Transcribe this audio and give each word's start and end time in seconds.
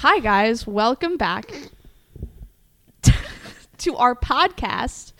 Hi, 0.00 0.20
guys. 0.20 0.64
Welcome 0.64 1.16
back 1.16 1.50
to 3.78 3.96
our 3.96 4.14
podcast 4.14 5.12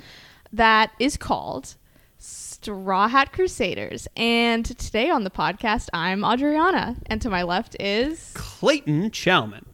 that 0.52 0.92
is 1.00 1.16
called 1.16 1.74
Straw 2.18 3.08
Hat 3.08 3.32
Crusaders. 3.32 4.06
And 4.16 4.64
today 4.64 5.10
on 5.10 5.24
the 5.24 5.30
podcast, 5.30 5.88
I'm 5.92 6.24
Adriana. 6.24 6.94
And 7.06 7.20
to 7.22 7.28
my 7.28 7.42
left 7.42 7.74
is. 7.80 8.30
Clayton 8.34 9.10
Chalman. 9.10 9.64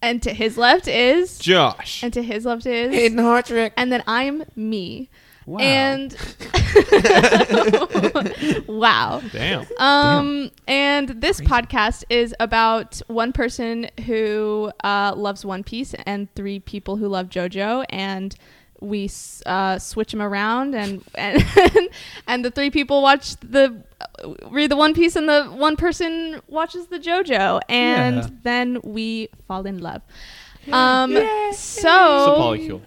And 0.00 0.22
to 0.22 0.32
his 0.32 0.56
left 0.56 0.86
is. 0.86 1.40
Josh. 1.40 2.04
And 2.04 2.12
to 2.12 2.22
his 2.22 2.44
left 2.44 2.64
is. 2.64 2.94
Hayden 2.94 3.18
Hartrick. 3.18 3.72
And 3.76 3.90
then 3.90 4.04
I'm 4.06 4.44
me. 4.54 5.10
Wow. 5.46 5.58
And. 5.60 6.16
wow. 8.66 9.20
Damn. 9.32 9.66
Um, 9.78 10.50
and 10.66 11.08
this 11.10 11.40
podcast 11.40 12.04
is 12.10 12.34
about 12.40 13.00
one 13.08 13.32
person 13.32 13.88
who 14.06 14.70
uh, 14.84 15.14
loves 15.16 15.44
One 15.44 15.64
Piece 15.64 15.94
and 16.06 16.32
three 16.34 16.60
people 16.60 16.96
who 16.96 17.08
love 17.08 17.28
JoJo, 17.28 17.84
and 17.90 18.34
we 18.80 19.10
uh, 19.46 19.78
switch 19.78 20.12
them 20.12 20.22
around, 20.22 20.74
and 20.74 21.02
and 21.14 21.42
and 22.26 22.44
the 22.44 22.50
three 22.50 22.70
people 22.70 23.02
watch 23.02 23.36
the 23.36 23.82
uh, 24.00 24.34
read 24.50 24.70
the 24.70 24.76
One 24.76 24.94
Piece, 24.94 25.16
and 25.16 25.28
the 25.28 25.44
one 25.46 25.76
person 25.76 26.40
watches 26.48 26.86
the 26.86 26.98
JoJo, 26.98 27.60
and 27.68 28.16
Yeah. 28.16 28.28
then 28.42 28.80
we 28.82 29.28
fall 29.48 29.66
in 29.66 29.78
love. 29.78 30.02
Um, 30.70 31.16
It's 31.16 31.78
a 31.78 31.80
so 31.82 32.36
polycule. 32.38 32.80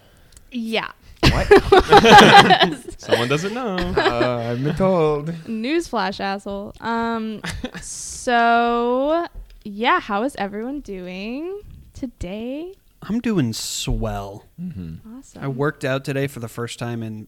yeah. 0.51 0.91
What? 1.31 2.99
Someone 3.01 3.27
doesn't 3.27 3.53
know. 3.53 3.75
uh, 3.77 4.49
I've 4.51 4.63
been 4.63 4.75
told. 4.75 5.27
Newsflash, 5.47 6.19
asshole. 6.19 6.73
Um, 6.79 7.41
so 7.81 9.27
yeah, 9.63 9.99
how 9.99 10.23
is 10.23 10.35
everyone 10.37 10.79
doing 10.81 11.61
today? 11.93 12.73
I'm 13.03 13.19
doing 13.19 13.53
swell. 13.53 14.45
Mm-hmm. 14.59 15.17
Awesome. 15.17 15.43
I 15.43 15.47
worked 15.47 15.85
out 15.85 16.03
today 16.03 16.27
for 16.27 16.39
the 16.39 16.47
first 16.47 16.79
time 16.79 17.03
in 17.03 17.27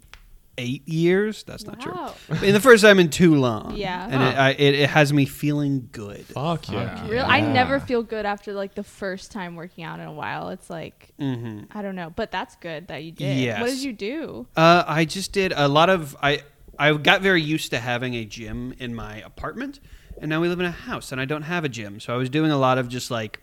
eight 0.57 0.87
years. 0.87 1.43
That's 1.43 1.65
not 1.65 1.79
true. 1.79 1.93
In 2.41 2.53
the 2.53 2.59
first 2.59 2.83
time 2.83 2.99
in 2.99 3.09
too 3.09 3.35
long. 3.35 3.73
Yeah. 3.75 4.05
And 4.09 4.23
it, 4.23 4.37
I, 4.37 4.49
it, 4.51 4.75
it 4.75 4.89
has 4.89 5.13
me 5.13 5.25
feeling 5.25 5.89
good. 5.91 6.25
Fuck 6.25 6.69
yeah. 6.71 6.95
Fuck 7.03 7.09
Real, 7.11 7.25
I 7.25 7.37
Yeah. 7.39 7.53
never 7.53 7.79
feel 7.79 8.03
good 8.03 8.25
after 8.25 8.53
like 8.53 8.73
the 8.75 8.83
first 8.83 9.31
time 9.31 9.55
working 9.55 9.83
out 9.83 9.99
in 9.99 10.07
a 10.07 10.13
while. 10.13 10.49
It's 10.49 10.69
like 10.69 11.13
hmm 11.19 11.61
I 11.71 11.81
don't 11.81 11.95
know, 11.95 12.11
but 12.15 12.31
that's 12.31 12.55
good 12.57 12.87
that 12.87 13.03
you 13.03 13.11
did. 13.11 13.37
Yes. 13.37 13.61
What 13.61 13.67
did 13.69 13.83
you 13.83 13.93
do? 13.93 14.47
Uh, 14.55 14.83
I 14.87 15.05
just 15.05 15.31
did 15.31 15.53
a 15.55 15.67
lot 15.67 15.89
of 15.89 16.15
I. 16.21 16.41
I 16.79 16.93
got 16.93 17.21
very 17.23 17.41
used 17.41 17.71
to 17.71 17.79
having 17.79 18.13
a 18.13 18.23
gym 18.23 18.71
in 18.77 18.93
my 18.93 19.17
apartment, 19.21 19.79
and 20.21 20.29
now 20.29 20.39
we 20.39 20.47
live 20.47 20.59
in 20.59 20.67
a 20.67 20.71
house, 20.71 21.11
and 21.11 21.19
I 21.19 21.25
don't 21.25 21.41
have 21.41 21.63
a 21.65 21.69
gym. 21.69 21.99
So 21.99 22.13
I 22.13 22.17
was 22.17 22.29
doing 22.29 22.51
a 22.51 22.57
lot 22.57 22.77
of 22.77 22.87
just 22.87 23.09
like 23.09 23.39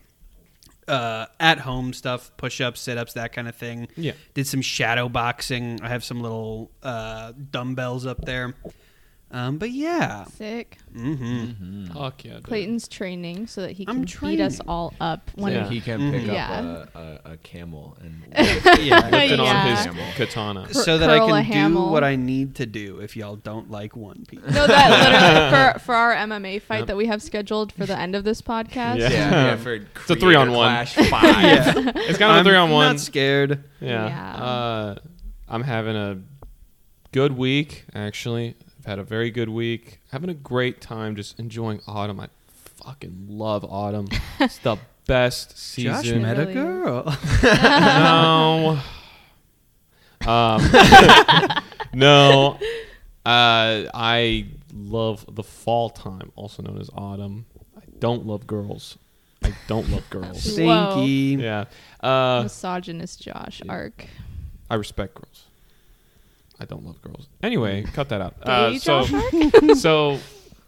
uh, 0.87 1.25
at 1.39 1.59
home 1.59 1.93
stuff, 1.93 2.31
push 2.37 2.61
ups, 2.61 2.81
sit 2.81 2.97
ups, 2.97 3.13
that 3.13 3.33
kind 3.33 3.47
of 3.47 3.55
thing. 3.55 3.87
Yeah. 3.95 4.13
Did 4.33 4.47
some 4.47 4.61
shadow 4.61 5.09
boxing. 5.09 5.79
I 5.81 5.89
have 5.89 6.03
some 6.03 6.21
little 6.21 6.71
uh, 6.83 7.33
dumbbells 7.51 8.05
up 8.05 8.25
there. 8.25 8.55
Um, 9.31 9.57
but 9.57 9.71
yeah. 9.71 10.23
Sick. 10.25 10.77
Mm-hmm. 10.95 11.87
Fuck 11.87 12.23
yeah. 12.23 12.35
dude. 12.35 12.43
Clayton's 12.43 12.87
training 12.87 13.47
so 13.47 13.61
that 13.61 13.71
he 13.71 13.85
I'm 13.87 14.05
can 14.05 14.29
beat 14.29 14.39
us 14.39 14.57
training. 14.57 14.69
all 14.69 14.93
up 15.01 15.29
when 15.35 15.51
Yeah. 15.51 15.67
He 15.69 15.81
can 15.81 16.11
pick 16.11 16.21
Mhm. 16.23 16.33
Yeah. 16.33 16.53
up 16.53 16.95
a, 16.95 16.99
a, 17.27 17.31
a 17.33 17.37
camel 17.37 17.97
and 17.99 18.21
Yeah. 18.31 19.09
Lifting 19.09 19.39
Yeah. 19.39 19.87
on 19.91 19.95
his 20.05 20.15
katana. 20.15 20.67
Cur- 20.67 20.73
so 20.73 20.97
that 20.99 21.09
I 21.09 21.17
curl 21.17 21.33
a 21.35 21.41
can 21.41 21.45
do 21.51 21.53
hamel. 21.53 21.91
what 21.91 22.03
I 22.05 22.15
need 22.15 22.55
to 22.55 22.65
do 22.65 22.99
if 22.99 23.17
y'all 23.17 23.35
don't 23.35 23.69
like 23.69 23.95
One 23.97 24.23
Piece. 24.27 24.39
No, 24.41 24.67
that 24.67 24.89
literally 24.89 25.73
for 25.79 25.79
for 25.79 25.95
our 25.95 26.15
MMA 26.15 26.61
fight 26.61 26.79
Yep. 26.79 26.87
that 26.87 26.97
we 26.97 27.07
have 27.07 27.21
scheduled 27.21 27.73
for 27.73 27.85
the 27.85 27.97
end 27.99 28.15
of 28.15 28.23
this 28.23 28.41
podcast. 28.41 28.99
Yeah. 28.99 29.09
yeah, 29.09 29.31
yeah, 29.47 29.55
for 29.57 29.73
It's 29.73 30.09
a 30.09 30.15
three 30.15 30.35
on 30.35 30.51
one. 30.53 30.67
Clash 30.85 30.95
five. 31.09 31.75
It's 32.07 32.17
kind 32.19 32.31
of 32.31 32.37
a 32.37 32.39
I'm 32.39 32.45
three 32.45 32.55
on 32.55 32.69
one. 32.69 32.87
Not 32.87 32.99
scared. 33.01 33.63
Yeah. 33.81 34.07
Yeah. 34.07 34.35
Uh, 34.35 34.95
I'm 35.49 35.63
having 35.63 35.95
a 35.97 36.19
good 37.11 37.33
week, 37.37 37.85
actually. 37.93 38.55
I've 38.85 38.89
had 38.89 38.99
a 38.99 39.03
very 39.03 39.31
good 39.31 39.49
week. 39.49 39.99
Having 40.11 40.29
a 40.29 40.35
great 40.35 40.79
time 40.79 41.15
just 41.15 41.39
enjoying 41.39 41.81
autumn. 41.87 42.19
I 42.19 42.27
fucking 42.83 43.25
love 43.27 43.65
autumn. 43.65 44.07
it's 44.39 44.59
the 44.59 44.77
best 45.07 45.57
season. 45.57 46.03
Josh 46.03 46.21
met 46.21 46.39
a 46.39 46.53
girl. 46.53 47.17
no. 47.43 48.79
Um, 50.27 50.59
no. 51.93 52.57
Uh, 53.25 53.85
I 53.93 54.47
love 54.73 55.23
the 55.29 55.43
fall 55.43 55.91
time, 55.91 56.31
also 56.35 56.63
known 56.63 56.79
as 56.79 56.89
autumn. 56.95 57.45
I 57.77 57.81
don't 57.99 58.25
love 58.25 58.47
girls. 58.47 58.97
I 59.43 59.53
don't 59.67 59.87
love 59.91 60.09
girls. 60.09 60.41
Stinky. 60.41 61.37
yeah. 61.43 61.65
Uh, 62.01 62.41
Misogynist 62.43 63.21
Josh 63.21 63.61
arc. 63.69 64.07
I 64.67 64.75
respect 64.75 65.13
girls. 65.13 65.45
I 66.59 66.65
don't 66.65 66.85
love 66.85 67.01
girls. 67.01 67.27
Anyway, 67.43 67.83
cut 67.93 68.09
that 68.09 68.21
out. 68.21 68.35
Uh, 68.43 68.77
so, 68.77 69.03
so, 69.75 70.19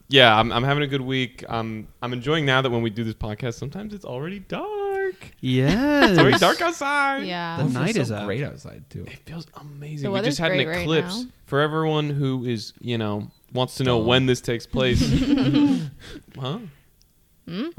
yeah, 0.10 0.38
I'm, 0.38 0.52
I'm 0.52 0.64
having 0.64 0.84
a 0.84 0.88
good 0.88 1.02
week. 1.02 1.44
I'm 1.48 1.88
I'm 2.02 2.14
enjoying 2.14 2.46
now 2.46 2.62
that 2.62 2.70
when 2.70 2.82
we 2.82 2.90
do 2.90 3.04
this 3.04 3.14
podcast, 3.14 3.54
sometimes 3.56 3.94
it's 3.94 4.06
already 4.06 4.40
dark. 4.40 5.32
Yes. 5.40 6.10
It's 6.12 6.20
already 6.20 6.38
dark 6.38 6.62
outside. 6.62 7.24
Yeah. 7.26 7.58
The 7.58 7.64
It 7.64 7.66
feels 7.66 7.74
night 7.74 7.96
so 7.96 8.02
is 8.02 8.12
out. 8.12 8.26
great 8.26 8.44
outside 8.44 8.84
too. 8.90 9.06
It 9.06 9.20
feels 9.20 9.48
amazing. 9.62 10.04
The 10.04 10.10
we 10.10 10.14
weather's 10.16 10.38
just 10.38 10.40
had 10.40 10.52
an 10.52 10.58
great 10.58 10.68
right 10.68 10.82
eclipse. 10.82 11.24
now. 11.24 11.30
For 11.46 11.62
everyone 11.62 12.10
who 12.10 12.44
is, 12.46 12.74
you 12.82 12.98
know, 12.98 13.32
wants 13.54 13.76
to 13.76 13.84
know 13.86 14.00
Dumb. 14.00 14.08
when 14.08 14.26
this 14.26 14.42
takes 14.42 14.66
place. 14.66 15.00
huh? 16.38 16.60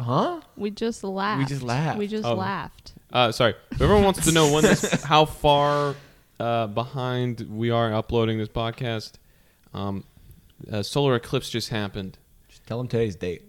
Huh? 0.00 0.40
We 0.56 0.70
just 0.70 1.04
laughed. 1.04 1.38
We 1.40 1.44
just 1.44 1.62
laughed. 1.62 1.98
We 1.98 2.06
just 2.06 2.24
Oh. 2.24 2.34
laughed. 2.34 2.94
Uh, 3.12 3.32
sorry. 3.32 3.54
If 3.72 3.80
everyone 3.82 4.04
wants 4.04 4.24
to 4.24 4.32
know 4.32 4.52
when 4.52 4.62
this, 4.62 5.02
how 5.02 5.26
far 5.26 5.94
uh, 6.40 6.66
behind 6.68 7.40
we 7.50 7.70
are 7.70 7.92
uploading 7.92 8.38
this 8.38 8.48
podcast, 8.48 9.12
um, 9.74 10.04
a 10.70 10.82
solar 10.84 11.14
eclipse 11.16 11.50
just 11.50 11.68
happened. 11.70 12.18
Just 12.48 12.66
tell 12.66 12.80
him 12.80 12.88
today's 12.88 13.16
date. 13.16 13.42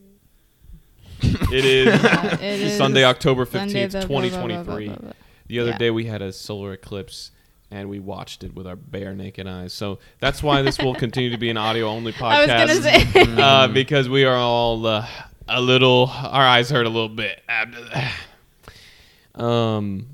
It 1.51 1.65
is 1.65 1.85
Yeah, 2.03 2.33
it 2.41 2.41
is 2.61 2.77
Sunday, 2.77 3.03
October 3.03 3.45
Sunday, 3.45 3.87
fifteenth, 3.87 3.91
blah, 3.91 3.99
blah, 4.01 4.07
twenty 4.07 4.29
blah, 4.29 4.37
blah, 4.37 4.47
twenty 4.47 4.63
blah, 4.63 4.75
three. 4.75 4.87
blah, 4.87 4.95
blah. 4.97 5.11
The 5.47 5.59
other 5.59 5.71
Yeah. 5.71 5.77
day 5.77 5.91
we 5.91 6.05
had 6.05 6.21
a 6.21 6.31
solar 6.31 6.73
eclipse. 6.73 7.31
And 7.71 7.87
we 7.87 7.99
watched 7.99 8.43
it 8.43 8.55
with 8.55 8.65
our 8.65 8.75
bare 8.75 9.13
naked 9.13 9.45
eyes. 9.47 9.73
So 9.73 9.99
that's 10.19 10.41
why 10.41 10.63
this 10.63 10.79
will 10.79 10.95
continue 10.95 11.29
to 11.29 11.37
be 11.37 11.51
an 11.51 11.57
audio 11.57 11.85
only 11.87 12.11
podcast. 12.11 12.49
I 12.49 12.65
was 12.65 12.79
gonna 12.79 13.05
say. 13.27 13.33
uh, 13.39 13.67
because 13.67 14.09
we 14.09 14.25
are 14.25 14.35
all 14.35 14.83
uh, 14.87 15.05
a 15.47 15.61
little. 15.61 16.07
Our 16.11 16.41
eyes 16.47 16.71
hurt 16.71 16.87
a 16.87 16.89
little 16.89 17.09
bit 17.09 17.43
after 17.47 17.79
that. 17.89 19.43
Um, 19.43 20.07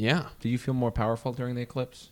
yeah. 0.00 0.26
Do 0.40 0.48
you 0.48 0.58
feel 0.58 0.74
more 0.74 0.90
powerful 0.90 1.32
during 1.32 1.54
the 1.54 1.62
eclipse? 1.62 2.10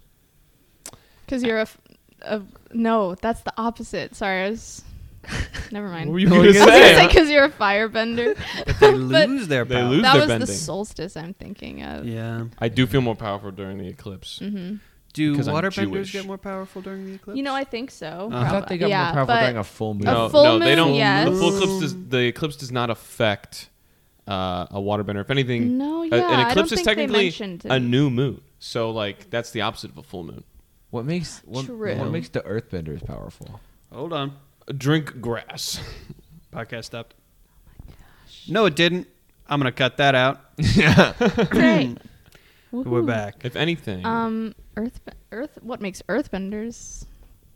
Because 1.24 1.42
you're 1.42 1.58
a, 1.58 1.62
f- 1.62 1.78
a- 2.22 2.42
no, 2.72 3.14
that's 3.16 3.40
the 3.42 3.52
opposite. 3.56 4.14
Sorry, 4.14 4.44
I 4.46 4.50
was. 4.50 4.82
Never 5.72 5.88
mind. 5.88 6.08
What 6.08 6.14
were 6.14 6.18
you 6.20 6.28
gonna 6.28 6.42
I 6.42 6.46
was 6.46 6.56
gonna 6.56 6.70
say? 6.72 6.94
say 6.94 7.06
because 7.06 7.28
you're 7.30 7.44
a 7.44 7.50
firebender. 7.50 8.36
They 8.80 8.92
lose 8.92 9.48
their 9.48 9.64
They 9.64 9.74
power. 9.74 9.88
lose- 9.88 10.02
that 10.02 10.26
their 10.26 10.38
was 10.38 10.48
the 10.48 10.54
solstice 10.54 11.16
I'm 11.16 11.34
thinking 11.34 11.82
of. 11.82 12.06
Yeah. 12.06 12.44
I 12.58 12.68
do 12.68 12.86
feel 12.86 13.00
more 13.02 13.16
powerful 13.16 13.50
during 13.50 13.78
the 13.78 13.88
eclipse. 13.88 14.38
hmm 14.38 14.76
Do 15.12 15.36
'Cause 15.36 15.48
I'm 15.48 15.54
waterbenders 15.54 15.92
Jewish. 15.92 16.12
get 16.12 16.26
more 16.26 16.38
powerful 16.38 16.80
during 16.80 17.04
the 17.06 17.14
eclipse? 17.14 17.36
You 17.36 17.42
know, 17.42 17.54
I 17.54 17.64
think 17.64 17.90
so. 17.90 18.30
Uh, 18.32 18.40
I 18.42 18.48
thought 18.48 18.68
they 18.68 18.78
got 18.78 18.88
yeah, 18.88 19.04
more 19.06 19.12
powerful 19.14 19.34
but 19.34 19.40
during 19.40 19.56
a 19.58 19.64
full 19.64 19.94
moon. 19.94 20.06
A 20.08 20.12
No, 20.12 20.28
full 20.30 20.44
no, 20.44 20.58
they 20.60 20.66
moon, 20.76 20.76
don't. 20.76 20.94
yes. 20.94 21.28
The 21.28 21.36
full 21.36 21.54
eclipse 21.56 21.80
does. 21.80 22.08
The 22.08 22.20
eclipse 22.28 22.56
does 22.56 22.72
not 22.72 22.88
affect 22.88 23.68
uh, 24.28 24.66
a 24.70 24.78
waterbender. 24.80 25.20
If 25.22 25.30
anything, 25.30 25.78
No, 25.78 26.02
a- 26.02 26.06
yeah, 26.08 26.16
an 26.16 26.22
I 26.40 26.50
eclipse 26.50 26.70
don't 26.70 26.78
is 26.78 26.84
think 26.84 26.98
technically 26.98 27.68
a 27.70 27.80
new 27.80 28.10
moon. 28.10 28.40
So 28.58 28.90
like 28.90 29.30
that's 29.30 29.50
the 29.52 29.62
opposite 29.62 29.90
of 29.90 29.98
a 29.98 30.02
full 30.02 30.24
moon. 30.24 30.44
what 30.90 31.04
makes 31.04 31.40
what, 31.44 31.64
True. 31.66 31.96
what 31.96 32.10
makes 32.10 32.28
the 32.28 32.40
earthbenders 32.40 33.04
powerful? 33.06 33.60
Hold 33.92 34.12
on. 34.12 34.36
Drink 34.76 35.20
grass. 35.20 35.80
Podcast 36.52 36.84
stopped. 36.84 37.14
No, 38.48 38.66
it 38.66 38.76
didn't. 38.76 39.06
I'm 39.48 39.60
going 39.60 39.72
to 39.72 39.76
cut 39.76 39.96
that 39.98 40.14
out. 40.14 40.40
Great. 41.50 41.96
We're 42.70 42.84
Woohoo. 42.84 43.06
back. 43.06 43.36
If 43.44 43.56
anything, 43.56 44.04
Um, 44.04 44.54
Earth, 44.76 45.00
Earth. 45.32 45.58
What 45.62 45.80
makes 45.80 46.02
Earthbenders? 46.02 47.06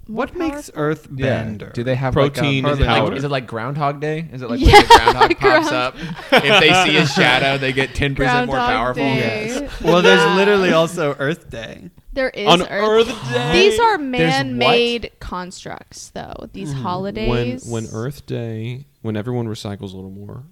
More 0.08 0.16
What 0.16 0.34
makes 0.36 0.70
powerful? 0.70 1.14
Earthbender? 1.16 1.72
Do 1.72 1.84
they 1.84 1.94
have 1.94 2.12
Protein 2.12 2.64
Like 2.64 2.72
and 2.72 2.82
a, 2.82 2.84
like, 2.86 2.96
powder. 2.98 3.16
is 3.16 3.24
it 3.24 3.30
like 3.30 3.46
Groundhog 3.46 4.00
Day? 4.00 4.28
Is 4.32 4.42
it 4.42 4.50
like 4.50 4.60
Yeah, 4.60 4.72
when 4.72 4.82
the 4.82 4.88
groundhog 4.88 5.38
pops 5.38 5.68
Ground- 5.68 5.74
up? 5.74 5.96
if 6.32 6.60
they 6.60 6.84
see 6.84 6.96
a 6.96 7.06
shadow, 7.06 7.58
they 7.58 7.72
get 7.72 7.94
ten 7.94 8.14
percent 8.14 8.46
more 8.48 8.56
powerful. 8.56 9.02
Day. 9.02 9.46
Yes. 9.48 9.72
Well, 9.82 10.02
there's 10.02 10.24
literally 10.36 10.72
also 10.72 11.14
Earth 11.18 11.50
Day. 11.50 11.90
There 12.12 12.30
is 12.30 12.46
on 12.46 12.62
Earth. 12.62 13.08
Earth 13.08 13.32
Day. 13.32 13.52
These 13.52 13.80
are 13.80 13.98
man-made 13.98 15.12
constructs, 15.18 16.10
though. 16.10 16.34
These 16.52 16.70
hmm. 16.72 16.76
when 16.76 16.82
holidays. 16.82 17.64
when 17.66 17.86
Earth 17.92 18.26
Day, 18.26 18.86
when 19.00 19.16
everyone 19.16 19.46
recycles 19.48 19.92
a 19.92 19.96
little 19.96 20.10
more, 20.10 20.44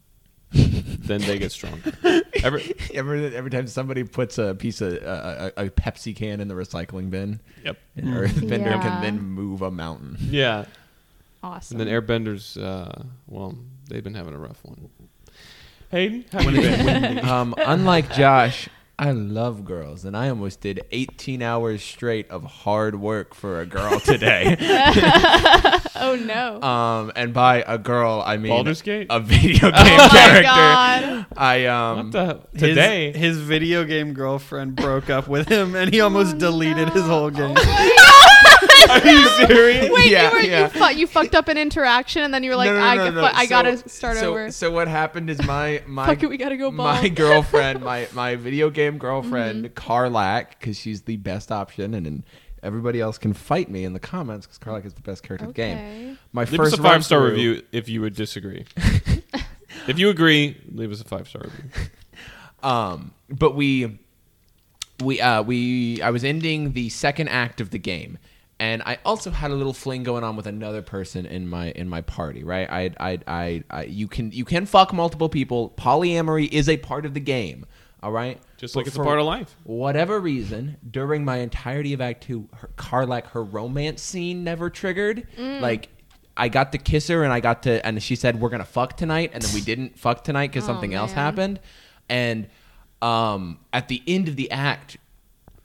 then 1.01 1.21
they 1.23 1.39
get 1.39 1.53
stronger. 1.53 1.93
Every, 2.43 2.75
Every 2.95 3.35
every 3.37 3.51
time 3.51 3.67
somebody 3.67 4.05
puts 4.05 4.39
a 4.39 4.55
piece 4.55 4.81
of 4.81 4.95
uh, 5.03 5.51
a, 5.57 5.67
a 5.67 5.71
Pepsi 5.71 6.15
can 6.17 6.41
in 6.41 6.49
the 6.49 6.55
recycling 6.55 7.11
bin, 7.11 7.41
yep. 7.65 7.79
an 7.97 8.05
earthbender 8.07 8.67
Yeah. 8.67 8.81
can 8.83 9.03
then 9.03 9.21
move 9.23 9.63
a 9.63 9.71
mountain. 9.71 10.17
Yeah. 10.21 10.65
Awesome. 11.43 11.81
And 11.81 11.89
then 11.89 11.95
airbenders, 12.03 12.63
uh, 12.63 13.03
well, 13.27 13.57
they've 13.89 14.05
been 14.05 14.15
having 14.15 14.35
a 14.35 14.39
rough 14.39 14.63
one. 14.65 14.89
Hayden, 15.91 16.25
how 16.33 16.41
you 16.41 16.61
been? 16.61 17.19
Um, 17.29 17.55
unlike 17.59 18.13
Josh, 18.13 18.69
I 19.01 19.13
love 19.13 19.65
girls, 19.65 20.05
and 20.05 20.15
I 20.15 20.29
almost 20.29 20.61
did 20.61 20.83
18 20.93 21.41
hours 21.41 21.83
straight 21.83 22.31
of 22.31 22.45
hard 22.45 23.01
work 23.01 23.35
for 23.35 23.59
a 23.59 23.65
girl 23.65 23.99
today. 24.05 24.57
Oh 26.03 26.17
no. 26.17 26.63
um, 26.63 27.13
and 27.15 27.35
by 27.35 27.63
a 27.67 27.77
girl, 27.77 28.23
I 28.25 28.39
mean 28.39 28.49
Baldur's 28.51 28.81
Gate? 28.81 29.09
a 29.11 29.21
video 29.21 29.71
game 29.71 29.73
oh 29.75 29.97
my 29.99 30.09
character. 30.09 30.43
god. 30.45 31.27
I 31.37 31.67
um, 31.67 32.11
what 32.11 32.13
the 32.53 32.59
today? 32.59 33.13
his, 33.13 33.39
video 33.39 33.85
game 33.85 34.15
girlfriend 34.15 34.77
broke 34.77 35.11
up 35.11 35.29
with 35.29 35.47
him, 35.49 35.75
and 35.75 35.93
he 35.93 36.01
almost 36.01 36.39
deleted 36.39 36.89
his 36.91 37.03
whole 37.03 37.29
game. 37.29 37.55
Are 38.91 39.07
you 39.07 39.29
serious? 39.47 39.91
Wait, 39.91 40.11
Yeah, 40.11 40.31
you 40.31 40.37
were 40.37 40.43
yeah. 40.43 40.63
you, 40.63 40.69
fu- 40.69 40.99
you 41.01 41.07
fucked 41.07 41.35
up 41.35 41.49
an 41.49 41.57
interaction 41.59 42.23
and 42.23 42.33
then 42.35 42.43
you 42.43 42.51
were 42.51 42.57
like, 42.57 42.71
no, 42.71 42.77
no, 42.79 42.85
I, 42.85 42.97
no, 42.97 43.07
fu- 43.07 43.13
no. 43.13 43.25
I 43.25 43.45
So- 43.45 43.49
gotta 43.49 43.89
start 43.89 44.17
so, 44.19 44.31
over. 44.31 44.51
So 44.51 44.71
what 44.71 44.89
happened 44.89 45.31
is 45.31 45.43
my 45.45 45.83
my 45.87 46.07
Fuck 46.07 46.23
it, 46.23 46.29
we 46.31 46.37
gotta 46.37 46.57
go 46.57 46.71
my 46.71 47.09
girlfriend, 47.15 47.83
my 47.83 48.09
my 48.15 48.37
video 48.37 48.71
game 48.71 48.99
girlfriend, 48.99 49.67
Mm-hmm. 49.67 49.91
Karlach, 49.91 50.51
because 50.51 50.79
she's 50.79 51.03
the 51.03 51.17
best 51.17 51.51
option, 51.53 51.95
and, 51.95 52.07
and 52.07 52.23
everybody 52.63 53.01
else 53.01 53.17
can 53.19 53.33
fight 53.33 53.71
me 53.71 53.85
in 53.85 53.93
the 53.95 54.01
comments 54.01 54.47
because 54.47 54.59
Karlach 54.59 54.85
is 54.85 54.95
the 54.95 55.01
best 55.03 55.23
character 55.23 55.45
in 55.47 55.51
the 55.51 55.55
game. 55.55 56.19
My 56.33 56.43
Leave 56.43 56.57
first 56.57 56.75
us 56.75 56.79
a 56.79 56.83
five 56.83 57.05
star 57.05 57.21
run-through- 57.21 57.37
review 57.53 57.63
if 57.73 57.89
you 57.89 58.01
would 58.03 58.15
disagree. 58.15 58.65
if 59.87 59.99
you 59.99 60.11
agree, 60.11 60.61
leave 60.73 60.93
us 60.93 61.01
a 61.01 61.05
five 61.05 61.29
star 61.29 61.43
review. 61.45 61.71
Um, 62.63 63.13
but 63.31 63.55
we, 63.55 63.99
we, 65.03 65.21
uh, 65.21 65.43
we, 65.43 66.03
I 66.03 66.11
was 66.11 66.25
ending 66.25 66.73
the 66.75 66.91
second 66.91 67.29
act 67.29 67.61
of 67.61 67.71
the 67.71 67.79
game, 67.79 68.19
and 68.61 68.83
I 68.85 68.99
also 69.07 69.31
had 69.31 69.51
a 69.51 69.55
little 69.55 69.73
fling 69.73 70.03
going 70.03 70.23
on 70.23 70.37
with 70.37 70.47
another 70.47 70.83
person 70.83 71.25
in 71.25 71.49
my 71.49 71.71
in 71.71 71.89
my 71.89 72.03
party. 72.03 72.45
Right? 72.45 72.71
I, 72.71 72.91
I, 73.01 73.19
I, 73.27 73.65
I 73.71 73.83
you 73.85 74.07
can 74.07 74.31
you 74.33 74.45
can 74.45 74.67
fuck 74.67 74.93
multiple 74.93 75.31
people. 75.31 75.71
Polyamory 75.79 76.47
is 76.53 76.69
a 76.69 76.77
part 76.77 77.07
of 77.07 77.15
the 77.15 77.21
game. 77.21 77.65
All 78.03 78.13
right. 78.13 78.39
Just 78.59 78.75
But 78.75 78.81
like 78.81 78.87
it's 78.89 78.97
a 78.97 79.03
part 79.03 79.19
of 79.19 79.25
life. 79.25 79.57
Whatever 79.65 80.21
reason, 80.21 80.77
during 80.89 81.25
my 81.25 81.39
entirety 81.39 81.95
of 81.95 82.03
Act 82.03 82.25
Two, 82.25 82.49
her, 82.55 82.71
Karlach, 82.77 83.29
her 83.29 83.43
romance 83.43 84.03
scene 84.03 84.45
never 84.45 84.71
triggered. 84.71 85.27
Like. 85.39 85.89
I 86.37 86.49
got 86.49 86.73
to 86.73 86.79
kiss 86.79 87.09
her 87.09 87.23
and 87.23 87.35
I 87.35 87.41
got 87.41 87.65
to 87.65 87.85
and 87.85 88.03
she 88.03 88.17
said 88.17 88.41
we're 88.41 88.49
gonna 88.49 88.65
fuck 88.65 88.97
tonight 88.97 89.33
and 89.35 89.43
then 89.43 89.53
we 89.53 89.61
didn't 89.61 89.99
fuck 89.99 90.25
tonight 90.25 90.47
because 90.47 90.65
Oh, 90.65 90.69
something 90.69 90.95
else 90.95 91.13
happened 91.13 91.61
and 92.09 92.49
um, 93.03 93.59
at 93.75 93.89
the 93.89 94.03
end 94.07 94.27
of 94.29 94.37
the 94.37 94.51
act 94.51 94.97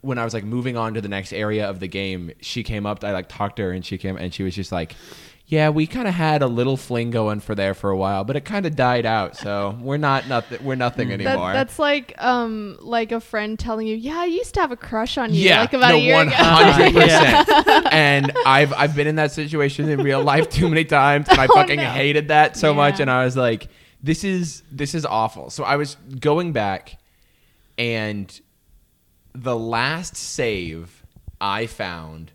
when 0.06 0.18
I 0.18 0.24
was 0.24 0.34
like 0.34 0.44
moving 0.44 0.78
on 0.78 0.94
to 0.94 1.02
the 1.02 1.10
next 1.10 1.34
area 1.34 1.70
of 1.70 1.80
the 1.80 1.88
game 1.88 2.32
she 2.42 2.64
came 2.64 2.86
up 2.86 3.04
I 3.04 3.12
like 3.12 3.28
talked 3.30 3.58
to 3.58 3.64
her 3.64 3.72
and 3.72 3.86
she 3.86 3.98
came 3.98 4.16
and 4.18 4.34
she 4.34 4.44
was 4.44 4.56
just 4.56 4.72
like 4.72 4.96
yeah 5.48 5.70
we 5.70 5.86
kind 5.86 6.08
of 6.08 6.14
had 6.16 6.42
a 6.42 6.48
little 6.48 6.76
fling 6.76 7.12
going 7.12 7.40
for 7.40 7.54
there 7.54 7.74
for 7.76 7.92
a 7.92 7.98
while 7.98 8.24
but 8.24 8.36
it 8.36 8.46
kind 8.46 8.66
of 8.66 8.76
died 8.76 9.06
out 9.06 9.38
so 9.38 9.78
we're 9.80 9.98
not 9.98 10.28
nothing 10.28 10.64
we're 10.66 10.76
nothing 10.76 11.10
That, 11.10 11.22
anymore 11.22 11.54
that's 11.54 11.78
like 11.78 12.14
um 12.18 12.78
like 12.82 13.12
a 13.12 13.20
friend 13.20 13.58
telling 13.60 13.86
you, 13.88 13.96
yeah, 13.96 14.20
I 14.22 14.26
used 14.26 14.54
to 14.56 14.62
have 14.62 14.72
a 14.72 14.76
crush 14.78 15.18
on 15.20 15.34
you, 15.34 15.42
yeah, 15.42 15.62
like 15.62 15.74
about 15.74 15.90
no, 15.90 15.96
a 15.98 16.00
year 16.00 16.16
one 16.16 16.28
ago. 16.30 16.36
hundred 16.38 16.94
percent. 16.94 17.88
And 17.94 18.32
I've 18.46 18.74
I've 18.74 18.96
been 18.96 19.08
in 19.08 19.16
that 19.18 19.32
situation 19.32 19.88
in 19.90 20.02
real 20.02 20.24
life 20.24 20.50
too 20.50 20.68
many 20.68 20.84
times, 20.86 21.28
and 21.30 21.40
I 21.40 21.46
Oh, 21.50 21.54
fucking 21.54 21.78
no. 21.78 21.90
hated 21.90 22.30
that 22.30 22.58
so 22.58 22.74
much. 22.74 23.00
And 23.00 23.10
I 23.12 23.24
was 23.26 23.38
like, 23.38 23.68
this 24.02 24.24
is 24.24 24.64
this 24.72 24.94
is 24.96 25.06
awful. 25.06 25.50
So 25.52 25.64
I 25.64 25.76
was 25.76 25.96
going 26.20 26.52
back, 26.54 26.98
and 27.78 28.40
the 29.36 29.56
last 29.58 30.16
save 30.16 31.04
I 31.40 31.68
found. 31.68 32.32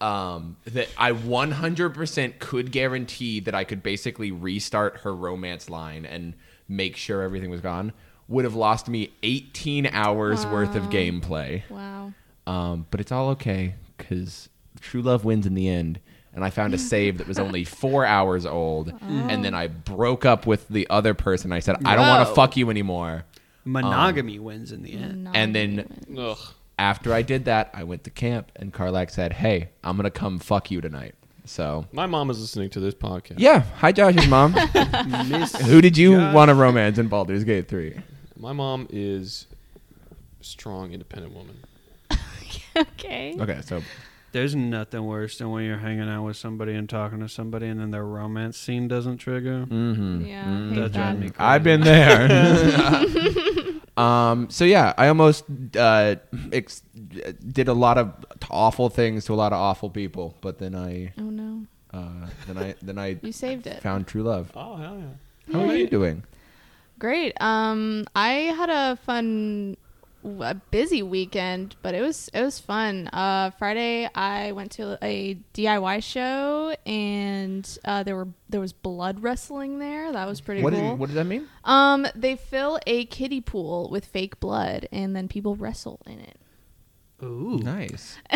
Um, 0.00 0.58
that 0.64 0.88
I 0.96 1.10
100% 1.10 2.38
could 2.38 2.70
guarantee 2.70 3.40
that 3.40 3.52
I 3.52 3.64
could 3.64 3.82
basically 3.82 4.30
restart 4.30 4.98
her 4.98 5.12
romance 5.12 5.68
line 5.68 6.06
and 6.06 6.34
make 6.68 6.96
sure 6.96 7.20
everything 7.22 7.50
was 7.50 7.60
gone 7.60 7.92
would 8.28 8.44
have 8.44 8.54
lost 8.54 8.88
me 8.88 9.10
18 9.22 9.86
hours 9.86 10.46
worth 10.46 10.76
of 10.76 10.84
gameplay. 10.84 11.68
wow. 11.68 12.12
Um, 12.46 12.86
but 12.90 13.00
it's 13.00 13.10
all 13.10 13.30
okay 13.30 13.74
because 13.96 14.48
true 14.80 15.02
love 15.02 15.24
wins 15.24 15.46
in 15.46 15.54
the 15.54 15.68
end. 15.68 16.00
And 16.32 16.44
I 16.44 16.50
found 16.50 16.72
a 16.72 16.78
save 16.78 17.18
that 17.18 17.26
was 17.26 17.38
only 17.38 17.64
four 17.64 18.04
hours 18.04 18.46
old, 18.46 18.92
and 19.00 19.44
then 19.44 19.54
I 19.54 19.66
broke 19.66 20.24
up 20.24 20.46
with 20.46 20.68
the 20.68 20.88
other 20.88 21.12
person. 21.12 21.50
I 21.52 21.58
said, 21.58 21.76
"I 21.84 21.96
don't 21.96 22.06
want 22.06 22.28
to 22.28 22.34
fuck 22.34 22.56
you 22.56 22.70
anymore." 22.70 23.24
Monogamy 23.68 24.38
wins 24.38 24.72
in 24.72 24.82
the 24.82 24.92
end. 24.94 25.28
And 25.34 25.54
then 25.54 25.86
Ugh. 26.18 26.38
after 26.78 27.12
I 27.12 27.22
did 27.22 27.44
that, 27.46 27.70
I 27.74 27.84
went 27.84 28.04
to 28.04 28.10
camp, 28.10 28.50
and 28.56 28.72
Karlach 28.72 29.10
said, 29.10 29.34
"Hey, 29.34 29.70
I'm 29.84 29.96
gonna 29.96 30.10
come 30.10 30.38
fuck 30.38 30.70
you 30.70 30.80
tonight." 30.80 31.14
So 31.44 31.86
My 31.92 32.06
mom 32.06 32.28
is 32.30 32.40
listening 32.40 32.68
to 32.70 32.80
this 32.80 32.94
podcast. 32.94 33.36
yeah, 33.38 33.62
hi 33.76 33.90
Josh's 33.92 34.28
mom. 34.28 34.52
Miss 35.28 35.54
Who 35.66 35.80
did 35.80 35.96
you 35.96 36.16
Josh. 36.16 36.34
want 36.34 36.48
to 36.50 36.54
romance 36.54 36.98
in 36.98 37.08
Baldur's 37.08 37.44
Gate 37.44 37.68
three? 37.68 37.98
My 38.36 38.52
mom 38.52 38.86
is 38.90 39.46
a 40.40 40.44
strong, 40.44 40.92
independent 40.92 41.34
woman. 41.34 41.56
okay. 42.76 43.34
Okay, 43.40 43.60
so 43.64 43.82
There's 44.32 44.54
nothing 44.54 45.04
worse 45.06 45.38
than 45.38 45.50
when 45.50 45.64
you're 45.64 45.78
hanging 45.78 46.08
out 46.08 46.24
with 46.24 46.36
somebody 46.36 46.74
and 46.74 46.88
talking 46.88 47.20
to 47.20 47.28
somebody, 47.28 47.66
and 47.66 47.80
then 47.80 47.90
their 47.90 48.04
romance 48.04 48.58
scene 48.58 48.86
doesn't 48.86 49.16
trigger. 49.18 49.64
mm-hmm. 49.66 50.24
Yeah. 50.26 50.44
Mm, 50.44 50.70
hate 50.74 50.80
That 50.80 50.92
drives 50.92 51.18
me 51.20 51.30
crazy. 51.30 51.40
I've 51.40 51.62
been 51.64 51.80
there. 51.80 53.00
um. 53.96 54.50
So 54.50 54.64
yeah, 54.64 54.92
I 54.98 55.08
almost 55.08 55.44
uh, 55.76 56.16
ex- 56.52 56.82
did 57.52 57.68
a 57.68 57.72
lot 57.72 57.96
of 57.98 58.12
awful 58.50 58.88
things 58.90 59.24
to 59.26 59.34
a 59.34 59.36
lot 59.36 59.52
of 59.52 59.58
awful 59.58 59.90
people, 59.90 60.36
but 60.40 60.58
then 60.58 60.74
I, 60.74 61.12
Oh 61.18 61.22
no. 61.30 61.64
uh, 61.92 62.26
then 62.46 62.58
I, 62.58 62.74
then 62.82 62.98
I 62.98 63.18
You 63.22 63.32
saved 63.32 63.66
it. 63.66 63.82
found 63.82 64.06
true 64.06 64.22
love. 64.22 64.50
Oh 64.54 64.76
hell 64.76 64.98
yeah! 64.98 65.52
How 65.54 65.66
are 65.68 65.74
you 65.74 65.86
doing? 65.88 66.22
Great. 66.98 67.32
Um, 67.40 68.04
I 68.14 68.30
had 68.58 68.70
a 68.70 68.96
fun, 68.96 69.76
a 70.24 70.54
busy 70.70 71.02
weekend, 71.02 71.76
but 71.82 71.94
it 71.94 72.00
was 72.02 72.28
it 72.34 72.42
was 72.42 72.58
fun. 72.58 73.08
Uh, 73.12 73.50
Friday 73.58 74.08
I 74.14 74.52
went 74.52 74.72
to 74.72 74.98
a 75.02 75.36
DIY 75.54 76.02
show, 76.02 76.74
and 76.86 77.78
uh, 77.84 78.02
there 78.02 78.16
were 78.16 78.28
there 78.48 78.60
was 78.60 78.72
blood 78.72 79.22
wrestling 79.22 79.78
there. 79.78 80.12
That 80.12 80.26
was 80.26 80.40
pretty 80.40 80.62
What, 80.62 80.72
cool. 80.74 80.90
did, 80.90 80.98
what 80.98 81.06
does 81.06 81.14
that 81.16 81.24
mean? 81.24 81.46
um, 81.64 82.06
they 82.14 82.36
fill 82.36 82.78
a 82.86 83.04
kiddie 83.06 83.40
pool 83.40 83.88
with 83.90 84.04
fake 84.04 84.40
blood, 84.40 84.88
and 84.92 85.14
then 85.14 85.28
people 85.28 85.54
wrestle 85.56 86.00
in 86.06 86.18
it. 86.20 86.36
Ooh, 87.20 87.58
Nice. 87.64 88.16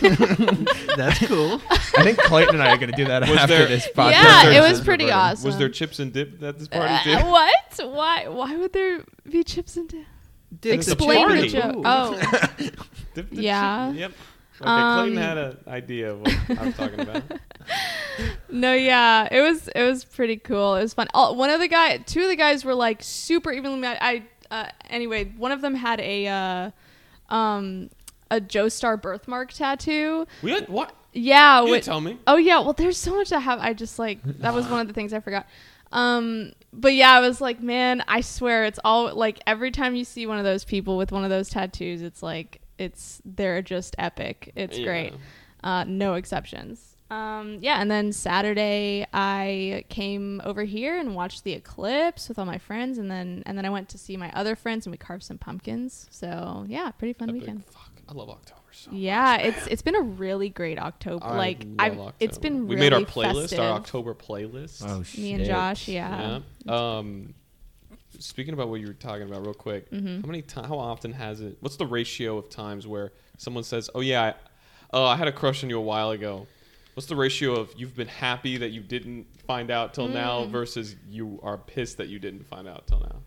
that's 0.00 1.18
cool. 1.26 1.60
I 1.70 2.02
think 2.04 2.18
Clayton 2.18 2.54
and 2.54 2.62
I 2.62 2.72
are 2.72 2.76
going 2.76 2.90
to 2.90 2.96
do 2.96 3.06
that 3.06 3.22
Was 3.28 3.36
after 3.38 3.58
there- 3.58 3.66
this 3.66 3.88
podcast. 3.88 4.10
yeah, 4.12 4.42
there- 4.44 4.52
it 4.58 4.60
was 4.60 4.78
was 4.78 4.80
pretty 4.82 5.10
awesome. 5.10 5.44
Was 5.46 5.58
there 5.58 5.68
chips 5.68 5.98
and 5.98 6.12
dip 6.12 6.40
at 6.42 6.56
this 6.58 6.68
party 6.68 7.10
Uh, 7.10 7.20
too? 7.22 7.26
what? 7.28 7.80
Why? 7.94 8.28
Why 8.28 8.56
would 8.56 8.72
there 8.72 9.04
be 9.28 9.42
chips 9.42 9.76
and 9.76 9.88
dip? 9.88 10.04
Did 10.60 10.74
Explain 10.74 11.20
the 11.20 11.34
party. 11.34 11.48
joke. 11.48 11.76
Ooh. 11.76 11.82
Oh, 11.84 12.18
Dip 13.14 13.30
the 13.30 13.42
Yeah. 13.42 13.90
chip- 13.90 14.00
Yep. 14.00 14.12
Okay, 14.60 14.70
Um, 14.70 14.94
Clayton 14.98 15.16
had 15.18 15.38
an 15.38 15.56
idea 15.68 16.10
of 16.12 16.20
what 16.20 16.58
I 16.58 16.64
was 16.66 16.74
talking 16.74 17.00
about. 17.00 17.22
No, 18.50 18.72
yeah, 18.74 19.28
it 19.30 19.40
was 19.42 19.68
it 19.68 19.82
was 19.84 20.04
pretty 20.04 20.36
cool. 20.38 20.74
It 20.74 20.82
was 20.82 20.92
fun. 20.94 21.06
Oh, 21.14 21.32
one 21.34 21.50
of 21.50 21.60
the 21.60 21.68
guy, 21.68 21.98
two 21.98 22.22
of 22.22 22.28
the 22.28 22.34
guys 22.34 22.64
were 22.64 22.74
like 22.74 23.00
super 23.00 23.52
evenly 23.52 23.78
matched. 23.78 24.02
I 24.02 24.24
uh, 24.50 24.66
anyway, 24.90 25.32
one 25.36 25.52
of 25.52 25.60
them 25.60 25.76
had 25.76 26.00
a 26.00 26.26
uh, 26.26 26.70
um 27.32 27.90
a 28.30 28.40
Joestar 28.40 29.00
birthmark 29.00 29.52
tattoo. 29.52 30.26
We 30.42 30.50
had 30.50 30.68
what? 30.68 30.94
Yeah, 31.12 31.62
You 31.62 31.74
didn't 31.74 31.84
tell 31.84 32.00
me. 32.00 32.18
Oh 32.26 32.36
yeah, 32.36 32.58
well, 32.58 32.72
there's 32.72 32.98
so 32.98 33.14
much 33.14 33.30
I 33.32 33.38
have. 33.38 33.60
I 33.60 33.72
just 33.72 33.98
like 34.00 34.18
that 34.40 34.52
was 34.52 34.66
one 34.66 34.80
of 34.80 34.88
the 34.88 34.94
things 34.94 35.12
I 35.12 35.20
forgot. 35.20 35.46
Um, 35.92 36.52
but 36.72 36.94
yeah, 36.94 37.12
I 37.12 37.20
was 37.20 37.40
like, 37.40 37.62
man, 37.62 38.02
I 38.08 38.20
swear, 38.20 38.64
it's 38.64 38.78
all 38.84 39.14
like 39.14 39.40
every 39.46 39.70
time 39.70 39.94
you 39.94 40.04
see 40.04 40.26
one 40.26 40.38
of 40.38 40.44
those 40.44 40.64
people 40.64 40.96
with 40.96 41.12
one 41.12 41.24
of 41.24 41.30
those 41.30 41.48
tattoos, 41.48 42.02
it's 42.02 42.22
like 42.22 42.60
it's 42.78 43.20
they're 43.24 43.62
just 43.62 43.94
epic. 43.98 44.52
It's 44.54 44.78
Yeah. 44.78 44.84
great. 44.84 45.12
Uh, 45.64 45.84
no 45.84 46.14
exceptions. 46.14 46.94
Um, 47.10 47.58
yeah, 47.62 47.80
and 47.80 47.90
then 47.90 48.12
Saturday 48.12 49.06
I 49.14 49.84
came 49.88 50.42
over 50.44 50.64
here 50.64 50.98
and 50.98 51.14
watched 51.14 51.42
the 51.42 51.52
eclipse 51.54 52.28
with 52.28 52.38
all 52.38 52.44
my 52.44 52.58
friends, 52.58 52.98
and 52.98 53.10
then 53.10 53.42
and 53.46 53.56
then 53.56 53.64
I 53.64 53.70
went 53.70 53.88
to 53.90 53.98
see 53.98 54.16
my 54.18 54.30
other 54.32 54.54
friends 54.54 54.84
and 54.86 54.92
we 54.92 54.98
carved 54.98 55.22
some 55.24 55.38
pumpkins. 55.38 56.06
So 56.10 56.66
yeah, 56.68 56.90
pretty 56.90 57.14
fun 57.14 57.30
Epic. 57.30 57.40
weekend. 57.40 57.64
Fuck, 57.64 57.92
I 58.08 58.12
love 58.12 58.28
October 58.28 58.57
so. 58.72 58.90
Yeah, 58.92 59.36
it's 59.36 59.66
it's 59.68 59.82
been 59.82 59.94
a 59.96 60.00
really 60.02 60.48
great 60.48 60.78
October. 60.78 61.24
I 61.26 61.36
like 61.36 61.66
I've 61.78 61.98
it's 62.20 62.36
October. 62.36 62.40
been 62.40 62.68
we 62.68 62.76
really 62.76 62.90
made 62.90 62.92
our 62.92 63.00
playlist, 63.02 63.40
festive. 63.42 63.60
our 63.60 63.70
October 63.72 64.14
playlist. 64.14 64.84
Oh, 64.86 65.02
shit. 65.02 65.20
Me 65.20 65.32
and 65.34 65.44
Josh, 65.44 65.88
yeah. 65.88 66.40
Yeah. 66.66 66.98
Um, 66.98 67.34
speaking 68.18 68.54
about 68.54 68.68
what 68.68 68.80
you 68.80 68.86
were 68.86 68.92
talking 68.94 69.22
about, 69.28 69.42
real 69.42 69.54
quick, 69.54 69.90
Mm-hmm. 69.90 70.20
how 70.22 70.26
many 70.26 70.42
ti 70.42 70.60
How 70.62 70.78
often 70.78 71.12
has 71.12 71.40
it? 71.40 71.56
What's 71.60 71.76
the 71.76 71.86
ratio 71.86 72.38
of 72.38 72.48
times 72.50 72.86
where 72.86 73.12
someone 73.36 73.64
says, 73.64 73.88
"Oh 73.94 74.00
yeah, 74.00 74.22
I, 74.22 74.34
oh 74.92 75.04
I 75.04 75.16
had 75.16 75.28
a 75.28 75.32
crush 75.32 75.62
on 75.64 75.70
you 75.70 75.78
a 75.78 75.82
while 75.82 76.10
ago." 76.10 76.46
What's 76.94 77.06
the 77.06 77.14
ratio 77.16 77.52
of 77.54 77.72
you've 77.76 77.94
been 77.94 78.08
happy 78.08 78.56
that 78.56 78.70
you 78.70 78.80
didn't 78.80 79.26
find 79.46 79.70
out 79.70 79.94
till 79.94 80.08
now 80.08 80.40
Mm. 80.44 80.48
versus 80.50 80.96
you 81.08 81.38
are 81.44 81.56
pissed 81.56 81.98
that 81.98 82.08
you 82.08 82.18
didn't 82.18 82.44
find 82.44 82.66
out 82.66 82.88
till 82.88 82.98
now? 82.98 83.22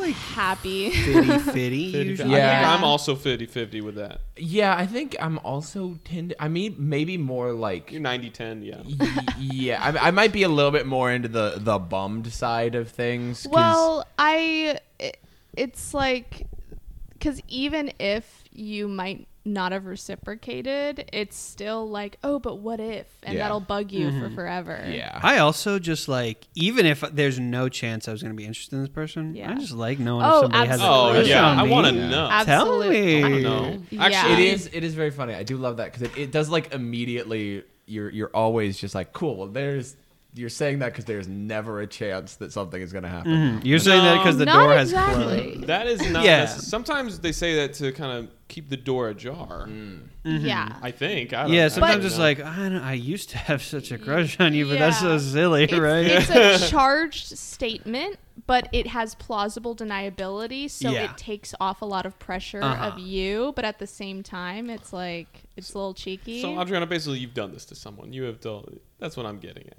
Like 0.00 0.14
happy. 0.16 0.90
fitty 0.90 1.38
fitty. 1.38 1.92
50, 1.92 2.08
usually. 2.08 2.34
I 2.34 2.38
Yeah. 2.38 2.60
think 2.62 2.78
I'm 2.78 2.84
also 2.84 3.14
50-50 3.16 3.82
with 3.82 3.94
that. 3.96 4.20
Yeah, 4.36 4.74
I 4.76 4.86
think 4.86 5.16
I'm 5.20 5.38
also 5.44 5.98
tend. 6.04 6.34
I 6.40 6.48
mean, 6.48 6.74
maybe 6.78 7.16
more 7.18 7.52
like. 7.52 7.92
You're 7.92 8.00
90-10, 8.00 8.64
yeah. 8.64 8.82
y- 8.84 9.24
yeah, 9.38 9.82
I, 9.82 10.08
I 10.08 10.10
might 10.10 10.32
be 10.32 10.42
a 10.42 10.48
little 10.48 10.70
bit 10.72 10.86
more 10.86 11.10
into 11.12 11.28
the 11.28 11.54
the 11.58 11.78
bummed 11.78 12.32
side 12.32 12.74
of 12.74 12.90
things. 12.90 13.42
'cause- 13.44 13.52
Well, 13.52 14.06
I 14.18 14.78
it, 14.98 15.16
it's 15.56 15.92
like 15.94 16.46
cuz 17.20 17.40
even 17.48 17.92
if 17.98 18.44
you 18.52 18.88
might 18.88 19.26
not 19.44 19.72
have 19.72 19.86
reciprocated, 19.86 21.08
it's 21.12 21.36
still 21.36 21.88
like, 21.88 22.18
"Oh, 22.22 22.38
but 22.38 22.56
what 22.56 22.78
if?" 22.80 23.06
and 23.22 23.34
Yeah. 23.34 23.44
that'll 23.44 23.60
bug 23.60 23.90
you 23.92 24.08
Mm-hmm. 24.08 24.20
for 24.28 24.30
forever. 24.34 24.84
yeah, 24.90 25.18
I 25.22 25.38
also 25.38 25.78
just 25.78 26.08
like 26.08 26.46
even 26.54 26.84
if 26.86 27.00
there's 27.12 27.38
no 27.40 27.68
chance 27.68 28.06
I 28.08 28.12
was 28.12 28.22
going 28.22 28.34
to 28.34 28.36
be 28.36 28.44
interested 28.46 28.76
in 28.76 28.82
this 28.82 28.90
person, 28.90 29.34
Yeah. 29.34 29.50
I 29.50 29.54
just 29.54 29.72
like 29.72 29.98
knowing 29.98 30.24
Oh, 30.26 30.36
if 30.36 30.42
somebody 30.42 30.68
has 30.68 30.80
a 30.80 30.84
Oh, 30.84 30.86
Absolutely. 30.86 31.18
crush 31.20 31.28
yeah. 31.30 31.46
on 31.48 31.58
I 31.58 31.62
want 31.64 31.86
to 31.86 31.92
know. 31.92 32.28
Absolutely. 32.30 33.20
Tell 33.20 33.30
me. 33.30 33.36
I 33.36 33.42
don't 33.42 33.42
know. 33.42 33.82
Yeah. 33.90 34.02
Actually, 34.04 34.32
it 34.34 34.54
is. 34.54 34.70
It 34.72 34.84
is 34.84 34.94
very 34.94 35.10
funny. 35.10 35.34
I 35.34 35.42
do 35.42 35.56
love 35.56 35.78
that 35.78 35.86
because 35.92 36.02
it, 36.02 36.16
it 36.18 36.30
does 36.32 36.48
like 36.48 36.72
immediately. 36.74 37.64
You're 37.86 38.10
you're 38.10 38.30
always 38.34 38.78
just 38.78 38.94
like 38.94 39.12
cool. 39.12 39.36
Well, 39.36 39.48
there's 39.48 39.96
you're 40.34 40.48
saying 40.48 40.78
that 40.78 40.92
because 40.92 41.06
there's 41.06 41.26
never 41.26 41.80
a 41.80 41.86
chance 41.86 42.36
that 42.36 42.52
something 42.52 42.80
is 42.80 42.92
going 42.92 43.02
to 43.02 43.08
happen. 43.08 43.32
Mhm. 43.32 43.64
You're 43.64 43.80
saying 43.80 44.04
that 44.04 44.18
because 44.18 44.36
the 44.38 44.46
door 44.46 44.72
has 44.74 44.90
exactly. 44.90 45.52
closed. 45.52 45.66
That 45.66 45.86
is 45.88 46.08
not. 46.10 46.24
Yeah. 46.24 46.46
Sometimes 46.46 47.18
they 47.18 47.32
say 47.32 47.56
that 47.56 47.74
to 47.74 47.90
kind 47.92 48.16
of 48.18 48.30
keep 48.48 48.68
the 48.68 48.76
door 48.76 49.08
ajar. 49.08 49.68
Yeah. 50.24 50.76
I 50.82 50.90
think. 50.92 51.32
I 51.32 51.42
don't, 51.44 51.52
Yeah, 51.52 51.68
sometimes 51.68 51.96
don't 51.96 52.06
it's 52.06 52.18
like 52.18 52.40
I, 52.40 52.56
don't, 52.68 52.76
I 52.82 52.92
used 52.92 53.30
to 53.30 53.38
have 53.38 53.62
such 53.62 53.90
a 53.90 53.98
crush 53.98 54.38
on 54.38 54.54
you, 54.54 54.66
but 54.66 54.78
that's 54.78 55.00
so 55.00 55.18
silly, 55.18 55.64
It's, 55.64 55.72
right? 55.72 56.06
it's 56.06 56.30
a 56.30 56.68
charged 56.70 57.36
statement, 57.38 58.18
but 58.46 58.68
it 58.72 58.86
has 58.88 59.14
plausible 59.16 59.74
deniability, 59.74 60.70
so 60.70 60.90
Yeah. 60.90 61.04
it 61.10 61.16
takes 61.16 61.54
off 61.60 61.82
a 61.82 61.86
lot 61.86 62.06
of 62.06 62.18
pressure 62.18 62.62
Uh-huh. 62.62 62.86
of 62.88 62.98
you, 62.98 63.52
but 63.56 63.64
at 63.64 63.78
the 63.78 63.86
same 63.86 64.22
time, 64.22 64.68
it's 64.70 64.92
like 64.92 65.42
it's 65.56 65.72
a 65.74 65.78
little 65.78 65.94
cheeky. 65.94 66.40
So 66.42 66.60
Adriana, 66.60 66.86
basically, 66.86 67.18
you've 67.18 67.34
done 67.34 67.52
this 67.52 67.64
to 67.66 67.74
someone. 67.74 68.12
You 68.12 68.24
have 68.24 68.40
told. 68.40 68.78
That's 68.98 69.16
what 69.16 69.26
I'm 69.26 69.38
getting 69.38 69.66
at. 69.68 69.78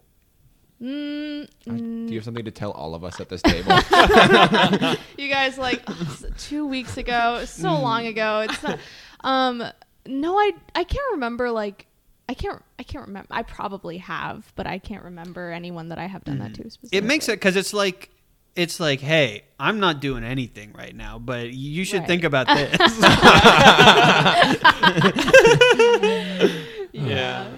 Mm, 0.82 1.48
Do 1.64 1.72
mm, 1.72 2.10
you 2.10 2.16
have 2.16 2.24
something 2.26 2.46
to 2.46 2.52
tell 2.52 2.72
all 2.72 2.96
of 2.96 3.04
us 3.04 3.20
at 3.20 3.30
this 3.30 3.42
table? 3.44 3.72
you 5.18 5.30
guys 5.30 5.58
like 5.58 5.88
s- 5.90 6.26
two 6.40 6.66
weeks 6.66 6.98
ago, 6.98 7.46
so 7.46 7.80
long 7.80 8.08
ago. 8.08 8.46
It's 8.50 8.64
not. 8.64 8.80
Um, 9.24 9.64
no, 10.08 10.36
I 10.38 10.52
I 10.74 10.84
can't 10.84 11.12
remember. 11.12 11.52
Like, 11.52 11.86
I 12.28 12.34
can't 12.34 12.64
I 12.80 12.84
can't 12.84 13.06
remember. 13.06 13.28
I 13.30 13.44
probably 13.44 14.00
have, 14.00 14.52
but 14.56 14.66
I 14.66 14.80
can't 14.80 15.04
remember 15.04 15.52
anyone 15.52 15.90
that 15.90 16.00
I 16.00 16.08
have 16.08 16.24
done 16.24 16.40
that 16.40 16.56
to. 16.56 16.70
it 16.92 17.04
makes 17.04 17.30
it 17.30 17.34
because 17.34 17.56
it's 17.56 17.74
like 17.74 18.10
it's 18.56 18.80
like, 18.80 19.00
hey, 19.02 19.44
I'm 19.60 19.80
not 19.80 20.02
doing 20.02 20.24
anything 20.24 20.74
right 20.74 20.96
now, 20.96 21.20
but 21.20 21.54
you 21.54 21.86
should 21.86 22.00
Right. 22.00 22.08
think 22.08 22.24
about 22.24 22.48
this. 22.48 22.78
Yeah. 26.94 27.08
Yeah. 27.08 27.51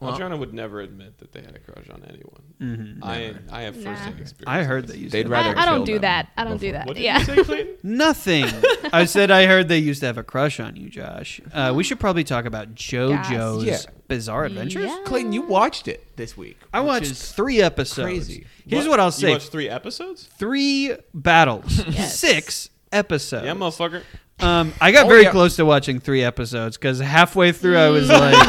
Well- 0.00 0.14
Adriana 0.14 0.36
would 0.36 0.54
never 0.54 0.80
admit 0.80 1.18
that 1.18 1.32
they 1.32 1.40
had 1.42 1.54
a 1.54 1.58
crush 1.58 1.88
on 1.90 2.02
anyone. 2.08 2.42
Mhm. 2.60 2.98
I 3.02 3.34
I 3.50 3.62
have 3.62 3.76
Nah. 3.76 3.90
first-hand 3.90 4.20
experience. 4.20 4.44
I 4.46 4.62
heard 4.64 4.86
that 4.88 4.98
you. 4.98 5.08
They'd 5.10 5.22
said 5.22 5.28
rather 5.30 5.58
I, 5.58 5.62
I 5.62 5.66
don't 5.66 5.76
kill 5.78 5.84
do 5.86 5.92
them 5.94 6.00
that. 6.02 6.28
I 6.36 6.44
don't 6.44 6.60
do 6.60 6.72
that. 6.72 6.86
What 6.86 6.96
did 6.96 7.02
yeah. 7.02 7.18
you 7.18 7.24
say, 7.24 7.44
Clayton? 7.44 7.74
Nothing. 7.82 8.44
I 8.92 9.04
said 9.04 9.30
I 9.30 9.46
heard 9.46 9.68
they 9.68 9.78
used 9.78 10.00
to 10.00 10.06
have 10.06 10.18
a 10.18 10.22
crush 10.22 10.58
on 10.60 10.76
you, 10.76 10.88
Josh. 10.88 11.40
Uh, 11.52 11.72
we 11.74 11.84
should 11.84 12.00
probably 12.00 12.24
talk 12.24 12.44
about 12.46 12.74
JoJo's 12.74 13.64
Yeah. 13.64 13.78
Bizarre 14.08 14.44
Adventures. 14.46 14.84
Yeah. 14.86 14.98
Clayton, 15.04 15.32
you 15.32 15.42
watched 15.42 15.86
it 15.88 16.16
this 16.16 16.36
week. 16.36 16.58
I 16.72 16.80
which 16.80 16.86
watched 16.88 17.10
is 17.10 17.32
three 17.32 17.60
episodes. 17.62 18.06
crazy. 18.26 18.46
Here's 18.66 18.84
What? 18.84 18.90
what 18.92 19.00
I'll 19.00 19.10
say 19.12 19.20
You 19.22 19.28
say: 19.28 19.32
watched 19.34 19.52
three 19.52 19.68
episodes? 19.68 20.28
three 20.38 20.96
battles, 21.14 21.84
Yes. 21.88 22.18
six 22.18 22.70
episodes. 22.92 23.44
Yeah, 23.46 23.54
motherfucker. 23.54 24.02
Um, 24.42 24.72
I 24.80 24.92
got 24.92 25.06
Oh, 25.06 25.08
very 25.08 25.22
yeah. 25.24 25.30
close 25.30 25.56
to 25.56 25.64
watching 25.66 26.00
three 26.00 26.22
episodes 26.22 26.76
because 26.76 26.98
halfway 27.00 27.52
through 27.52 27.76
I 27.78 27.88
was 27.88 28.08
like, 28.08 28.34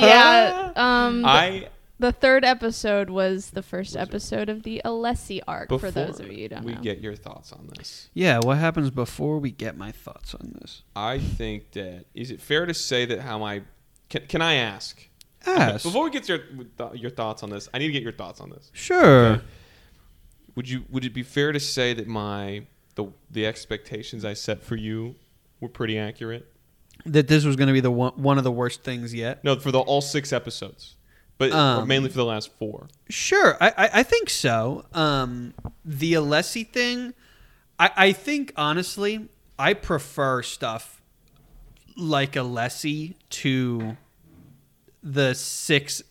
yeah. 0.00 0.72
Um, 0.76 1.22
the, 1.22 1.28
I 1.28 1.68
the 2.00 2.12
third 2.12 2.44
episode 2.44 3.10
was 3.10 3.50
the 3.50 3.62
first 3.62 3.96
episode 3.96 4.48
of 4.48 4.62
the 4.62 4.80
Alessi 4.84 5.40
arc. 5.48 5.68
before 5.68 5.88
for 5.88 5.90
those 5.90 6.20
of 6.20 6.30
you 6.32 6.42
who 6.44 6.48
don't 6.48 6.64
we 6.64 6.74
know. 6.74 6.80
get 6.80 7.00
your 7.00 7.14
thoughts 7.16 7.52
on 7.52 7.68
this. 7.76 8.08
"Yeah, 8.14 8.38
what 8.42 8.58
happens 8.58 8.90
before 8.90 9.38
we 9.38 9.50
get 9.50 9.76
my 9.76 9.90
thoughts 9.92 10.34
on 10.34 10.56
this?" 10.60 10.82
I 10.94 11.18
think 11.18 11.72
that 11.72 12.04
is 12.14 12.30
it 12.30 12.40
fair 12.40 12.66
to 12.66 12.74
say 12.74 13.04
that 13.06 13.20
how 13.20 13.38
my 13.38 13.62
can, 14.08 14.26
can 14.26 14.42
I 14.42 14.54
ask 14.54 15.08
Ask. 15.46 15.82
before 15.84 16.04
we 16.04 16.10
get 16.10 16.28
your 16.28 16.40
your 16.94 17.10
thoughts 17.10 17.42
on 17.42 17.50
this? 17.50 17.68
I 17.74 17.78
need 17.78 17.88
to 17.88 17.92
get 17.92 18.02
your 18.02 18.12
thoughts 18.12 18.40
on 18.40 18.50
this. 18.50 18.70
Sure. 18.72 19.26
Okay. 19.26 19.42
Would 20.54 20.68
you 20.68 20.84
would 20.90 21.04
it 21.04 21.14
be 21.14 21.22
fair 21.22 21.52
to 21.52 21.60
say 21.60 21.94
that 21.94 22.06
my 22.06 22.62
the 22.98 23.06
the 23.30 23.46
expectations 23.46 24.24
I 24.24 24.34
set 24.34 24.62
for 24.62 24.76
you 24.76 25.14
were 25.60 25.68
pretty 25.68 25.96
accurate? 25.98 26.52
That 27.06 27.28
this 27.28 27.44
was 27.44 27.56
going 27.56 27.68
to 27.68 27.72
be 27.72 27.80
the 27.80 27.92
one, 27.92 28.12
one 28.16 28.38
of 28.38 28.44
the 28.44 28.50
worst 28.52 28.82
things 28.82 29.14
yet. 29.14 29.42
No, 29.44 29.56
for 29.58 29.70
the 29.70 29.78
all 29.78 30.00
six 30.00 30.32
episodes, 30.32 30.96
but 31.38 31.52
Um, 31.52 31.86
mainly 31.86 32.10
for 32.10 32.16
the 32.16 32.24
last 32.24 32.50
four. 32.58 32.88
Sure, 33.08 33.56
I, 33.60 33.68
I, 33.68 33.90
I 34.00 34.02
think 34.02 34.28
so. 34.28 34.84
Um, 34.92 35.54
the 35.84 36.14
Alessi 36.14 36.68
thing, 36.68 37.14
I, 37.78 37.90
I 37.96 38.12
think 38.12 38.52
honestly, 38.56 39.28
I 39.58 39.74
prefer 39.74 40.42
stuff 40.42 41.00
like 41.96 42.32
Alessi 42.32 43.14
to 43.30 43.96
the 45.02 45.34
six 45.34 46.02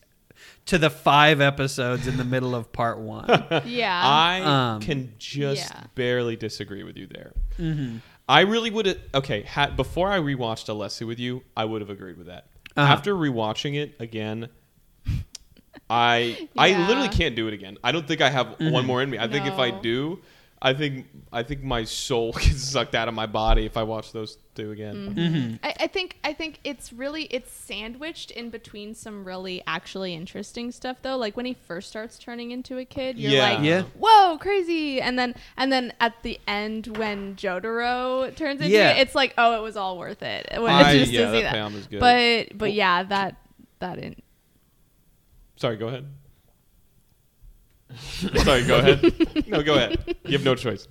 to 0.67 0.77
the 0.77 0.89
five 0.89 1.41
episodes 1.41 2.07
in 2.07 2.17
the 2.17 2.23
middle 2.25 2.53
of 2.55 2.71
part 2.71 2.99
one. 2.99 3.25
Yeah. 3.65 3.99
I 4.03 4.41
Um, 4.75 4.81
can 4.81 5.13
just 5.17 5.69
yeah. 5.71 5.83
barely 5.95 6.35
disagree 6.35 6.83
with 6.83 6.95
you 6.97 7.07
there. 7.07 7.33
mm-hmm. 7.59 7.97
I 8.29 8.41
really 8.41 8.69
would 8.71 8.85
have. 8.87 8.97
Okay, 9.15 9.43
ha, 9.43 9.67
before 9.69 10.11
I 10.11 10.19
rewatched 10.19 10.67
Alessi 10.67 11.07
with 11.07 11.17
you, 11.19 11.43
I 11.55 11.63
would 11.65 11.79
have 11.81 11.89
agreed 11.89 12.17
with 12.17 12.27
that. 12.27 12.47
Uh-huh. 12.75 12.91
After 12.93 13.13
rewatching 13.15 13.75
it 13.75 13.95
again, 14.01 14.49
I 15.89 16.47
I 16.57 16.77
literally 16.87 17.09
can't 17.09 17.35
do 17.35 17.47
it 17.47 17.53
again. 17.53 17.77
I 17.83 17.91
don't 17.91 18.07
think 18.07 18.21
I 18.21 18.29
have 18.29 18.55
one 18.59 18.85
more 18.85 19.01
in 19.01 19.09
me. 19.09 19.17
I 19.17 19.27
think 19.27 19.45
if 19.45 19.57
I 19.57 19.71
do, 19.71 20.19
I 20.59 20.73
think 20.73 21.05
I 21.31 21.43
think 21.43 21.61
my 21.61 21.83
soul 21.83 22.31
gets 22.33 22.63
sucked 22.63 22.95
out 22.95 23.07
of 23.07 23.13
my 23.13 23.27
body 23.27 23.65
if 23.65 23.77
I 23.77 23.83
watch 23.83 24.11
those 24.11 24.39
two 24.55 24.71
again. 24.71 25.13
Mm-hmm. 25.15 25.55
I, 25.65 25.73
I 25.81 25.87
think 25.87 26.17
I 26.23 26.33
think 26.33 26.59
it's 26.63 26.91
really 26.91 27.25
it's 27.25 27.51
sandwiched 27.51 28.31
in 28.31 28.49
between 28.49 28.95
some 28.95 29.23
really 29.23 29.61
actually 29.67 30.15
interesting 30.15 30.71
stuff 30.71 30.97
though. 31.03 31.15
Like 31.15 31.37
when 31.37 31.45
he 31.45 31.53
first 31.53 31.89
starts 31.89 32.17
turning 32.17 32.49
into 32.49 32.79
a 32.79 32.85
kid, 32.85 33.19
you're 33.19 33.33
Yeah. 33.33 33.49
like, 33.53 33.63
Yeah. 33.63 33.83
"Whoa, 33.99 34.39
crazy!" 34.39 34.99
And 34.99 35.19
then 35.19 35.35
and 35.57 35.71
then 35.71 35.93
at 35.99 36.23
the 36.23 36.39
end 36.47 36.97
when 36.97 37.35
Jotaro 37.35 38.35
turns 38.35 38.59
into 38.59 38.73
Yeah. 38.73 38.93
it, 38.93 39.01
it's 39.01 39.13
like, 39.13 39.35
"Oh, 39.37 39.59
it 39.59 39.61
was 39.61 39.77
all 39.77 39.99
worth 39.99 40.23
it." 40.23 40.47
When 40.59 40.71
I- 40.73 40.91
it's 40.93 40.99
just 41.01 41.11
yeah, 41.11 41.21
to 41.21 41.27
see 41.27 41.31
that 41.33 41.43
that. 41.43 41.53
payoff 41.53 41.75
is 41.75 41.85
good. 41.85 41.99
But 41.99 42.57
but 42.57 42.73
yeah, 42.73 43.03
that 43.03 43.35
that 43.77 43.99
in, 43.99 44.15
Sorry, 45.57 45.75
go 45.77 45.87
ahead. 45.87 46.05
Sorry, 48.43 48.63
go 48.65 48.79
ahead. 48.79 49.13
No, 49.47 49.63
go 49.63 49.75
ahead. 49.75 50.15
You 50.25 50.33
have 50.33 50.43
no 50.43 50.55
choice. 50.55 50.87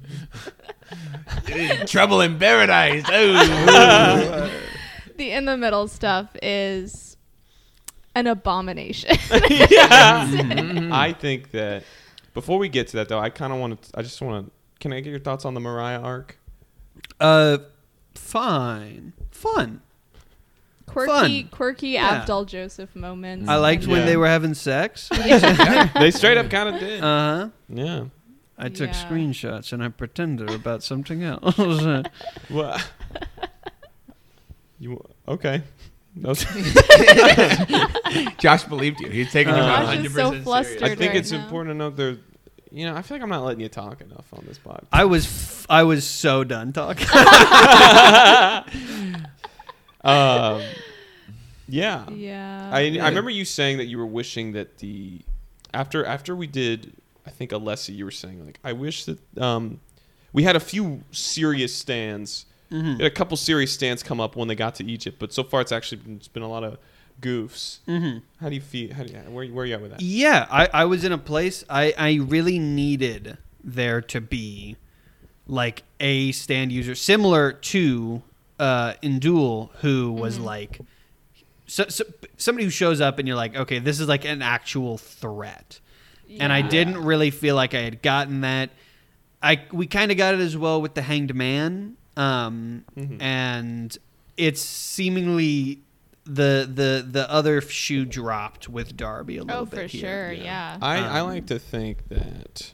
Trouble 1.87 2.21
in 2.23 2.38
paradise. 2.38 3.05
Oh. 3.07 4.50
the 5.17 5.33
in 5.33 5.45
the 5.45 5.57
middle 5.57 5.88
stuff 5.88 6.35
is 6.43 7.17
an 8.15 8.26
abomination. 8.26 9.11
yeah. 9.50 10.26
Mm-hmm. 10.26 10.93
I 10.93 11.12
think 11.12 11.50
that 11.50 11.85
before 12.35 12.59
we 12.59 12.69
get 12.69 12.88
to 12.88 12.97
that 12.97 13.09
though, 13.09 13.19
I 13.19 13.31
kind 13.31 13.53
of 13.53 13.59
want 13.59 13.83
to. 13.83 13.99
I 13.99 14.03
just 14.03 14.21
want 14.23 14.47
to. 14.47 14.53
Can 14.81 14.93
I 14.93 15.00
get 15.00 15.11
your 15.11 15.21
thoughts 15.21 15.45
on 15.45 15.55
the 15.55 15.61
Mariah 15.61 16.00
arc? 16.00 16.38
Uh, 17.21 17.59
fine, 18.15 19.12
fun. 19.31 19.83
Quirky 20.97 21.43
Fun. 21.43 21.49
quirky 21.50 21.88
Yeah. 21.91 22.25
Avdol 22.25 22.47
Joseph 22.47 22.95
moments. 22.97 23.49
I 23.50 23.57
liked 23.57 23.87
when 23.87 24.00
Yeah. 24.00 24.07
they 24.07 24.17
were 24.17 24.29
having 24.29 24.55
sex. 24.55 25.09
they 25.95 26.11
straight 26.11 26.38
up 26.38 26.49
kind 26.57 26.75
of 26.75 26.81
did. 26.81 27.03
Uh 27.03 27.07
huh. 27.37 27.49
yeah. 27.69 28.05
I 28.59 28.71
took 28.71 28.88
Yeah. 28.88 29.07
screenshots 29.07 29.73
and 29.75 29.83
I 29.85 29.88
pretended 29.88 30.49
about 30.50 30.83
something 30.83 31.23
else. 31.23 31.57
Well. 32.50 32.81
you 34.79 35.03
okay? 35.29 35.62
No, 36.15 36.33
Josh 38.38 38.65
believed 38.65 39.00
you. 39.00 39.11
He's 39.11 39.31
taking 39.31 39.55
you 39.55 39.61
Uh, 39.61 39.85
Josh 39.85 39.97
100% 39.99 40.05
is 40.07 40.15
so 40.15 40.29
serious. 40.31 40.45
flustered. 40.45 40.83
I 40.83 40.88
think 40.95 41.00
right 41.12 41.17
it's 41.17 41.31
now. 41.33 41.43
important 41.43 41.75
to 41.75 41.79
note 41.79 41.97
there. 41.97 42.17
You 42.73 42.87
know, 42.87 42.97
I 42.97 43.03
feel 43.03 43.17
like 43.17 43.23
I'm 43.23 43.29
not 43.29 43.45
letting 43.45 43.61
you 43.61 43.69
talk 43.69 44.00
enough 44.00 44.25
on 44.33 44.45
this 44.49 44.59
podcast. 44.59 44.87
I 44.93 45.05
was 45.05 45.26
f- 45.26 45.67
I 45.69 45.83
was 45.83 46.07
so 46.07 46.43
done 46.45 46.73
talking. 46.73 47.07
Um, 50.09 50.63
yeah. 51.69 52.09
Yeah. 52.11 52.71
I, 52.73 52.99
I 52.99 53.09
remember 53.09 53.31
you 53.31 53.45
saying 53.45 53.79
that 53.79 53.87
you 53.87 53.99
were 53.99 54.07
wishing 54.07 54.53
that 54.53 54.79
the 54.79 55.21
after 55.75 56.05
after 56.05 56.35
we 56.35 56.47
did 56.47 56.93
I 57.27 57.31
think 57.31 57.51
Alessi 57.51 57.95
you 57.95 58.05
were 58.05 58.11
saying 58.11 58.45
like 58.45 58.59
I 58.63 58.73
wish 58.73 59.05
that 59.05 59.39
um 59.39 59.81
we 60.33 60.43
had 60.45 60.57
a 60.57 60.61
few 60.61 61.03
serious 61.11 61.75
stands 61.75 62.47
Mm-hmm. 62.69 62.97
We 62.97 63.05
had 63.05 63.13
a 63.13 63.15
couple 63.15 63.37
serious 63.37 63.73
stands 63.73 64.03
come 64.03 64.21
up 64.21 64.35
when 64.35 64.49
they 64.49 64.57
got 64.57 64.75
to 64.77 64.85
Egypt 64.85 65.19
but 65.21 65.33
so 65.33 65.45
far 65.45 65.61
it's 65.61 65.71
actually 65.71 65.99
been, 65.99 66.17
it's 66.17 66.27
been 66.27 66.43
a 66.43 66.49
lot 66.49 66.65
of 66.65 66.79
goofs 67.21 67.79
mm-hmm. 67.87 68.19
how 68.41 68.49
do 68.49 68.57
you 68.57 68.61
feel 68.61 68.93
how 68.93 69.05
do 69.05 69.13
you, 69.13 69.19
where, 69.31 69.47
where 69.47 69.63
are 69.63 69.67
you 69.67 69.75
at 69.75 69.81
with 69.81 69.93
that 69.93 70.03
Yeah, 70.03 70.47
I, 70.51 70.69
I 70.73 70.85
was 70.85 71.05
in 71.05 71.13
a 71.13 71.19
place 71.19 71.65
I, 71.71 71.95
I 71.97 72.15
really 72.15 72.59
needed 72.59 73.39
there 73.63 74.01
to 74.01 74.21
be 74.21 74.77
like 75.47 75.85
a 76.01 76.33
stand 76.33 76.73
user 76.73 76.95
similar 76.97 77.53
to 77.53 78.23
uh, 78.59 78.95
N'Doul, 79.03 79.71
who 79.81 80.13
was 80.13 80.39
like 80.39 80.81
so, 81.67 81.87
so, 81.89 82.05
somebody 82.37 82.65
who 82.65 82.71
shows 82.71 83.01
up 83.01 83.19
and 83.19 83.27
you're 83.27 83.37
like, 83.37 83.57
okay, 83.57 83.79
this 83.81 83.99
is 84.01 84.09
like 84.09 84.25
an 84.25 84.41
actual 84.43 84.99
threat. 84.99 85.81
And 86.41 86.53
I 86.53 86.61
didn't 86.63 86.99
really 86.99 87.31
feel 87.31 87.55
like 87.55 87.75
I 87.75 87.81
had 87.83 88.03
gotten 88.03 88.41
that. 88.43 88.71
I 89.43 89.63
we 89.73 89.87
kind 89.87 90.11
of 90.11 90.17
got 90.17 90.35
it 90.35 90.41
as 90.41 90.57
well 90.57 90.81
with 90.83 90.95
the 90.95 91.03
Hanged 91.03 91.35
Man, 91.35 91.97
um, 92.17 92.85
and 93.21 93.97
it's 94.37 94.61
seemingly 94.61 95.81
the 96.25 96.69
the 96.73 97.07
the 97.09 97.31
other 97.31 97.61
shoe 97.61 98.05
dropped 98.05 98.69
with 98.69 98.97
Darby 98.97 99.37
a 99.37 99.45
little 99.45 99.63
Oh, 99.63 99.65
bit. 99.67 99.83
for 99.83 99.87
here. 99.87 100.31
sure. 100.31 100.33
Yeah. 100.33 100.79
I, 100.83 100.97
I 100.99 101.21
Um, 101.21 101.29
like 101.29 101.47
to 101.47 101.59
think 101.61 102.09
that 102.09 102.73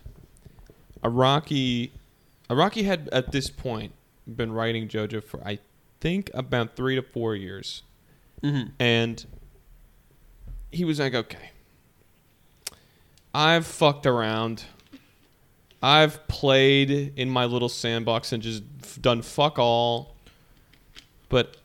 Araki 1.05 1.91
Araki 2.49 2.85
had 2.85 3.09
at 3.13 3.33
this 3.33 3.51
point 3.51 3.93
been 4.27 4.53
writing 4.53 4.89
JoJo 4.89 5.23
for 5.25 5.47
I 5.47 5.59
think 6.03 6.31
about 6.35 6.75
three 6.75 6.97
to 6.97 7.03
four 7.03 7.37
years, 7.37 7.83
Mhm. 8.43 8.73
and 8.81 9.25
he 10.73 10.85
was 10.85 10.99
like, 10.99 11.15
"Okay, 11.15 11.51
I've 13.33 13.67
fucked 13.67 14.05
around. 14.05 14.65
I've 15.81 16.27
played 16.29 16.91
in 17.17 17.31
my 17.31 17.45
little 17.45 17.69
sandbox 17.69 18.33
and 18.33 18.43
just 18.43 19.01
done 19.01 19.23
fuck 19.23 19.59
all, 19.59 20.17
but 21.29 21.57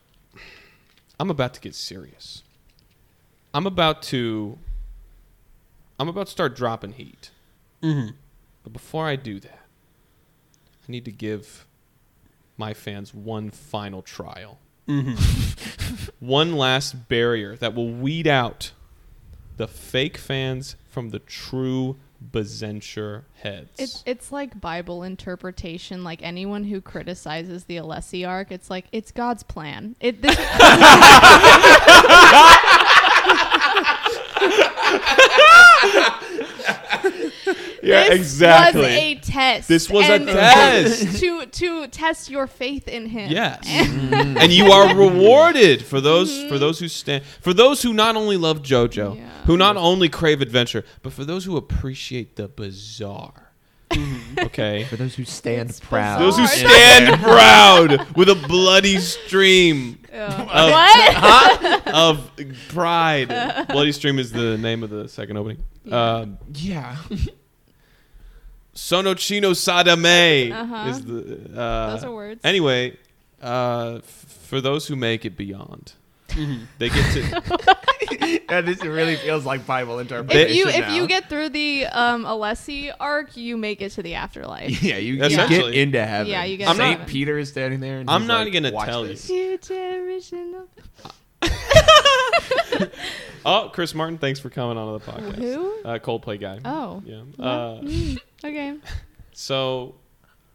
I'm 1.20 1.30
about 1.32 1.54
to 1.56 1.60
get 1.60 1.76
serious. 1.76 2.44
I'm 3.54 3.66
about 3.68 4.02
to." 4.04 4.60
I'm 6.00 6.08
about 6.10 6.28
to 6.28 6.32
start 6.32 6.56
dropping 6.56 6.94
heat. 6.94 7.32
Mhm. 7.82 8.14
But 8.64 8.72
before 8.72 9.08
I 9.08 9.16
do 9.16 9.40
that, 9.40 9.66
I 10.88 10.92
need 10.92 11.06
to 11.06 11.12
give 11.12 11.66
my 12.58 12.74
fans 12.74 13.14
one 13.14 13.52
final 13.52 14.02
trial. 14.02 14.58
Mhm. 14.88 16.10
One 16.20 16.56
last 16.56 17.10
barrier 17.10 17.56
that 17.58 17.76
will 17.76 17.90
weed 17.90 18.26
out 18.26 18.72
the 19.58 19.68
fake 19.68 20.18
fans 20.18 20.76
from 20.90 21.10
the 21.10 21.20
true 21.20 21.98
Bazenture 22.32 23.24
heads. 23.36 23.70
It's 23.78 24.04
it's 24.08 24.32
like 24.32 24.60
Bible 24.60 25.04
interpretation. 25.04 26.04
Like 26.04 26.22
anyone 26.24 26.64
who 26.64 26.82
criticizes 26.82 27.66
the 27.66 27.78
Alessi 27.78 28.28
arc, 28.28 28.52
it's 28.52 28.70
like 28.70 28.86
it's 28.92 29.12
God's 29.12 29.44
plan. 29.44 29.96
It 30.00 30.22
this, 30.22 30.36
yeah, 37.88 38.14
exactly. 38.14 38.82
this 38.82 38.82
exactly. 38.82 38.82
was 38.82 38.90
a 38.90 39.16
test. 39.32 39.68
This 39.68 39.90
was 39.90 40.10
a 40.10 40.20
test. 40.26 41.20
to 41.20 41.46
to 41.46 41.88
test 41.88 42.30
your 42.30 42.48
faith 42.48 42.88
in 42.88 43.08
Him. 43.08 43.32
Yes. 43.32 43.60
and 43.68 44.52
you 44.52 44.72
are 44.72 44.96
rewarded 44.96 45.84
for 45.86 46.02
those 46.02 46.44
for 46.46 46.58
those 46.60 46.80
who 46.80 46.88
stand 46.88 47.24
for 47.42 47.54
those 47.54 47.82
who 47.82 47.94
not 47.94 48.16
only 48.16 48.38
love 48.38 48.62
JoJo, 48.62 49.16
Yeah. 49.18 49.30
who 49.46 49.58
not 49.58 49.78
only 49.78 50.10
crave 50.10 50.42
adventure, 50.42 50.84
but 51.02 51.14
for 51.14 51.24
those 51.26 51.46
who 51.46 51.58
appreciate 51.58 52.36
the 52.36 52.48
bizarre. 52.48 53.44
okay. 54.40 54.84
For 54.84 54.98
those 54.98 55.16
who 55.16 55.24
stand 55.24 55.70
It's 55.70 55.80
proud. 55.80 56.20
Those 56.20 56.38
who 56.38 56.46
stand 56.46 57.22
proud 57.24 58.16
with 58.18 58.28
a 58.30 58.36
bloody 58.36 58.98
stream 59.00 60.00
Uh, 60.14 60.46
what? 60.46 61.88
of 61.94 62.30
pride. 62.68 63.30
Bloody 63.70 63.94
stream 63.94 64.20
is 64.20 64.32
the 64.32 64.58
name 64.58 64.84
of 64.84 64.90
the 64.90 65.08
second 65.08 65.38
opening. 65.38 65.64
Um, 65.90 66.38
Yeah. 66.54 66.98
Sono 68.78 69.16
Chi 69.16 69.40
no 69.40 69.52
Sadame 69.52 70.52
Uh-huh. 70.52 70.90
is 70.90 71.02
the. 71.04 71.60
Uh, 71.60 71.92
Those 71.96 72.04
are 72.04 72.14
words. 72.14 72.42
Anyway, 72.44 72.96
uh, 73.42 73.96
f- 73.98 74.04
for 74.04 74.62
those 74.62 74.88
who 74.88 74.96
make 74.96 75.26
it 75.26 75.36
beyond, 75.36 75.94
they 76.78 76.90
get 76.90 77.14
to. 77.14 77.78
yeah, 78.50 78.62
this 78.62 78.84
really 78.84 79.16
feels 79.16 79.46
like 79.46 79.66
Bible 79.66 79.98
interpretation. 80.00 80.42
if 80.42 80.50
interpretation. 80.52 80.74
you 80.78 80.84
if 80.84 80.88
now. 80.90 80.96
you 80.96 81.08
get 81.08 81.28
through 81.30 81.50
the 81.50 81.86
um, 81.88 82.24
Alessi 82.26 82.92
arc, 83.00 83.36
you 83.36 83.58
make 83.58 83.82
it 83.82 83.90
to 83.94 84.04
the 84.04 84.14
afterlife. 84.14 84.82
yeah, 84.84 84.98
you, 84.98 85.16
you 85.16 85.24
Essentially. 85.24 85.72
get 85.72 85.80
into 85.82 86.06
heaven. 86.06 86.28
Yeah, 86.32 86.44
you 86.44 86.58
get 86.58 86.68
I'm 86.70 86.76
into 86.76 86.84
not- 86.84 86.92
heaven. 87.00 87.06
Peter 87.08 87.38
is 87.40 87.50
standing 87.50 87.80
there. 87.80 88.00
And 88.00 88.10
I'm 88.10 88.28
not 88.28 88.44
like, 88.46 88.54
gonna 88.54 88.72
"Watch 88.72 88.86
tell 88.88 89.04
this." 89.04 89.26
Future 89.26 90.04
original. 90.06 90.68
Oh, 93.46 93.70
Chris 93.72 93.96
Martin, 93.96 94.18
thanks 94.18 94.42
for 94.42 94.50
coming 94.50 94.78
on 94.78 94.94
the 94.94 95.00
podcast. 95.00 95.36
Who? 95.36 95.74
Uh, 95.86 96.00
Coldplay 96.00 96.38
guy. 96.40 96.60
Oh. 96.66 97.02
Yeah. 97.06 97.22
Uh, 97.40 97.80
Mm, 97.80 98.18
okay. 98.44 98.78
so, 99.34 99.96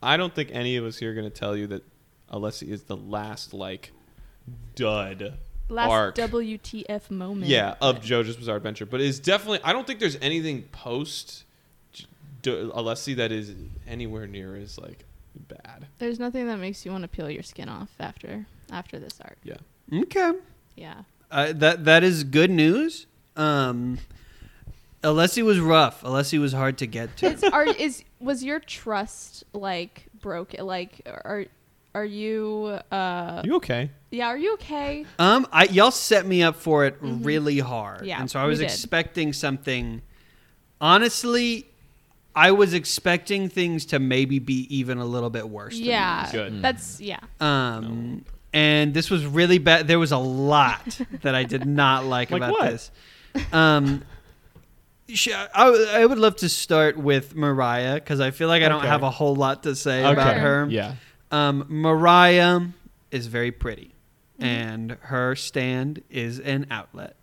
I 0.03 0.17
don't 0.17 0.35
think 0.35 0.51
any 0.53 0.77
of 0.77 0.85
us 0.85 0.99
here 0.99 1.13
are 1.13 1.15
going 1.15 1.31
to 1.31 1.37
tell 1.37 1.57
you 1.57 1.67
that 1.69 1.85
Alessi 2.31 2.69
is 2.69 2.85
the 2.85 2.97
last, 2.97 3.55
like, 3.55 3.93
dud 4.75 5.39
Last 5.69 5.91
arc. 5.91 6.15
WTF 6.17 7.11
moment. 7.11 7.47
Yeah, 7.47 7.77
of 7.81 8.01
JoJo's 8.01 8.37
Bizarre 8.37 8.57
Adventure. 8.57 8.85
But 8.85 9.01
it's 9.01 9.19
definitely, 9.19 9.61
I 9.65 9.73
don't 9.73 9.87
think 9.87 10.01
there's 10.01 10.19
anything 10.21 10.63
post 10.65 11.45
Alessi 12.43 13.17
that 13.17 13.33
is 13.33 13.55
anywhere 13.87 14.27
near 14.27 14.57
as, 14.57 14.79
like, 14.79 15.05
bad. 15.49 15.87
There's 15.99 16.19
nothing 16.19 16.47
that 16.47 16.59
makes 16.59 16.85
you 16.85 16.93
want 16.93 17.03
to 17.03 17.09
peel 17.09 17.31
your 17.31 17.43
skin 17.43 17.69
off 17.69 17.91
after 17.99 18.47
after 18.71 18.99
this 18.99 19.19
arc. 19.21 19.39
Yeah. 19.45 19.57
Okay. 19.93 20.33
Yeah. 20.77 21.03
Uh, 21.31 21.53
that 21.55 21.85
that 21.85 22.05
is 22.05 22.25
good 22.25 22.51
news. 22.51 23.07
Um, 23.37 23.99
Alessi 25.03 25.43
was 25.43 25.59
rough. 25.59 26.03
Alessi 26.03 26.39
was 26.41 26.53
hard 26.53 26.79
to 26.79 26.87
get 26.87 27.17
to. 27.19 27.27
Is 27.27 27.45
are 27.45 27.65
is 27.67 28.05
was 28.21 28.43
your 28.45 28.61
trust 28.61 29.45
like 29.53 30.07
broken? 30.21 30.65
Like 30.67 31.01
are 31.07 31.47
are 31.95 32.05
you 32.05 32.79
uh 32.91 33.43
You 33.45 33.57
okay? 33.57 33.91
yeah? 34.11 34.27
Are 34.29 34.39
you 34.39 34.55
okay? 34.55 35.05
Um, 35.19 35.47
I 35.53 35.65
y'all 35.65 35.91
set 35.91 36.25
me 36.27 36.43
up 36.43 36.57
for 36.57 36.85
it 36.87 36.97
really 37.01 37.59
hard, 37.59 37.99
Mm-hmm. 37.99 38.07
Yeah, 38.07 38.21
and 38.21 38.31
so 38.31 38.41
I 38.41 38.45
was 38.47 38.59
did. 38.61 38.65
expecting 38.67 39.33
something. 39.33 40.03
Honestly, 40.81 41.67
I 42.35 42.51
was 42.53 42.75
expecting 42.75 43.49
things 43.49 43.85
to 43.87 43.99
maybe 43.99 44.39
be 44.39 44.67
even 44.75 44.99
a 44.99 45.05
little 45.05 45.31
bit 45.31 45.49
worse. 45.49 45.75
Yeah. 45.77 46.31
Good. 46.33 46.63
That's 46.63 47.01
yeah. 47.01 47.21
this. 47.21 47.43
Um, 47.47 48.25
and 48.53 48.93
this 48.95 49.11
was 49.11 49.25
really 49.27 49.59
bad. 49.59 49.87
There 49.87 49.99
was 49.99 50.13
a 50.13 50.19
lot 50.19 50.99
that 51.23 51.35
I 51.35 51.45
did 51.45 51.67
not 51.67 52.05
like, 52.05 52.31
Like 52.31 52.39
about 52.41 52.53
what? 52.53 52.71
this. 52.71 52.91
Um. 53.53 54.03
Sh- 55.09 55.29
I, 55.33 55.87
I 56.03 56.07
would 56.07 56.19
love 56.19 56.37
to 56.37 56.49
start 56.49 56.97
with 56.97 57.35
Mariah 57.35 57.95
because 57.95 58.21
I 58.21 58.31
feel 58.31 58.49
like 58.49 58.63
I 58.63 58.69
don't 58.69 58.79
Okay. 58.81 58.89
have 58.89 59.03
a 59.03 59.11
whole 59.11 59.35
lot 59.37 59.63
to 59.65 59.75
say 59.77 60.01
about 60.05 60.37
her. 60.37 60.67
Yeah. 60.71 60.95
Um, 61.31 61.65
Mariah 61.69 62.61
is 63.11 63.27
very 63.27 63.51
pretty, 63.53 63.95
Mm-hmm. 64.39 64.45
and 64.45 64.91
her 65.03 65.37
stand 65.37 66.03
is 66.11 66.41
an 66.41 66.67
outlet, 66.71 67.17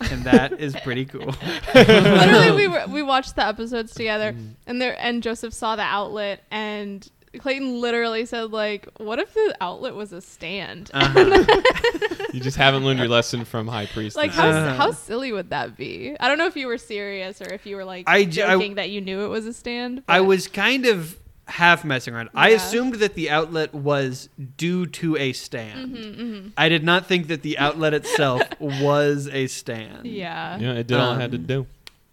and 0.00 0.24
that 0.24 0.60
is 0.60 0.76
pretty 0.84 1.04
cool. 1.06 1.34
Literally, 1.74 2.50
we 2.52 2.68
were, 2.68 2.84
we 2.88 3.02
watched 3.02 3.36
the 3.36 3.46
episodes 3.46 3.92
together, 3.94 4.32
Mm-hmm. 4.32 4.48
and 4.66 4.80
there 4.80 4.96
and 5.00 5.22
Joseph 5.22 5.52
saw 5.54 5.76
the 5.76 5.82
outlet, 5.82 6.42
and 6.50 7.06
Clayton 7.38 7.80
literally 7.80 8.26
said 8.26 8.50
like, 8.50 8.88
"What 8.96 9.18
if 9.18 9.32
the 9.34 9.56
outlet 9.60 9.94
was 9.94 10.12
a 10.12 10.20
stand? 10.20 10.90
Uh-huh. 10.92 11.44
You 12.32 12.38
just 12.40 12.56
haven't 12.56 12.84
learned 12.84 13.00
your 13.00 13.08
lesson 13.08 13.44
from 13.44 13.66
High 13.66 13.86
Priest. 13.86 14.14
Like 14.16 14.30
how 14.30 14.48
Uh. 14.50 14.74
how 14.74 14.92
silly 14.92 15.32
would 15.32 15.50
that 15.50 15.76
be? 15.76 16.14
I 16.20 16.28
don't 16.28 16.38
know 16.38 16.46
if 16.46 16.56
you 16.56 16.68
were 16.68 16.78
serious 16.78 17.42
or 17.42 17.52
if 17.52 17.66
you 17.66 17.74
were 17.74 17.84
like 17.84 18.08
I 18.08 18.24
j- 18.24 18.42
I- 18.42 18.54
joking 18.54 18.74
that 18.76 18.90
you 18.90 19.00
knew 19.00 19.22
it 19.24 19.28
was 19.28 19.46
a 19.46 19.52
stand. 19.52 20.04
I 20.08 20.20
was 20.20 20.46
kind 20.46 20.86
of 20.86 21.18
half 21.46 21.84
messing 21.84 22.14
around. 22.14 22.28
I 22.32 22.50
assumed 22.50 22.94
that 22.96 23.14
the 23.14 23.30
outlet 23.30 23.74
was 23.74 24.28
due 24.56 24.86
to 24.86 25.16
a 25.16 25.32
stand. 25.32 25.96
Mm-hmm, 25.96 26.48
I 26.56 26.68
did 26.68 26.84
not 26.84 27.06
think 27.06 27.26
that 27.26 27.42
the 27.42 27.58
outlet 27.58 27.94
itself 27.94 28.42
was 28.60 29.26
a 29.32 29.48
stand. 29.48 30.06
Yeah. 30.06 30.56
yeah, 30.58 30.72
it 30.74 30.86
did 30.86 30.98
all 30.98 31.14
it 31.14 31.20
had 31.20 31.32
to 31.32 31.38
Um, 31.38 31.44
do. 31.46 31.66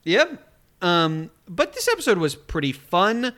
Yep. 0.05 0.43
Um, 0.81 1.29
but 1.47 1.73
this 1.73 1.87
episode 1.87 2.17
was 2.17 2.33
pretty 2.33 2.71
fun. 2.71 3.33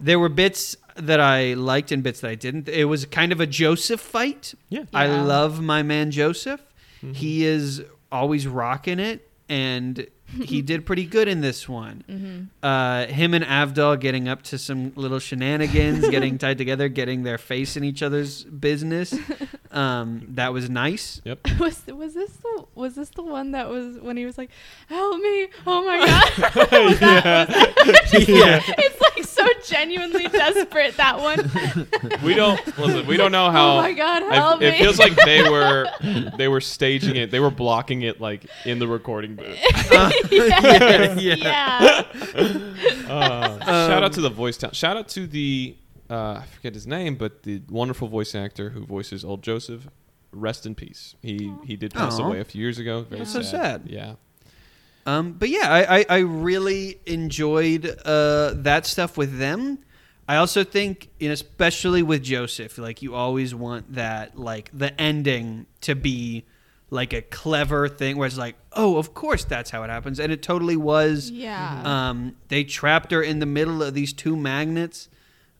There 0.00 0.18
were 0.18 0.28
bits 0.28 0.76
that 0.96 1.20
I 1.20 1.54
liked 1.54 1.90
and 1.92 2.02
bits 2.02 2.20
that 2.20 2.30
I 2.30 2.34
didn't. 2.34 2.68
It 2.68 2.84
was 2.84 3.04
kind 3.06 3.32
of 3.32 3.40
a 3.40 3.46
Joseph 3.46 4.00
fight. 4.00 4.54
Yeah. 4.68 4.84
I 4.92 5.06
Yeah. 5.06 5.22
love 5.22 5.60
my 5.60 5.82
man 5.82 6.10
Joseph. 6.10 6.60
Mm-hmm. 7.02 7.14
He 7.14 7.44
is 7.44 7.82
always 8.12 8.46
rocking 8.46 8.98
it, 9.00 9.28
and 9.48 10.06
he 10.42 10.62
did 10.70 10.86
pretty 10.86 11.04
good 11.04 11.28
in 11.28 11.40
this 11.40 11.68
one. 11.68 12.04
Mm-hmm. 12.08 12.42
Uh, 12.64 13.06
him 13.06 13.34
and 13.34 13.44
Avdol 13.44 13.98
getting 14.00 14.28
up 14.28 14.42
to 14.44 14.58
some 14.58 14.92
little 14.96 15.18
shenanigans, 15.18 16.08
getting 16.08 16.38
tied 16.44 16.58
together, 16.58 16.88
getting 16.88 17.22
their 17.24 17.38
face 17.38 17.76
in 17.76 17.84
each 17.84 18.02
other's 18.02 18.44
business. 18.44 19.14
Um, 19.74 20.26
that 20.30 20.52
was 20.52 20.70
nice. 20.70 21.20
Yep. 21.24 21.40
Was 21.58 21.82
was 21.88 22.14
this 22.14 22.30
the 22.30 22.64
was 22.76 22.94
this 22.94 23.08
the 23.10 23.22
one 23.22 23.50
that 23.52 23.68
was 23.68 23.98
when 23.98 24.16
he 24.16 24.24
was 24.24 24.38
like, 24.38 24.50
"Help 24.88 25.20
me! 25.20 25.48
Oh 25.66 25.84
my 25.84 25.98
god!" 26.06 26.54
Was 26.84 27.00
that- 27.00 27.48
was 27.48 28.10
that- 28.12 28.28
Yeah. 28.28 28.60
it's 28.78 29.00
like 29.00 29.24
so 29.24 29.44
genuinely 29.66 30.28
desperate 30.28 30.96
that 30.96 31.18
one. 31.18 31.50
We 32.22 32.34
don't 32.34 32.64
listen. 32.78 33.04
We 33.06 33.16
don't 33.16 33.32
know 33.32 33.50
how. 33.50 33.72
oh 33.78 33.82
my 33.82 33.92
god! 33.92 34.22
I- 34.22 34.34
Help 34.36 34.62
it 34.62 34.78
feels 34.78 34.98
like 35.00 35.16
they 35.16 35.42
were 35.48 35.86
they 36.38 36.46
were 36.48 36.60
staging 36.60 37.16
it. 37.16 37.30
They 37.32 37.40
were 37.40 37.50
blocking 37.50 38.02
it 38.02 38.20
like 38.20 38.46
in 38.64 38.78
the 38.78 38.86
recording 38.86 39.34
booth. 39.34 39.58
Yes, 40.30 41.20
Yeah. 41.20 41.34
yeah. 41.34 42.02
Uh, 43.08 43.58
shout 43.88 44.02
out 44.04 44.12
to 44.12 44.20
the 44.20 44.30
voice 44.30 44.56
talent. 44.56 44.76
Shout 44.76 44.96
out 44.96 45.08
to 45.08 45.26
the 45.26 45.74
uh, 46.10 46.40
I 46.42 46.44
forget 46.46 46.74
his 46.74 46.86
name, 46.86 47.16
but 47.16 47.42
the 47.44 47.62
wonderful 47.68 48.08
voice 48.08 48.34
actor 48.34 48.70
who 48.70 48.84
voices 48.84 49.24
old 49.24 49.42
Joseph. 49.42 49.88
Rest 50.32 50.66
in 50.66 50.74
peace. 50.74 51.14
He 51.22 51.52
he 51.64 51.76
did 51.76 51.94
pass 51.94 52.18
Aw. 52.18 52.26
away 52.26 52.40
a 52.40 52.44
few 52.44 52.60
years 52.60 52.80
ago. 52.80 53.02
Very 53.02 53.20
That's 53.20 53.32
so 53.32 53.42
sad. 53.42 53.82
Yeah. 53.86 54.14
Um, 55.06 55.32
but 55.32 55.48
yeah, 55.48 55.70
I, 55.70 55.98
I, 55.98 56.06
I 56.08 56.18
really 56.18 56.98
enjoyed 57.06 57.86
uh, 58.04 58.54
that 58.56 58.86
stuff 58.86 59.16
with 59.16 59.38
them. 59.38 59.78
I 60.26 60.36
also 60.36 60.64
think, 60.64 61.10
and 61.20 61.30
especially 61.30 62.02
with 62.02 62.22
Joseph, 62.22 62.78
like 62.78 63.02
you 63.02 63.14
always 63.14 63.54
want 63.54 63.94
that, 63.94 64.38
like 64.38 64.70
the 64.72 64.98
ending 64.98 65.66
to 65.82 65.94
be 65.94 66.44
like 66.88 67.12
a 67.12 67.20
clever 67.22 67.88
thing 67.88 68.16
where 68.16 68.26
it's 68.26 68.38
like, 68.38 68.56
oh, 68.72 68.96
of 68.96 69.12
course 69.12 69.44
that's 69.44 69.70
how 69.70 69.82
it 69.82 69.90
happens, 69.90 70.18
and 70.18 70.32
it 70.32 70.42
totally 70.42 70.76
was. 70.76 71.30
Yeah. 71.30 71.82
Um, 71.84 72.36
they 72.48 72.64
trapped 72.64 73.10
her 73.10 73.22
in 73.22 73.38
the 73.38 73.46
middle 73.46 73.82
of 73.82 73.92
these 73.94 74.12
two 74.12 74.36
magnets. 74.36 75.08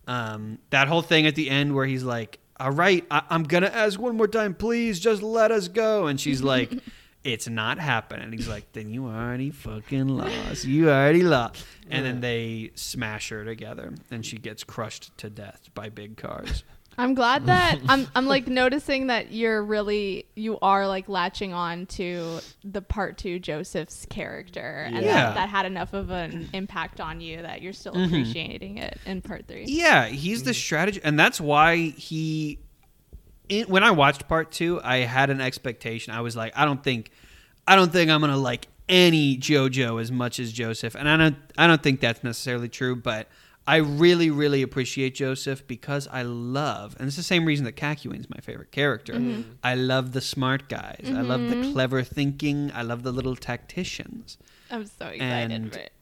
Um, 0.07 0.59
that 0.71 0.88
whole 0.88 1.03
thing 1.03 1.27
at 1.27 1.35
the 1.35 1.49
end 1.51 1.75
where 1.75 1.87
he's 1.87 2.03
like, 2.05 2.38
"All 2.59 2.71
right, 2.71 3.05
I- 3.11 3.23
I'm 3.31 3.43
gonna 3.45 3.67
ask 3.73 3.99
one 3.99 4.17
more 4.17 4.29
time, 4.29 4.55
please, 4.55 5.01
just 5.01 5.23
let 5.23 5.51
us 5.51 5.69
go," 5.69 6.07
and 6.07 6.21
she's 6.21 6.43
like, 6.43 6.73
"It's 7.25 7.49
not 7.49 7.79
happening." 7.79 8.33
He's 8.33 8.49
like, 8.49 8.71
"Then 8.73 8.90
you 8.90 9.07
already 9.07 9.51
fucking 9.51 10.09
lost. 10.09 10.64
You 10.67 10.90
already 10.90 11.23
lost." 11.23 11.64
And 11.90 12.05
then 12.05 12.21
they 12.21 12.71
smash 12.75 13.29
her 13.31 13.45
together, 13.45 13.95
and 14.11 14.25
she 14.27 14.37
gets 14.38 14.62
crushed 14.64 15.17
to 15.19 15.31
death 15.31 15.69
by 15.75 15.88
big 15.88 16.17
cars. 16.17 16.64
I'm 16.96 17.14
glad 17.14 17.46
that 17.46 17.78
I'm 17.88 18.07
I'm 18.14 18.26
like 18.26 18.46
noticing 18.46 19.09
that 19.09 19.33
you're 19.33 19.62
really 19.62 20.26
you 20.35 20.59
are 20.61 20.87
like 20.87 21.09
latching 21.09 21.52
on 21.52 21.87
to 21.87 22.40
the 22.64 22.83
part 22.83 23.18
two 23.18 23.38
Joseph's 23.38 24.07
character 24.07 24.85
and 24.87 24.96
Yeah. 24.96 25.12
that, 25.12 25.35
that 25.35 25.48
had 25.48 25.66
enough 25.66 25.92
of 25.92 26.11
an 26.11 26.48
impact 26.52 27.00
on 27.00 27.20
you 27.20 27.42
that 27.42 27.62
you're 27.62 27.72
still 27.72 27.94
mm-hmm. 27.94 28.04
appreciating 28.04 28.78
it 28.78 28.98
in 29.07 29.22
part 29.22 29.46
three. 29.46 29.64
Yeah, 29.66 30.07
he's 30.07 30.42
the 30.42 30.50
mm-hmm. 30.50 30.57
strategy, 30.57 31.00
and 31.02 31.18
that's 31.18 31.40
why 31.40 31.76
he. 31.76 32.59
In, 33.48 33.66
when 33.66 33.85
I 33.85 33.90
watched 33.90 34.26
part 34.26 34.52
two, 34.52 34.80
I 34.83 34.98
had 34.98 35.28
an 35.28 35.42
expectation. 35.42 36.14
I 36.14 36.22
was 36.22 36.35
like, 36.35 36.57
I 36.57 36.64
don't 36.64 36.83
think, 36.83 37.11
I 37.66 37.76
don't 37.76 37.92
think 37.92 38.11
I'm 38.11 38.20
gonna 38.20 38.38
like 38.38 38.68
any 38.88 39.37
JoJo 39.37 40.00
as 40.00 40.11
much 40.11 40.38
as 40.38 40.52
Joseph, 40.52 40.94
and 40.94 41.09
I 41.09 41.16
don't, 41.16 41.37
I 41.59 41.66
don't 41.66 41.83
think 41.83 42.00
that's 42.00 42.24
necessarily 42.24 42.68
true. 42.68 42.96
But 42.96 43.28
I 43.66 43.77
really, 43.77 44.31
really 44.31 44.61
appreciate 44.62 45.14
Joseph 45.14 45.66
because 45.66 46.07
I 46.09 46.22
love, 46.22 46.96
and 46.98 47.07
it's 47.07 47.16
the 47.16 47.22
same 47.22 47.46
reason 47.46 47.64
that 47.64 47.77
Kakyoin's 47.77 48.29
my 48.29 48.37
favorite 48.42 48.70
character. 48.72 49.18
I 49.62 49.74
love 49.74 50.12
the 50.12 50.20
smart 50.20 50.68
guys. 50.68 51.07
I 51.09 51.22
love 51.22 51.48
the 51.48 51.72
clever 51.72 52.03
thinking. 52.03 52.70
I 52.74 52.83
love 52.83 53.03
the 53.03 53.12
little 53.12 53.37
tacticians. 53.37 54.37
I'm 54.70 54.85
so 54.87 55.07
excited 55.07 55.50
And- 55.53 55.72
for 55.72 55.79
it. 55.79 55.92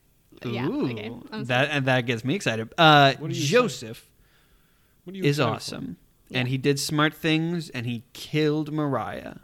Yeah, 0.45 0.67
Ooh, 0.67 0.91
okay. 0.91 1.13
That 1.45 1.71
and 1.71 1.87
that 1.87 2.01
gets 2.05 2.25
me 2.25 2.35
excited. 2.35 2.73
Uh, 2.77 3.15
What 3.21 3.31
are 3.31 3.35
you 3.35 3.45
Joseph 3.47 4.11
What 5.05 5.15
are 5.15 5.19
you 5.19 5.23
is 5.23 5.39
awesome. 5.39 5.99
Yeah. 6.31 6.39
And 6.41 6.49
he 6.49 6.59
did 6.59 6.81
smart 6.81 7.15
things 7.15 7.71
and 7.71 7.87
he 7.87 8.03
killed 8.13 8.73
Mariah. 8.73 9.37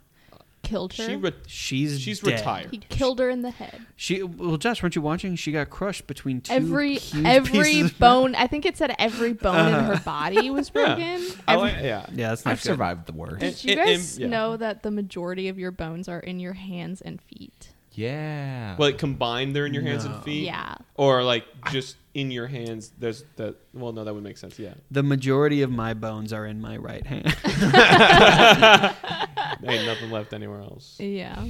Killed 0.69 0.93
her. 0.95 1.07
She 1.07 1.17
re- 1.17 1.33
She's 1.47 2.01
she's 2.01 2.21
dead. 2.21 2.35
retired. 2.41 2.71
he 2.71 2.79
killed 2.79 3.19
her 3.21 3.31
in 3.31 3.43
the 3.43 3.51
head. 3.51 3.87
She 3.97 4.23
well, 4.23 4.57
Josh, 4.57 4.83
weren't 4.83 4.97
you 4.97 5.03
watching? 5.03 5.37
She 5.37 5.53
got 5.53 5.71
crushed 5.71 6.07
between 6.07 6.41
two 6.41 6.53
Every 6.53 6.97
huge 6.97 7.27
every 7.27 7.89
bone. 7.89 8.35
I 8.35 8.47
think 8.47 8.67
it 8.67 8.77
said 8.77 8.95
every 8.99 9.33
bone 9.33 9.69
in 9.69 9.85
her 9.85 10.01
body 10.05 10.51
was 10.59 10.71
broken. 10.71 11.23
I 11.47 11.55
Every- 11.55 11.71
like, 11.73 11.83
yeah. 11.83 12.07
Yeah, 12.13 12.29
that's 12.31 12.45
not 12.45 12.53
I've 12.53 12.59
good. 12.63 12.69
survived 12.69 13.07
the 13.07 13.13
worst. 13.13 13.41
Did 13.41 13.65
you 13.65 13.73
and- 13.73 13.81
guys 13.89 14.13
and- 14.17 14.23
yeah. 14.23 14.29
know 14.29 14.57
that 14.57 14.83
the 14.83 14.91
majority 14.91 15.49
of 15.49 15.59
your 15.59 15.71
bones 15.71 16.09
are 16.09 16.21
in 16.21 16.41
your 16.41 16.55
hands 16.55 17.01
and 17.01 17.21
feet? 17.23 17.71
yeah. 17.93 18.77
Well, 18.79 18.91
like 18.91 18.99
combined, 18.99 19.57
they're 19.57 19.67
in 19.67 19.75
your 19.75 19.83
hands 19.83 20.05
and 20.05 20.23
feet. 20.23 20.45
Yeah. 20.45 20.77
Or 20.95 21.25
like 21.25 21.45
just 21.73 21.97
in 22.15 22.31
your 22.31 22.47
hands. 22.47 22.93
There's 22.97 23.25
that. 23.37 23.57
Well, 23.75 23.91
no, 23.93 24.05
that 24.05 24.15
would 24.15 24.23
make 24.23 24.39
sense. 24.39 24.57
Yeah. 24.59 24.75
The 24.93 25.03
majority 25.03 25.63
of 25.63 25.71
my 25.73 25.95
bones 25.95 26.33
are 26.33 26.47
in 26.47 26.61
my 26.61 26.77
right 26.77 27.05
hand. 27.05 27.27
There 29.61 29.71
ain't 29.75 29.87
nothing 29.87 30.11
left 30.11 30.33
anywhere 30.33 30.61
else. 30.61 30.97
Yeah. 30.99 31.45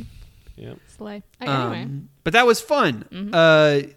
Yeah. 0.56 0.74
Slay. 0.96 1.22
Anyway. 1.40 1.82
Um, 1.82 2.08
but 2.24 2.32
that 2.32 2.46
was 2.46 2.60
fun. 2.60 3.04
Mhm. 3.12 3.30
Uh, 3.32 3.88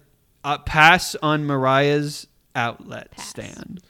uh, 0.44 0.58
pass 0.58 1.14
on 1.16 1.44
Mariah's 1.46 2.26
outlet 2.54 3.10
Pass. 3.12 3.28
stand. 3.28 3.80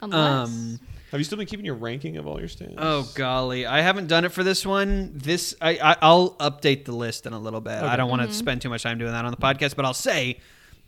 Unless. 0.00 0.48
Um, 0.48 0.80
Have 1.10 1.20
you 1.20 1.24
still 1.24 1.38
been 1.38 1.46
keeping 1.46 1.64
your 1.64 1.76
ranking 1.76 2.16
of 2.16 2.26
all 2.26 2.38
your 2.38 2.48
stands? 2.48 2.74
Oh 2.78 3.08
golly, 3.14 3.66
I 3.66 3.80
haven't 3.80 4.08
done 4.08 4.24
it 4.24 4.32
for 4.32 4.42
this 4.42 4.66
one. 4.66 5.12
This 5.14 5.54
I, 5.60 5.78
I 5.82 5.96
I'll 6.02 6.32
update 6.34 6.84
the 6.84 6.92
list 6.92 7.26
in 7.26 7.32
a 7.32 7.38
little 7.38 7.60
bit. 7.60 7.74
I 7.82 7.94
don't 7.96 8.10
want 8.10 8.22
to 8.22 8.28
Mhm. 8.28 8.32
spend 8.32 8.62
too 8.62 8.68
much 8.68 8.82
time 8.82 8.98
doing 8.98 9.12
that 9.12 9.24
on 9.24 9.30
the 9.30 9.36
podcast, 9.36 9.76
but 9.76 9.84
I'll 9.84 9.94
say 9.94 10.40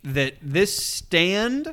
that 0.05 0.35
this 0.42 0.77
stand. 0.77 1.72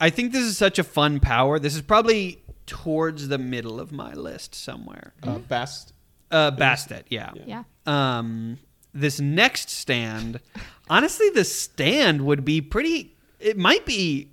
I 0.00 0.10
think 0.10 0.32
this 0.32 0.44
is 0.44 0.56
such 0.56 0.78
a 0.78 0.84
fun 0.84 1.18
power. 1.18 1.58
This 1.58 1.74
is 1.74 1.82
probably 1.82 2.38
towards 2.68 3.26
the 3.28 3.38
middle 3.38 3.80
of 3.80 3.90
my 3.90 4.12
list 4.12 4.54
somewhere. 4.54 5.12
Uh, 5.24 5.38
best. 5.38 5.92
Uh, 6.30 6.52
Bastet, 6.52 7.04
yeah. 7.08 7.32
Yeah. 7.34 7.64
yeah. 7.86 8.18
Um, 8.18 8.58
this 8.94 9.18
next 9.20 9.70
stand, 9.70 10.38
honestly, 10.88 11.30
the 11.30 11.44
stand 11.44 12.24
would 12.24 12.44
be 12.44 12.60
pretty. 12.60 13.16
It 13.40 13.56
might 13.56 13.84
be 13.86 14.28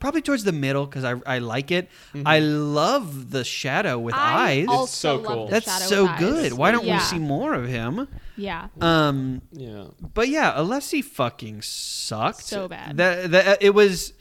probably 0.00 0.22
towards 0.22 0.44
the 0.44 0.52
middle 0.52 0.86
because 0.86 1.04
I 1.04 1.14
I 1.26 1.38
like 1.38 1.70
it. 1.70 1.88
I 2.26 2.38
love 2.40 3.30
the 3.30 3.44
shadow 3.44 3.98
with 3.98 4.14
I 4.14 4.50
eyes. 4.50 4.66
also 4.68 4.86
so 4.86 5.16
love 5.22 5.24
cool. 5.26 5.44
the 5.46 5.50
That's 5.52 5.66
shadow 5.66 5.86
so 5.86 6.02
with 6.02 6.10
eyes. 6.12 6.18
good. 6.20 6.52
Why 6.54 6.72
don't 6.72 6.84
we 6.86 6.98
see 6.98 7.18
more 7.18 7.54
of 7.54 7.66
him? 7.66 8.08
Yeah. 8.36 8.68
Um, 8.80 9.42
Yeah. 9.52 9.86
but 10.14 10.28
yeah, 10.28 10.54
Alessi 10.54 11.04
fucking 11.04 11.62
sucked. 11.62 12.44
So 12.44 12.68
bad. 12.68 12.96
That, 12.96 13.30
that 13.32 13.62
it 13.62 13.74
was. 13.74 14.12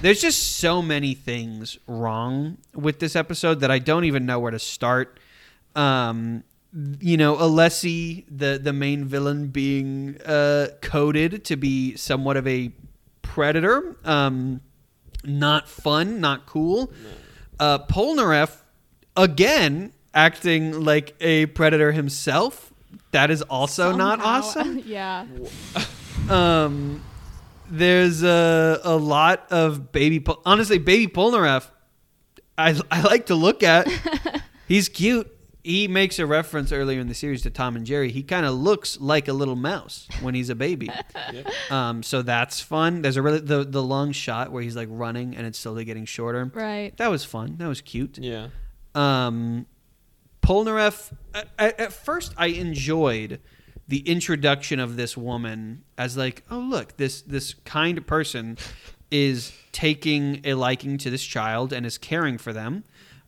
There's 0.00 0.20
just 0.20 0.56
so 0.58 0.82
many 0.82 1.14
things 1.14 1.78
wrong 1.86 2.58
with 2.74 2.98
this 2.98 3.14
episode 3.14 3.60
that 3.60 3.70
I 3.70 3.78
don't 3.78 4.04
even 4.04 4.26
know 4.26 4.40
where 4.40 4.50
to 4.50 4.58
start. 4.58 5.20
Um, 5.76 6.44
you 7.00 7.16
know, 7.16 7.36
Alessi, 7.36 8.24
the 8.28 8.58
the 8.62 8.72
main 8.72 9.04
villain, 9.04 9.48
being 9.48 10.18
uh, 10.24 10.68
coded 10.80 11.44
to 11.44 11.56
be 11.56 11.96
somewhat 11.96 12.36
of 12.36 12.46
a 12.46 12.72
predator. 13.20 13.96
Um, 14.04 14.60
not 15.24 15.68
fun, 15.68 16.20
not 16.20 16.46
cool. 16.46 16.92
Uh, 17.60 17.78
Polnareff, 17.78 18.62
again, 19.16 19.92
acting 20.14 20.80
like 20.84 21.14
a 21.20 21.46
predator 21.46 21.92
himself. 21.92 22.72
That 23.12 23.30
is 23.30 23.42
also 23.42 23.94
not 23.94 24.20
awesome 24.20 24.78
yeah. 24.86 25.26
um, 26.28 27.02
there's 27.72 28.22
a 28.22 28.80
a 28.84 28.96
lot 28.96 29.46
of 29.50 29.90
baby. 29.92 30.20
Pol- 30.20 30.40
Honestly, 30.46 30.78
baby 30.78 31.06
Polnareff, 31.12 31.70
I 32.58 32.78
I 32.90 33.00
like 33.02 33.26
to 33.26 33.34
look 33.34 33.62
at. 33.62 33.88
He's 34.68 34.88
cute. 34.88 35.28
He 35.64 35.86
makes 35.86 36.18
a 36.18 36.26
reference 36.26 36.72
earlier 36.72 36.98
in 36.98 37.06
the 37.06 37.14
series 37.14 37.42
to 37.42 37.50
Tom 37.50 37.76
and 37.76 37.86
Jerry. 37.86 38.10
He 38.10 38.22
kind 38.24 38.44
of 38.44 38.54
looks 38.54 39.00
like 39.00 39.28
a 39.28 39.32
little 39.32 39.54
mouse 39.54 40.08
when 40.20 40.34
he's 40.34 40.48
a 40.50 40.56
baby. 40.56 40.90
yeah. 41.32 41.42
Um, 41.70 42.02
so 42.02 42.20
that's 42.22 42.60
fun. 42.60 43.00
There's 43.02 43.16
a 43.16 43.22
really 43.22 43.38
the 43.38 43.62
the 43.64 43.82
long 43.82 44.10
shot 44.10 44.50
where 44.50 44.60
he's 44.62 44.74
like 44.74 44.88
running 44.90 45.36
and 45.36 45.46
it's 45.46 45.58
slowly 45.60 45.84
getting 45.84 46.04
shorter. 46.04 46.50
Right. 46.52 46.96
That 46.96 47.10
was 47.12 47.24
fun. 47.24 47.56
That 47.58 47.68
was 47.68 47.80
cute 47.80 48.18
Yeah. 48.18 48.48
um, 48.96 49.66
Polnareff. 50.42 51.12
At, 51.34 51.78
at 51.80 51.92
first, 51.92 52.34
I 52.36 52.46
enjoyed 52.48 53.40
the 53.92 54.08
introduction 54.08 54.80
of 54.80 54.96
this 54.96 55.18
woman 55.18 55.84
as 55.98 56.16
like, 56.16 56.42
oh 56.50 56.58
look, 56.58 56.96
this 56.96 57.20
this 57.20 57.52
kind 57.66 58.06
person 58.06 58.56
is 59.10 59.52
taking 59.70 60.40
a 60.44 60.54
liking 60.54 60.96
to 60.96 61.10
this 61.10 61.22
child 61.22 61.74
and 61.74 61.84
is 61.84 61.98
caring 61.98 62.38
for 62.38 62.54
them, 62.54 62.84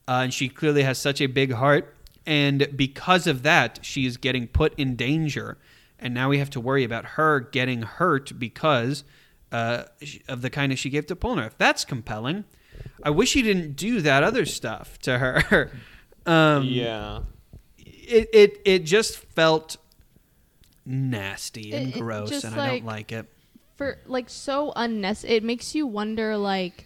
uh, 0.09 0.23
and 0.25 0.33
she 0.33 0.49
clearly 0.49 0.83
has 0.83 0.97
such 0.97 1.21
a 1.21 1.27
big 1.27 1.53
heart. 1.53 1.95
And 2.25 2.67
because 2.75 3.27
of 3.27 3.43
that, 3.43 3.81
she 3.83 4.07
is 4.07 4.17
getting 4.17 4.47
put 4.47 4.73
in 4.79 4.97
danger, 4.97 5.59
and 5.99 6.15
now 6.15 6.31
we 6.31 6.39
have 6.39 6.49
to 6.49 6.61
worry 6.61 6.83
about 6.83 7.05
her 7.05 7.41
getting 7.41 7.83
hurt 7.83 8.39
because 8.39 9.05
uh, 9.53 9.85
of 10.29 10.41
the 10.41 10.49
kindness 10.49 10.81
she 10.81 10.89
gave 10.89 11.05
to 11.09 11.15
Polnareff. 11.15 11.59
That's 11.59 11.85
compelling. 11.85 12.45
I 13.03 13.11
wish 13.11 13.35
he 13.35 13.43
didn't 13.43 13.77
do 13.77 14.01
that 14.01 14.23
other 14.23 14.47
stuff 14.47 14.99
to 15.01 15.19
her. 15.19 15.71
um, 16.25 16.65
yeah. 16.65 17.21
it, 17.77 18.31
it 18.33 18.63
it 18.65 18.79
just 18.87 19.19
felt 19.19 19.77
nasty 20.87 21.73
and 21.73 21.89
It- 21.89 21.97
it 21.97 22.01
gross, 22.01 22.31
just 22.31 22.45
and 22.45 22.55
I 22.61 22.69
don't 22.79 22.85
like 22.87 23.13
it. 23.13 23.27
For 23.77 23.99
like 24.07 24.31
so 24.31 24.73
unnecessary. 24.77 25.37
It 25.37 25.45
makes 25.45 25.75
you 25.75 25.87
wonder 25.87 26.37
like 26.37 26.85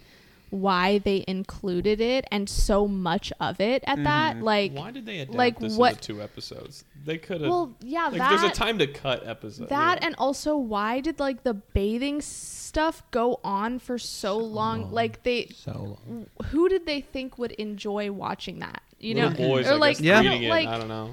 why 0.50 0.96
they 0.96 1.22
included 1.28 2.00
it 2.00 2.24
and 2.32 2.48
so 2.48 2.88
much 2.88 3.30
of 3.38 3.60
it 3.60 3.84
at 3.86 4.02
that. 4.04 4.36
Mm-hmm. 4.36 4.44
Like 4.44 4.72
Why 4.72 4.90
did 4.90 5.04
they 5.04 5.18
adapt 5.18 5.36
like 5.36 5.58
this 5.58 5.76
what- 5.76 5.92
into 5.96 6.02
two 6.14 6.22
episodes? 6.22 6.84
They 7.04 7.18
could 7.18 7.42
have. 7.42 7.50
well, 7.50 7.74
yeah, 7.82 8.04
like, 8.08 8.16
that 8.18 8.30
there's 8.30 8.50
a 8.50 8.54
time 8.54 8.78
to 8.78 8.86
cut 8.86 9.26
episodes. 9.26 9.68
that 9.68 10.02
and 10.02 10.14
also 10.18 10.56
why 10.56 11.00
did 11.00 11.20
like 11.20 11.42
the 11.42 11.54
bathing 11.54 12.20
stuff 12.22 13.02
go 13.10 13.38
on 13.44 13.78
for 13.78 13.98
so 13.98 14.38
long? 14.38 14.90
Like 14.90 15.22
they 15.24 15.48
so 15.54 15.98
long. 16.06 16.26
who 16.46 16.68
did 16.70 16.86
they 16.86 17.02
think 17.02 17.36
would 17.38 17.52
enjoy 17.52 18.10
watching 18.10 18.60
that? 18.60 18.82
You 18.98 19.14
know, 19.14 19.30
boys, 19.30 19.66
or 19.68 19.72
I 19.74 19.76
like 19.76 19.96
guess, 19.98 20.04
Yeah. 20.04 20.20
reading 20.22 20.44
it. 20.44 20.48
like 20.48 20.66
I 20.68 20.78
don't 20.78 20.88
know. 20.88 21.12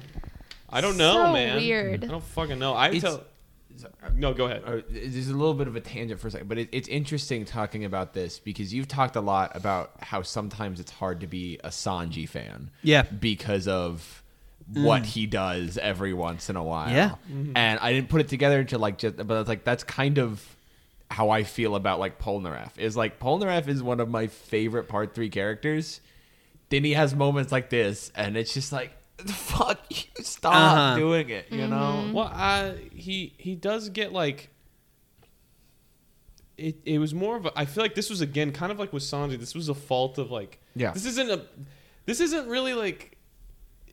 I 0.68 0.80
don't 0.80 0.96
know, 0.96 1.12
so 1.26 1.32
man. 1.32 1.56
weird. 1.56 2.04
I 2.04 2.08
don't 2.08 2.22
fucking 2.24 2.58
know. 2.58 2.74
I 2.74 2.88
It's- 2.88 3.02
tell. 3.02 3.24
No, 4.14 4.32
go 4.32 4.46
ahead. 4.46 4.62
uh, 4.64 4.80
there's 4.88 5.28
a 5.28 5.34
little 5.36 5.52
bit 5.52 5.68
of 5.68 5.76
a 5.76 5.80
tangent 5.82 6.18
for 6.18 6.28
a 6.28 6.30
second, 6.30 6.48
but 6.48 6.56
it, 6.56 6.70
it's 6.72 6.88
interesting 6.88 7.44
talking 7.44 7.84
about 7.84 8.14
this 8.14 8.38
because 8.38 8.72
you've 8.72 8.88
talked 8.88 9.16
a 9.16 9.20
lot 9.20 9.54
about 9.54 9.92
how 10.00 10.22
sometimes 10.22 10.80
it's 10.80 10.90
hard 10.90 11.20
to 11.20 11.26
be 11.26 11.58
a 11.62 11.68
Sanji 11.68 12.26
fan. 12.26 12.70
Yeah. 12.82 13.02
Because 13.02 13.68
of 13.68 14.22
what 14.72 15.04
he 15.04 15.26
does 15.26 15.76
every 15.76 16.14
once 16.14 16.48
in 16.48 16.56
a 16.56 16.64
while. 16.64 16.90
Yeah. 16.90 17.16
And 17.54 17.78
I 17.80 17.92
didn't 17.92 18.08
put 18.08 18.22
it 18.22 18.28
together 18.28 18.60
until 18.60 18.80
like 18.80 18.96
just, 18.96 19.16
but 19.18 19.40
it's 19.40 19.48
like 19.48 19.62
that's 19.64 19.84
kind 19.84 20.18
of 20.18 20.42
how 21.10 21.28
I 21.28 21.44
feel 21.44 21.76
about 21.76 22.00
like 22.00 22.18
Polnareff. 22.18 22.78
Is 22.78 22.96
like 22.96 23.20
Polnareff 23.20 23.68
is 23.68 23.82
one 23.82 24.00
of 24.00 24.08
my 24.08 24.26
favorite 24.26 24.88
part 24.88 25.14
three 25.14 25.28
characters. 25.28 26.00
Then 26.70 26.82
he 26.82 26.94
has 26.94 27.14
moments 27.14 27.52
like 27.52 27.68
this, 27.70 28.10
and 28.16 28.36
it's 28.38 28.54
just 28.54 28.72
like, 28.72 28.90
fuck 29.26 29.80
you, 29.90 30.24
stop 30.24 30.54
Uh-huh. 30.54 30.96
doing 30.96 31.28
it. 31.30 31.46
You 31.50 31.66
know. 31.66 32.10
Well, 32.12 32.30
i 32.32 32.74
he 32.92 33.34
he 33.38 33.54
does 33.54 33.88
get 33.88 34.12
like. 34.12 34.50
It, 36.56 36.76
it 36.86 36.98
was 36.98 37.12
more 37.14 37.36
of 37.36 37.44
a. 37.46 37.52
I 37.58 37.66
feel 37.66 37.84
like 37.84 37.94
this 37.94 38.08
was 38.08 38.22
again 38.22 38.50
kind 38.50 38.72
of 38.72 38.78
like 38.78 38.92
with 38.92 39.02
Sanji. 39.02 39.38
This 39.38 39.54
was 39.54 39.68
a 39.68 39.74
fault 39.74 40.16
of 40.18 40.30
like. 40.30 40.58
Yeah. 40.74 40.92
This 40.92 41.04
isn't 41.04 41.30
a. 41.30 41.42
This 42.06 42.20
isn't 42.20 42.48
really 42.48 42.72
like 42.72 43.18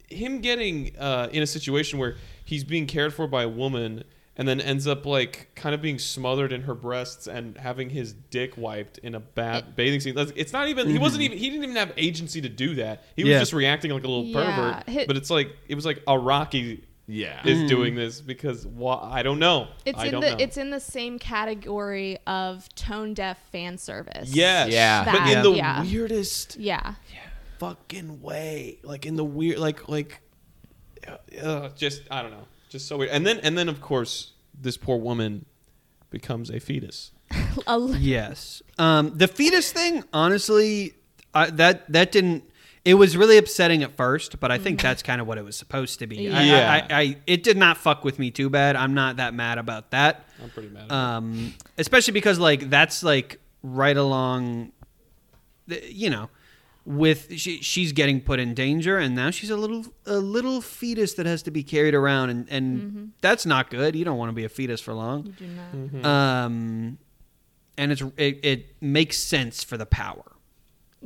him 0.09 0.39
getting 0.39 0.95
uh, 0.97 1.27
in 1.31 1.41
a 1.43 1.47
situation 1.47 1.99
where 1.99 2.15
he's 2.45 2.63
being 2.63 2.85
cared 2.87 3.13
for 3.13 3.27
by 3.27 3.43
a 3.43 3.49
woman 3.49 4.03
and 4.35 4.47
then 4.47 4.59
ends 4.59 4.87
up 4.87 5.05
like 5.05 5.51
kind 5.55 5.75
of 5.75 5.81
being 5.81 5.99
smothered 5.99 6.51
in 6.51 6.61
her 6.63 6.73
breasts 6.73 7.27
and 7.27 7.57
having 7.57 7.89
his 7.89 8.13
dick 8.13 8.57
wiped 8.57 8.97
in 8.99 9.13
a 9.15 9.19
bad 9.19 9.63
eh. 9.63 9.67
bathing 9.75 9.99
scene. 9.99 10.15
It's 10.35 10.53
not 10.53 10.67
even. 10.69 10.89
He 10.89 10.97
wasn't 10.97 11.23
mm-hmm. 11.23 11.33
even. 11.33 11.37
He 11.37 11.49
didn't 11.49 11.63
even 11.63 11.75
have 11.75 11.93
agency 11.97 12.41
to 12.41 12.49
do 12.49 12.75
that. 12.75 13.03
He 13.15 13.23
was 13.23 13.31
Yeah. 13.31 13.39
just 13.39 13.53
reacting 13.53 13.91
like 13.91 14.03
a 14.03 14.07
little 14.07 14.25
Yeah. 14.25 14.45
pervert. 14.55 14.89
Hit- 14.89 15.07
But 15.07 15.17
it's 15.17 15.29
like 15.29 15.55
it 15.67 15.75
was 15.75 15.85
like 15.85 16.03
Araki 16.05 16.81
Yeah. 17.07 17.45
is 17.45 17.59
mm. 17.59 17.67
doing 17.67 17.95
this 17.95 18.21
because 18.21 18.65
wha- 18.65 19.07
I 19.11 19.21
don't 19.21 19.39
know. 19.39 19.67
It's 19.85 19.99
I 19.99 20.05
in 20.05 20.11
don't 20.13 20.21
the 20.21 20.31
know. 20.31 20.37
it's 20.39 20.57
in 20.57 20.71
the 20.71 20.79
same 20.79 21.19
category 21.19 22.17
of 22.25 22.67
tone 22.75 23.13
deaf 23.13 23.37
fan 23.51 23.77
service. 23.77 24.33
yes, 24.33 24.71
Yeah. 24.71 25.05
but 25.05 25.11
That- 25.11 25.37
in 25.37 25.43
the 25.43 25.51
yeah. 25.51 25.83
weirdest 25.83 26.57
Yeah. 26.57 26.95
fucking 27.59 28.21
way, 28.21 28.79
like 28.83 29.05
in 29.05 29.15
the 29.15 29.23
weird, 29.23 29.59
like 29.59 29.87
like, 29.87 30.21
uh, 31.41 31.69
just 31.75 32.01
I 32.09 32.21
don't 32.23 32.31
know, 32.31 32.47
just 32.73 32.87
so 32.87 32.97
weird. 32.97 33.11
And 33.11 33.25
then 33.25 33.39
and 33.39 33.57
then 33.57 33.69
of 33.69 33.79
course 33.79 34.33
this 34.59 34.75
poor 34.77 34.97
woman 34.99 35.45
becomes 36.09 36.49
a 36.51 36.59
fetus. 36.59 37.11
A 37.67 37.71
l- 37.71 37.95
Yes. 37.95 38.61
Um, 38.77 39.13
the 39.17 39.27
fetus 39.27 39.71
thing, 39.71 40.03
honestly, 40.13 40.93
I, 41.33 41.49
that 41.51 41.91
that 41.91 42.11
didn't. 42.11 42.43
It 42.85 42.95
was 42.95 43.15
really 43.15 43.37
upsetting 43.37 43.81
at 43.81 43.95
first, 43.95 44.41
but 44.41 44.51
I 44.51 44.57
think 44.57 44.81
that's 44.81 45.01
kind 45.01 45.21
of 45.21 45.25
what 45.27 45.37
it 45.37 45.45
was 45.45 45.55
supposed 45.55 45.99
to 45.99 46.07
be. 46.07 46.17
Yeah. 46.23 46.69
I, 46.69 46.93
I, 46.93 46.99
I, 46.99 47.17
it 47.25 47.41
did 47.41 47.55
not 47.55 47.77
fuck 47.77 48.03
with 48.03 48.19
me 48.19 48.29
too 48.29 48.49
bad. 48.49 48.75
I'm 48.75 48.93
not 48.93 49.15
that 49.15 49.33
mad 49.33 49.57
about 49.57 49.91
that. 49.91 50.25
I'm 50.43 50.49
pretty 50.49 50.67
mad. 50.67 50.83
At 50.83 50.91
Um, 50.91 51.53
especially 51.77 52.11
because 52.11 52.39
like 52.39 52.69
that's 52.69 53.01
like 53.01 53.39
right 53.63 53.95
along, 53.95 54.73
the, 55.65 55.81
you 55.93 56.09
know, 56.09 56.29
with 56.85 57.37
she, 57.37 57.61
she's 57.61 57.91
getting 57.91 58.19
put 58.19 58.39
in 58.39 58.53
danger, 58.53 58.97
and 58.97 59.15
now 59.15 59.29
she's 59.29 59.49
a 59.49 59.57
little 59.57 59.85
a 60.05 60.17
little 60.17 60.61
fetus 60.61 61.13
that 61.15 61.25
has 61.25 61.43
to 61.43 61.51
be 61.51 61.63
carried 61.63 61.95
around, 61.95 62.29
and 62.29 62.49
and 62.49 63.13
that's 63.21 63.45
not 63.45 63.69
good. 63.69 63.95
You 63.95 64.05
don't 64.05 64.17
want 64.17 64.29
to 64.29 64.33
be 64.33 64.43
a 64.43 64.49
fetus 64.49 64.81
for 64.81 64.93
long. 64.93 65.25
You 65.25 65.31
do 65.31 65.47
not. 65.47 65.71
Mm-hmm. 65.73 66.05
Um, 66.05 66.97
and 67.77 67.91
it's 67.91 68.01
it, 68.17 68.39
it 68.43 68.81
makes 68.81 69.17
sense 69.17 69.63
for 69.63 69.77
the 69.77 69.85
power. 69.85 70.23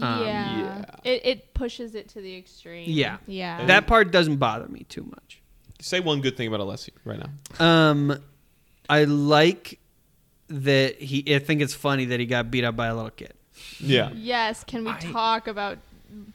Um, 0.02 0.26
yeah. 0.26 0.60
yeah. 0.60 0.86
It 1.04 1.26
it 1.26 1.54
pushes 1.54 1.96
it 1.96 2.10
to 2.10 2.22
the 2.22 2.36
extreme. 2.36 2.86
Yeah. 2.90 3.18
Yeah. 3.26 3.66
That 3.66 3.88
part 3.88 4.12
doesn't 4.12 4.38
bother 4.38 4.68
me 4.68 4.86
too 4.90 5.04
much. 5.04 5.42
Say 5.80 6.00
one 6.00 6.22
good 6.22 6.36
thing 6.38 6.48
about 6.48 6.60
Alessi 6.60 6.90
right 7.06 7.20
now. 7.20 7.66
Um, 7.66 8.20
I 8.90 9.04
like 9.04 9.80
that 10.48 11.00
he. 11.02 11.36
I 11.36 11.40
think 11.40 11.62
it's 11.62 11.74
funny 11.74 12.06
that 12.06 12.20
he 12.20 12.26
got 12.26 12.50
beat 12.50 12.64
up 12.64 12.76
by 12.76 12.88
a 12.88 12.96
little 12.96 13.12
kid. 13.12 13.34
Yeah. 13.80 14.12
yes. 14.16 14.64
Can 14.64 14.84
we 14.84 14.92
I- 14.92 15.00
talk 15.00 15.48
about 15.48 15.78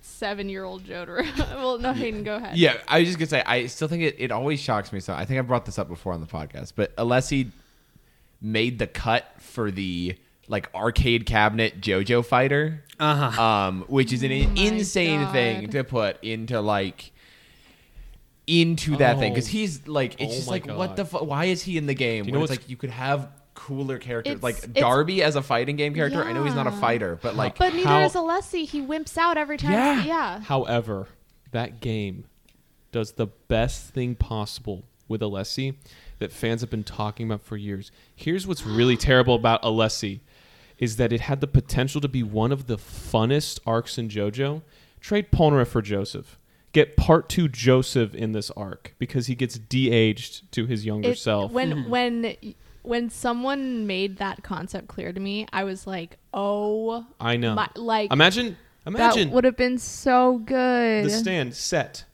seven 0.03 0.49
year 0.49 0.65
old 0.65 0.85
Jotaro? 0.85 1.25
well, 1.57 1.79
no, 1.79 1.93
Hayden, 1.93 2.25
go 2.25 2.37
ahead. 2.37 2.57
Yeah, 2.57 2.77
I 2.89 2.99
was 3.01 3.09
just 3.09 3.19
gonna 3.19 3.29
say 3.29 3.43
I 3.47 3.67
still 3.67 3.89
think 3.89 4.03
it, 4.03 4.17
it 4.19 4.31
always 4.31 4.61
shocks 4.61 4.93
me. 4.93 5.01
So 5.01 5.13
I 5.15 5.25
think 5.25 5.39
I 5.39 5.43
brought 5.43 5.65
this 5.67 5.79
up 5.79 5.89
before 5.89 6.13
on 6.13 6.21
the 6.21 6.27
podcast, 6.27 6.73
but 6.77 6.95
Alessi 6.97 7.51
made 8.41 8.79
the 8.79 8.87
cut 8.87 9.27
for 9.39 9.71
the 9.71 10.17
like 10.49 10.69
arcade 10.75 11.25
cabinet 11.25 11.81
JoJo 11.81 12.25
fighter, 12.27 12.85
Uh 13.01 13.31
huh. 13.31 13.43
um, 13.43 13.85
which 13.89 14.13
is 14.13 14.23
an 14.23 14.33
Oh 14.33 14.47
my 14.49 14.61
insane 14.61 15.27
thing 15.33 15.69
to 15.71 15.85
put 15.85 16.23
into 16.23 16.61
like 16.61 17.13
into 18.47 18.97
that 18.97 19.19
thing 19.19 19.33
because 19.33 19.47
Oh. 19.49 19.53
he's 19.53 19.87
like 19.87 20.21
it's 20.21 20.33
Oh 20.33 20.37
just 20.37 20.47
my 20.49 20.53
like 20.55 20.67
what 20.67 20.97
the 20.97 21.05
fu- 21.05 21.25
why 21.25 21.47
is 21.47 21.63
he 21.63 21.79
in 21.79 21.87
the 21.87 21.95
game? 21.95 22.25
Do 22.25 22.31
you 22.31 22.37
know 22.37 22.43
it's 22.43 22.51
like 22.51 22.69
you 22.69 22.77
could 22.77 22.91
have 22.91 23.29
cooler 23.67 23.99
characters 23.99 24.33
It's- 24.37 24.43
like 24.43 24.59
it's- 24.59 24.73
Darby 24.81 25.23
as 25.23 25.37
a 25.37 25.43
fighting 25.43 25.77
game 25.77 25.95
character. 25.95 26.25
I 26.25 26.33
know 26.33 26.45
he's 26.45 26.55
not 26.55 26.67
a 26.67 26.71
Yeah. 26.71 26.81
fighter, 26.81 27.19
but 27.23 27.37
like 27.37 27.59
But 27.59 27.75
neither 27.75 27.89
How- 27.89 28.05
is 28.05 28.15
Alessi. 28.15 28.69
He 28.69 28.81
wimps 28.83 29.17
out 29.17 29.37
every 29.37 29.57
time. 29.57 29.73
Yeah. 29.73 30.05
Yeah. 30.05 30.41
However, 30.41 31.09
that 31.53 31.81
game 31.81 32.25
does 32.91 33.13
the 33.13 33.27
best 33.49 33.91
thing 33.91 34.15
possible 34.15 34.85
with 35.09 35.21
Alessi 35.21 35.75
that 36.19 36.33
fans 36.33 36.61
have 36.61 36.71
been 36.71 36.85
talking 36.85 37.27
about 37.27 37.43
for 37.43 37.57
years. 37.57 37.91
Here's 38.15 38.47
what's 38.47 38.65
really 38.67 38.97
terrible 39.09 39.35
about 39.35 39.63
Alessi 39.63 40.21
is 40.79 40.97
that 40.97 41.13
it 41.13 41.21
had 41.23 41.41
the 41.41 41.47
potential 41.47 42.01
to 42.01 42.09
be 42.09 42.23
one 42.23 42.51
of 42.53 42.67
the 42.67 42.77
funnest 42.77 43.61
arcs 43.67 43.97
in 43.99 44.09
JoJo. 44.09 44.63
Trade 45.01 45.31
Polnareff 45.31 45.69
for 45.69 45.83
Joseph. 45.83 46.39
Get 46.73 46.97
part 46.97 47.29
two 47.29 47.49
Joseph 47.49 48.15
in 48.15 48.33
this 48.33 48.51
arc 48.53 48.95
because 48.99 49.27
he 49.27 49.35
gets 49.35 49.59
de-aged 49.59 50.51
to 50.53 50.67
his 50.67 50.85
younger 50.87 51.11
It- 51.11 51.19
self. 51.19 51.53
When 51.53 51.71
hmm. 51.85 51.91
when 51.91 52.37
when 52.83 53.11
someone 53.11 53.87
made 53.87 54.19
that 54.19 54.43
concept 54.43 54.89
clear 54.89 55.13
to 55.13 55.21
me, 55.21 55.47
I 55.53 55.65
was 55.65 55.87
like, 55.87 56.19
oh, 56.35 57.07
I 57.21 57.37
know. 57.37 57.55
my, 57.55 57.69
like 57.77 58.13
imagine, 58.13 58.57
imagine 58.87 59.29
that 59.29 59.35
would 59.35 59.45
have 59.45 59.57
been 59.57 59.79
so 59.79 60.39
good. 60.39 61.05
the 61.07 61.11
stand 61.11 61.55
set 61.55 62.05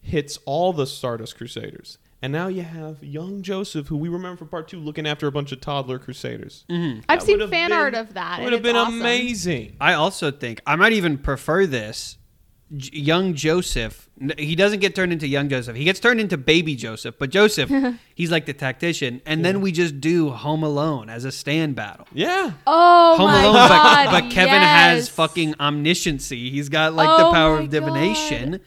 hits 0.00 0.38
all 0.44 0.72
the 0.72 0.86
Stardust 0.86 1.36
Crusaders. 1.36 1.98
And 2.24 2.32
now 2.32 2.46
you 2.46 2.62
have 2.62 3.02
young 3.02 3.42
Joseph, 3.42 3.88
who 3.88 3.96
we 3.96 4.08
remember 4.08 4.36
from 4.36 4.48
part 4.48 4.68
two, 4.68 4.78
looking 4.78 5.08
after 5.08 5.26
a 5.26 5.32
bunch 5.32 5.50
of 5.50 5.60
toddler 5.60 5.98
Crusaders. 5.98 6.64
Mm-hmm. 6.70 7.00
I've 7.08 7.20
seen 7.20 7.40
fan 7.40 7.70
been- 7.70 7.72
art 7.72 7.94
of 7.94 8.14
that. 8.14 8.34
and 8.36 8.44
Would 8.44 8.52
have 8.52 8.62
been 8.62 8.76
awesome. 8.76 9.00
amazing. 9.00 9.76
I 9.80 9.94
also 9.94 10.30
think 10.30 10.60
I 10.64 10.76
might 10.76 10.92
even 10.92 11.18
prefer 11.18 11.66
this. 11.66 12.18
J- 12.76 12.98
young 12.98 13.34
Joseph, 13.34 14.08
he 14.38 14.54
doesn't 14.54 14.78
get 14.80 14.94
turned 14.94 15.12
into 15.12 15.26
young 15.26 15.48
Joseph. 15.48 15.76
He 15.76 15.84
gets 15.84 16.00
turned 16.00 16.20
into 16.20 16.36
baby 16.38 16.74
Joseph. 16.74 17.16
But 17.18 17.30
Joseph, 17.30 17.70
he's 18.14 18.30
like 18.30 18.46
the 18.46 18.52
tactician, 18.54 19.20
and 19.26 19.44
then 19.44 19.60
we 19.60 19.72
just 19.72 20.00
do 20.00 20.30
Home 20.30 20.62
Alone 20.62 21.08
as 21.10 21.24
a 21.24 21.32
stand 21.32 21.74
battle. 21.74 22.06
Yeah. 22.12 22.52
Oh 22.66 23.16
Home 23.16 23.26
my 23.30 23.42
Alone, 23.42 23.54
god! 23.54 24.04
but, 24.10 24.20
but 24.22 24.30
Kevin 24.30 24.60
has 24.62 25.08
fucking 25.08 25.54
omnisciency. 25.54 26.50
He's 26.50 26.68
got 26.68 26.94
like 26.94 27.08
the 27.18 27.26
Oh 27.26 27.32
power 27.32 27.58
of 27.58 27.70
divination. 27.70 28.60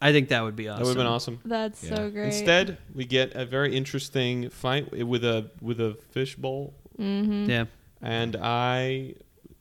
I 0.00 0.12
think 0.12 0.28
that 0.28 0.42
would 0.44 0.56
be 0.56 0.68
awesome. 0.68 0.78
That 0.78 0.84
would 0.88 0.96
have 0.96 1.04
been 1.04 1.12
awesome. 1.12 1.40
That's 1.44 1.82
Yeah. 1.84 1.96
so 1.96 2.10
great. 2.10 2.26
Instead, 2.26 2.78
we 2.94 3.04
get 3.06 3.34
a 3.34 3.46
very 3.46 3.74
interesting 3.74 4.50
fight 4.50 4.92
with 5.06 5.24
a 5.24 5.50
with 5.60 5.80
a 5.80 5.96
fishbowl. 6.10 6.74
Mm-hmm. 6.98 7.50
Yeah. 7.50 7.64
and 8.02 8.36
I 8.36 9.14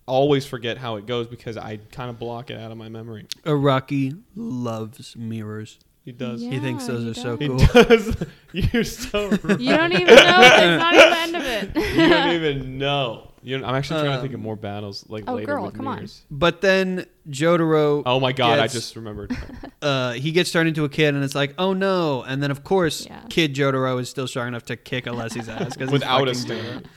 always 0.05 0.45
forget 0.45 0.77
how 0.77 0.95
it 0.97 1.05
goes 1.05 1.27
because 1.27 1.57
I 1.57 1.77
kind 1.91 2.09
of 2.09 2.19
block 2.19 2.49
it 2.51 2.59
out 2.59 2.71
of 2.71 2.77
my 2.77 2.89
memory. 2.89 3.27
Araki 3.43 4.21
loves 4.35 5.15
mirrors. 5.15 5.79
He 6.03 6.11
does. 6.11 6.43
Yeah. 6.43 6.51
he 6.51 6.59
thinks 6.59 6.85
those 6.85 7.03
he 7.03 7.09
are 7.09 7.13
so 7.15 7.37
cool. 7.37 7.57
He 7.59 7.65
cool. 7.67 7.83
does. 7.83 8.15
You're 8.53 8.83
so 8.83 9.29
right. 9.43 9.59
You 9.59 9.75
don't 9.75 9.91
even 9.93 10.05
know. 10.07 10.13
It's 10.15 10.79
not 10.79 10.93
even 10.93 11.09
the 11.09 11.17
end 11.17 11.35
of 11.35 11.43
it. 11.43 11.75
You 11.95 12.09
don't 12.09 12.31
even 12.35 12.77
know. 12.77 13.31
You 13.41 13.59
know, 13.59 13.67
I'm 13.67 13.75
actually 13.75 14.01
trying 14.01 14.15
to 14.15 14.21
think 14.21 14.33
of 14.33 14.39
Um, 14.39 14.43
more 14.43 14.55
battles 14.55 15.05
like 15.07 15.23
Oh, 15.27 15.35
later 15.35 15.45
girl, 15.53 15.65
with 15.65 15.75
come 15.75 15.87
on. 15.87 16.07
But 16.31 16.61
then 16.61 17.05
Jotaro. 17.29 18.01
Oh 18.05 18.19
my 18.19 18.31
god! 18.31 18.57
I 18.57 18.65
just 18.67 18.95
remembered. 18.95 19.35
uh, 19.83 20.13
he 20.13 20.31
gets 20.31 20.51
turned 20.51 20.67
into 20.67 20.83
a 20.83 20.89
kid, 20.89 21.13
and 21.13 21.23
it's 21.23 21.35
like, 21.35 21.53
oh 21.59 21.73
no! 21.73 22.23
And 22.23 22.41
then 22.41 22.49
of 22.49 22.63
course, 22.63 23.05
Yeah. 23.05 23.21
kid 23.29 23.53
Jotaro 23.53 23.99
is 23.99 24.09
still 24.09 24.27
strong 24.27 24.47
enough 24.47 24.63
to 24.65 24.75
kick 24.75 25.05
Alessi's 25.05 25.47
ass 25.47 25.75
because 25.75 25.91
Without 25.91 26.23
a 26.27 26.33
fucking 26.33 26.39
stand. 26.41 26.83
good. 26.83 26.89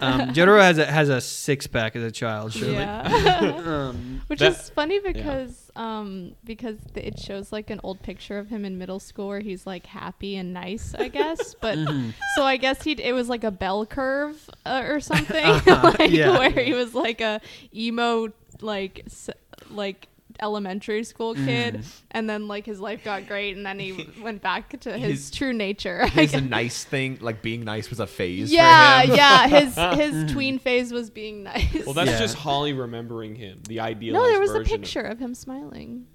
Um, 0.00 0.30
Jotaro 0.32 0.60
has 0.60 0.78
a 0.78 0.86
has 0.86 1.08
a 1.08 1.20
six 1.20 1.68
pack 1.68 1.94
as 1.94 2.02
a 2.02 2.10
child, 2.10 2.52
surely. 2.52 2.74
Yeah. 2.74 3.02
Um, 3.64 4.20
Which 4.26 4.40
That- 4.40 4.52
is 4.52 4.70
funny 4.70 4.98
because 4.98 5.70
um 5.76 6.34
because 6.44 6.76
th- 6.94 7.06
it 7.06 7.18
shows 7.20 7.52
like 7.52 7.70
an 7.70 7.78
old 7.84 8.02
picture 8.02 8.38
of 8.38 8.48
him 8.48 8.64
in 8.64 8.78
middle 8.78 8.98
school 8.98 9.28
where 9.28 9.40
he's 9.40 9.64
like 9.66 9.86
happy 9.86 10.36
and 10.36 10.52
nice, 10.52 10.94
I 10.98 11.06
guess. 11.08 11.54
But 11.60 11.78
Mm-hmm. 11.78 12.10
so 12.34 12.42
I 12.42 12.56
guess 12.56 12.82
he 12.82 12.92
it 12.92 13.12
was 13.12 13.28
like 13.28 13.44
a 13.44 13.52
bell 13.52 13.86
curve 13.86 14.50
uh, 14.66 14.82
or 14.84 14.98
something, 15.00 15.44
Uh-huh, 15.44 15.94
like 15.98 16.10
yeah. 16.10 16.36
where 16.36 16.50
he 16.50 16.72
was 16.72 16.94
like 16.94 17.20
a 17.20 17.40
emo 17.74 18.28
like 18.60 19.02
s- 19.06 19.30
like 19.70 20.08
elementary 20.40 21.04
school 21.04 21.34
kid, 21.34 21.74
Mm-hmm. 21.74 21.88
and 22.12 22.30
then 22.30 22.48
like 22.48 22.64
his 22.66 22.80
life 22.80 23.02
got 23.04 23.26
great, 23.26 23.56
and 23.56 23.64
then 23.66 23.78
he 23.78 24.08
went 24.22 24.42
back 24.42 24.78
to 24.80 24.92
his, 24.98 25.10
His- 25.10 25.30
true 25.30 25.52
nature. 25.52 26.02
I 26.04 26.08
his 26.08 26.32
nice 26.42 26.84
thing, 26.84 27.18
like 27.20 27.42
being 27.42 27.64
nice, 27.64 27.90
was 27.90 28.00
a 28.00 28.06
phase. 28.06 28.52
yeah, 28.52 29.00
for 29.02 29.06
him. 29.08 29.16
yeah. 29.16 29.46
His 29.48 29.74
his 30.24 30.32
tween 30.32 30.58
phase 30.58 30.92
was 30.92 31.10
being 31.10 31.42
nice. 31.42 31.84
Well, 31.84 31.94
that's 31.94 32.10
Yeah. 32.12 32.18
just 32.18 32.36
Holly 32.36 32.72
remembering 32.72 33.34
him, 33.34 33.60
the 33.68 33.80
idealized 33.80 34.22
no, 34.24 34.30
there 34.30 34.40
was 34.40 34.50
a 34.50 34.58
version 34.58 34.74
of- 34.74 34.80
picture 34.82 35.00
of 35.00 35.18
him 35.18 35.34
smiling. 35.34 36.06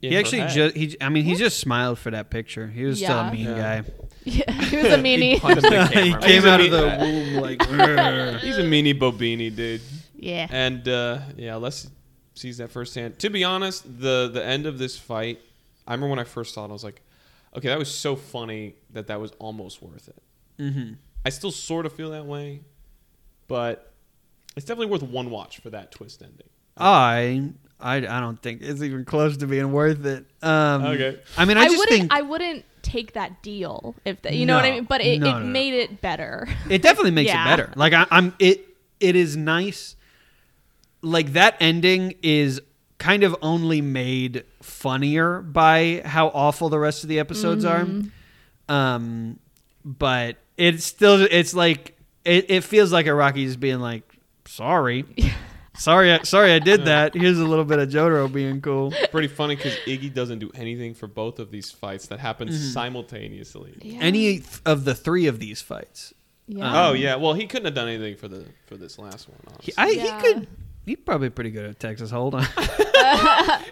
He 0.00 0.16
actually 0.16 0.42
just 0.54 0.76
he 0.76 0.96
I 1.00 1.08
mean 1.08 1.24
he 1.24 1.34
just 1.34 1.58
smiled 1.58 1.98
for 1.98 2.12
that 2.12 2.30
picture. 2.30 2.68
He 2.68 2.84
was 2.84 2.98
still 2.98 3.18
a 3.18 3.32
mean 3.32 3.46
Yeah. 3.46 3.82
guy. 3.82 3.90
Yeah, 4.24 4.52
he 4.52 4.76
was 4.76 4.86
a 4.86 4.98
meanie. 4.98 5.40
punched 5.40 5.62
the 5.62 5.86
he 5.86 6.12
came 6.12 6.20
He's 6.22 6.44
out 6.44 6.60
of 6.60 6.70
mean- 6.70 6.70
the 6.70 6.96
womb 7.00 7.42
like 7.42 8.40
he's 8.42 8.58
a 8.58 8.62
mini 8.62 8.92
Bobini, 8.92 9.54
dude. 9.54 9.80
yeah. 10.14 10.46
And 10.50 10.86
uh, 10.86 11.20
yeah, 11.36 11.56
Les 11.56 11.88
sees 12.38 12.58
that 12.58 12.70
firsthand. 12.70 13.18
To 13.20 13.30
be 13.30 13.44
honest, 13.44 13.84
the 14.00 14.30
the 14.32 14.44
end 14.44 14.66
of 14.66 14.78
this 14.78 14.96
fight, 14.98 15.40
I 15.86 15.92
remember 15.92 16.10
when 16.10 16.18
I 16.18 16.24
first 16.24 16.54
saw 16.54 16.64
it, 16.64 16.68
I 16.68 16.72
was 16.72 16.84
like, 16.84 17.00
okay, 17.56 17.68
that 17.68 17.78
was 17.78 17.92
so 17.94 18.16
funny 18.16 18.74
that 18.92 19.06
that 19.08 19.20
was 19.20 19.32
almost 19.38 19.82
worth 19.82 20.08
it. 20.08 20.22
Mhm. 20.62 20.96
I 21.24 21.30
still 21.30 21.50
sort 21.50 21.84
of 21.86 21.92
feel 21.92 22.10
that 22.10 22.26
way, 22.26 22.60
but 23.48 23.92
it's 24.56 24.66
definitely 24.66 24.90
worth 24.92 25.02
one 25.02 25.30
watch 25.30 25.58
for 25.58 25.70
that 25.70 25.90
twist 25.92 26.22
ending. 26.22 26.48
I 26.76 27.50
I 27.80 27.96
I 27.96 28.20
don't 28.20 28.40
think 28.40 28.62
it's 28.62 28.82
even 28.82 29.04
close 29.04 29.36
to 29.38 29.46
being 29.46 29.72
worth 29.72 30.04
it. 30.06 30.24
Um, 30.42 30.84
Okay. 30.84 31.18
I 31.36 31.44
mean 31.44 31.56
I, 31.56 31.64
just 31.66 31.78
wouldn't. 31.78 32.00
think 32.00 32.12
I 32.12 32.22
wouldn't 32.22 32.64
take 32.82 33.12
that 33.14 33.42
deal 33.42 33.94
if 34.04 34.22
the, 34.22 34.34
you 34.34 34.46
know 34.46 34.54
what 34.56 34.64
I 34.64 34.70
mean. 34.70 34.84
But 34.84 35.00
it, 35.00 35.18
No, 35.20 35.26
it 35.28 35.32
no, 35.32 35.38
no. 35.40 35.44
made 35.46 35.74
it 35.74 36.00
better. 36.00 36.48
it 36.70 36.82
definitely 36.82 37.10
makes 37.10 37.28
Yeah. 37.32 37.42
it 37.44 37.56
better. 37.56 37.72
Like 37.76 37.92
I, 37.92 38.06
I'm 38.10 38.34
it 38.38 38.64
it 39.00 39.16
is 39.16 39.36
nice. 39.36 39.96
Like 41.02 41.32
that 41.34 41.56
ending 41.60 42.14
is 42.22 42.60
kind 42.98 43.22
of 43.22 43.36
only 43.42 43.80
made 43.80 44.44
funnier 44.62 45.40
by 45.40 46.02
how 46.04 46.28
awful 46.28 46.68
the 46.68 46.78
rest 46.78 47.02
of 47.04 47.08
the 47.08 47.18
episodes 47.20 47.64
Mm-hmm. 47.64 48.08
are. 48.70 48.94
Um, 48.96 49.38
but 49.84 50.36
it's 50.56 50.84
still 50.84 51.26
it's 51.30 51.54
like 51.54 51.96
it, 52.24 52.50
it 52.50 52.64
feels 52.64 52.92
like 52.92 53.06
Araki 53.06 53.46
just 53.46 53.60
being 53.60 53.80
like 53.80 54.02
sorry. 54.46 55.04
Sorry, 55.78 56.12
I, 56.12 56.22
sorry, 56.24 56.50
I 56.52 56.58
did 56.58 56.86
that. 56.86 57.14
Here's 57.14 57.38
a 57.38 57.44
little 57.44 57.64
bit 57.64 57.78
of 57.78 57.88
Jotaro 57.88 58.32
being 58.32 58.60
cool. 58.60 58.92
Pretty 59.12 59.28
funny 59.28 59.54
because 59.54 59.74
Iggy 59.86 60.12
doesn't 60.12 60.40
do 60.40 60.50
anything 60.56 60.92
for 60.92 61.06
both 61.06 61.38
of 61.38 61.52
these 61.52 61.70
fights 61.70 62.08
that 62.08 62.18
happen 62.18 62.48
Mm-hmm. 62.48 62.72
simultaneously. 62.72 63.74
Yeah. 63.80 64.00
Any 64.00 64.38
th- 64.38 64.44
of 64.66 64.84
the 64.84 64.96
three 64.96 65.28
of 65.28 65.38
these 65.38 65.62
fights, 65.62 66.12
Yeah. 66.48 66.88
Oh 66.88 66.94
yeah, 66.94 67.14
well 67.14 67.32
he 67.34 67.46
couldn't 67.46 67.66
have 67.66 67.74
done 67.76 67.86
anything 67.86 68.16
for 68.16 68.26
the 68.26 68.44
for 68.66 68.76
this 68.76 68.98
last 68.98 69.28
one. 69.28 69.38
he, 69.60 69.72
I, 69.78 69.90
Yeah. 69.90 70.20
he 70.20 70.32
could. 70.34 70.48
He's 70.88 70.98
probably 71.04 71.30
pretty 71.30 71.50
good 71.50 71.66
at 71.66 71.78
Texas 71.80 72.10
Hold'em. 72.10 72.42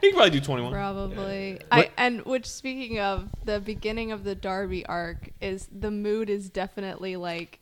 he 0.00 0.08
could 0.10 0.14
probably 0.14 0.30
do 0.30 0.40
twenty 0.40 0.62
one. 0.62 0.72
Probably. 0.72 1.54
What- 1.54 1.64
I 1.72 1.90
and 1.96 2.24
which 2.24 2.46
speaking 2.46 2.98
of 3.00 3.28
the 3.44 3.60
beginning 3.60 4.12
of 4.12 4.24
the 4.24 4.34
Darby 4.34 4.84
arc 4.86 5.30
is 5.40 5.68
the 5.76 5.90
mood 5.90 6.30
is 6.30 6.48
definitely 6.48 7.16
like 7.16 7.60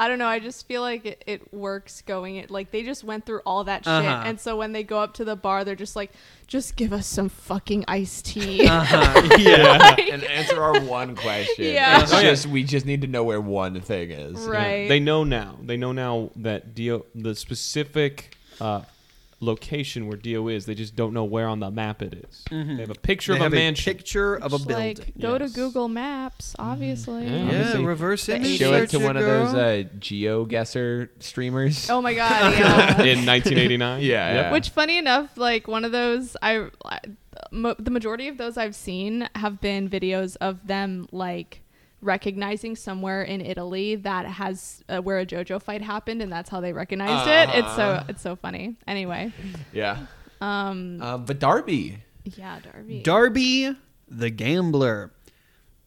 I 0.00 0.08
don't 0.08 0.18
know, 0.18 0.26
I 0.26 0.40
just 0.40 0.66
feel 0.66 0.80
like 0.82 1.06
it, 1.06 1.22
it 1.28 1.54
works 1.54 2.02
going 2.02 2.34
it 2.36 2.50
like 2.50 2.72
they 2.72 2.82
just 2.82 3.04
went 3.04 3.24
through 3.24 3.40
all 3.46 3.62
that 3.64 3.84
shit 3.84 3.92
Uh-huh. 3.92 4.22
and 4.26 4.40
so 4.40 4.56
when 4.56 4.72
they 4.72 4.82
go 4.82 4.98
up 4.98 5.14
to 5.14 5.24
the 5.24 5.36
bar 5.36 5.64
they're 5.64 5.76
just 5.76 5.94
like 5.94 6.10
just 6.48 6.74
give 6.74 6.92
us 6.92 7.06
some 7.06 7.28
fucking 7.28 7.84
iced 7.86 8.26
tea. 8.26 8.66
uh-huh. 8.66 9.28
Yeah. 9.38 9.94
and 10.12 10.24
answer 10.24 10.60
our 10.60 10.80
one 10.80 11.14
question. 11.14 11.66
Yeah. 11.66 12.02
It's 12.02 12.12
Oh, 12.12 12.16
yeah. 12.18 12.30
just 12.30 12.46
we 12.46 12.64
just 12.64 12.84
need 12.84 13.02
to 13.02 13.06
know 13.06 13.22
where 13.22 13.40
one 13.40 13.80
thing 13.80 14.10
is. 14.10 14.40
right. 14.40 14.88
They 14.88 14.98
know 14.98 15.22
now. 15.24 15.58
They 15.62 15.76
know 15.76 15.92
now 15.92 16.30
that 16.36 16.74
deal 16.74 17.06
the 17.14 17.34
specific 17.36 18.36
uh, 18.60 18.82
location 19.40 20.06
where 20.06 20.16
Dio 20.16 20.46
is. 20.48 20.66
They 20.66 20.74
just 20.76 20.94
don't 20.94 21.12
know 21.12 21.24
where 21.24 21.48
on 21.48 21.58
the 21.58 21.70
map 21.70 22.00
it 22.00 22.14
is. 22.14 22.44
They 22.50 22.76
have 22.76 22.90
a 22.90 22.94
picture 22.94 23.32
They 23.32 23.38
of 23.38 23.42
have 23.42 23.52
a 23.52 23.56
mansion. 23.56 23.92
picture 23.92 24.36
of 24.36 24.52
a 24.52 24.56
Just, 24.56 24.68
building. 24.68 24.96
like 24.98 25.18
go 25.18 25.36
to 25.36 25.44
Yes. 25.46 25.52
Google 25.52 25.88
Maps, 25.88 26.54
obviously. 26.60 27.24
Yeah. 27.24 27.30
yeah, 27.36 27.42
Obviously. 27.46 27.84
reverse 27.84 28.26
The 28.26 28.36
image. 28.36 28.58
Show 28.58 28.72
it 28.74 28.90
to 28.90 28.98
your 28.98 29.06
one 29.08 29.16
of 29.16 29.24
girl. 29.24 29.46
those 29.46 29.54
uh, 29.54 29.88
GeoGuessr 29.98 31.08
streamers. 31.18 31.90
Oh 31.90 32.00
my 32.00 32.14
god, 32.14 32.52
yeah. 32.58 33.02
in 33.02 33.26
1989. 33.26 34.00
Yeah, 34.02 34.32
yeah. 34.34 34.52
Which, 34.52 34.68
funny 34.68 34.96
enough, 34.98 35.36
like 35.36 35.66
one 35.66 35.84
of 35.84 35.90
those, 35.92 36.36
I, 36.40 36.68
mo- 37.50 37.74
the 37.78 37.90
majority 37.90 38.28
of 38.28 38.38
those 38.38 38.56
I've 38.56 38.74
seen 38.76 39.28
have 39.34 39.60
been 39.60 39.88
videos 39.90 40.36
of 40.40 40.66
them 40.68 41.08
like 41.10 41.61
recognizing 42.02 42.76
somewhere 42.76 43.22
in 43.22 43.40
Italy 43.40 43.94
that 43.96 44.26
has 44.26 44.82
uh, 44.88 44.98
where 44.98 45.18
a 45.20 45.24
JoJo 45.26 45.62
fight 45.62 45.80
happened, 45.82 46.20
and 46.20 46.30
that's 46.30 46.50
how 46.50 46.60
they 46.60 46.72
recognized 46.72 47.28
it. 47.28 47.58
It's 47.58 47.74
so 47.76 47.82
Uh. 47.82 48.04
it's 48.08 48.20
so 48.22 48.36
funny. 48.36 48.76
Anyway, 48.86 49.32
Yeah. 49.72 50.06
um, 50.40 51.00
Um, 51.00 51.24
but 51.24 51.38
Darby. 51.38 51.98
yeah, 52.24 52.58
Darby. 52.60 53.02
Darby 53.02 53.76
the 54.08 54.28
Gambler. 54.30 55.12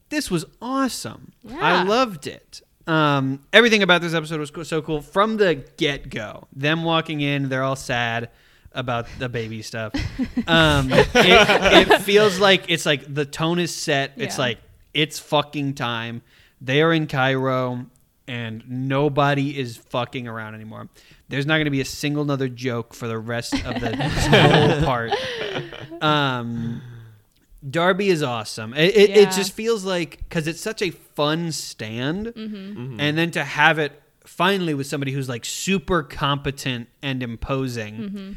This 0.09 0.31
was 0.31 0.45
awesome. 0.61 1.33
Yeah. 1.43 1.57
I 1.61 1.83
loved 1.83 2.25
it. 2.27 2.61
Um, 2.87 3.41
everything 3.51 3.81
about 3.83 4.01
this 4.01 4.13
episode 4.13 4.39
was 4.39 4.51
co- 4.51 4.63
so 4.63 4.81
cool 4.81 5.01
from 5.01 5.37
the 5.37 5.55
get 5.77 6.09
go. 6.09 6.47
Them 6.55 6.83
walking 6.83 7.21
in, 7.21 7.49
they're 7.49 7.63
all 7.63 7.75
sad 7.75 8.29
about 8.71 9.07
the 9.19 9.27
baby 9.29 9.61
stuff. 9.61 9.93
Um, 10.47 10.91
it, 10.93 11.07
it 11.15 12.01
feels 12.03 12.39
like 12.39 12.65
it's 12.67 12.85
like 12.85 13.11
the 13.11 13.25
tone 13.25 13.57
is 13.57 13.73
set. 13.73 14.11
It's 14.17 14.35
Yeah. 14.37 14.41
like 14.43 14.57
it's 14.95 15.19
fucking 15.19 15.75
time. 15.75 16.23
They 16.59 16.81
are 16.81 16.91
in 16.93 17.05
Cairo, 17.07 17.85
and 18.27 18.63
nobody 18.67 19.59
is 19.59 19.77
fucking 19.77 20.27
around 20.27 20.55
anymore. 20.55 20.89
There's 21.29 21.45
not 21.45 21.55
going 21.55 21.65
to 21.65 21.71
be 21.71 21.81
a 21.81 21.85
single 21.85 22.23
another 22.23 22.47
joke 22.49 22.93
for 22.93 23.07
the 23.07 23.17
rest 23.19 23.53
of 23.53 23.79
the 23.81 23.95
whole 24.09 24.81
part. 24.85 25.11
Um, 26.01 26.81
Darby 27.67 28.09
is 28.09 28.21
awesome. 28.23 28.73
It, 28.73 28.95
it, 28.95 29.09
it 29.11 29.31
just 29.31 29.53
feels 29.53 29.83
like 29.85 30.17
because 30.19 30.47
it's 30.47 30.61
such 30.61 30.81
a 30.81 30.91
fun 30.91 31.51
stand, 31.51 32.27
Mm-hmm. 32.27 32.99
and 32.99 33.17
then 33.17 33.31
to 33.31 33.43
have 33.43 33.79
it 33.79 34.01
finally 34.25 34.73
with 34.73 34.87
somebody 34.87 35.11
who's 35.11 35.29
like 35.29 35.45
super 35.45 36.03
competent 36.03 36.87
and 37.01 37.21
imposing. 37.23 37.95
Mm-hmm. 37.95 38.31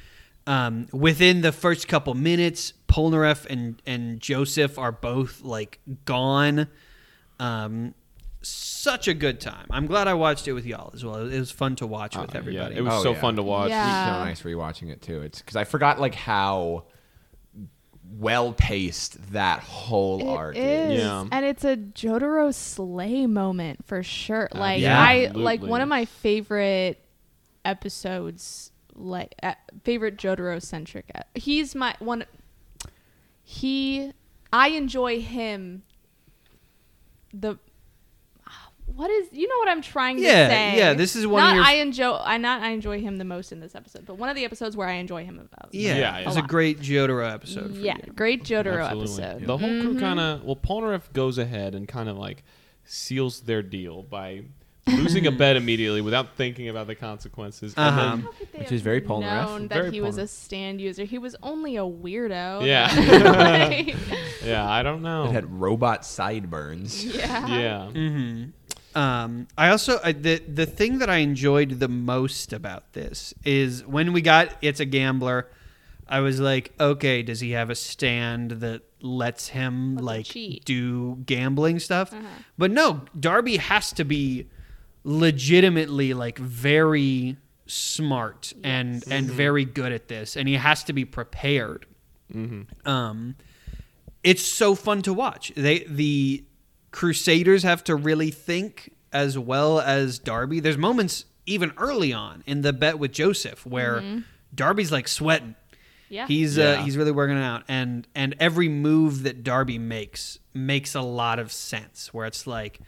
Um, 0.47 0.87
within 0.93 1.43
the 1.43 1.53
first 1.53 1.89
couple 1.89 2.15
minutes, 2.15 2.73
Polnareff 2.89 3.47
and 3.49 3.81
and 3.87 4.19
Joseph 4.21 4.79
are 4.79 4.93
both 4.93 5.43
like 5.43 5.79
gone. 6.05 6.67
Um, 7.39 7.95
such 8.43 9.09
a 9.09 9.15
good 9.15 9.41
time. 9.41 9.67
I'm 9.71 9.87
glad 9.87 10.09
I 10.09 10.15
watched 10.15 10.49
it 10.49 10.53
with 10.53 10.65
y'all 10.65 10.91
as 10.95 11.05
well. 11.05 11.17
It 11.29 11.39
was 11.39 11.51
fun 11.51 11.77
to 11.77 11.87
watch 11.87 12.17
with 12.17 12.35
Uh, 12.35 12.39
everybody. 12.39 12.75
Yeah, 12.75 12.81
it 12.81 12.83
was 12.85 12.95
Oh, 12.95 13.03
so 13.03 13.13
yeah. 13.13 13.21
fun 13.21 13.37
to 13.37 13.43
watch. 13.43 13.71
Yeah. 13.71 13.87
It's 13.87 14.17
so 14.17 14.25
nice 14.25 14.57
rewatching 14.57 14.91
it 14.91 15.03
too. 15.03 15.23
It's 15.23 15.41
because 15.41 15.57
I 15.57 15.65
forgot 15.65 16.01
like 16.01 16.15
how 16.15 16.85
well 18.11 18.53
paced 18.55 19.33
that 19.33 19.61
whole 19.61 20.21
It 20.21 20.27
arc 20.29 20.57
is, 20.57 20.93
is. 20.95 21.01
Yeah. 21.03 21.27
and 21.31 21.45
it's 21.45 21.65
a 21.65 21.77
Jotaro 21.77 22.55
slay 22.55 23.27
moment 23.27 23.85
for 23.87 24.03
sure. 24.03 24.49
Like 24.53 24.81
yeah. 24.81 24.99
I 24.99 25.27
like 25.35 25.61
one 25.61 25.81
of 25.83 25.89
my 25.89 26.05
favorite 26.07 27.05
episodes, 27.65 28.73
like 28.95 29.35
uh, 29.43 29.55
favorite 29.85 30.17
Jotaro 30.17 30.61
centric. 30.63 31.11
Uh, 31.15 31.21
he's 31.35 31.75
my 31.75 31.95
one. 31.99 32.25
He, 33.51 34.13
I 34.53 34.69
enjoy 34.69 35.23
him. 35.23 35.83
The 37.33 37.59
what 38.95 39.11
is 39.11 39.29
you 39.33 39.49
know 39.49 39.57
what 39.59 39.69
I'm 39.69 39.81
trying 39.81 40.19
Yeah, 40.19 40.49
to 40.49 40.51
say? 40.55 40.77
yeah, 40.79 40.93
this 40.93 41.17
is 41.17 41.27
one 41.27 41.43
of 41.43 41.49
Not 41.49 41.55
your- 41.57 41.65
I 41.65 41.73
enjoy. 41.81 42.13
I 42.23 42.37
not 42.37 42.61
I 42.63 42.71
enjoy 42.73 43.01
him 43.01 43.17
the 43.17 43.25
most 43.25 43.51
in 43.51 43.61
this 43.61 43.75
episode, 43.75 44.05
but 44.05 44.17
one 44.19 44.29
of 44.29 44.37
the 44.37 44.45
episodes 44.45 44.77
where 44.77 44.87
I 44.87 44.95
enjoy 44.95 45.25
him 45.25 45.39
about. 45.39 45.73
yeah, 45.73 45.97
Yeah, 45.97 46.17
it 46.19 46.21
yeah. 46.23 46.27
was 46.27 46.37
A 46.37 46.41
a 46.41 46.47
great 46.47 46.81
Jotaro 46.81 47.33
episode. 47.33 47.75
For 47.75 47.81
yeah, 47.81 47.97
you. 48.07 48.13
great 48.13 48.45
Jotaro 48.45 48.85
Absolutely. 48.85 49.23
episode. 49.25 49.47
The 49.47 49.57
whole 49.57 49.69
crew 49.81 49.95
Mhm. 49.95 50.01
kind 50.01 50.21
of 50.21 50.45
well, 50.45 50.57
Polnareff 50.57 51.11
goes 51.15 51.39
ahead 51.39 51.75
and 51.75 51.89
kind 51.89 52.11
of 52.11 52.19
like 52.19 52.45
seals 52.85 53.41
their 53.43 53.63
deal 53.63 54.03
by 54.03 54.43
losing 54.97 55.27
a 55.27 55.31
bet 55.31 55.57
immediately 55.63 56.01
without 56.01 56.37
thinking 56.37 56.69
about 56.69 56.87
the 56.87 56.95
consequences. 56.95 57.75
Uh-huh. 57.77 58.01
And 58.15 58.23
How 58.23 58.31
could 58.33 58.53
they 58.53 58.59
Which 58.59 58.69
have 58.69 58.73
is 58.73 58.83
very 58.83 59.01
Polnareff. 59.01 59.47
known 59.47 59.69
that 59.69 59.75
Very 59.75 59.91
he 59.91 60.01
was 60.01 60.19
a 60.19 60.27
stand 60.27 60.81
user. 60.81 61.05
He 61.05 61.19
was 61.19 61.37
only 61.43 61.77
a 61.77 61.83
weirdo. 61.83 62.67
Yeah. 62.67 62.87
Like, 63.33 63.95
yeah, 64.45 64.69
I 64.69 64.83
don't 64.83 65.03
know. 65.03 65.25
It 65.25 65.33
had 65.33 65.61
robot 65.61 66.05
sideburns. 66.05 67.05
yeah. 67.05 67.47
yeah. 67.47 67.87
hmm 67.91 68.45
Um, 68.95 69.47
I 69.57 69.69
also 69.71 69.99
I, 70.03 70.13
the 70.13 70.39
the 70.39 70.67
thing 70.67 70.99
that 70.99 71.11
I 71.11 71.19
enjoyed 71.19 71.79
the 71.79 71.89
most 71.89 72.53
about 72.53 72.93
this 72.95 73.35
is 73.45 73.87
when 73.87 74.13
we 74.13 74.21
got 74.23 74.57
it's 74.63 74.81
a 74.81 74.85
gambler. 74.87 75.49
I 76.11 76.21
was 76.21 76.41
like, 76.41 76.73
okay, 76.81 77.23
does 77.23 77.41
he 77.41 77.51
have 77.51 77.69
a 77.69 77.75
stand 77.75 78.53
that 78.63 78.81
lets 79.03 79.49
him 79.49 79.97
Lets 79.97 79.99
him 79.99 80.05
like 80.07 80.25
cheat. 80.25 80.65
do 80.65 81.17
gambling 81.27 81.79
stuff? 81.81 82.15
Uh-huh. 82.15 82.23
But 82.57 82.71
no, 82.71 83.03
Darby 83.21 83.59
has 83.59 83.93
to 83.93 84.05
be 84.05 84.49
legitimately 85.05 86.15
like 86.15 86.39
very 86.39 87.37
smart 87.67 88.53
and 88.65 89.05
and 89.11 89.27
very 89.31 89.65
good 89.65 89.93
at 89.93 90.09
this, 90.09 90.37
and 90.37 90.49
he 90.49 90.55
has 90.55 90.85
to 90.85 90.93
be 90.93 91.05
prepared. 91.05 91.87
Um, 92.85 93.37
it's 94.23 94.43
so 94.43 94.75
fun 94.75 95.03
to 95.03 95.13
watch. 95.13 95.53
They 95.57 95.81
the 95.81 96.45
Crusaders 96.91 97.63
have 97.63 97.85
to 97.85 97.95
really 97.95 98.31
think 98.31 98.93
as 99.13 99.39
well 99.39 99.81
as 99.81 100.19
Darby. 100.19 100.61
There's 100.61 100.79
moments 100.79 101.25
even 101.47 101.73
early 101.79 102.13
on 102.13 102.43
in 102.47 102.63
the 102.63 102.73
bet 102.73 102.99
with 102.99 103.13
Joseph 103.13 103.65
where 103.65 104.23
Darby's 104.55 104.93
like 104.93 105.09
sweating. 105.09 105.55
Yeah. 106.11 106.27
He's 106.27 106.59
uh, 106.59 106.77
he's 106.83 106.97
really 106.97 107.13
working 107.13 107.37
it 107.37 107.43
out, 107.43 107.65
and 107.69 108.07
and 108.15 108.35
every 108.41 108.69
move 108.69 109.25
that 109.25 109.45
Darby 109.45 109.79
makes 109.79 110.39
makes 110.55 110.95
a 110.95 111.03
lot 111.03 111.39
of 111.39 111.53
sense. 111.53 112.13
Where 112.15 112.27
it's 112.27 112.47
like, 112.47 112.81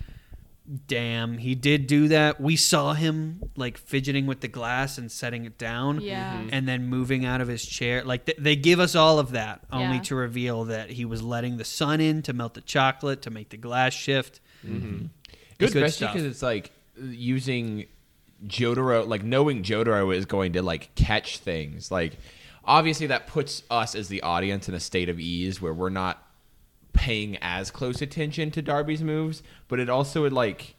damn, 0.87 1.39
he 1.39 1.55
did 1.55 1.87
do 1.87 2.09
that. 2.09 2.41
We 2.41 2.57
saw 2.57 2.93
him 2.95 3.41
like 3.57 3.77
fidgeting 3.79 4.27
with 4.27 4.41
the 4.41 4.49
glass 4.49 4.99
and 4.99 5.11
setting 5.11 5.45
it 5.45 5.59
down. 5.59 6.01
Yeah. 6.01 6.35
Mm-hmm. 6.35 6.49
And 6.53 6.68
then 6.68 6.87
moving 6.87 7.25
out 7.25 7.41
of 7.41 7.49
his 7.49 7.64
chair. 7.64 8.05
Like 8.05 8.27
th- 8.27 8.39
they 8.39 8.57
give 8.57 8.79
us 8.81 8.95
all 8.95 9.18
of 9.18 9.33
that 9.33 9.62
only 9.73 9.97
Yeah. 9.97 10.03
to 10.03 10.14
reveal 10.14 10.64
that 10.66 10.91
he 10.91 11.05
was 11.05 11.23
letting 11.23 11.57
the 11.57 11.64
sun 11.64 12.01
in 12.01 12.23
to 12.23 12.33
melt 12.33 12.55
the 12.55 12.61
chocolate 12.61 13.23
to 13.23 13.31
make 13.31 13.49
the 13.49 13.57
glass 13.57 13.93
shift. 13.93 14.41
Mm-hmm. 14.64 14.89
Good, 14.99 15.09
Good 15.59 15.66
especially 15.68 15.91
stuff. 15.91 16.12
because 16.14 16.27
it's 16.27 16.43
like 16.43 16.71
using 17.01 17.87
Jotaro, 18.47 19.07
like 19.07 19.23
knowing 19.25 19.62
Jotaro 19.62 20.14
is 20.14 20.25
going 20.27 20.53
to 20.55 20.62
like 20.62 20.95
catch 20.95 21.39
things. 21.39 21.91
Like, 21.91 22.14
obviously, 22.64 23.09
that 23.09 23.27
puts 23.27 23.62
us 23.71 23.95
as 23.95 24.09
the 24.09 24.23
audience 24.23 24.68
in 24.68 24.75
a 24.75 24.81
state 24.81 25.09
of 25.09 25.21
ease 25.21 25.61
where 25.61 25.75
we're 25.75 25.91
not 25.91 26.23
paying 26.93 27.36
as 27.41 27.70
close 27.70 28.01
attention 28.03 28.51
to 28.53 28.62
Darby's 28.62 29.03
moves, 29.03 29.43
but 29.68 29.78
it 29.80 29.88
also 29.88 30.28
like. 30.30 30.74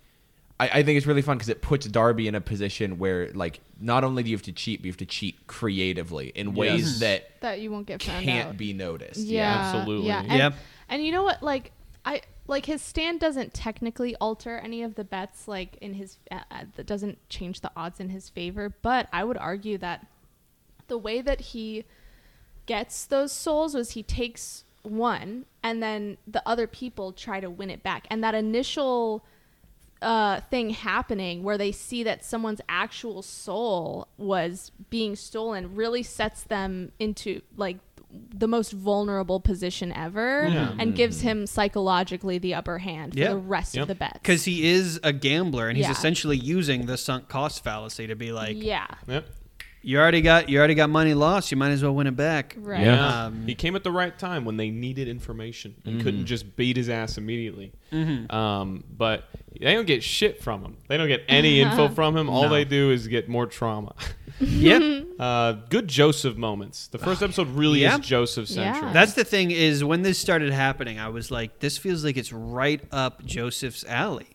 I, 0.60 0.70
I 0.80 0.84
think 0.84 0.98
it's 0.98 1.08
really 1.08 1.24
fun 1.24 1.38
because 1.38 1.50
it 1.50 1.64
puts 1.64 1.88
Darby 1.88 2.28
in 2.28 2.36
a 2.36 2.42
position 2.42 3.00
where, 3.00 3.30
like, 3.34 3.62
not 3.80 4.04
only 4.04 4.22
do 4.22 4.30
you 4.30 4.36
have 4.36 4.44
to 4.44 4.52
cheat, 4.52 4.82
but 4.82 4.86
you 4.86 4.92
have 4.92 4.98
to 4.98 5.08
cheat 5.08 5.48
creatively 5.48 6.32
in 6.36 6.54
ways 6.54 6.84
Yes. 6.84 7.00
that 7.00 7.42
That 7.42 7.62
you 7.62 7.72
won't 7.72 7.88
get 7.88 8.04
found 8.04 8.24
can't 8.24 8.50
out. 8.50 8.58
be 8.58 8.72
noticed. 8.72 9.22
Yeah, 9.22 9.52
absolutely. 9.74 10.08
Yeah, 10.10 10.20
and, 10.22 10.32
Yep. 10.38 10.54
and 10.90 11.04
you 11.04 11.12
know 11.12 11.24
what? 11.24 11.42
Like 11.42 11.72
I 12.06 12.22
like 12.46 12.68
his 12.68 12.82
stand 12.84 13.20
doesn't 13.20 13.56
technically 13.56 14.16
alter 14.18 14.60
any 14.60 14.84
of 14.84 14.94
the 14.96 15.04
bets. 15.04 15.48
Like 15.48 15.78
in 15.82 15.96
his 15.96 16.18
uh, 16.30 16.40
uh, 16.52 16.66
that 16.76 16.86
doesn't 16.86 17.18
change 17.30 17.62
the 17.62 17.72
odds 17.76 18.00
in 18.00 18.10
his 18.10 18.30
favor. 18.30 18.70
But 18.84 19.08
I 19.12 19.24
would 19.24 19.38
argue 19.38 19.80
that 19.80 20.06
the 20.88 20.98
way 20.98 21.22
that 21.22 21.42
he 21.42 21.86
gets 22.68 23.06
those 23.06 23.32
souls 23.32 23.74
was 23.74 23.92
he 23.92 24.04
takes 24.04 24.64
one 24.84 25.46
and 25.64 25.82
then 25.82 26.18
the 26.28 26.42
other 26.46 26.68
people 26.68 27.12
try 27.12 27.40
to 27.40 27.50
win 27.50 27.70
it 27.70 27.84
back 27.84 28.08
and 28.10 28.24
that 28.24 28.34
initial 28.36 29.24
uh, 30.02 30.40
thing 30.50 30.72
happening 30.72 31.44
where 31.44 31.58
they 31.60 31.72
see 31.72 32.02
that 32.04 32.26
someone's 32.26 32.62
actual 32.68 33.22
soul 33.22 34.08
was 34.18 34.72
being 34.90 35.16
stolen 35.16 35.76
really 35.76 36.02
sets 36.02 36.42
them 36.44 36.92
into 37.00 37.42
like 37.56 37.78
the 38.34 38.48
most 38.48 38.72
vulnerable 38.74 39.40
position 39.40 39.92
ever 39.94 40.48
Yeah. 40.52 40.74
and 40.80 40.96
gives 40.96 41.22
him 41.22 41.46
psychologically 41.48 42.40
the 42.40 42.56
upper 42.56 42.80
hand 42.80 43.14
for 43.14 43.20
Yeah. 43.20 43.30
the 43.30 43.38
rest 43.38 43.76
Yep. 43.76 43.84
of 43.84 43.88
the 43.90 43.96
bet. 43.96 44.14
Because 44.16 44.44
he 44.44 44.66
is 44.68 45.00
a 45.04 45.14
gambler 45.14 45.68
and 45.70 45.78
he's 45.78 45.86
Yeah. 45.86 45.92
essentially 45.92 46.36
using 46.36 46.88
the 46.88 46.98
sunk 46.98 47.30
cost 47.30 47.64
fallacy 47.64 48.08
to 48.08 48.16
be 48.16 48.32
like, 48.34 48.62
yeah, 48.62 48.88
Yep. 49.08 49.28
You 49.84 50.00
already 50.00 50.22
got 50.22 50.50
you 50.50 50.58
already 50.60 50.76
got 50.76 50.90
money 50.90 51.14
lost. 51.14 51.52
You 51.52 51.58
might 51.58 51.72
as 51.72 51.82
well 51.84 51.94
win 51.96 52.08
it 52.08 52.16
back. 52.16 52.56
right. 52.60 52.82
Yeah. 52.86 53.26
Um, 53.26 53.46
he 53.48 53.56
came 53.56 53.76
at 53.76 53.84
the 53.84 53.92
right 53.92 54.18
time 54.18 54.46
when 54.46 54.58
they 54.58 54.70
needed 54.70 55.08
information 55.08 55.76
and 55.86 55.96
Mm-hmm. 55.96 56.04
couldn't 56.04 56.26
just 56.26 56.56
beat 56.56 56.78
his 56.78 56.90
ass 56.90 57.18
immediately. 57.18 57.72
Mm-hmm. 57.92 58.34
Um, 58.36 58.84
but 58.96 59.26
they 59.60 59.74
don't 59.74 59.88
get 59.88 60.04
shit 60.04 60.42
from 60.42 60.64
him. 60.64 60.78
They 60.88 60.98
don't 60.98 61.08
get 61.08 61.24
any 61.28 61.62
info 61.62 61.88
from 61.96 62.16
him. 62.16 62.30
All 62.30 62.44
No. 62.44 62.50
they 62.50 62.64
do 62.66 62.92
is 62.92 63.08
get 63.08 63.28
more 63.30 63.46
trauma. 63.48 63.94
Yep. 64.40 65.04
Uh, 65.20 65.52
good 65.70 65.88
Joseph 65.88 66.36
moments. 66.36 66.88
The 66.88 66.98
first 66.98 67.22
episode 67.22 67.50
really 67.50 67.82
Yeah. 67.82 68.00
is 68.00 68.06
Joseph 68.06 68.48
centric. 68.48 68.82
Yeah. 68.86 68.92
That's 68.94 69.14
the 69.14 69.24
thing 69.24 69.52
is 69.52 69.84
when 69.84 70.02
this 70.02 70.18
started 70.18 70.52
happening, 70.52 70.98
I 71.00 71.10
was 71.10 71.30
like, 71.30 71.60
this 71.60 71.78
feels 71.78 72.04
like 72.04 72.18
it's 72.18 72.34
right 72.34 72.82
up 72.92 73.24
Joseph's 73.24 73.84
alley. 73.86 74.30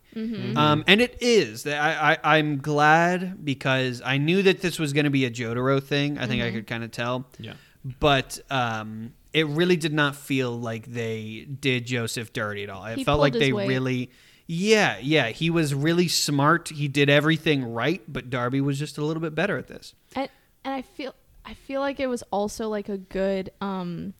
Um, 0.56 0.84
and 0.86 1.00
it 1.00 1.18
is. 1.20 1.66
I, 1.66 2.12
I, 2.22 2.38
I'm 2.38 2.58
glad 2.58 3.44
because 3.44 4.00
I 4.04 4.16
knew 4.18 4.42
that 4.42 4.62
this 4.62 4.78
was 4.78 4.92
going 4.92 5.04
to 5.04 5.10
be 5.10 5.24
a 5.26 5.30
Jotaro 5.30 5.82
thing. 5.82 6.18
I 6.18 6.26
think 6.26 6.42
I 6.42 6.50
could 6.50 6.66
kind 6.66 6.82
of 6.84 6.90
tell. 6.90 7.26
Yeah. 7.38 7.54
But 8.00 8.38
um, 8.50 9.12
it 9.32 9.46
really 9.46 9.76
did 9.76 9.92
not 9.92 10.16
feel 10.16 10.50
like 10.58 10.86
they 10.86 11.46
did 11.60 11.86
Joseph 11.86 12.32
dirty 12.32 12.64
at 12.64 12.70
all. 12.70 12.84
It 12.86 12.96
He 12.98 13.04
felt 13.04 13.20
like 13.20 13.34
they 13.34 13.52
weight. 13.52 13.68
really. 13.68 14.10
Yeah, 14.46 14.96
yeah. 15.00 15.28
He 15.28 15.50
was 15.50 15.74
really 15.74 16.08
smart. 16.08 16.68
He 16.70 16.88
did 16.88 17.10
everything 17.10 17.64
right, 17.74 18.02
but 18.08 18.30
Darby 18.30 18.60
was 18.60 18.78
just 18.78 18.96
a 18.98 19.04
little 19.04 19.20
bit 19.20 19.34
better 19.34 19.58
at 19.58 19.66
this. 19.68 19.94
and 20.14 20.28
and 20.64 20.74
I 20.74 20.82
feel 20.82 21.14
I 21.44 21.54
feel 21.54 21.80
like 21.80 22.00
it 22.00 22.06
was 22.08 22.22
also 22.32 22.68
like 22.68 22.88
a 22.88 22.96
good 22.98 23.50
um 23.60 24.14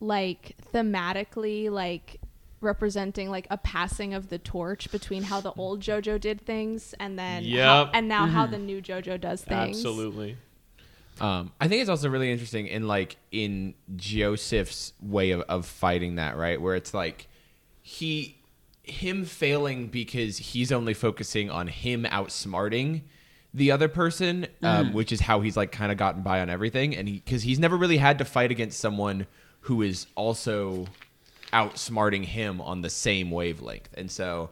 like 0.00 0.56
thematically 0.72 1.70
like 1.70 2.20
representing 2.62 3.30
like 3.30 3.46
a 3.50 3.56
passing 3.58 4.14
of 4.14 4.28
the 4.28 4.38
torch 4.38 4.90
between 4.90 5.24
how 5.24 5.40
the 5.40 5.52
old 5.56 5.80
JoJo 5.80 6.20
did 6.20 6.40
things 6.40 6.94
and 7.00 7.18
then 7.18 7.44
how, 7.44 7.90
and 7.92 8.08
now 8.08 8.26
how 8.26 8.46
the 8.46 8.58
new 8.58 8.80
JoJo 8.80 9.20
does 9.20 9.42
things. 9.42 9.76
Absolutely. 9.76 10.36
Um, 11.20 11.52
I 11.60 11.68
think 11.68 11.80
it's 11.80 11.90
also 11.90 12.08
really 12.08 12.32
interesting 12.32 12.66
in 12.66 12.88
like 12.88 13.16
in 13.30 13.74
Joseph's 13.96 14.92
way 15.00 15.32
of, 15.32 15.42
of 15.42 15.66
fighting 15.66 16.16
that, 16.16 16.36
right? 16.36 16.60
Where 16.60 16.74
it's 16.74 16.94
like 16.94 17.28
he 17.82 18.38
him 18.82 19.24
failing 19.24 19.88
because 19.88 20.38
he's 20.38 20.72
only 20.72 20.94
focusing 20.94 21.50
on 21.50 21.68
him 21.68 22.04
outsmarting 22.04 23.02
the 23.54 23.70
other 23.70 23.88
person, 23.88 24.46
um, 24.62 24.92
which 24.92 25.12
is 25.12 25.20
how 25.20 25.40
he's 25.40 25.56
like 25.56 25.72
kind 25.72 25.92
of 25.92 25.98
gotten 25.98 26.22
by 26.22 26.40
on 26.40 26.48
everything, 26.48 26.96
and 26.96 27.08
he 27.08 27.16
because 27.16 27.42
he's 27.42 27.58
never 27.58 27.76
really 27.76 27.98
had 27.98 28.18
to 28.18 28.24
fight 28.24 28.50
against 28.50 28.80
someone 28.80 29.26
who 29.60 29.82
is 29.82 30.06
also 30.14 30.86
outsmarting 31.52 32.24
him 32.24 32.60
on 32.60 32.80
the 32.82 32.90
same 32.90 33.30
wavelength, 33.30 33.88
and 33.94 34.10
so. 34.10 34.50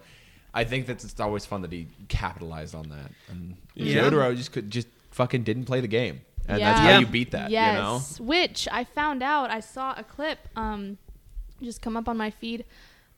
I 0.53 0.65
think 0.65 0.87
that 0.87 1.05
it's 1.05 1.21
always 1.21 1.47
fun 1.47 1.63
that 1.63 1.71
he 1.71 1.87
capitalized 2.09 2.75
on 2.75 2.89
that. 2.89 3.13
And 3.29 3.57
Yeah. 3.77 4.03
Jotaro 4.03 4.37
just 4.37 4.51
could 4.51 4.69
just 4.69 4.89
fucking 5.13 5.45
didn't 5.45 5.67
play 5.67 5.81
the 5.81 5.87
game. 5.87 6.23
And 6.49 6.59
Yeah. 6.59 6.71
that's 6.73 6.81
how 6.81 6.89
Yeah. 6.89 6.99
you 6.99 7.07
beat 7.07 7.31
that, 7.31 7.53
yes, 7.53 7.77
you 8.19 8.25
know? 8.25 8.29
which 8.29 8.67
I 8.73 8.83
found 8.83 9.23
out. 9.23 9.49
I 9.53 9.61
saw 9.61 9.95
a 9.97 10.03
clip 10.03 10.49
um, 10.57 10.99
just 11.63 11.81
come 11.81 11.97
up 11.97 12.09
on 12.09 12.17
my 12.17 12.31
feed 12.31 12.65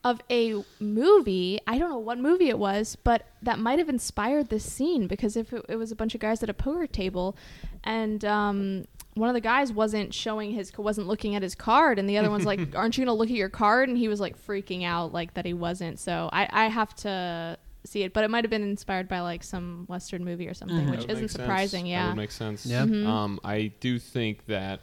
of 0.03 0.21
a 0.29 0.63
movie. 0.79 1.59
I 1.65 1.79
don't 1.79 1.89
know 1.89 1.97
what 1.97 2.19
movie 2.19 2.49
it 2.49 2.59
was, 2.59 2.97
but 3.03 3.25
that 3.41 3.57
might 3.57 3.79
have 3.79 3.89
inspired 3.89 4.49
this 4.49 4.71
scene 4.71 5.07
because 5.07 5.35
if 5.35 5.51
it, 5.53 5.65
it 5.67 5.77
was 5.77 5.91
a 5.91 5.95
bunch 5.95 6.13
of 6.13 6.21
guys 6.21 6.43
at 6.43 6.51
a 6.51 6.53
poker 6.53 6.85
table, 6.85 7.35
and 7.83 8.23
um, 8.23 8.85
one 9.15 9.29
of 9.29 9.33
the 9.35 9.41
guys 9.41 9.71
wasn't 9.71 10.13
showing 10.13 10.51
his 10.51 10.71
wasn't 10.77 11.07
looking 11.07 11.35
at 11.35 11.43
his 11.43 11.55
card, 11.55 11.99
and 11.99 12.09
the 12.09 12.17
other 12.17 12.29
one's 12.29 12.45
like, 12.45 12.59
"Aren't 12.75 12.97
you 12.97 13.05
gonna 13.05 13.15
look 13.17 13.29
at 13.29 13.35
your 13.35 13.49
card?" 13.49 13.89
And 13.89 13.97
he 13.97 14.07
was 14.07 14.19
like 14.19 14.37
freaking 14.45 14.83
out 14.83 15.13
like 15.13 15.33
that 15.35 15.45
he 15.45 15.53
wasn't. 15.53 15.99
So 15.99 16.29
I 16.33 16.47
I 16.51 16.67
have 16.67 16.95
to 16.97 17.57
see 17.85 18.03
it, 18.03 18.13
but 18.13 18.23
it 18.23 18.29
might 18.29 18.43
have 18.45 18.49
been 18.51 18.63
inspired 18.63 19.07
by 19.09 19.19
like 19.19 19.43
some 19.43 19.85
western 19.87 20.23
movie 20.23 20.47
or 20.47 20.53
something, 20.53 20.85
That 20.85 20.91
which 20.91 20.99
isn't 21.01 21.09
make 21.09 21.17
sense. 21.19 21.31
surprising. 21.33 21.83
That 21.85 21.89
Yeah. 21.89 22.07
would 22.07 22.15
make 22.17 22.31
sense. 22.31 22.65
Yeah. 22.65 22.85
Mhm. 22.85 23.05
Um, 23.05 23.39
I 23.43 23.71
do 23.81 23.99
think 23.99 24.45
that 24.45 24.79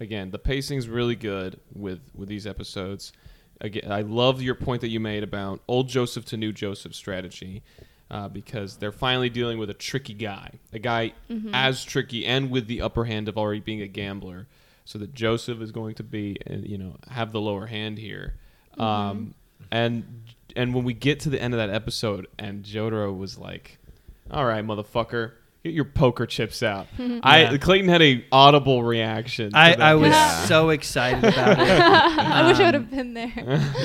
again, 0.00 0.30
the 0.30 0.38
pacing's 0.38 0.88
really 0.88 1.16
good 1.16 1.60
with 1.74 2.00
with 2.14 2.28
these 2.28 2.46
episodes. 2.46 3.12
Again, 3.60 3.92
I 3.92 4.00
love 4.00 4.40
your 4.40 4.54
point 4.54 4.80
that 4.80 4.88
you 4.88 5.00
made 5.00 5.22
about 5.22 5.60
old 5.68 5.88
Joseph 5.90 6.24
to 6.26 6.38
new 6.38 6.50
Joseph 6.50 6.94
strategy. 6.94 7.62
Uh, 8.10 8.28
because 8.28 8.76
they're 8.78 8.90
finally 8.90 9.30
dealing 9.30 9.56
with 9.56 9.70
a 9.70 9.74
tricky 9.74 10.14
guy, 10.14 10.50
a 10.72 10.80
guy 10.80 11.12
as 11.52 11.84
tricky 11.84 12.26
and 12.26 12.50
with 12.50 12.66
the 12.66 12.82
upper 12.82 13.04
hand 13.04 13.28
of 13.28 13.38
already 13.38 13.60
being 13.60 13.80
a 13.82 13.86
gambler, 13.86 14.48
so 14.84 14.98
that 14.98 15.14
Joseph 15.14 15.60
is 15.60 15.70
going 15.70 15.94
to 15.94 16.02
be, 16.02 16.36
uh, 16.50 16.54
you 16.54 16.76
know, 16.76 16.96
have 17.08 17.30
the 17.30 17.40
lower 17.40 17.66
hand 17.66 17.98
here. 17.98 18.34
Um, 18.76 19.34
and 19.70 20.24
and 20.56 20.74
when 20.74 20.82
we 20.84 20.92
get 20.92 21.20
to 21.20 21.30
the 21.30 21.40
end 21.40 21.54
of 21.54 21.58
that 21.58 21.70
episode, 21.70 22.26
and 22.36 22.64
Jotaro 22.64 23.16
was 23.16 23.38
like, 23.38 23.78
"All 24.28 24.44
right, 24.44 24.64
motherfucker, 24.66 25.32
get 25.62 25.72
your 25.74 25.84
poker 25.84 26.26
chips 26.26 26.62
out." 26.62 26.86
I 27.22 27.56
Clayton 27.58 27.88
had 27.88 28.02
a 28.02 28.24
audible 28.32 28.82
reaction. 28.82 29.50
to 29.52 29.58
I, 29.58 29.70
that. 29.70 29.80
I 29.80 29.94
was 29.94 30.10
Yeah. 30.10 30.44
so 30.46 30.70
excited 30.70 31.24
about 31.24 31.58
it. 31.60 31.68
I 31.68 32.46
wish 32.46 32.58
I 32.58 32.66
would 32.66 32.74
Um, 32.74 32.82
have 32.82 32.90
been 32.90 33.14
there. 33.14 33.32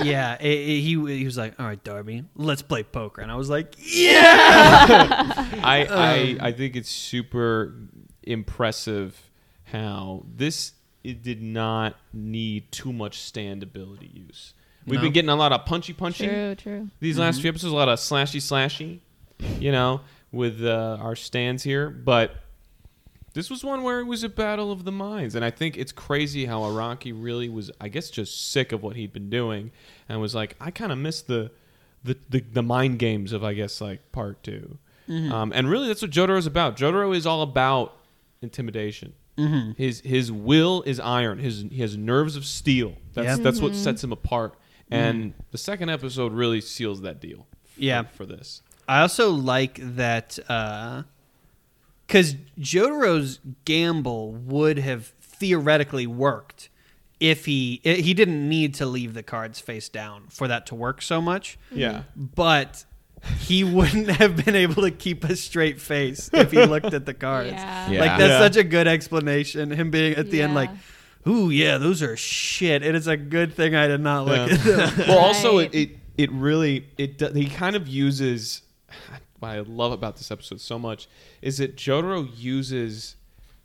yeah, 0.04 0.36
it, 0.40 0.48
it- 0.48 0.82
he 0.82 1.18
he 1.18 1.26
was 1.26 1.38
like, 1.38 1.60
"All 1.60 1.66
right, 1.66 1.84
Darby, 1.84 2.24
let's 2.36 2.62
play 2.62 2.84
poker," 2.84 3.22
and 3.22 3.32
I 3.32 3.36
was 3.36 3.50
like, 3.50 3.76
"Yeah." 3.78 5.50
I, 5.64 6.38
I 6.42 6.48
I 6.48 6.52
think 6.52 6.76
it's 6.76 6.90
super 6.90 7.74
impressive 8.24 9.30
how 9.66 10.26
this 10.36 10.74
it 11.04 11.22
did 11.24 11.42
not 11.42 11.96
need 12.14 12.72
too 12.72 12.92
much 12.92 13.20
standability 13.20 14.14
use. 14.28 14.54
We've 14.88 14.96
No. 15.00 15.04
been 15.04 15.14
getting 15.14 15.30
a 15.30 15.36
lot 15.36 15.52
of 15.52 15.66
punchy 15.66 15.94
punchy 15.94 16.28
True, 16.28 16.56
true. 16.56 16.90
these 17.00 17.18
last 17.20 17.42
few 17.42 17.50
episodes, 17.50 17.72
a 17.72 17.76
lot 17.76 17.90
of 17.90 17.98
slashy 18.00 18.40
slashy, 18.42 19.00
you 19.60 19.72
know, 19.72 20.02
with 20.36 20.64
uh, 20.64 20.98
our 21.02 21.16
stands 21.16 21.64
here. 21.64 21.90
But 21.90 22.36
this 23.34 23.50
was 23.50 23.64
one 23.64 23.82
where 23.84 24.00
it 24.00 24.06
was 24.06 24.24
a 24.24 24.30
battle 24.30 24.72
of 24.72 24.84
the 24.86 24.92
minds, 24.92 25.34
and 25.36 25.44
I 25.44 25.50
think 25.52 25.78
it's 25.78 25.92
crazy 25.92 26.46
how 26.46 26.62
Araki 26.62 27.12
really 27.16 27.50
was, 27.50 27.72
I 27.82 27.88
guess, 27.90 28.10
just 28.10 28.52
sick 28.52 28.72
of 28.72 28.84
what 28.84 28.96
he'd 28.96 29.12
been 29.14 29.30
doing, 29.30 29.72
and 30.08 30.22
was 30.22 30.36
like, 30.36 30.56
I 30.62 30.72
kind 30.72 30.92
of 30.92 30.98
miss 30.98 31.22
the, 31.22 31.52
the 32.04 32.18
the 32.30 32.40
the 32.42 32.64
mind 32.64 33.00
games 33.00 33.32
of, 33.34 33.44
I 33.44 33.54
guess, 33.54 33.82
like 33.82 34.12
part 34.12 34.44
2 34.44 34.78
um, 35.32 35.52
and 35.54 35.70
really 35.70 35.88
that's 35.88 36.02
what 36.02 36.10
Jotaro 36.10 36.38
is 36.38 36.48
about. 36.48 36.78
Jotaro 36.78 37.16
is 37.16 37.28
all 37.28 37.44
about 37.44 37.96
intimidation. 38.42 39.14
Mm-hmm. 39.38 39.72
His 39.78 40.00
his 40.02 40.32
will 40.32 40.82
is 40.84 41.00
iron. 41.00 41.38
His 41.40 41.66
he 41.70 41.82
has 41.82 41.96
nerves 41.98 42.36
of 42.36 42.44
steel. 42.46 42.96
That's 43.14 43.28
Yep. 43.28 43.40
that's 43.40 43.62
what 43.62 43.76
sets 43.76 44.04
him 44.04 44.12
apart. 44.12 44.56
And 44.90 45.34
the 45.52 45.58
second 45.58 45.90
episode 45.90 46.32
really 46.32 46.62
seals 46.62 47.02
that 47.02 47.20
deal. 47.20 47.46
For, 47.66 47.82
Yeah. 47.82 48.04
for 48.04 48.26
this. 48.26 48.62
I 48.88 49.02
also 49.02 49.32
like 49.32 49.80
that 49.82 50.38
uh, 50.48 51.04
because 52.08 52.36
Jotaro's 52.60 53.40
gamble 53.66 54.32
would 54.34 54.78
have 54.80 55.08
theoretically 55.22 56.08
worked 56.08 56.70
if 57.20 57.46
he 57.46 57.82
eh, 57.86 57.96
he 57.96 58.14
didn't 58.14 58.48
need 58.48 58.74
to 58.76 58.86
leave 58.86 59.14
the 59.14 59.24
cards 59.24 59.60
face 59.60 59.90
down 59.90 60.26
for 60.30 60.48
that 60.48 60.66
to 60.68 60.76
work 60.76 61.02
so 61.02 61.22
much. 61.22 61.58
Mm-hmm. 61.70 61.80
Yeah. 61.80 62.04
But 62.16 62.86
he 63.40 63.64
wouldn't 63.76 64.10
have 64.10 64.46
been 64.46 64.56
able 64.56 64.84
to 64.84 64.92
keep 64.92 65.24
a 65.24 65.36
straight 65.36 65.82
face 65.82 66.30
if 66.34 66.52
he 66.52 66.64
looked 66.66 66.94
at 66.94 67.06
the 67.06 67.14
cards. 67.28 67.52
Yeah. 67.54 67.90
Yeah. 67.90 68.00
Like 68.02 68.18
that's 68.20 68.30
Yeah. 68.32 68.40
such 68.40 68.58
a 68.58 68.64
good 68.64 68.88
explanation. 68.88 69.72
Him 69.72 69.90
being 69.92 70.14
at 70.16 70.30
the 70.30 70.42
end 70.42 70.54
like, 70.54 70.70
Yeah. 71.26 71.32
"Ooh, 71.32 71.50
yeah, 71.50 71.78
those 71.80 72.04
are 72.04 72.16
shit." 72.16 72.84
It 72.84 72.94
is 72.94 73.08
a 73.08 73.18
good 73.18 73.54
thing 73.56 73.74
I 73.76 73.88
did 73.88 74.02
not 74.02 74.26
look 74.28 74.50
Yeah. 74.50 74.56
at 74.56 74.64
them. 74.96 75.08
well, 75.08 75.18
also 75.18 75.58
Right. 75.60 75.74
it, 75.74 75.78
it 75.92 75.98
it 76.18 76.32
really 76.32 76.88
it 76.98 77.20
he 77.36 77.48
kind 77.50 77.76
of 77.76 77.88
uses 77.88 78.62
what 79.40 79.50
I 79.50 79.60
love 79.60 79.92
about 79.92 80.16
this 80.18 80.32
episode 80.32 80.62
so 80.62 80.78
much 80.80 81.08
is 81.42 81.58
that 81.60 81.76
Jotaro 81.76 82.28
uses 82.38 83.16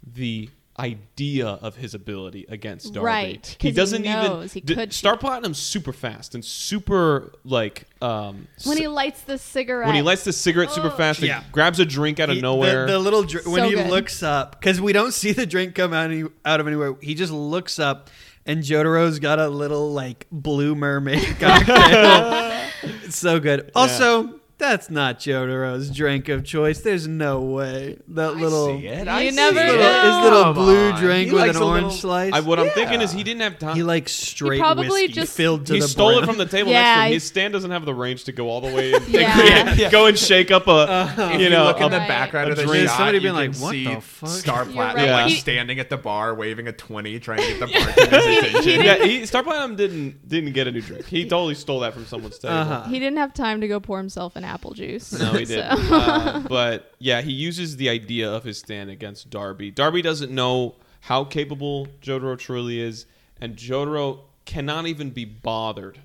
the 0.07 0.49
idea 0.79 1.47
of 1.47 1.77
his 1.77 1.93
ability 1.93 2.47
against 2.49 2.95
Darby. 2.95 3.05
Right, 3.05 3.43
'cause 3.43 3.57
He 3.61 3.69
he 3.69 3.73
doesn't 3.75 4.03
knows 4.03 4.55
he 4.55 4.61
even 4.61 4.77
could 4.77 4.93
Star 4.95 5.13
shoot. 5.15 5.21
Platinum's 5.21 5.59
super 5.59 5.93
fast 5.93 6.35
and 6.35 6.43
super 6.43 7.33
like 7.45 7.85
um 8.01 8.49
when 8.65 8.79
he 8.79 8.89
lights 8.89 9.21
the 9.23 9.37
cigarette. 9.37 9.87
when 9.89 9.95
he 9.97 10.01
lights 10.01 10.25
the 10.25 10.33
cigarette 10.33 10.71
super 10.71 10.87
Oh. 10.87 10.97
fast 10.97 11.19
and 11.19 11.29
Yeah. 11.29 11.43
grabs 11.53 11.81
a 11.81 11.85
drink 11.85 12.19
out 12.19 12.31
of 12.31 12.37
He- 12.37 12.41
nowhere. 12.41 12.87
The, 12.87 12.93
the 12.93 12.99
little 12.99 13.25
dr- 13.25 13.47
when 13.47 13.63
So 13.65 13.69
he 13.69 13.75
good. 13.75 13.91
looks 13.91 14.23
up 14.23 14.59
because 14.59 14.81
we 14.81 14.95
don't 14.95 15.13
see 15.13 15.33
the 15.33 15.45
drink 15.45 15.75
come 15.75 15.93
out 15.93 16.11
any, 16.11 16.25
out 16.47 16.61
of 16.61 16.67
anywhere. 16.67 16.95
He 17.03 17.15
just 17.15 17.33
looks 17.33 17.79
up, 17.79 18.09
and 18.47 18.63
Jotaro's 18.63 19.19
got 19.19 19.39
a 19.39 19.49
little 19.49 19.93
like 19.93 20.29
blue 20.33 20.75
mermaid 20.75 21.23
cocktail. 21.41 22.59
it's 23.05 23.17
so 23.19 23.39
good. 23.39 23.71
Also, 23.75 24.40
that's 24.61 24.89
not 24.91 25.19
Jotaro's 25.19 25.91
drink 25.91 26.29
of 26.29 26.45
choice. 26.45 26.81
There's 26.81 27.09
no 27.09 27.41
way 27.41 27.99
that 28.09 28.37
little 28.37 28.79
see 28.79 28.87
it. 28.87 29.07
You 29.09 29.31
see 29.31 29.37
never 29.37 29.59
it. 29.59 29.67
his 29.67 29.75
know. 29.75 29.81
little, 29.81 30.13
his 30.15 30.25
little 30.25 30.43
Come 30.45 30.55
blue 30.55 30.91
on. 30.93 31.01
drink 31.01 31.27
He 31.29 31.33
with 31.35 31.43
likes 31.43 31.57
an 31.57 31.63
a 31.63 31.67
orange 31.67 31.83
little- 31.87 31.99
slice. 31.99 32.33
I, 32.33 32.41
what 32.41 32.61
I'm 32.61 32.71
thinking 32.71 33.01
is 33.01 33.11
he 33.11 33.25
didn't 33.25 33.41
have 33.41 33.59
time. 33.59 33.75
he 33.75 33.83
likes 33.83 34.13
straight 34.13 34.61
probably 34.61 34.89
whiskey 34.89 35.09
just- 35.09 35.37
filled 35.37 35.67
to 35.67 35.75
he 35.75 35.81
the 35.81 35.89
stole 35.89 36.19
it 36.21 36.27
from 36.27 36.39
the 36.39 36.47
table 36.47 36.71
Yeah, 36.71 36.83
next 36.83 36.95
to 36.97 37.01
I- 37.01 37.07
him. 37.07 37.13
His 37.15 37.25
stand 37.25 37.53
doesn't 37.55 37.71
have 37.73 37.85
the 37.85 37.95
range 37.95 38.25
to 38.25 38.33
go 38.33 38.49
all 38.49 38.61
the 38.61 38.73
way 38.73 38.93
and 38.93 39.09
Yeah. 39.09 39.75
yeah. 39.75 39.91
go 39.91 40.07
and 40.07 40.17
shake 40.19 40.51
up 40.53 40.69
a 40.69 40.71
Uh-huh. 40.71 41.23
If 41.33 41.39
you 41.41 41.45
you, 41.45 41.51
know 41.51 41.65
look 41.65 41.81
in 41.81 41.91
the 41.91 41.99
Right. 41.99 42.09
background 42.09 42.49
a 42.49 42.53
of 42.53 42.57
the 42.59 42.65
drink. 42.67 42.89
shot, 42.89 42.97
Somebody 42.99 43.19
you 43.19 43.23
being 43.23 43.35
can 43.35 43.53
like, 43.53 43.61
"What 43.61 43.71
see 43.73 43.85
the 43.95 44.01
fuck?" 44.01 44.29
Star 44.31 44.65
You're 44.65 44.73
Platinum 44.75 45.05
right. 45.11 45.23
like 45.23 45.33
He- 45.33 45.39
standing 45.39 45.81
at 45.81 45.89
the 45.91 45.97
bar, 45.97 46.35
waving 46.35 46.69
a 46.69 46.73
twenty, 46.73 47.19
trying 47.19 47.39
to 47.39 47.47
get 47.47 47.61
the 47.61 47.67
bartender's 47.67 48.27
attention. 48.53 48.83
yeah, 48.85 49.05
he, 49.05 49.27
Star 49.31 49.43
Platinum 49.43 49.77
didn't 49.77 50.29
didn't 50.29 50.53
get 50.53 50.67
a 50.69 50.71
new 50.71 50.81
drink. 50.83 51.07
He 51.07 51.25
totally 51.25 51.55
stole 51.55 51.81
that 51.81 51.95
from 51.95 52.05
someone's 52.07 52.39
table. 52.39 52.55
Uh-huh. 52.55 52.85
He 52.89 52.99
didn't 52.99 53.19
have 53.19 53.33
time 53.35 53.61
to 53.63 53.69
go 53.69 53.81
pour 53.81 53.99
himself 53.99 54.37
an 54.37 54.45
apple 54.51 54.75
juice. 54.75 55.13
No, 55.19 55.33
he 55.33 55.45
didn't. 55.53 55.77
So- 55.89 55.95
Uh, 55.95 56.41
but 56.41 56.93
yeah, 56.99 57.21
he 57.23 57.33
uses 57.33 57.77
the 57.77 57.89
idea 57.89 58.31
of 58.31 58.45
his 58.45 58.59
stand 58.59 58.91
against 58.91 59.31
Darby. 59.31 59.71
Darby 59.71 60.03
doesn't 60.03 60.33
know 60.33 60.75
how 61.03 61.25
capable 61.25 61.87
Jotaro 62.03 62.39
truly 62.39 62.81
is, 62.81 63.07
and 63.41 63.57
Jotaro 63.57 64.21
cannot 64.45 64.87
even 64.87 65.11
be 65.11 65.25
bothered 65.25 66.01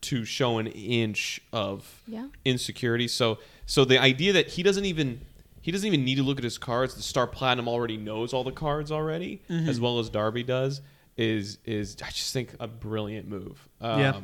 to 0.00 0.24
show 0.24 0.58
an 0.58 0.66
inch 0.68 1.40
of 1.52 2.02
Yeah. 2.06 2.28
insecurity. 2.44 3.08
So, 3.08 3.38
so 3.66 3.84
the 3.84 3.98
idea 3.98 4.32
that 4.34 4.48
he 4.48 4.62
doesn't 4.62 4.84
even 4.84 5.20
he 5.60 5.72
doesn't 5.72 5.86
even 5.86 6.04
need 6.04 6.14
to 6.16 6.22
look 6.22 6.38
at 6.38 6.44
his 6.44 6.56
cards. 6.56 6.94
The 6.94 7.02
Star 7.02 7.26
Platinum 7.26 7.68
already 7.68 7.96
knows 7.98 8.32
all 8.32 8.42
the 8.44 8.52
cards 8.52 8.90
already, 8.90 9.42
as 9.50 9.78
well 9.80 9.98
as 9.98 10.08
Darby 10.08 10.42
does. 10.42 10.80
Is 11.16 11.58
is 11.66 11.96
I 12.02 12.10
just 12.10 12.32
think 12.32 12.54
a 12.60 12.68
brilliant 12.68 13.28
move. 13.28 13.68
Um, 13.80 14.00
Yeah. 14.00 14.20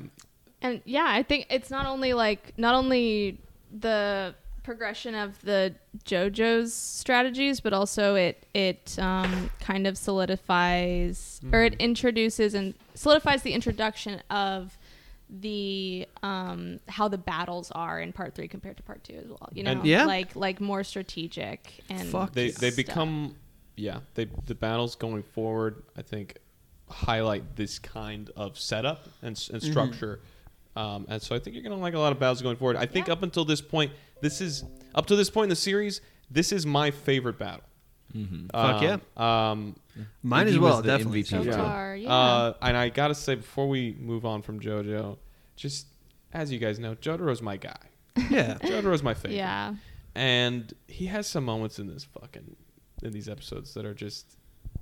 And 0.65 0.81
yeah, 0.87 1.05
I 1.07 1.23
think 1.23 1.47
it's 1.51 1.71
not 1.71 1.85
only 1.87 2.15
like 2.15 2.55
not 2.57 2.75
only 2.75 3.39
the 3.71 4.35
progression 4.63 5.15
of 5.15 5.39
the 5.43 5.75
JoJo's 6.07 6.73
strategies, 6.73 7.61
but 7.61 7.75
also 7.75 8.15
it 8.15 8.47
it 8.55 8.97
um, 8.99 9.51
kind 9.61 9.87
of 9.87 9.99
solidifies 9.99 11.41
or 11.53 11.65
it 11.65 11.75
introduces 11.75 12.55
and 12.55 12.73
solidifies 12.95 13.43
the 13.43 13.53
introduction 13.53 14.23
of 14.31 14.79
the 15.29 16.07
um 16.23 16.79
how 16.89 17.09
the 17.09 17.19
battles 17.19 17.71
are 17.73 17.99
in 18.01 18.13
part 18.13 18.35
three 18.35 18.47
compared 18.47 18.77
to 18.77 18.83
part 18.83 19.03
two 19.03 19.15
as 19.15 19.27
well 19.27 19.49
you 19.55 19.63
know 19.63 19.71
And- 19.73 19.85
Yeah. 19.85 20.05
like 20.05 20.37
like 20.37 20.61
more 20.61 20.85
strategic 20.85 21.83
and 21.89 22.07
Fuck 22.09 22.35
they 22.35 22.51
they 22.51 22.71
stuff. 22.71 22.77
become 22.77 23.35
yeah 23.77 24.01
they 24.15 24.27
the 24.47 24.55
battles 24.55 24.95
going 24.97 25.23
forward 25.23 25.83
i 25.97 26.03
think 26.03 26.37
highlight 26.91 27.57
this 27.57 27.79
kind 27.79 28.31
of 28.37 28.59
setup 28.59 29.09
and, 29.23 29.33
s- 29.35 29.49
and 29.49 29.63
Mm-hmm. 29.63 29.73
Structure 30.75 30.95
um, 30.97 31.07
and 31.09 31.23
so 31.23 31.35
i 31.35 31.39
think 31.39 31.55
you're 31.55 31.63
gonna 31.63 31.77
like 31.77 31.95
a 31.95 31.99
lot 31.99 32.13
of 32.13 32.19
battles 32.19 32.43
going 32.43 32.57
forward 32.57 32.77
i 32.77 32.87
think 32.87 33.07
Yeah. 33.07 33.13
up 33.15 33.23
until 33.23 33.45
this 33.45 33.61
point 33.61 33.93
this 34.21 34.41
is 34.41 34.65
up 34.95 35.07
to 35.07 35.17
this 35.17 35.31
point 35.31 35.45
in 35.45 35.51
the 35.51 35.57
series 35.57 36.01
this 36.31 36.53
is 36.53 36.67
my 36.67 36.91
favorite 36.91 37.39
battle 37.39 37.65
Fuck 38.53 38.83
yeah. 38.83 38.99
yeah 39.17 39.51
um 39.51 39.75
Mine 40.23 40.47
as 40.49 40.59
well, 40.59 40.83
definitely. 40.83 41.23
MVP 41.25 41.27
so 41.29 41.43
Yeah. 41.43 41.57
far 41.57 41.97
yeah 41.97 42.09
uh, 42.13 42.55
and 42.63 42.77
i 42.77 42.89
gotta 42.89 43.15
say 43.15 43.35
before 43.35 43.69
we 43.69 43.97
move 44.01 44.25
on 44.25 44.43
from 44.43 44.61
jojo 44.61 45.19
just 45.57 45.87
as 46.33 46.53
you 46.53 46.59
guys 46.59 46.79
know 46.79 46.95
jotaro's 46.97 47.43
my 47.43 47.57
guy 47.57 47.77
Yeah. 48.31 48.59
jotaro's 48.59 49.03
my 49.03 49.15
favorite 49.15 49.37
yeah 49.37 49.75
and 50.15 50.73
he 50.87 51.07
has 51.07 51.27
some 51.27 51.45
moments 51.45 51.79
in 51.81 51.87
this 51.89 52.05
fucking 52.05 52.55
in 53.03 53.13
these 53.13 53.29
episodes 53.29 53.75
that 53.75 53.85
are 53.85 53.95
just 53.95 54.37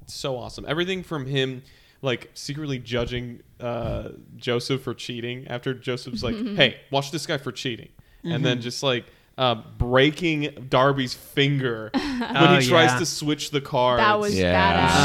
so 0.07 0.37
awesome. 0.37 0.65
Everything 0.69 1.03
from 1.03 1.25
him 1.27 1.63
like 2.03 2.31
secretly 2.35 2.79
judging 2.79 3.41
uh, 3.61 4.11
Joseph 4.37 4.83
for 4.83 4.93
cheating 4.93 5.47
after 5.49 5.73
Joseph's 5.73 6.23
like, 6.23 6.37
"Hey, 6.57 6.81
watch 6.91 7.11
this 7.11 7.27
guy 7.27 7.39
for 7.39 7.53
cheating," 7.53 7.89
and 8.25 8.45
then 8.45 8.61
just 8.61 8.83
like 8.83 9.07
uh, 9.39 9.55
breaking 9.79 10.67
Darby's 10.69 11.15
finger 11.15 11.91
when 11.95 12.03
Oh, 12.37 12.59
he 12.61 12.67
tries 12.69 12.91
yeah. 12.93 12.99
to 12.99 13.07
switch 13.07 13.51
the 13.51 13.61
card. 13.61 13.99
That 14.01 14.21
was 14.21 14.35
Yeah. 14.39 14.53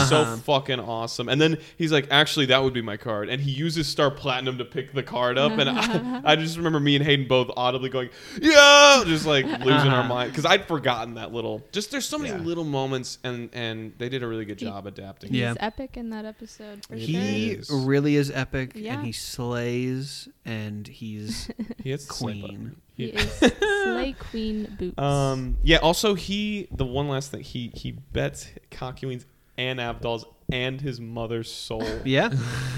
badass 0.05 0.09
so 0.09 0.17
Uh-huh. 0.21 0.36
fucking 0.38 0.80
awesome. 0.80 1.30
And 1.30 1.39
then 1.39 1.57
he's 1.78 1.91
like, 1.91 2.07
actually, 2.11 2.47
that 2.47 2.61
would 2.63 2.73
be 2.73 2.82
my 2.82 2.97
card. 2.97 3.30
And 3.30 3.41
he 3.41 3.51
uses 3.51 3.88
Star 3.88 4.11
Platinum 4.11 4.57
to 4.57 4.65
pick 4.65 4.93
the 4.93 5.03
card 5.03 5.38
up. 5.38 5.53
And 5.53 5.69
I, 5.69 6.21
I 6.34 6.36
just 6.36 6.57
remember 6.57 6.80
me 6.80 6.95
and 6.97 7.05
Hayden 7.05 7.28
both 7.28 7.49
audibly 7.55 7.89
going, 7.89 8.09
yeah, 8.41 9.03
just 9.05 9.25
like 9.25 9.45
losing 9.45 9.69
our 9.91 9.99
Uh-huh. 10.01 10.07
mind. 10.09 10.32
Because 10.32 10.45
I'd 10.45 10.65
forgotten 10.67 11.15
that 11.15 11.32
little, 11.34 11.65
just 11.71 11.91
there's 11.91 12.05
so 12.05 12.17
many 12.17 12.32
Yeah. 12.32 12.38
little 12.45 12.65
moments. 12.65 13.19
And, 13.23 13.49
and 13.53 13.93
they 13.97 14.09
did 14.09 14.23
a 14.23 14.28
really 14.28 14.45
good 14.45 14.59
He- 14.59 14.65
job 14.65 14.86
adapting. 14.88 15.32
he's 15.32 15.39
Yeah. 15.39 15.53
epic 15.59 15.95
in 15.97 16.09
that 16.09 16.25
episode 16.25 16.86
for 16.86 16.95
He 16.95 17.13
sure 17.13 17.21
is. 17.61 17.69
really 17.69 18.15
is 18.17 18.30
epic, 18.32 18.73
Yeah. 18.75 18.95
and 18.95 19.05
he 19.05 19.11
slays, 19.13 20.28
and 20.45 20.88
he's 20.88 21.49
He 21.84 21.91
hits 21.91 22.05
the 22.05 22.13
Queen. 22.13 22.75
Button. 22.98 23.06
he 23.06 23.12
He- 23.12 23.45
is 23.45 23.54
slay 23.84 24.14
queen 24.20 24.76
boots 24.80 24.98
Um, 25.00 25.58
yeah. 25.64 25.78
Also, 25.78 26.14
he 26.16 26.68
the 26.72 26.86
one 26.86 27.08
last 27.08 27.32
thing 27.32 27.41
he 27.41 27.72
he 27.76 27.91
bets 27.91 28.48
Kakyoin's 28.72 29.26
and 29.58 29.80
Avdol's 29.80 30.26
and 30.52 30.80
his 30.82 31.00
mother's 31.02 31.52
soul. 31.52 31.84
yeah. 32.06 32.30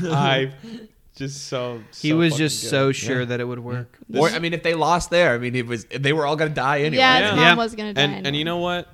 I 0.04 0.52
just 1.16 1.48
so, 1.48 1.82
He 2.00 2.14
was 2.14 2.36
just 2.38 2.62
good. 2.64 2.70
so 2.70 2.92
sure 2.92 3.20
Yeah. 3.20 3.26
that 3.26 3.40
it 3.42 3.44
would 3.46 3.60
work. 3.60 3.98
This- 4.08 4.22
Or 4.22 4.30
I 4.30 4.40
mean, 4.40 4.54
if 4.54 4.64
they 4.64 4.74
lost 4.76 5.10
there, 5.10 5.34
I 5.34 5.38
mean, 5.38 5.56
it 5.56 5.68
was 5.68 5.86
they 5.86 6.14
were 6.14 6.26
all 6.26 6.36
gonna 6.36 6.52
die 6.52 6.80
anyway. 6.82 6.98
yeah, 6.98 7.20
Yeah. 7.20 7.30
mom 7.32 7.40
Yeah. 7.40 7.56
was 7.56 7.76
gonna 7.76 7.94
die 7.94 8.02
and 8.02 8.28
and 8.28 8.36
you 8.36 8.46
know 8.46 8.58
what? 8.58 8.88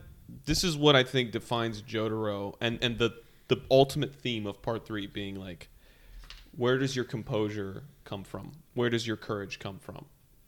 This 0.45 0.63
is 0.63 0.75
what 0.77 0.95
I 0.95 1.03
think 1.03 1.31
defines 1.31 1.81
Jotaro 1.81 2.55
and 2.61 2.79
and 2.83 2.97
the 2.97 3.11
the 3.47 3.61
ultimate 3.69 4.15
theme 4.15 4.47
of 4.47 4.61
part 4.63 4.85
three 4.87 5.05
being 5.05 5.35
like, 5.35 5.69
where 6.57 6.77
does 6.79 6.95
your 6.95 7.05
composure 7.05 7.83
come 8.03 8.23
from? 8.23 8.53
Where 8.73 8.89
does 8.89 9.05
your 9.05 9.17
courage 9.17 9.59
come 9.59 9.77
from? 9.79 10.05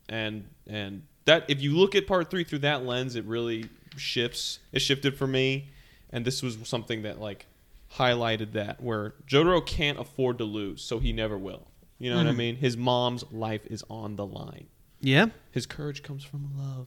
And 0.08 0.48
and 0.66 1.02
that 1.24 1.44
if 1.48 1.60
you 1.60 1.76
look 1.76 1.94
at 1.94 2.06
part 2.06 2.30
three 2.30 2.44
through 2.44 2.60
that 2.60 2.84
lens, 2.84 3.16
it 3.16 3.24
really 3.24 3.68
shifts. 3.96 4.58
It 4.72 4.80
shifted 4.80 5.16
for 5.16 5.26
me, 5.26 5.68
and 6.10 6.24
this 6.24 6.42
was 6.42 6.58
something 6.64 7.02
that 7.02 7.20
like 7.20 7.46
highlighted 7.94 8.52
that 8.52 8.82
where 8.82 9.14
Jotaro 9.26 9.64
can't 9.64 9.98
afford 9.98 10.38
to 10.38 10.44
lose, 10.44 10.82
so 10.82 10.98
he 10.98 11.12
never 11.12 11.36
will. 11.38 11.66
You 11.98 12.10
know 12.10 12.16
what 12.16 12.26
I 12.26 12.30
mm-hmm. 12.30 12.38
mean? 12.38 12.56
His 12.56 12.76
mom's 12.76 13.24
life 13.32 13.66
is 13.66 13.84
on 13.90 14.16
the 14.16 14.24
line. 14.24 14.66
Yeah. 15.00 15.26
His 15.50 15.66
courage 15.66 16.02
comes 16.04 16.22
from 16.22 16.50
love. 16.56 16.86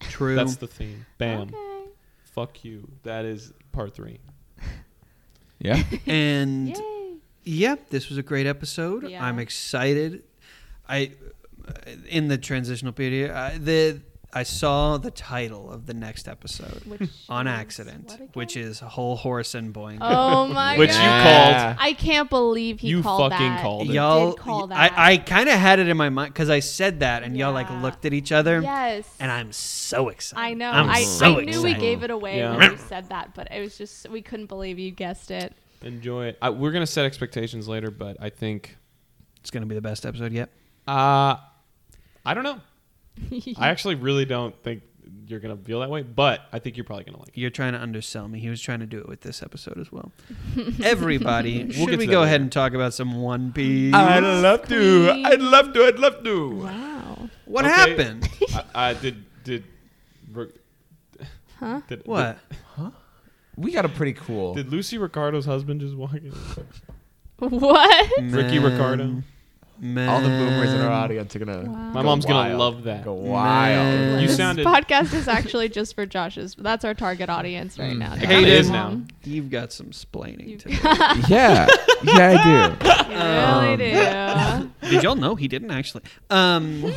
True. 0.00 0.34
That's 0.34 0.56
the 0.56 0.66
theme. 0.66 1.06
Bam. 1.16 1.42
okay 1.54 1.90
Fuck 2.24 2.62
you. 2.64 2.90
That 3.04 3.24
is 3.24 3.54
part 3.72 3.94
three. 3.94 4.18
yeah. 5.58 5.82
and 6.06 6.68
yay 6.68 7.00
yeah, 7.44 7.76
this 7.88 8.08
was 8.08 8.18
a 8.18 8.22
great 8.22 8.46
episode. 8.46 9.08
Yeah. 9.08 9.24
I'm 9.24 9.38
excited. 9.38 10.22
I 10.88 11.12
in 12.08 12.28
the 12.28 12.38
transitional 12.38 12.92
period, 12.92 13.30
I, 13.30 13.58
the 13.58 14.00
I 14.32 14.44
saw 14.44 14.96
the 14.96 15.10
title 15.10 15.72
of 15.72 15.86
the 15.86 15.94
next 15.94 16.28
episode 16.28 16.82
Which 16.86 17.10
on 17.28 17.48
accident, 17.48 18.16
which 18.34 18.56
is 18.56 18.78
whole 18.78 19.16
horse 19.16 19.56
and 19.56 19.74
boing. 19.74 19.98
oh 20.00 20.46
my 20.46 20.74
god. 20.74 20.78
Which 20.78 20.90
you 20.90 20.96
god 20.96 21.64
called. 21.64 21.76
I 21.80 21.92
can't 21.94 22.30
believe 22.30 22.78
he 22.78 22.88
You 22.90 23.02
called 23.02 23.32
fucking 23.32 23.44
that. 23.48 23.62
called 23.62 23.90
it. 23.90 23.92
y'all, 23.94 24.30
did 24.30 24.38
call 24.38 24.66
that. 24.68 24.92
I, 24.96 25.12
I 25.14 25.16
kind 25.16 25.48
of 25.48 25.58
had 25.58 25.80
it 25.80 25.88
in 25.88 25.96
my 25.96 26.10
mind 26.10 26.32
because 26.32 26.48
I 26.48 26.60
said 26.60 27.00
that, 27.00 27.24
and 27.24 27.36
y'all 27.36 27.52
like 27.52 27.68
looked 27.82 28.04
at 28.04 28.12
each 28.12 28.30
other, 28.30 28.60
yes 28.62 29.04
and 29.18 29.32
I'm 29.32 29.50
so 29.50 30.10
excited. 30.10 30.40
I 30.40 30.54
know. 30.54 30.70
I'm 30.70 30.88
I, 30.88 31.02
so 31.02 31.40
I 31.40 31.44
knew 31.44 31.60
we 31.62 31.74
gave 31.74 32.04
it 32.04 32.10
away 32.12 32.38
Yeah. 32.38 32.56
when 32.56 32.70
you 32.70 32.76
said 32.76 33.08
that, 33.08 33.34
but 33.34 33.48
it 33.50 33.60
was 33.60 33.76
just 33.76 34.08
we 34.10 34.22
couldn't 34.22 34.46
believe 34.46 34.78
you 34.78 34.92
guessed 34.92 35.32
it. 35.32 35.54
Enjoy 35.82 36.26
it. 36.26 36.38
I, 36.40 36.50
we're 36.50 36.70
gonna 36.70 36.86
set 36.86 37.04
expectations 37.04 37.66
later, 37.66 37.90
but 37.90 38.16
I 38.20 38.30
think 38.30 38.76
It's 39.40 39.50
gonna 39.50 39.66
be 39.66 39.74
the 39.74 39.80
best 39.80 40.06
episode 40.06 40.30
yet. 40.32 40.50
uh 40.86 41.34
I 42.24 42.34
don't 42.34 42.44
know. 42.44 42.60
I 43.58 43.68
actually 43.68 43.94
really 43.96 44.24
don't 44.24 44.54
think 44.62 44.82
you're 45.26 45.40
gonna 45.40 45.56
feel 45.56 45.80
that 45.80 45.90
way, 45.90 46.02
but 46.02 46.42
I 46.52 46.58
think 46.58 46.76
you're 46.76 46.84
probably 46.84 47.04
gonna 47.04 47.18
like 47.18 47.28
it. 47.28 47.38
You're 47.38 47.50
trying 47.50 47.72
to 47.72 47.80
undersell 47.80 48.26
me. 48.28 48.40
He 48.40 48.48
was 48.48 48.60
trying 48.60 48.80
to 48.80 48.86
do 48.86 48.98
it 48.98 49.08
with 49.08 49.20
this 49.20 49.42
episode 49.42 49.78
as 49.78 49.90
well. 49.92 50.10
Everybody, 50.82 51.70
should 51.72 51.88
get 51.90 51.98
we 51.98 52.06
go 52.06 52.20
that 52.20 52.26
ahead 52.26 52.40
and 52.40 52.50
talk 52.50 52.72
about 52.74 52.94
some 52.94 53.20
One 53.20 53.52
Piece? 53.52 53.94
I'd 53.94 54.20
love 54.20 54.66
to. 54.68 55.22
I'd 55.24 55.40
love 55.40 55.72
to. 55.74 55.84
I'd 55.86 55.98
love 55.98 56.24
to. 56.24 56.50
Wow. 56.56 57.28
What 57.44 57.64
Okay. 57.64 57.74
happened? 57.74 58.28
I, 58.74 58.90
I 58.90 58.94
did 58.94 59.24
did. 59.44 59.64
Huh? 61.58 61.80
Did, 61.88 62.02
What? 62.06 62.38
We 63.56 63.72
got 63.72 63.84
a 63.84 63.88
pretty 63.90 64.14
cool. 64.14 64.54
Did, 64.54 64.64
did 64.64 64.72
Lucy 64.72 64.96
Ricardo's 64.96 65.44
husband 65.44 65.80
just 65.80 65.94
walk 65.94 66.14
in? 66.14 66.32
What? 67.38 68.12
Ricky 68.20 68.58
Ricardo. 68.58 69.22
Man. 69.82 70.08
All 70.10 70.20
the 70.20 70.28
boomers 70.28 70.72
in 70.74 70.80
our 70.82 70.90
audience 70.90 71.34
are 71.34 71.38
gonna. 71.38 71.62
Wow. 71.62 71.76
My 71.92 72.02
go 72.02 72.06
mom's 72.06 72.26
gonna 72.26 72.56
love 72.58 72.82
that. 72.84 73.02
Go 73.04 73.16
Man. 73.16 73.30
wild. 73.30 74.20
You 74.20 74.28
this 74.28 74.36
sounded- 74.36 74.66
podcast 74.66 75.14
is 75.14 75.26
actually 75.26 75.70
just 75.70 75.94
for 75.94 76.04
Josh's. 76.04 76.54
That's 76.58 76.84
our 76.84 76.92
target 76.92 77.30
audience 77.30 77.78
right 77.78 77.94
Mm. 77.94 77.98
now. 77.98 78.14
It 78.14 78.20
Josh. 78.20 78.28
kinda 78.28 78.62
now. 78.72 79.00
You've 79.24 79.48
got 79.50 79.72
some 79.72 79.86
splaining 79.92 80.58
to 80.60 80.68
do. 80.68 80.74
yeah, 81.34 81.66
yeah, 82.04 82.28
I 82.28 82.76
do. 82.76 83.14
You 83.14 83.78
really 83.78 84.60
do. 84.82 84.90
Did 84.90 85.02
y'all 85.02 85.14
know 85.16 85.34
he 85.34 85.48
didn't 85.48 85.70
actually? 85.70 86.02
Um, 86.28 86.92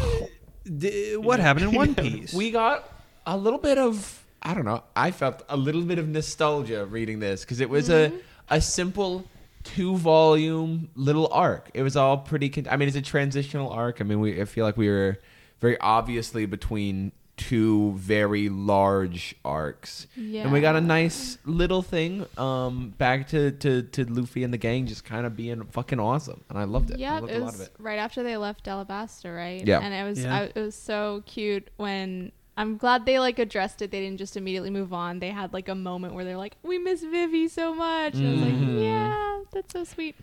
d- 0.78 1.16
what 1.18 1.40
happened 1.40 1.70
in 1.70 1.76
One 1.76 1.96
Piece? 2.04 2.34
We 2.34 2.52
got 2.52 2.90
a 3.26 3.38
little 3.38 3.60
bit 3.60 3.78
of 3.78 4.20
I 4.42 4.54
don't 4.54 4.66
know. 4.66 4.84
I 4.96 5.12
felt 5.12 5.42
a 5.48 5.56
little 5.56 5.84
bit 5.84 6.00
of 6.00 6.08
nostalgia 6.10 6.86
reading 6.86 7.20
this 7.20 7.42
because 7.46 7.62
it 7.62 7.70
was 7.70 7.88
Mm-hmm. 7.88 8.16
a 8.50 8.56
a 8.58 8.60
simple 8.62 9.24
two 9.64 9.98
volume 9.98 10.90
little 10.96 11.28
arc. 11.32 11.70
It 11.74 11.84
was 11.84 11.96
all 11.96 12.18
pretty. 12.18 12.50
Con- 12.50 12.68
I 12.70 12.78
mean, 12.78 12.88
it's 12.88 12.98
a 12.98 13.02
transitional 13.02 13.70
arc. 13.70 14.02
I 14.02 14.04
mean, 14.04 14.20
we 14.20 14.42
I 14.42 14.46
feel 14.46 14.66
like 14.66 14.78
we 14.78 14.90
were 14.90 15.20
very 15.60 15.78
obviously 15.80 16.46
between 16.46 17.12
two 17.36 17.94
very 17.94 18.48
large 18.48 19.36
arcs. 19.44 20.06
And 20.16 20.52
we 20.52 20.62
got 20.62 20.76
a 20.76 20.82
nice 20.82 21.40
little 21.46 21.82
thing 21.82 22.26
um, 22.38 22.94
back 22.98 23.30
to, 23.30 23.52
to, 23.52 23.82
to 23.82 24.06
Luffy 24.06 24.44
and 24.44 24.54
the 24.54 24.58
gang 24.60 24.86
just 24.86 25.04
kind 25.04 25.26
of 25.26 25.36
being 25.36 25.64
fucking 25.66 26.00
awesome. 26.00 26.44
And 26.50 26.60
I 26.60 26.66
loved 26.66 26.92
it. 26.92 27.00
Yeah, 27.00 27.20
loved 27.20 27.32
it 27.32 27.38
a 27.38 27.40
lot 27.40 27.46
was 27.54 27.56
of 27.56 27.62
it. 27.68 27.76
right 27.80 27.98
after 27.98 28.22
they 28.22 28.38
left 28.38 28.66
Alabasta, 28.68 29.36
right? 29.36 29.66
Yeah. 29.66 29.80
and 29.80 29.94
it 29.96 30.04
was 30.08 30.24
Yeah. 30.24 30.36
I, 30.42 30.42
it 30.44 30.62
was 30.62 30.76
so 30.76 31.24
cute 31.26 31.70
when 31.78 32.32
I'm 32.56 32.78
glad 32.78 33.06
they 33.06 33.20
like 33.20 33.40
addressed 33.40 33.82
it. 33.82 33.90
They 33.92 34.00
didn't 34.02 34.20
just 34.20 34.38
immediately 34.38 34.70
move 34.70 34.94
on. 34.94 35.20
They 35.20 35.32
had 35.32 35.54
like 35.54 35.70
a 35.70 35.76
moment 35.76 36.14
where 36.14 36.24
they're 36.24 36.38
like, 36.38 36.56
"We 36.62 36.78
miss 36.78 37.02
Vivi 37.02 37.48
so 37.48 37.74
much." 37.74 38.14
And 38.16 38.28
I 38.28 38.32
was 38.32 38.42
like, 38.42 38.54
Mhm. 38.54 38.84
"Yeah, 38.84 39.40
that's 39.52 39.74
so 39.74 39.84
sweet." 39.84 40.16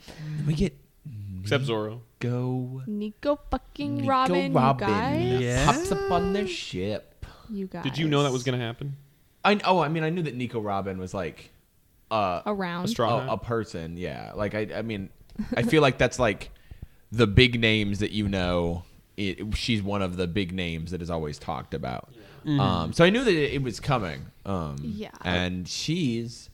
We 0.47 0.55
get 0.55 0.77
Except 1.43 1.65
Zoro. 1.65 2.03
go 2.21 2.83
Nico 2.87 3.41
fucking 3.51 3.97
Nico 3.99 4.09
Robin, 4.09 4.53
Robin 4.53 4.89
you 4.89 4.95
guys. 4.95 5.41
Yeah. 5.41 5.65
hops 5.65 5.91
up 5.91 6.11
on 6.11 6.33
their 6.33 6.47
ship. 6.47 7.25
You 7.49 7.67
guys. 7.67 7.83
Did 7.83 7.99
you 7.99 8.07
know 8.09 8.23
that 8.23 8.33
was 8.33 8.45
gonna 8.45 8.59
happen? 8.59 8.97
I 9.45 9.59
oh, 9.65 9.81
I 9.81 9.89
mean, 9.89 10.05
I 10.05 10.11
knew 10.11 10.23
that 10.23 10.35
Nico 10.37 10.61
Robin 10.61 10.99
was 10.99 11.13
like 11.15 11.51
uh, 12.11 12.43
around? 12.47 12.85
A 12.85 12.89
straw 12.89 13.27
a, 13.29 13.33
a 13.35 13.39
person. 13.39 13.97
Yeah, 13.97 14.33
like 14.37 14.55
I, 14.55 14.69
I 14.77 14.83
mean, 14.83 15.09
I 15.57 15.63
feel 15.63 15.83
like 15.83 15.99
that's 15.99 16.19
like 16.19 16.51
the 17.11 17.27
big 17.27 17.59
names 17.61 17.99
that 18.01 18.13
you 18.13 18.29
know. 18.29 18.85
It, 19.17 19.55
she's 19.55 19.83
one 19.83 20.01
of 20.01 20.17
the 20.17 20.27
big 20.27 20.53
names 20.53 20.93
that 20.93 21.03
is 21.03 21.11
always 21.11 21.39
talked 21.39 21.75
about. 21.75 22.09
Um, 22.47 22.93
so 22.93 23.05
I 23.05 23.11
knew 23.11 23.25
that 23.25 23.35
it, 23.35 23.55
it 23.55 23.63
was 23.63 23.81
coming. 23.81 24.27
Um, 24.47 24.77
Yeah. 24.83 25.11
and 25.25 25.69
she's 25.69 26.49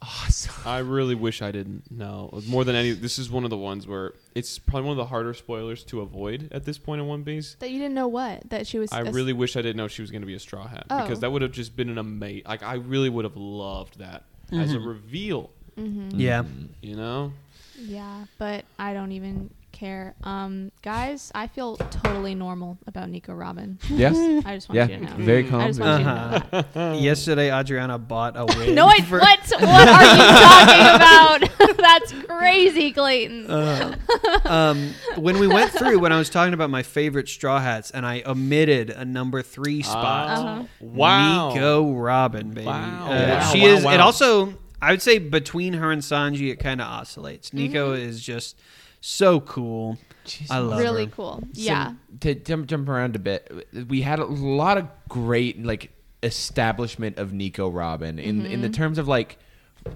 awesome. 0.00 0.54
I 0.64 0.78
really 0.78 1.14
wish 1.14 1.42
I 1.42 1.50
didn't 1.50 1.90
know. 1.90 2.40
More 2.46 2.64
than 2.64 2.76
any, 2.76 2.92
this 2.92 3.18
is 3.18 3.30
one 3.30 3.44
of 3.44 3.50
the 3.50 3.56
ones 3.56 3.86
where 3.86 4.14
it's 4.34 4.58
probably 4.58 4.82
one 4.88 4.92
of 4.92 4.96
the 4.98 5.06
harder 5.06 5.34
spoilers 5.34 5.82
to 5.84 6.00
avoid 6.00 6.48
at 6.52 6.64
this 6.64 6.78
point 6.78 7.00
in 7.00 7.06
One 7.08 7.24
Piece. 7.24 7.56
That 7.58 7.70
you 7.70 7.78
didn't 7.78 7.94
know 7.94 8.08
what 8.08 8.48
that 8.50 8.66
she 8.66 8.78
was. 8.78 8.92
I 8.92 9.00
a- 9.00 9.10
really 9.10 9.32
wish 9.32 9.56
I 9.56 9.62
didn't 9.62 9.76
know 9.76 9.88
she 9.88 10.02
was 10.02 10.10
going 10.10 10.22
to 10.22 10.26
be 10.26 10.34
a 10.34 10.38
Straw 10.40 10.66
Hat 10.66 10.86
Oh. 10.90 11.02
because 11.02 11.20
that 11.20 11.32
would 11.32 11.42
have 11.42 11.52
just 11.52 11.74
been 11.76 11.88
an 11.88 11.98
amazing. 11.98 12.44
Like 12.46 12.62
I 12.62 12.74
really 12.74 13.08
would 13.08 13.24
have 13.24 13.36
loved 13.36 13.98
that 13.98 14.24
as 14.52 14.72
a 14.72 14.80
reveal. 14.80 15.50
Mhm. 15.76 16.12
Yeah. 16.14 16.44
You 16.80 16.96
know, 16.96 17.32
Yeah, 17.80 18.24
but 18.38 18.64
I 18.78 18.92
don't 18.94 19.12
even 19.12 19.50
care. 19.72 20.14
Um, 20.24 20.72
guys, 20.82 21.30
I 21.34 21.46
feel 21.46 21.76
totally 21.76 22.34
normal 22.34 22.78
about 22.86 23.08
Nico 23.10 23.32
Robin. 23.32 23.78
Yes. 23.88 24.16
I 24.44 24.54
just 24.54 24.68
want 24.68 24.76
Yeah. 24.76 24.86
you 24.98 25.06
to 25.06 25.18
know. 25.18 25.24
Very 25.24 25.46
I 25.46 25.48
calm. 25.48 25.66
just 25.68 25.80
want 25.80 25.98
you 26.00 26.04
to 26.08 26.14
know 26.14 26.20
Uh-huh. 26.20 26.62
that. 26.74 26.96
Yesterday, 27.00 27.52
Adriana 27.56 27.98
bought 27.98 28.36
a 28.36 28.44
wig. 28.46 28.74
No, 28.74 28.86
I 28.86 29.00
for- 29.02 29.18
what? 29.20 29.38
What 29.60 29.88
are 29.88 30.16
you 30.16 31.48
talking 31.48 31.56
about? 31.56 31.76
That's 31.78 32.12
crazy, 32.26 32.92
Clayton. 32.92 33.50
Uh, 33.50 33.96
um, 34.44 34.94
when 35.16 35.38
we 35.38 35.46
went 35.46 35.70
through, 35.72 35.98
when 36.00 36.12
I 36.12 36.18
was 36.18 36.30
talking 36.30 36.54
about 36.54 36.70
my 36.70 36.82
favorite 36.82 37.28
straw 37.28 37.60
hats, 37.60 37.90
and 37.90 38.04
I 38.04 38.22
omitted 38.26 38.90
a 38.90 39.04
number 39.04 39.42
three 39.42 39.82
spot. 39.82 40.28
Uh-huh. 40.38 40.64
wow. 40.80 41.48
Nico 41.54 41.92
Robin, 41.92 42.50
baby. 42.50 42.66
Wow. 42.66 43.06
Uh, 43.10 43.26
Wow, 43.28 43.40
she 43.52 43.60
wow, 43.60 43.66
is. 43.66 43.84
It 43.84 44.00
also, 44.00 44.54
I 44.80 44.90
would 44.92 45.02
say, 45.02 45.18
between 45.18 45.74
her 45.74 45.90
and 45.92 46.02
Sanji, 46.02 46.50
it 46.50 46.56
kind 46.56 46.80
of 46.80 46.86
oscillates. 46.86 47.52
Nico 47.52 47.92
Mm-hmm. 47.94 48.08
is 48.08 48.20
just 48.22 48.58
so 49.00 49.40
cool. 49.40 49.98
She's 50.26 50.50
I 50.50 50.58
love 50.58 50.78
really 50.80 51.06
her. 51.06 51.10
cool. 51.12 51.40
So, 51.52 51.60
Yeah. 51.62 51.92
to 52.20 52.34
jump 52.34 52.66
jump 52.66 52.88
around 52.88 53.16
a 53.16 53.18
bit, 53.18 53.66
we 53.88 54.02
had 54.02 54.18
a 54.18 54.24
lot 54.24 54.76
of 54.78 54.88
great 55.08 55.64
like 55.64 55.90
establishment 56.22 57.18
of 57.18 57.32
Nico 57.32 57.68
Robin 57.68 58.18
in 58.18 58.44
in 58.44 58.52
Mm-hmm. 58.52 58.62
the 58.62 58.68
terms 58.70 58.98
of 58.98 59.08
like 59.08 59.38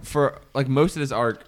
for 0.02 0.40
like 0.54 0.68
most 0.68 0.96
of 0.96 1.00
this 1.00 1.12
arc. 1.12 1.44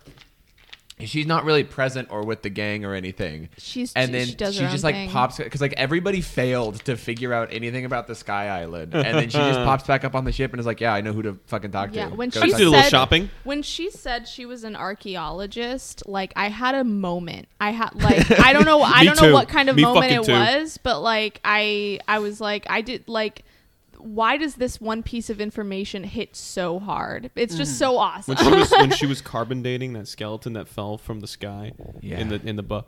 She's 1.01 1.27
not 1.27 1.45
really 1.45 1.65
present 1.65 2.09
or 2.13 2.25
with 2.25 2.43
the 2.43 2.51
gang 2.51 2.85
or 2.85 2.95
anything. 2.95 3.49
She's 3.59 3.93
and 3.95 4.15
then 4.15 4.27
she 4.29 4.35
does 4.37 4.55
she 4.55 4.61
just 4.61 4.85
like 4.85 4.95
thing. 4.95 5.11
pops 5.11 5.39
because 5.39 5.61
like 5.61 5.73
everybody 5.77 6.21
failed 6.21 6.77
to 6.85 6.97
figure 6.97 7.33
out 7.33 7.53
anything 7.53 7.85
about 7.85 8.07
the 8.07 8.15
Sky 8.15 8.47
Island, 8.49 8.95
and 8.95 9.05
then 9.19 9.29
she 9.29 9.37
just 9.39 9.59
pops 9.65 9.85
back 9.89 10.05
up 10.05 10.15
on 10.15 10.25
the 10.25 10.31
ship 10.31 10.53
and 10.53 10.61
is 10.61 10.67
like, 10.67 10.81
"Yeah, 10.81 10.95
I 10.95 11.01
know 11.01 11.13
who 11.13 11.23
to 11.23 11.39
fucking 11.47 11.73
talk 11.73 11.93
Yeah, 11.95 12.11
to." 12.11 12.15
when 12.15 12.29
Go 12.29 12.41
she 12.43 12.47
Let's 12.47 12.53
talk 12.53 12.59
do 12.59 12.69
a 12.69 12.71
little 12.71 12.83
said- 12.85 12.91
shopping. 12.91 13.31
When 13.43 13.63
she 13.63 13.91
said 13.91 14.29
she 14.29 14.47
was 14.47 14.63
an 14.63 14.77
archaeologist, 14.77 16.05
like 16.07 16.33
I 16.37 16.49
had 16.49 16.75
a 16.75 16.85
moment. 16.85 17.49
I 17.61 17.71
had 17.71 17.95
like 18.01 18.31
I 18.41 18.53
don't 18.53 18.65
know 18.65 18.83
I 18.83 19.05
don't 19.05 19.21
know 19.21 19.33
what 19.33 19.49
kind 19.49 19.69
of 19.69 19.77
Me 19.77 19.83
moment 19.83 20.13
it 20.13 20.25
too. 20.25 20.33
was, 20.33 20.79
but 20.79 21.01
like 21.01 21.41
I 21.45 21.99
I 22.07 22.21
was 22.21 22.41
like 22.41 22.67
I 22.71 22.83
did 22.83 23.09
like 23.09 23.45
why 24.05 24.37
does 24.37 24.57
this 24.57 24.81
one 24.83 25.03
piece 25.03 25.31
of 25.31 25.41
information 25.41 26.05
hit 26.05 26.37
so 26.37 26.79
hard? 26.79 27.31
It's 27.35 27.57
just 27.57 27.73
mm-hmm. 27.73 27.79
so 27.79 27.99
awesome. 27.99 28.35
when 28.35 28.45
she 28.45 28.51
was 28.59 28.71
when 28.71 28.91
she 28.91 29.07
was 29.07 29.21
carbon 29.23 29.63
dating 29.63 29.95
that 29.95 30.07
skeleton 30.07 30.53
that 30.53 30.69
fell 30.69 30.99
from 30.99 31.21
the 31.21 31.27
sky 31.27 31.73
Yeah. 32.03 32.21
in 32.21 32.29
the 32.29 32.41
in 32.45 32.57
the 32.57 32.63
bu- 32.63 32.83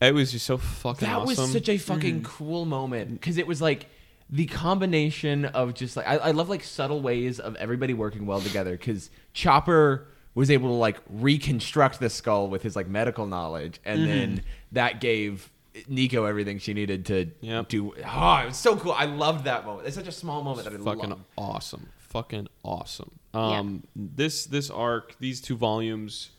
it 0.00 0.12
was 0.12 0.32
just 0.32 0.46
so 0.46 0.58
fucking 0.58 1.06
that 1.06 1.18
awesome. 1.18 1.44
was 1.44 1.52
such 1.52 1.68
a 1.68 1.78
fucking 1.78 2.16
mm-hmm. 2.16 2.24
cool 2.24 2.64
moment 2.64 3.12
because 3.12 3.38
it 3.38 3.46
was 3.46 3.62
like 3.62 3.86
the 4.28 4.46
combination 4.46 5.44
of 5.44 5.74
just 5.74 5.96
like 5.96 6.08
I, 6.08 6.16
I 6.16 6.30
love 6.32 6.48
like 6.48 6.64
subtle 6.64 7.00
ways 7.00 7.38
of 7.38 7.54
everybody 7.56 7.94
working 7.94 8.26
well 8.26 8.40
together 8.40 8.72
because 8.72 9.10
Chopper 9.32 10.08
was 10.34 10.50
able 10.50 10.70
to 10.70 10.74
like 10.74 10.98
reconstruct 11.08 12.00
the 12.00 12.10
skull 12.10 12.48
with 12.48 12.62
his 12.62 12.74
like 12.74 12.88
medical 12.88 13.26
knowledge 13.26 13.80
and 13.84 14.08
then 14.08 14.30
mm-hmm. 14.30 14.46
that 14.72 15.00
gave 15.00 15.50
Nico 15.88 16.24
everything 16.24 16.58
she 16.58 16.74
needed 16.74 17.06
to 17.06 17.30
Yep. 17.40 17.68
do. 17.68 17.94
Oh, 18.04 18.36
it 18.36 18.46
was 18.46 18.56
so 18.56 18.76
cool. 18.76 18.92
I 18.92 19.04
loved 19.04 19.44
that 19.44 19.64
moment. 19.64 19.86
It's 19.86 19.96
such 19.96 20.08
a 20.08 20.12
small 20.12 20.42
moment 20.42 20.64
that 20.68 20.74
I 20.74 20.78
fucking 20.82 21.10
love. 21.10 21.20
awesome 21.38 21.88
fucking 21.98 22.48
awesome 22.64 23.12
Yeah. 23.32 23.58
um 23.60 23.84
this 23.94 24.44
this 24.46 24.68
arc 24.68 25.16
these 25.20 25.40
two 25.40 25.56
volumes 25.56 26.30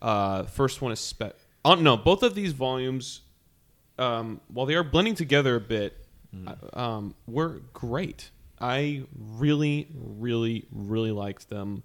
uh 0.00 0.44
first 0.44 0.80
one 0.80 0.90
is 0.90 1.00
spe- 1.00 1.36
oh 1.66 1.74
no 1.74 1.98
both 1.98 2.22
of 2.22 2.34
these 2.34 2.52
volumes 2.52 3.20
um 3.98 4.40
while 4.48 4.64
they 4.64 4.74
are 4.74 4.82
blending 4.82 5.14
together 5.14 5.54
a 5.56 5.60
bit 5.60 6.06
uh, 6.46 6.54
um 6.72 7.14
were 7.26 7.60
great 7.74 8.30
i 8.58 9.02
really 9.14 9.86
really 9.94 10.64
really 10.72 11.12
liked 11.12 11.50
them 11.50 11.82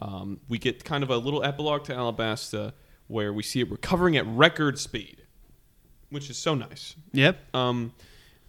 um 0.00 0.40
we 0.48 0.56
get 0.58 0.84
kind 0.86 1.04
of 1.04 1.10
a 1.10 1.18
little 1.18 1.44
epilogue 1.44 1.84
to 1.84 1.92
alabasta 1.92 2.72
where 3.08 3.30
we 3.30 3.42
see 3.42 3.60
it 3.60 3.70
recovering 3.70 4.16
at 4.16 4.26
record 4.26 4.78
speed 4.78 5.22
which 6.10 6.30
is 6.30 6.36
so 6.36 6.54
nice 6.54 6.94
Yep. 7.12 7.38
um, 7.54 7.92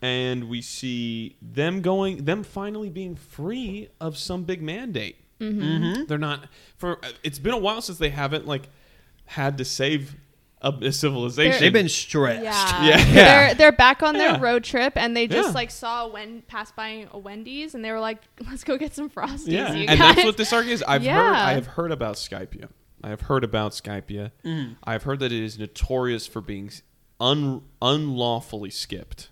and 0.02 0.50
we 0.50 0.62
see 0.62 1.36
them 1.42 1.82
going, 1.82 2.26
them 2.26 2.44
finally 2.44 2.90
being 2.90 3.16
free 3.16 3.90
of 4.00 4.18
some 4.18 4.44
big 4.44 4.62
mandate. 4.62 5.16
Mm-hmm. 5.40 6.06
They're 6.06 6.18
not 6.18 6.48
for. 6.78 7.00
It's 7.24 7.40
been 7.40 7.54
a 7.54 7.58
while 7.58 7.82
since 7.82 7.98
they 7.98 8.10
haven't 8.10 8.46
like 8.48 8.70
had 9.26 9.58
to 9.58 9.66
save 9.66 10.16
a, 10.62 10.70
a 10.82 10.92
civilization. 10.92 11.60
They've 11.60 11.74
been 11.74 11.90
stretched. 11.90 12.44
Yeah. 12.44 12.82
Yeah. 12.84 13.04
They're 13.14 13.54
they're 13.56 13.72
back 13.72 14.02
on 14.04 14.14
their 14.14 14.32
Yeah. 14.34 14.42
road 14.42 14.64
trip 14.64 14.94
and 14.96 15.16
they 15.16 15.28
just 15.28 15.50
Yeah. 15.50 15.54
like 15.54 15.72
saw 15.72 16.06
a 16.06 16.08
Wen 16.10 16.44
pass 16.48 16.72
by 16.72 17.08
a 17.12 17.18
Wendy's 17.18 17.74
and 17.76 17.84
they 17.84 17.92
were 17.92 18.00
like, 18.00 18.20
Let's 18.50 18.64
go 18.64 18.78
get 18.78 18.94
some 18.94 19.10
frosties. 19.10 19.48
yeah, 19.48 19.74
you 19.74 19.86
and 19.90 20.00
guys. 20.00 20.16
that's 20.16 20.26
what 20.26 20.38
this 20.38 20.54
arc 20.54 20.68
is. 20.68 20.84
I've 20.84 21.02
heard. 21.02 21.08
Yeah. 21.08 21.32
I 21.48 21.54
have 21.54 21.68
heard 21.68 21.92
about 21.92 22.16
Skypiea. 22.16 22.70
I 23.04 23.10
have 23.10 23.22
heard 23.22 23.44
about 23.44 23.72
Skypiea. 23.74 24.32
I've 24.84 25.04
heard 25.04 25.20
that 25.20 25.32
it 25.32 25.44
is 25.44 25.60
notorious 25.60 26.28
for 26.28 26.42
being 26.42 26.72
un, 27.20 27.62
unlawfully 27.82 28.70
skipped 28.70 29.30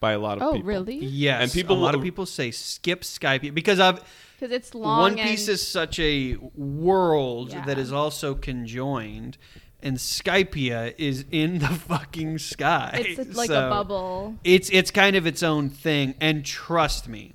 by 0.00 0.12
a 0.12 0.18
lot 0.18 0.38
of 0.38 0.40
people. 0.40 0.48
Oh, 0.48 0.52
people. 0.54 0.68
really? 0.68 0.96
Yes. 0.98 1.42
And 1.42 1.52
people- 1.52 1.76
a 1.76 1.80
lot 1.80 1.94
of 1.94 2.02
people 2.02 2.26
say 2.26 2.50
skip 2.50 3.02
Skype 3.02 3.54
because 3.54 3.78
I've 3.80 4.00
Because 4.38 4.54
it's 4.54 4.74
long. 4.74 4.98
One 5.00 5.14
Piece 5.16 5.46
is 5.48 5.66
such 5.66 5.98
a 6.00 6.36
world 6.56 7.52
Yeah. 7.52 7.64
that 7.66 7.78
is 7.78 7.92
also 7.92 8.34
conjoined, 8.34 9.38
and 9.80 9.96
Skypiea 9.98 10.94
is 10.98 11.24
in 11.30 11.58
the 11.60 11.68
fucking 11.88 12.38
sky. 12.38 13.04
It's 13.06 13.36
like 13.36 13.48
So 13.48 13.66
a 13.66 13.70
bubble. 13.70 14.34
It's 14.42 14.68
it's 14.70 14.90
kind 14.90 15.14
of 15.16 15.26
its 15.26 15.42
own 15.44 15.70
thing, 15.70 16.14
and 16.20 16.44
trust 16.44 17.08
me, 17.08 17.34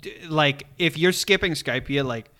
d- 0.00 0.26
like 0.28 0.66
if 0.78 0.98
you're 0.98 1.12
skipping 1.12 1.52
Skypiea, 1.52 2.04
like 2.04 2.30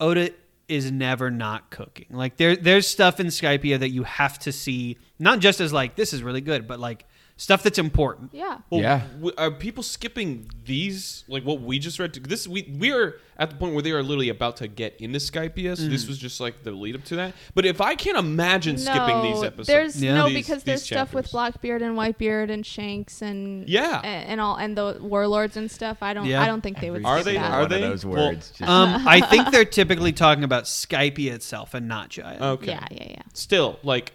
Oda 0.00 0.30
is 0.68 0.90
never 0.90 1.30
not 1.30 1.70
cooking. 1.70 2.06
Like 2.10 2.36
there 2.36 2.56
there's 2.56 2.86
stuff 2.86 3.20
in 3.20 3.26
Skypiea 3.28 3.78
that 3.78 3.90
you 3.90 4.02
have 4.02 4.38
to 4.40 4.52
see, 4.52 4.98
not 5.18 5.40
just 5.40 5.60
as 5.60 5.72
like 5.72 5.96
this 5.96 6.12
is 6.12 6.22
really 6.22 6.40
good, 6.40 6.66
but 6.66 6.80
like 6.80 7.04
stuff 7.38 7.62
that's 7.62 7.78
important. 7.78 8.30
Yeah. 8.32 8.58
Well, 8.70 8.80
Yeah. 8.80 9.02
w- 9.16 9.34
are 9.36 9.50
people 9.50 9.82
skipping 9.82 10.48
these 10.64 11.24
like 11.28 11.44
what 11.44 11.60
we 11.60 11.78
just 11.78 11.98
read? 11.98 12.14
This 12.14 12.48
we 12.48 12.62
we 12.78 12.92
are 12.92 13.16
at 13.38 13.50
the 13.50 13.56
point 13.56 13.74
where 13.74 13.82
they 13.82 13.90
are 13.90 14.02
literally 14.02 14.30
about 14.30 14.56
to 14.56 14.68
get 14.68 14.96
into 14.98 15.18
Skypiea. 15.18 15.76
So 15.76 15.82
Mm. 15.82 15.90
this 15.90 16.08
was 16.08 16.16
just 16.16 16.40
like 16.40 16.62
the 16.62 16.70
lead 16.70 16.94
up 16.94 17.04
to 17.04 17.16
that. 17.16 17.34
But 17.54 17.66
if 17.66 17.82
I 17.82 17.94
can't 17.94 18.16
imagine 18.16 18.78
skipping 18.78 19.20
these 19.20 19.42
episodes, 19.42 19.66
There's 19.68 20.02
Yeah. 20.02 20.14
no 20.14 20.28
these- 20.28 20.46
because 20.46 20.62
there's 20.62 20.82
stuff 20.82 21.12
with. 21.12 21.30
Blackbeard 21.30 21.82
and 21.82 21.94
Whitebeard 21.98 22.50
and 22.50 22.64
Shanks 22.64 23.20
and 23.20 23.68
Yeah. 23.68 24.00
and, 24.02 24.30
and 24.30 24.40
all 24.40 24.56
and 24.56 24.74
the 24.78 24.96
warlords 25.02 25.58
and 25.58 25.70
stuff. 25.70 25.98
I 26.00 26.14
don't 26.14 26.24
Yeah. 26.24 26.42
I 26.42 26.46
don't 26.46 26.62
think 26.62 26.80
they 26.80 26.90
would. 26.90 27.04
Are 27.04 27.18
skip 27.20 27.26
they- 27.34 27.34
That. 27.38 27.52
are 27.52 27.66
they? 27.66 27.80
those 27.82 28.06
Well, 28.06 28.28
words? 28.28 28.50
Just- 28.58 28.62
Um, 28.70 29.06
I 29.06 29.20
think 29.20 29.50
they're 29.52 29.66
typically 29.66 30.12
talking 30.12 30.42
about 30.44 30.64
Skype 30.64 31.18
itself 31.18 31.74
and 31.74 31.86
not 31.86 32.08
Jaya. 32.08 32.38
Okay. 32.40 32.68
Yeah, 32.68 32.86
yeah, 32.90 33.06
yeah. 33.10 33.22
Still, 33.34 33.78
like, 33.82 34.12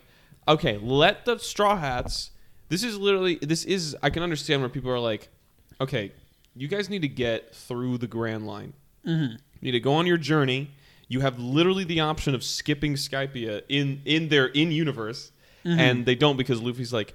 okay, 0.48 0.80
let 0.82 1.26
the 1.26 1.38
Straw 1.38 1.78
Hats. 1.78 2.31
This 2.72 2.84
is 2.84 2.98
literally. 2.98 3.36
This 3.42 3.66
is. 3.66 3.96
I 4.02 4.10
can 4.10 4.24
understand 4.24 4.62
where 4.62 4.70
people 4.70 4.90
are 4.92 5.00
like, 5.12 5.28
okay, 5.80 6.12
you 6.56 6.68
guys 6.68 6.90
need 6.90 7.02
to 7.04 7.08
get 7.10 7.54
through 7.54 7.98
the 8.00 8.08
Grand 8.08 8.48
Line. 8.48 8.72
Mm-hmm. 9.06 9.34
You 9.34 9.38
need 9.62 9.72
to 9.72 9.80
go 9.82 9.94
on 9.94 10.08
your 10.08 10.18
journey. 10.18 10.72
You 11.10 11.20
have 11.20 11.38
literally 11.38 11.84
the 11.84 12.00
option 12.00 12.34
of 12.34 12.44
skipping 12.44 12.94
Skypiea 12.96 13.64
in 13.68 14.02
in 14.06 14.30
their 14.30 14.48
in 14.48 14.72
universe, 14.72 15.32
Mm-hmm. 15.66 15.80
and 15.80 16.06
they 16.08 16.16
don't 16.16 16.38
because 16.38 16.60
Luffy's 16.62 16.92
like, 16.94 17.14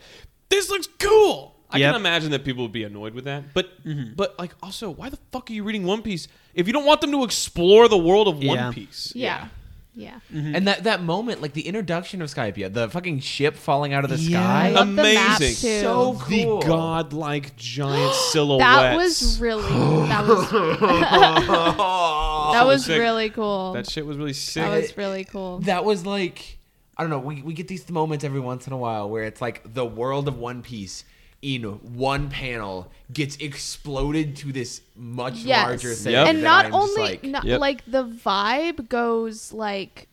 this 0.51 0.69
looks 0.71 0.87
cool. 1.01 1.57
I 1.69 1.79
Yep. 1.79 1.95
can 1.95 2.01
imagine 2.01 2.31
that 2.31 2.45
people 2.45 2.63
would 2.63 2.71
be 2.73 2.85
annoyed 2.85 3.13
with 3.15 3.25
that, 3.25 3.53
but 3.55 3.67
Mm-hmm. 3.85 4.13
but 4.15 4.39
like 4.39 4.55
also, 4.63 4.91
why 4.91 5.09
the 5.09 5.19
fuck 5.33 5.51
are 5.51 5.53
you 5.55 5.65
reading 5.65 5.85
One 5.85 6.03
Piece 6.03 6.29
if 6.55 6.67
you 6.69 6.73
don't 6.73 6.85
want 6.85 7.01
them 7.01 7.11
to 7.13 7.25
explore 7.25 7.89
the 7.89 7.99
world 7.99 8.29
of 8.29 8.43
Yeah. 8.43 8.67
One 8.67 8.73
Piece? 8.75 9.13
Yeah. 9.17 9.25
Yeah. 9.25 9.49
Mm-hmm. 9.97 10.55
And 10.55 10.69
that, 10.69 10.85
that 10.85 11.03
moment, 11.03 11.41
like 11.41 11.55
the 11.55 11.67
introduction 11.67 12.21
of 12.21 12.29
Skypiea, 12.29 12.73
the 12.73 12.89
fucking 12.89 13.21
ship 13.21 13.57
falling 13.57 13.95
out 13.95 14.05
of 14.05 14.11
the 14.11 14.19
Yeah. 14.19 14.43
sky. 14.43 14.69
I 14.69 14.71
love 14.71 14.87
the 14.89 14.93
map, 15.03 15.39
Amazing. 15.39 15.71
too. 15.71 15.81
So 15.81 16.19
cool. 16.21 16.61
The 16.61 16.67
godlike 16.67 17.57
giant 17.57 18.15
silhouettes. 18.33 18.65
That 18.65 18.97
was 18.97 19.41
really 19.41 19.63
that 20.09 20.27
was 20.27 20.51
that 22.53 22.67
was 22.67 22.85
sick. 22.85 22.99
really 23.01 23.31
cool. 23.31 23.73
That 23.73 23.89
shit 23.89 24.07
was 24.07 24.17
really 24.17 24.33
sick. 24.33 24.63
That 24.63 24.77
was 24.81 24.97
really 24.97 25.25
cool. 25.25 25.59
That 25.61 25.85
was 25.85 26.07
like 26.07 26.59
I 26.97 27.03
don't 27.03 27.11
know. 27.11 27.19
We 27.19 27.43
we 27.43 27.55
get 27.55 27.69
these 27.69 27.89
moments 27.91 28.25
every 28.25 28.41
once 28.41 28.67
in 28.67 28.73
a 28.73 28.77
while 28.79 29.09
where 29.11 29.25
it's 29.25 29.41
like 29.41 29.75
the 29.75 29.85
world 29.85 30.29
of 30.29 30.39
One 30.39 30.63
Piece 30.63 31.05
in 31.55 31.63
one 31.95 32.29
panel 32.29 32.91
gets 33.13 33.37
exploded 33.37 34.35
to 34.37 34.51
this 34.53 34.81
much 34.97 35.37
Yes. 35.45 35.65
larger 35.65 35.95
thing. 35.95 36.13
Yep. 36.13 36.27
And 36.29 36.43
not 36.43 36.67
I'm 36.67 36.75
only 36.75 37.03
like, 37.03 37.23
not, 37.25 37.45
Yep. 37.45 37.61
like 37.61 37.85
the 37.87 38.05
vibe 38.05 38.89
goes 38.89 39.53
like 39.53 40.09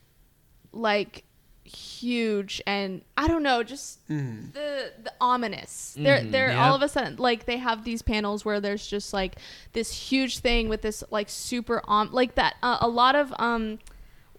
like 0.71 1.23
huge 1.63 2.61
and 2.67 3.01
I 3.17 3.27
don't 3.27 3.41
know, 3.41 3.63
just 3.63 4.05
the 4.07 4.91
the 5.01 5.13
ominous. 5.19 5.95
They're 5.97 6.23
they're 6.23 6.49
Yeah. 6.51 6.67
all 6.69 6.75
of 6.75 6.81
a 6.83 6.87
sudden 6.87 7.15
like 7.17 7.45
they 7.45 7.57
have 7.57 7.83
these 7.83 8.03
panels 8.03 8.45
where 8.45 8.59
there's 8.61 8.85
just 8.85 9.11
like 9.11 9.37
this 9.71 9.91
huge 10.11 10.39
thing 10.39 10.69
with 10.69 10.81
this 10.83 11.03
like 11.09 11.29
super 11.29 11.81
um 11.87 12.09
like 12.11 12.35
that 12.35 12.55
uh, 12.61 12.77
a 12.81 12.87
lot 12.87 13.15
of 13.15 13.33
um 13.39 13.79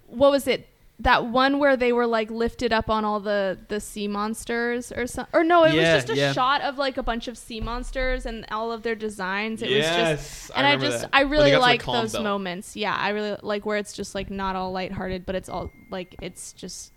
what 0.07 0.31
was 0.31 0.47
it 0.47 0.69
that 1.01 1.27
one 1.27 1.59
where 1.59 1.77
they 1.77 1.93
were 1.93 2.07
like 2.07 2.31
lifted 2.31 2.73
up 2.73 2.89
on 2.89 3.05
all 3.05 3.19
the 3.19 3.59
the 3.69 3.81
sea 3.81 4.07
monsters 4.07 4.93
or 4.93 5.07
something 5.07 5.35
or 5.39 5.43
no 5.43 5.65
it 5.65 5.75
Yeah, 5.75 5.97
was 5.97 6.05
just 6.05 6.17
a 6.17 6.17
yeah. 6.17 6.33
shot 6.33 6.61
of 6.63 6.79
like 6.79 6.97
a 6.97 7.03
bunch 7.03 7.27
of 7.27 7.37
sea 7.37 7.61
monsters 7.61 8.27
and 8.27 8.47
all 8.51 8.71
of 8.71 8.83
their 8.83 8.95
designs 8.95 9.61
it 9.61 9.71
was 9.71 9.85
just 9.85 10.51
and 10.55 10.67
I, 10.67 10.71
remember 10.75 10.87
just 10.87 11.03
that. 11.03 11.11
I 11.13 11.23
really 11.23 11.51
got 11.51 11.61
like 11.61 11.85
those 11.85 12.13
belt. 12.13 12.23
moments 12.23 12.77
yeah 12.77 12.95
I 12.95 13.09
really 13.09 13.37
like 13.43 13.67
where 13.67 13.77
it's 13.77 13.93
just 13.93 14.15
like 14.15 14.31
not 14.31 14.55
all 14.55 14.71
lighthearted 14.71 15.27
but 15.27 15.35
it's 15.35 15.49
all 15.49 15.71
like 15.91 16.15
it's 16.23 16.53
just 16.53 16.93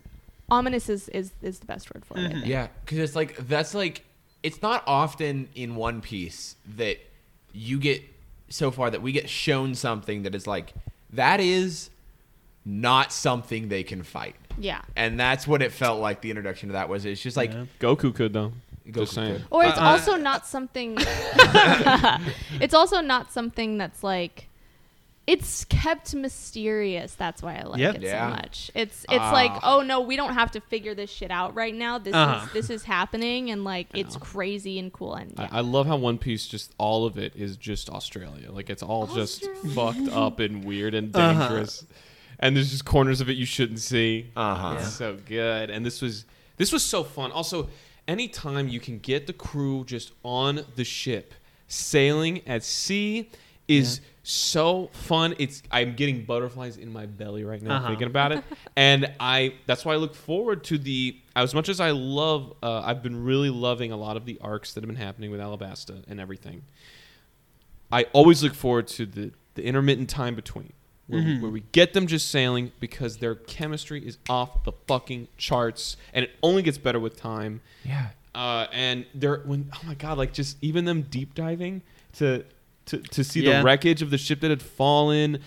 ominous 0.50 0.90
is 0.90 1.10
is, 1.10 1.34
is 1.42 1.60
the 1.60 1.66
best 1.66 1.94
word 1.94 2.06
for 2.06 2.18
it 2.18 2.20
I 2.20 2.24
mm-hmm. 2.26 2.34
think. 2.34 2.46
Yeah, 2.46 2.68
because 2.86 3.00
it's 3.00 3.16
like 3.16 3.36
that's 3.48 3.74
like 3.74 4.06
it's 4.44 4.62
not 4.62 4.84
often 4.88 5.50
in 5.56 5.76
One 5.76 6.02
Piece 6.02 6.56
that 6.76 7.00
you 7.52 7.80
get 7.80 8.02
so 8.50 8.72
far 8.72 8.90
that 8.90 9.02
we 9.02 9.12
get 9.12 9.30
shown 9.30 9.76
something 9.76 10.24
that 10.24 10.36
is 10.36 10.48
like 10.48 10.74
that 11.12 11.40
is 11.40 11.90
not 12.70 13.14
something 13.14 13.70
they 13.70 13.84
can 13.84 14.04
fight, 14.04 14.36
yeah 14.60 14.82
and 14.98 15.18
that's 15.18 15.48
what 15.48 15.62
it 15.62 15.72
felt 15.72 16.02
like. 16.02 16.20
The 16.22 16.30
introduction 16.32 16.68
to 16.70 16.74
that 16.74 16.90
was 16.90 17.06
it's 17.06 17.22
just 17.22 17.38
like 17.38 17.54
Yeah. 17.54 17.66
Goku 17.80 18.14
could 18.14 18.34
though. 18.34 18.52
Goku 18.88 18.94
Just 19.02 19.14
saying. 19.14 19.36
could. 19.36 19.46
Or 19.52 19.64
it's 19.66 19.78
Uh, 19.78 19.82
also 19.84 20.16
not 20.18 20.46
something. 20.46 20.98
it's 22.62 22.74
also 22.74 23.02
not 23.02 23.32
something 23.32 23.78
that's 23.78 24.04
like. 24.04 24.48
It's 25.26 25.66
kept 25.66 26.16
mysterious. 26.16 27.14
That's 27.14 27.44
why 27.44 27.58
I 27.58 27.64
like 27.64 27.80
Yep. 27.82 27.96
it 27.96 28.02
Yeah. 28.04 28.30
so 28.30 28.36
much. 28.38 28.72
It's 28.74 29.04
it's 29.10 29.18
like, 29.20 29.52
Ah. 29.56 29.76
oh 29.78 29.82
no, 29.82 30.00
we 30.00 30.16
don't 30.16 30.34
have 30.36 30.52
to 30.52 30.62
figure 30.62 30.96
this 30.96 31.10
shit 31.12 31.32
out 31.32 31.54
right 31.54 31.76
now. 31.76 31.98
This 31.98 32.14
Uh-huh. 32.14 32.46
is 32.46 32.54
this 32.54 32.70
is 32.70 32.84
happening, 32.86 33.52
and 33.52 33.66
like 33.66 33.88
it's 33.94 34.16
know. 34.16 34.22
crazy 34.22 34.80
and 34.80 34.92
cool. 34.94 35.16
And 35.16 35.34
yeah. 35.38 35.50
I, 35.52 35.58
I 35.58 35.62
love 35.62 35.86
how 35.86 35.98
One 35.98 36.18
Piece 36.18 36.48
just 36.48 36.74
all 36.78 37.06
of 37.06 37.18
it 37.18 37.36
is 37.36 37.58
just 37.58 37.90
Australia. 37.90 38.52
Like 38.54 38.70
it's 38.70 38.82
all 38.84 39.06
just 39.08 39.46
fucked 39.76 40.08
up 40.14 40.40
and 40.40 40.64
weird 40.64 40.94
and 40.94 41.14
Uh-huh. 41.14 41.66
Dangerous. 42.40 42.48
And 42.48 42.56
there's 42.56 42.72
just 42.72 42.86
corners 42.86 43.22
of 43.22 43.30
it 43.30 43.38
you 43.38 43.46
shouldn't 43.46 43.80
see. 43.80 44.32
Uh-huh. 44.36 44.78
It's 44.80 44.94
so 44.94 45.18
good. 45.26 45.70
And 45.70 45.86
this 45.86 46.02
was 46.02 46.26
this 46.58 46.72
was 46.72 46.84
so 46.84 47.04
fun. 47.04 47.32
Also, 47.32 47.70
anytime 48.08 48.68
you 48.68 48.80
can 48.80 49.00
get 49.00 49.28
the 49.28 49.34
crew 49.34 49.84
just 49.86 50.12
on 50.24 50.62
the 50.76 50.84
ship 50.84 51.34
sailing 51.68 52.48
at 52.48 52.64
sea 52.64 53.30
is 53.68 54.00
so 54.24 54.90
fun. 54.94 55.36
It's 55.40 55.62
I'm 55.72 55.94
getting 55.96 56.24
butterflies 56.24 56.78
in 56.78 56.92
my 56.92 57.06
belly 57.06 57.44
right 57.44 57.62
now 57.62 57.78
Uh-huh. 57.78 57.88
thinking 57.90 58.08
about 58.08 58.32
it. 58.32 58.44
and 58.78 59.12
I 59.20 59.54
that's 59.66 59.84
why 59.86 59.94
I 59.94 59.98
look 59.98 60.16
forward 60.16 60.64
to 60.66 60.78
the 60.78 61.18
as 61.36 61.54
much 61.54 61.68
as 61.70 61.80
I 61.80 61.92
love 61.92 62.54
uh, 62.64 62.82
I've 62.86 63.04
been 63.04 63.24
really 63.24 63.50
loving 63.50 63.92
a 63.92 63.98
lot 63.98 64.16
of 64.18 64.26
the 64.26 64.38
arcs 64.42 64.74
that 64.74 64.84
have 64.84 64.88
been 64.88 64.96
happening 65.02 65.32
with 65.32 65.40
Alabasta 65.42 66.04
and 66.08 66.20
everything. 66.20 66.64
I 67.92 68.04
always 68.14 68.44
look 68.44 68.54
forward 68.54 68.88
to 68.90 69.06
the 69.06 69.32
the 69.56 69.64
intermittent 69.66 70.10
time 70.10 70.36
between 70.36 70.72
where, 71.08 71.24
we, 71.24 71.40
where 71.40 71.52
we 71.52 71.62
get 71.72 71.94
them 71.94 72.06
just 72.08 72.30
sailing 72.30 72.72
because 72.80 73.18
their 73.18 73.36
chemistry 73.36 74.06
is 74.06 74.18
off 74.30 74.64
the 74.66 74.74
fucking 74.88 75.28
charts 75.38 75.96
and 76.14 76.26
it 76.26 76.32
only 76.44 76.62
gets 76.62 76.78
better 76.78 77.00
with 77.00 77.18
time. 77.18 77.62
Yeah. 77.84 78.10
Uh, 78.36 78.68
and 78.72 79.06
they're 79.16 79.40
when 79.46 79.70
oh 79.74 79.80
my 79.88 79.94
god, 79.96 80.18
like 80.18 80.34
just 80.34 80.58
even 80.62 80.86
them 80.86 81.02
deep 81.04 81.34
diving 81.34 81.82
to 82.14 82.44
to, 82.88 82.98
to 83.00 83.24
see 83.24 83.42
Yeah. 83.42 83.60
the 83.60 83.66
wreckage 83.66 84.02
of 84.02 84.10
the 84.12 84.18
ship 84.18 84.42
that 84.42 84.50
had 84.52 84.62
fallen. 84.62 85.40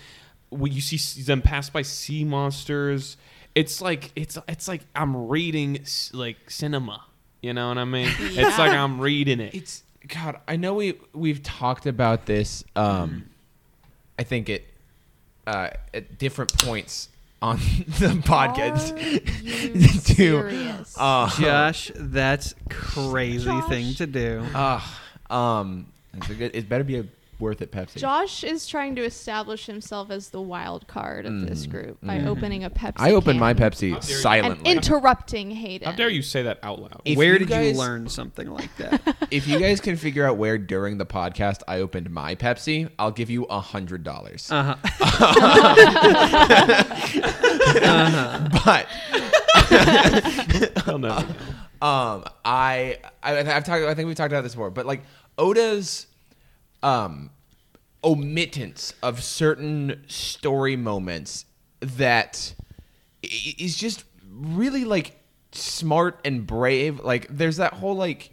When 0.49 0.71
you 0.73 0.81
see 0.81 1.21
them 1.21 1.41
pass 1.41 1.69
by 1.69 1.83
sea 1.83 2.25
monsters, 2.25 3.15
it's 3.55 3.81
like 3.81 4.11
it's 4.15 4.37
it's 4.49 4.67
like 4.67 4.81
I'm 4.95 5.29
reading 5.29 5.85
like 6.11 6.49
cinema. 6.49 7.05
You 7.41 7.53
know 7.53 7.69
what 7.69 7.77
I 7.77 7.85
mean? 7.85 8.09
It's 8.19 8.57
like 8.57 8.71
I'm 8.73 8.99
reading 8.99 9.39
it. 9.39 9.53
It's 9.55 9.83
God. 10.07 10.39
I 10.47 10.57
know 10.57 10.73
we 10.73 10.99
we've 11.13 11.41
talked 11.41 11.85
about 11.85 12.25
this. 12.25 12.63
Um, 12.75 13.29
I 14.19 14.23
think 14.23 14.49
it 14.49 14.65
uh, 15.47 15.69
at 15.93 16.17
different 16.17 16.57
points 16.59 17.09
on 17.41 17.57
the 17.99 18.21
podcast. 18.23 18.93
Are 18.95 18.99
you 19.43 19.87
To, 19.87 19.99
serious? 19.99 20.95
uh, 20.97 21.29
Josh, 21.39 21.91
that's 21.95 22.53
crazy 22.69 23.45
Josh. 23.45 23.69
thing 23.69 23.93
to 23.95 24.07
do. 24.07 24.45
uh, 24.53 24.81
um, 25.29 25.87
it's 26.13 26.29
a 26.29 26.35
good. 26.35 26.55
It 26.55 26.67
better 26.69 26.83
be 26.83 26.97
a 26.99 27.05
worth 27.41 27.61
it 27.61 27.71
Pepsi. 27.71 27.97
Josh 27.97 28.43
is 28.43 28.67
trying 28.67 28.95
to 28.95 29.03
establish 29.03 29.65
himself 29.65 30.11
as 30.11 30.29
the 30.29 30.41
wild 30.41 30.87
card 30.87 31.25
of 31.25 31.47
this 31.47 31.65
group 31.65 31.97
by 32.01 32.19
Mhm. 32.19 32.27
opening 32.27 32.63
a 32.63 32.69
Pepsi. 32.69 32.93
I 32.97 33.11
opened 33.11 33.39
my 33.39 33.53
can 33.55 33.63
Pepsi 33.69 33.93
How 33.93 33.99
dare 33.99 34.09
you. 34.09 34.13
and 34.15 34.21
silently. 34.21 34.71
interrupting 34.71 35.51
Hayden. 35.51 35.89
How 35.89 35.95
dare 35.95 36.09
you 36.09 36.21
say 36.21 36.43
that 36.43 36.59
out 36.63 36.79
loud? 36.79 37.01
If 37.03 37.17
Where 37.17 37.33
you 37.33 37.39
did 37.39 37.49
guys- 37.49 37.73
you 37.73 37.79
learn 37.79 38.07
something 38.07 38.49
like 38.49 38.75
that? 38.77 39.01
if 39.31 39.47
you 39.47 39.59
guys 39.59 39.81
can 39.81 39.97
figure 39.97 40.25
out 40.25 40.37
where 40.37 40.57
during 40.57 40.97
the 40.99 41.05
podcast 41.05 41.61
I 41.67 41.79
opened 41.79 42.09
my 42.11 42.35
Pepsi, 42.35 42.89
I'll 42.99 43.11
give 43.11 43.29
you 43.29 43.43
a 43.45 43.59
hundred 43.59 44.03
dollars. 44.03 44.49
Uh-huh. 44.51 44.75
But 48.63 48.87
I'll 50.87 50.99
never 50.99 51.21
know. 51.21 51.27
um, 51.81 52.23
I, 52.45 52.97
I 53.23 53.39
I've 53.39 53.63
talked. 53.63 53.83
I 53.85 53.93
think 53.93 54.07
we've 54.07 54.15
talked 54.15 54.31
about 54.31 54.43
this 54.43 54.53
before. 54.53 54.69
But 54.69 54.85
like 54.85 55.01
Oda's 55.37 56.07
um 56.83 57.29
omittance 58.03 58.93
of 59.03 59.23
certain 59.23 60.03
story 60.07 60.75
moments 60.75 61.45
that 61.79 62.55
is 63.21 63.77
just 63.77 64.03
really 64.29 64.85
like 64.85 65.19
smart 65.51 66.19
and 66.25 66.47
brave. 66.47 66.99
Like 66.99 67.27
there's 67.29 67.57
that 67.57 67.73
whole 67.73 67.95
like 67.95 68.31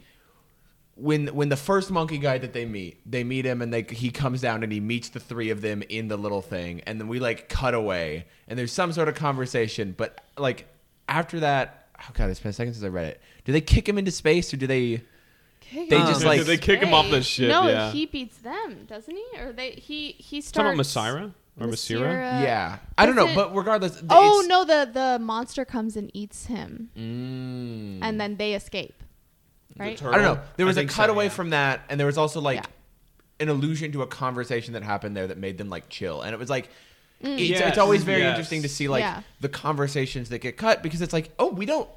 when 0.95 1.29
when 1.29 1.49
the 1.49 1.57
first 1.57 1.91
monkey 1.91 2.19
guy 2.19 2.39
that 2.39 2.53
they 2.53 2.65
meet, 2.65 3.01
they 3.11 3.25
meet 3.25 3.45
him 3.45 3.63
and 3.63 3.73
they 3.73 3.83
he 3.83 4.11
comes 4.11 4.41
down 4.41 4.63
and 4.63 4.73
he 4.73 4.81
meets 4.81 5.11
the 5.11 5.21
three 5.21 5.51
of 5.51 5.61
them 5.61 5.83
in 5.89 6.09
the 6.09 6.17
little 6.17 6.43
thing, 6.43 6.81
and 6.87 7.01
then 7.01 7.09
we 7.09 7.19
like 7.21 7.49
cut 7.49 7.75
away 7.75 8.27
and 8.49 8.59
there's 8.59 8.73
some 8.73 8.93
sort 8.93 9.09
of 9.09 9.15
conversation, 9.15 9.95
but 9.97 10.21
like 10.37 10.67
after 11.09 11.41
that, 11.41 11.89
oh 12.01 12.11
god, 12.15 12.31
it's 12.31 12.41
been 12.41 12.51
a 12.51 12.53
second 12.53 12.75
since 12.75 12.85
I 12.85 12.89
read 12.89 13.07
it. 13.07 13.21
Do 13.45 13.53
they 13.53 13.61
kick 13.61 13.89
him 13.89 13.99
into 13.99 14.11
space 14.11 14.53
or 14.53 14.57
do 14.57 14.67
they? 14.67 15.03
Kick 15.71 15.91
They 15.91 15.99
him 15.99 16.07
just, 16.07 16.25
like- 16.25 16.43
they 16.43 16.57
kick 16.57 16.81
him 16.81 16.95
off 16.95 17.07
the 17.07 17.17
space. 17.23 17.27
ship? 17.27 17.49
No, 17.49 17.69
yeah. 17.69 17.91
he 17.93 18.07
beats 18.07 18.39
them, 18.39 18.85
doesn't 18.87 19.15
he? 19.15 19.39
Or 19.41 19.53
they 19.53 19.73
he 19.73 20.13
he 20.19 20.41
Talking 20.41 20.43
starts. 20.43 20.97
about 20.97 21.07
Masira 21.15 21.33
or 21.61 21.67
Masira? 21.67 22.13
yeah, 22.43 22.79
I 22.97 23.05
don't 23.07 23.17
know, 23.17 23.27
it- 23.29 23.35
but 23.35 23.55
regardless. 23.55 24.03
Oh 24.09 24.45
no, 24.49 24.65
the 24.65 24.91
the 24.93 25.19
monster 25.21 25.65
comes 25.65 25.97
and 25.97 26.11
eats 26.15 26.47
him, 26.47 26.91
Mm. 26.97 27.99
and 28.03 28.21
then 28.21 28.37
they 28.37 28.55
escape. 28.55 29.03
right? 29.79 30.01
I 30.03 30.11
don't 30.13 30.23
know. 30.23 30.41
There 30.57 30.67
was 30.67 30.77
a 30.77 30.81
think 30.81 30.91
so, 30.91 31.03
cutaway 31.03 31.25
yeah. 31.27 31.31
from 31.31 31.51
that, 31.51 31.83
and 31.89 32.01
there 32.01 32.07
was 32.07 32.19
also 32.19 32.41
like 32.41 32.57
Yeah. 32.57 32.65
an 33.45 33.49
allusion 33.49 33.93
to 33.93 34.03
a 34.03 34.07
conversation 34.07 34.73
that 34.75 34.83
happened 34.83 35.17
there 35.17 35.27
that 35.29 35.39
made 35.39 35.59
them 35.59 35.69
like 35.69 35.89
chill, 35.89 36.23
and 36.23 36.33
it 36.35 36.39
was 36.39 36.51
like. 36.51 36.69
It's, 37.21 37.43
Yes, 37.51 37.61
it's 37.71 37.79
always 37.79 38.05
very 38.05 38.21
yes. 38.21 38.31
interesting 38.31 38.63
to 38.63 38.69
see 38.69 38.87
like 38.87 39.01
Yeah. 39.03 39.23
the 39.41 39.49
conversations 39.49 40.29
that 40.29 40.39
get 40.39 40.57
cut 40.57 40.85
because 40.85 41.03
it's 41.03 41.13
like 41.13 41.31
oh 41.41 41.49
we 41.49 41.67
don't 41.67 41.89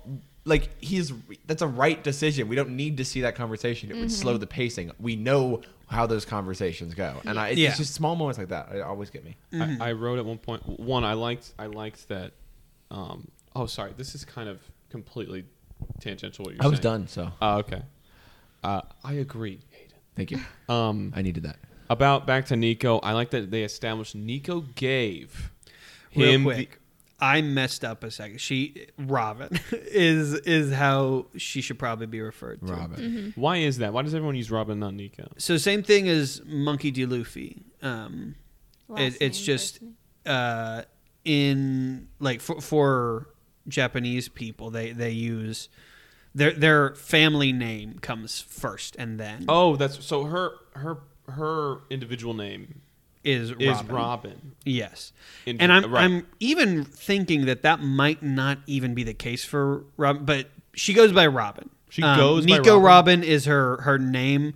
like 0.46 0.70
he's 0.84 1.14
that's 1.46 1.62
a 1.62 1.68
right 1.68 2.04
decision 2.04 2.48
we 2.48 2.56
don't 2.56 2.76
need 2.76 2.98
to 2.98 3.06
see 3.06 3.22
that 3.22 3.36
conversation 3.36 3.92
it 3.92 3.96
would 3.98 4.12
slow 4.12 4.38
the 4.38 4.48
pacing 4.48 4.92
we 5.00 5.16
know 5.16 5.62
how 5.88 6.08
those 6.08 6.26
conversations 6.26 6.96
go 6.96 7.22
and 7.26 7.38
I, 7.40 7.50
it's 7.50 7.60
Yeah. 7.60 7.76
just 7.76 7.94
small 7.94 8.16
moments 8.16 8.40
like 8.40 8.48
that 8.50 8.70
it 8.74 8.82
always 8.82 9.10
get 9.12 9.24
me 9.24 9.36
I, 9.54 9.78
I 9.90 9.92
wrote 9.92 10.18
at 10.20 10.26
one 10.26 10.38
point. 10.40 10.66
One, 10.80 11.04
I 11.04 11.14
liked. 11.14 11.54
I 11.60 11.66
liked 11.66 12.08
that. 12.08 12.32
Um, 12.90 13.28
oh, 13.56 13.66
sorry. 13.66 13.94
This 13.98 14.16
is 14.16 14.24
kind 14.24 14.48
of 14.48 14.60
completely 14.90 15.44
tangential. 16.00 16.46
What 16.46 16.54
you're 16.56 16.62
saying. 16.62 16.66
I 16.66 16.70
was 16.70 16.80
saying. 16.82 16.94
done 17.00 17.08
so 17.08 17.32
Oh, 17.42 17.58
okay. 17.58 17.82
Uh, 18.64 18.82
I 19.04 19.14
agree, 19.14 19.60
Hayden. 19.72 19.98
thank 20.16 20.32
you 20.32 20.40
Um, 20.74 21.12
I 21.16 21.22
needed 21.22 21.44
that 21.44 21.58
about 21.90 22.26
back 22.26 22.46
to 22.48 22.56
Nico. 22.56 23.00
I 23.00 23.12
like 23.12 23.32
that 23.32 23.52
they 23.52 23.64
established 23.64 24.16
Nico 24.16 24.62
gave 24.76 25.52
Real 26.16 26.30
him 26.32 26.44
the- 26.46 26.54
quick. 26.54 26.80
I 27.22 27.42
messed 27.42 27.86
up 27.86 28.04
a 28.04 28.10
second. 28.10 28.42
She 28.42 28.88
Robin 28.98 29.60
is 29.72 30.34
is 30.34 30.74
how 30.74 31.28
she 31.38 31.62
should 31.62 31.78
probably 31.78 32.08
be 32.08 32.20
referred 32.20 32.66
to. 32.66 32.74
Robin 32.74 33.34
Why 33.36 33.58
is 33.58 33.78
that? 33.78 33.94
Why 33.94 34.02
does 34.02 34.16
everyone 34.16 34.36
use 34.36 34.50
Robin, 34.50 34.80
not 34.80 34.96
Nico? 34.96 35.32
So 35.38 35.58
same 35.58 35.84
thing 35.84 36.10
as 36.10 36.42
Monkey 36.46 36.90
D. 36.90 37.06
Luffy. 37.06 37.64
Um, 37.82 38.36
it, 38.98 39.18
it's 39.22 39.40
just 39.40 39.80
uh, 40.26 40.82
in 41.24 42.08
like 42.20 42.42
for, 42.42 42.60
for 42.60 43.30
Japanese 43.68 44.28
people, 44.28 44.72
they 44.72 44.92
they 44.92 45.12
use 45.12 45.70
their 46.34 46.52
their 46.52 46.96
family 46.96 47.54
name 47.54 48.00
comes 48.00 48.42
first, 48.42 48.96
and 48.98 49.20
then 49.20 49.46
Oh, 49.48 49.76
that's 49.76 50.04
so 50.04 50.26
her 50.26 50.54
her 50.74 50.98
her 51.30 51.82
individual 51.90 52.34
name 52.34 52.82
is 53.24 53.52
is 53.60 53.68
Robin. 53.78 53.96
Robin. 53.96 54.52
Yes, 54.66 55.14
In- 55.46 55.60
and 55.62 55.72
I'm 55.72 55.92
right. 55.92 56.04
I'm 56.04 56.28
even 56.40 56.84
thinking 56.84 57.46
that 57.46 57.62
that 57.64 57.82
might 57.82 58.22
not 58.24 58.60
even 58.68 58.94
be 58.94 59.04
the 59.04 59.14
case 59.14 59.44
for 59.46 59.84
Robin, 59.98 60.26
but 60.26 60.50
she 60.74 60.94
goes 60.94 61.12
by 61.12 61.28
Robin. 61.28 61.70
She 61.90 62.02
goes 62.02 62.46
by 62.46 62.58
Nico. 62.58 62.78
Robin? 62.80 63.24
is 63.24 63.46
her 63.46 63.82
her 63.82 63.98
name. 64.00 64.54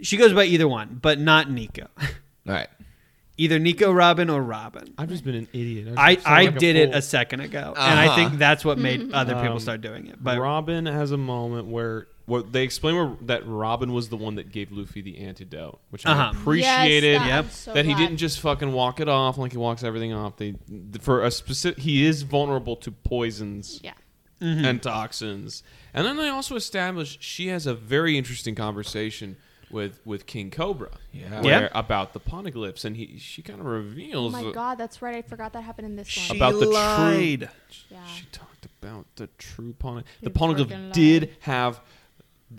She 0.00 0.16
goes 0.16 0.32
by 0.32 0.44
either 0.44 0.68
one, 0.68 0.98
but 1.02 1.18
not 1.18 1.50
Nico. 1.50 1.88
all 2.00 2.06
right 2.46 2.68
either 3.40 3.58
Nico 3.60 3.92
Robin 3.92 4.28
or 4.30 4.42
Robin. 4.42 4.92
I've 4.98 5.08
just 5.08 5.22
been 5.24 5.36
an 5.36 5.46
idiot. 5.52 5.94
I, 5.96 6.18
I 6.26 6.44
like 6.46 6.56
a 6.56 6.58
did 6.58 6.74
it 6.74 6.92
a 6.92 7.00
second 7.00 7.38
ago, 7.38 7.72
and 7.76 7.98
I 8.00 8.06
Uh-huh. 8.08 8.16
think 8.16 8.38
that's 8.38 8.64
what 8.64 8.78
made 8.78 9.12
other 9.12 9.34
people 9.36 9.52
Um, 9.52 9.60
start 9.60 9.80
doing 9.80 10.08
it. 10.08 10.16
But 10.20 10.40
Robin 10.40 10.86
has 10.86 11.12
a 11.12 11.16
moment 11.16 11.68
where 11.68 12.08
where 12.28 12.42
they 12.42 12.62
explain 12.62 12.94
where 12.94 13.16
that 13.22 13.46
Robin 13.46 13.92
was 13.92 14.08
the 14.10 14.16
one 14.16 14.34
that 14.36 14.52
gave 14.52 14.70
Luffy 14.70 15.00
the 15.00 15.18
antidote, 15.18 15.80
which 15.90 16.04
I 16.06 16.12
Uh-huh. 16.12 16.30
appreciated. 16.38 17.12
Yes, 17.14 17.20
that, 17.22 17.26
Yep. 17.28 17.44
I'm 17.44 17.50
so 17.50 17.72
that 17.74 17.84
he 17.86 17.92
glad. 17.92 18.00
didn't 18.00 18.16
just 18.18 18.40
fucking 18.40 18.72
walk 18.72 19.00
it 19.00 19.08
off 19.08 19.38
like 19.38 19.52
he 19.52 19.58
walks 19.58 19.82
everything 19.82 20.12
off. 20.12 20.36
They 20.36 20.54
for 21.00 21.24
a 21.24 21.30
specific 21.30 21.82
he 21.82 22.04
is 22.04 22.22
vulnerable 22.22 22.76
to 22.76 22.90
poisons 22.92 23.80
Yeah. 23.82 23.94
and 24.40 24.82
toxins. 24.82 25.62
And 25.94 26.06
then 26.06 26.16
they 26.16 26.28
also 26.28 26.54
established 26.54 27.22
she 27.22 27.48
has 27.48 27.66
a 27.66 27.74
very 27.74 28.16
interesting 28.18 28.54
conversation 28.54 29.36
with 29.70 30.00
with 30.06 30.26
King 30.26 30.50
Cobra. 30.50 30.90
Yeah. 31.12 31.40
where- 31.42 31.62
Yeah. 31.62 31.68
about 31.78 32.12
the 32.14 32.20
poneglyphs 32.20 32.84
and 32.84 32.96
he 32.96 33.18
she 33.18 33.42
kind 33.42 33.60
of 33.60 33.66
Oh 33.66 33.70
reveals 33.70 34.32
my 34.32 34.50
god, 34.52 34.78
that's 34.78 35.02
right. 35.02 35.16
I 35.16 35.22
forgot 35.22 35.52
that 35.54 35.62
happened 35.62 35.86
in 35.86 35.96
this 35.96 36.06
she 36.08 36.28
one. 36.32 36.36
about 36.36 36.60
the 36.60 36.66
true- 36.66 36.74
lied. 36.74 37.50
Yeah. 37.90 38.06
She 38.06 38.24
talked 38.32 38.66
about 38.82 39.06
the 39.16 39.28
true 39.38 39.74
poneglyph. 39.78 40.04
The 40.22 40.28
You 40.28 40.30
poneglyph 40.30 40.66
freaking 40.68 40.92
did 40.92 41.36
have 41.40 41.80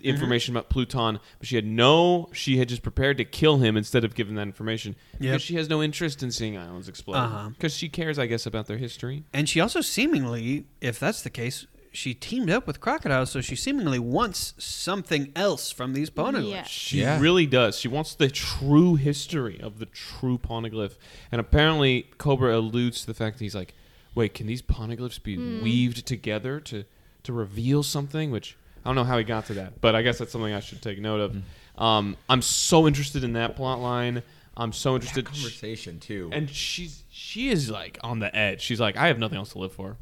information 0.03 0.55
about 0.55 0.69
Pluton, 0.69 1.19
but 1.39 1.47
she 1.47 1.55
had 1.55 1.65
no. 1.65 2.29
She 2.31 2.57
had 2.57 2.69
just 2.69 2.83
prepared 2.83 3.17
to 3.17 3.25
kill 3.25 3.57
him 3.57 3.75
instead 3.75 4.03
of 4.03 4.13
giving 4.15 4.35
that 4.35 4.43
information 4.43 4.95
Yep. 5.13 5.19
because 5.21 5.41
she 5.41 5.55
has 5.55 5.67
no 5.69 5.81
interest 5.81 6.21
in 6.21 6.31
seeing 6.31 6.57
islands 6.57 6.87
explode. 6.87 7.17
Uh-huh. 7.17 7.49
Because 7.49 7.75
she 7.75 7.89
cares, 7.89 8.19
I 8.19 8.27
guess, 8.27 8.45
about 8.45 8.67
their 8.67 8.77
history. 8.77 9.23
And 9.33 9.49
she 9.49 9.59
also 9.59 9.81
seemingly, 9.81 10.65
if 10.81 10.99
that's 10.99 11.21
the 11.23 11.29
case, 11.29 11.65
she 11.91 12.13
teamed 12.13 12.51
up 12.51 12.67
with 12.67 12.79
crocodiles, 12.79 13.31
so 13.31 13.41
she 13.41 13.55
seemingly 13.55 13.97
wants 13.97 14.53
something 14.59 15.31
else 15.35 15.71
from 15.71 15.93
these 15.93 16.11
poneglyphs. 16.11 16.51
Yeah. 16.51 16.63
She 16.63 16.99
Yeah. 16.99 17.19
really 17.19 17.47
does. 17.47 17.79
She 17.79 17.87
wants 17.87 18.13
the 18.13 18.29
true 18.29 18.93
history 18.93 19.59
of 19.59 19.79
the 19.79 19.87
true 19.87 20.37
poneglyph, 20.37 20.97
and 21.31 21.41
apparently 21.41 22.05
Cobra 22.19 22.55
alludes 22.55 23.01
to 23.01 23.07
the 23.07 23.15
fact 23.15 23.39
that 23.39 23.43
he's 23.43 23.55
like, 23.55 23.73
"Wait, 24.13 24.35
can 24.35 24.45
these 24.45 24.61
poneglyphs 24.61 25.21
be 25.21 25.35
Hmm. 25.35 25.63
weaved 25.63 26.05
together 26.05 26.59
to 26.59 26.85
to 27.23 27.33
reveal 27.33 27.81
something?" 27.83 28.29
Which 28.29 28.55
I 28.83 28.89
don't 28.89 28.95
know 28.95 29.03
how 29.03 29.17
he 29.17 29.23
got 29.23 29.45
to 29.47 29.53
that, 29.55 29.81
but 29.81 29.95
I 29.95 30.01
guess 30.01 30.17
that's 30.17 30.31
something 30.31 30.53
I 30.53 30.59
should 30.59 30.81
take 30.81 30.99
note 30.99 31.19
of. 31.19 31.31
Hmm. 31.33 31.83
Um, 31.83 32.17
I'm 32.27 32.41
so 32.41 32.87
interested 32.87 33.23
in 33.23 33.33
that 33.33 33.55
plot 33.55 33.79
line. 33.79 34.23
I'm 34.57 34.73
so 34.73 34.95
interested. 34.95 35.19
In 35.19 35.33
conversation 35.33 35.99
too 35.99 36.29
and 36.33 36.49
she's 36.49 37.03
she 37.09 37.49
is 37.49 37.69
like 37.69 37.97
on 38.03 38.19
the 38.19 38.35
edge. 38.35 38.61
She's 38.61 38.79
like, 38.79 38.97
I 38.97 39.07
have 39.07 39.17
nothing 39.17 39.37
else 39.37 39.53
to 39.53 39.59
live 39.59 39.71
for. 39.71 39.97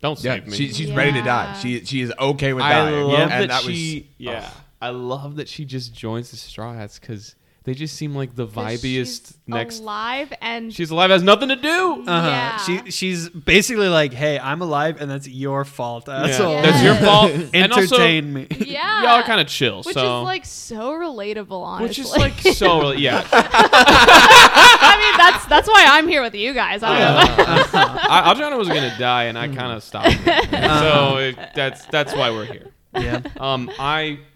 Don't 0.00 0.22
yeah 0.24 0.36
save 0.36 0.46
me. 0.46 0.56
she, 0.56 0.72
she's 0.72 0.92
ready 0.92 1.12
to 1.12 1.22
die 1.22 1.58
she 1.60 1.84
she 1.84 2.00
is 2.00 2.10
okay 2.18 2.54
with 2.54 2.64
I 2.64 2.72
dying 2.72 3.04
love 3.04 3.30
and 3.30 3.50
that, 3.50 3.64
was 3.64 3.74
she. 3.74 4.08
yeah, 4.16 4.48
oh. 4.50 4.64
I 4.80 4.90
love 4.90 5.36
that 5.36 5.46
she 5.46 5.66
just 5.66 5.92
joins 5.92 6.30
the 6.30 6.38
Straw 6.38 6.72
Hats 6.72 6.98
because 6.98 7.36
they 7.64 7.74
just 7.74 7.94
seem 7.94 8.14
like 8.14 8.34
the 8.36 8.46
vibiest 8.46 8.80
she's 9.28 9.38
next. 9.46 9.80
alive 9.80 10.32
and 10.40 10.72
She's 10.72 10.90
alive, 10.90 11.10
has 11.10 11.22
nothing 11.22 11.50
to 11.50 11.56
do. 11.56 12.04
Uh-huh. 12.06 12.26
Yeah. 12.26 12.56
She 12.58 12.90
she's 12.90 13.28
basically 13.28 13.88
like, 13.88 14.14
"Hey, 14.14 14.38
I'm 14.38 14.62
alive, 14.62 14.98
and 15.00 15.10
that's 15.10 15.28
your 15.28 15.66
fault, 15.66 16.08
asshole. 16.08 16.54
Yeah. 16.54 16.62
That's 16.62 16.82
your 16.82 16.94
fault. 17.06 17.30
and 17.52 17.70
also, 17.72 17.96
Entertain 17.96 18.32
me." 18.32 18.46
yeah, 18.60 19.02
y'all 19.02 19.20
are 19.20 19.22
kind 19.22 19.40
of 19.42 19.46
chill. 19.46 19.82
which 19.82 19.94
so, 19.94 20.20
is 20.20 20.24
like 20.24 20.46
so 20.46 20.92
relatable. 20.92 21.62
Honestly, 21.62 21.86
which 21.88 21.98
is 21.98 22.16
like 22.16 22.38
so 22.56 22.92
yeah. 23.06 23.26
I 23.32 24.96
mean, 24.98 25.16
that's 25.18 25.44
that's 25.46 25.68
why 25.68 25.84
I'm 25.86 26.08
here 26.08 26.22
with 26.22 26.34
you 26.34 26.54
guys. 26.54 26.82
I 26.82 26.88
don't 26.98 27.36
know. 27.36 27.74
I, 28.08 28.32
Adriana 28.32 28.56
was 28.56 28.68
gonna 28.68 28.96
die, 28.98 29.24
and 29.24 29.38
I 29.38 29.48
Hmm. 29.48 29.54
kind 29.54 29.72
of 29.72 29.82
stopped. 29.82 30.12
her. 30.12 30.42
so 30.80 31.16
it, 31.18 31.36
that's 31.54 31.84
that's 31.86 32.14
why 32.14 32.30
we're 32.30 32.46
here. 32.46 32.68
yeah, 32.94 33.20
Um, 33.38 33.70
I 33.78 34.02
If 34.02 34.29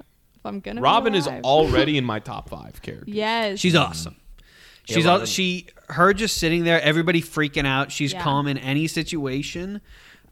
I'm 0.44 0.60
gonna. 0.60 0.80
be 0.80 0.82
Robin 0.84 1.14
is 1.14 1.26
already 1.26 1.96
in 1.98 2.04
my 2.04 2.18
top 2.20 2.48
five 2.48 2.80
characters. 2.82 3.14
Yes. 3.14 3.58
she's 3.60 3.74
awesome. 3.74 4.16
Yeah, 4.86 4.94
She's 4.96 5.06
all, 5.06 5.14
Robin- 5.14 5.26
she 5.26 5.66
her 5.88 6.12
just 6.12 6.36
sitting 6.36 6.64
there, 6.64 6.80
everybody 6.82 7.22
freaking 7.22 7.66
out. 7.66 7.90
She's 7.90 8.12
Yeah. 8.12 8.22
calm 8.22 8.46
in 8.48 8.58
any 8.58 8.86
situation. 8.86 9.80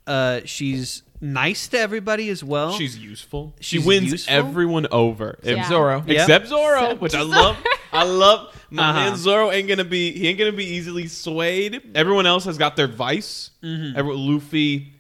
Uh, 0.06 0.40
she's 0.44 1.02
nice 1.20 1.68
to 1.68 1.78
everybody 1.78 2.28
as 2.28 2.42
well. 2.42 2.72
She's 2.72 2.98
useful. 2.98 3.54
She 3.60 3.76
She's 3.78 3.86
wins 3.86 4.10
useful? 4.12 4.34
everyone 4.34 4.86
over. 4.90 5.38
Yeah. 5.42 5.60
If- 5.62 5.66
Zoro. 5.68 6.02
Yeah. 6.06 6.20
Except 6.22 6.48
Zoro, 6.48 6.82
Except 6.84 7.00
which 7.00 7.14
I 7.14 7.22
love. 7.22 7.56
I 7.92 8.04
love 8.04 8.54
my 8.70 8.90
Uh-huh. 8.90 8.98
man 9.10 9.16
Zoro 9.16 9.50
ain't 9.52 9.68
gonna 9.68 9.84
be 9.84 10.12
he 10.12 10.28
ain't 10.28 10.38
gonna 10.38 10.52
be 10.52 10.64
easily 10.66 11.06
swayed. 11.06 11.80
Everyone 11.94 12.26
else 12.26 12.44
has 12.46 12.58
got 12.58 12.74
their 12.76 12.88
vice. 12.88 13.50
Every, 13.62 14.14
Luffy 14.16 14.92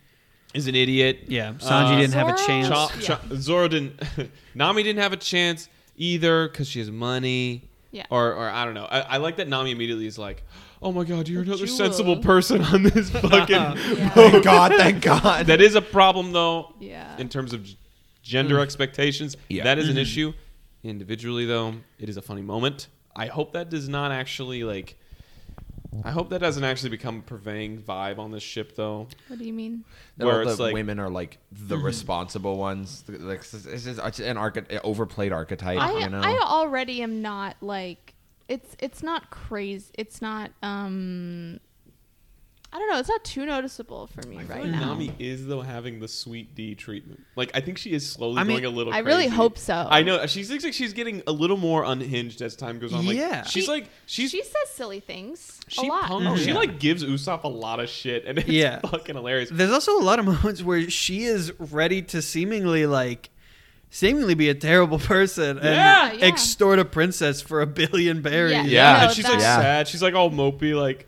is 0.54 0.66
an 0.66 0.74
idiot. 0.74 1.24
yeah, 1.28 1.52
Sanji 1.58 1.94
Uh, 1.94 1.98
didn't 2.00 2.14
have 2.14 2.28
a 2.28 2.36
Zoro? 2.36 2.46
chance. 2.46 2.68
Cha- 2.68 2.90
Yeah. 2.98 3.06
Cha- 3.06 3.34
Zoro 3.36 3.68
didn't. 3.68 4.00
Nami 4.54 4.82
didn't 4.82 5.00
have 5.02 5.12
a 5.12 5.16
chance 5.16 5.68
either 5.96 6.48
because 6.48 6.68
she 6.68 6.78
has 6.78 6.90
money. 6.90 7.68
Yeah. 7.90 8.06
Or, 8.10 8.32
or 8.32 8.48
I 8.48 8.64
don't 8.64 8.74
know. 8.74 8.84
I, 8.86 9.00
I 9.00 9.16
like 9.18 9.36
that 9.36 9.48
Nami 9.48 9.70
immediately 9.70 10.06
is 10.06 10.18
like, 10.18 10.42
"Oh 10.82 10.92
my 10.92 11.04
God, 11.04 11.28
you're 11.28 11.42
another 11.42 11.66
jewel." 11.66 11.76
sensible 11.76 12.16
person 12.18 12.62
on 12.62 12.82
this 12.84 13.10
fucking." 13.24 13.54
Yeah. 13.98 14.08
thank 14.10 14.44
god 14.44 14.72
thank 14.76 15.02
god 15.02 15.46
that 15.46 15.60
is 15.60 15.74
a 15.74 15.82
problem 15.82 16.32
though. 16.32 16.72
Yeah. 16.80 17.16
in 17.18 17.28
terms 17.28 17.52
of 17.52 17.64
g- 17.64 17.76
gender 18.22 18.60
expectations. 18.60 19.36
Yeah. 19.48 19.64
That 19.64 19.78
is 19.78 19.88
an 19.90 19.98
issue. 19.98 20.32
Individually, 20.84 21.44
though, 21.46 21.74
it 21.98 22.08
is 22.08 22.16
a 22.16 22.22
funny 22.22 22.42
moment. 22.42 22.88
I 23.14 23.26
hope 23.26 23.52
that 23.52 23.68
does 23.70 23.88
not 23.88 24.10
actually 24.10 24.64
like. 24.64 24.96
I 26.04 26.10
hope 26.10 26.30
that 26.30 26.40
doesn't 26.40 26.64
actually 26.64 26.90
become 26.90 27.18
a 27.18 27.22
purveying 27.22 27.82
vibe 27.82 28.18
on 28.18 28.30
this 28.30 28.42
ship, 28.42 28.74
though. 28.76 29.08
What 29.28 29.38
do 29.38 29.44
you 29.44 29.52
mean? 29.52 29.84
that 30.16 30.24
where 30.26 30.40
all 30.42 30.48
it's 30.48 30.56
the 30.56 30.62
like- 30.64 30.74
women 30.74 30.98
are 30.98 31.10
like 31.10 31.38
the 31.50 31.76
responsible 31.78 32.56
ones. 32.56 33.04
Like 33.08 33.40
it's, 33.40 33.52
it's, 33.54 33.84
just- 33.84 34.00
it's 34.02 34.20
an 34.20 34.36
arche- 34.36 34.80
overplayed 34.84 35.32
archetype. 35.32 35.78
I 35.78 35.98
you 35.98 36.08
know, 36.08 36.20
I 36.22 36.38
already 36.38 37.02
am 37.02 37.20
not 37.22 37.56
like 37.60 38.14
it's 38.48 38.76
it's 38.80 39.02
not 39.02 39.30
crazy. 39.30 39.86
It's 39.94 40.20
not 40.22 40.50
um. 40.62 41.60
I 42.74 42.78
don't 42.78 42.88
know. 42.88 42.98
It's 42.98 43.08
not 43.10 43.22
too 43.22 43.44
noticeable 43.44 44.06
for 44.06 44.26
me 44.26 44.38
I 44.38 44.44
right 44.44 44.62
like 44.62 44.70
now. 44.70 44.86
Nami 44.94 45.12
is 45.18 45.46
though 45.46 45.60
having 45.60 46.00
the 46.00 46.08
sweet 46.08 46.54
D 46.54 46.74
treatment. 46.74 47.20
Like 47.36 47.50
I 47.54 47.60
think 47.60 47.76
she 47.76 47.92
is 47.92 48.10
slowly 48.10 48.38
I 48.38 48.44
mean, 48.44 48.62
going 48.62 48.64
a 48.72 48.74
little. 48.74 48.92
Bit. 48.92 48.96
I 48.96 49.00
really 49.00 49.24
crazy. 49.24 49.36
hope 49.36 49.58
so. 49.58 49.86
I 49.90 50.02
know 50.02 50.24
she 50.26 50.42
looks 50.44 50.64
like 50.64 50.72
she's 50.72 50.94
getting 50.94 51.22
a 51.26 51.32
little 51.32 51.58
more 51.58 51.84
unhinged 51.84 52.40
as 52.40 52.56
time 52.56 52.78
goes 52.78 52.94
on. 52.94 53.04
Like, 53.06 53.16
Yeah. 53.16 53.42
she's 53.44 53.64
She- 53.64 53.70
like 53.70 53.88
she's 54.06 54.30
she 54.30 54.42
says 54.42 54.70
silly 54.72 55.00
things 55.00 55.60
she 55.68 55.86
a 55.86 55.90
lot. 55.90 56.04
punk- 56.04 56.24
Oh, 56.26 56.36
she 56.38 56.48
yeah. 56.48 56.54
like 56.54 56.78
gives 56.80 57.04
Usopp 57.04 57.44
a 57.44 57.48
lot 57.48 57.78
of 57.78 57.90
shit, 57.90 58.24
and 58.24 58.38
it's 58.38 58.48
Yeah. 58.48 58.80
fucking 58.90 59.16
hilarious. 59.16 59.50
There's 59.52 59.70
also 59.70 59.98
a 59.98 60.02
lot 60.02 60.18
of 60.18 60.24
moments 60.34 60.62
where 60.62 60.88
she 60.88 61.24
is 61.24 61.52
ready 61.58 62.00
to 62.00 62.22
seemingly 62.22 62.86
like 62.86 63.28
seemingly 63.90 64.34
be 64.34 64.48
a 64.48 64.54
terrible 64.54 64.98
person 64.98 65.58
and 65.58 65.66
Yeah, 65.66 66.12
yeah. 66.12 66.24
extort 66.26 66.78
a 66.78 66.84
princess 66.86 67.42
for 67.42 67.60
a 67.60 67.66
billion 67.66 68.22
berries. 68.22 68.52
Yeah. 68.54 68.62
Yeah, 68.64 68.92
No, 69.00 69.04
and 69.08 69.12
she's 69.14 69.24
like 69.26 69.38
that- 69.40 69.60
sad. 69.60 69.88
She's 69.88 70.02
like 70.02 70.14
all 70.14 70.30
mopey, 70.30 70.74
like 70.74 71.06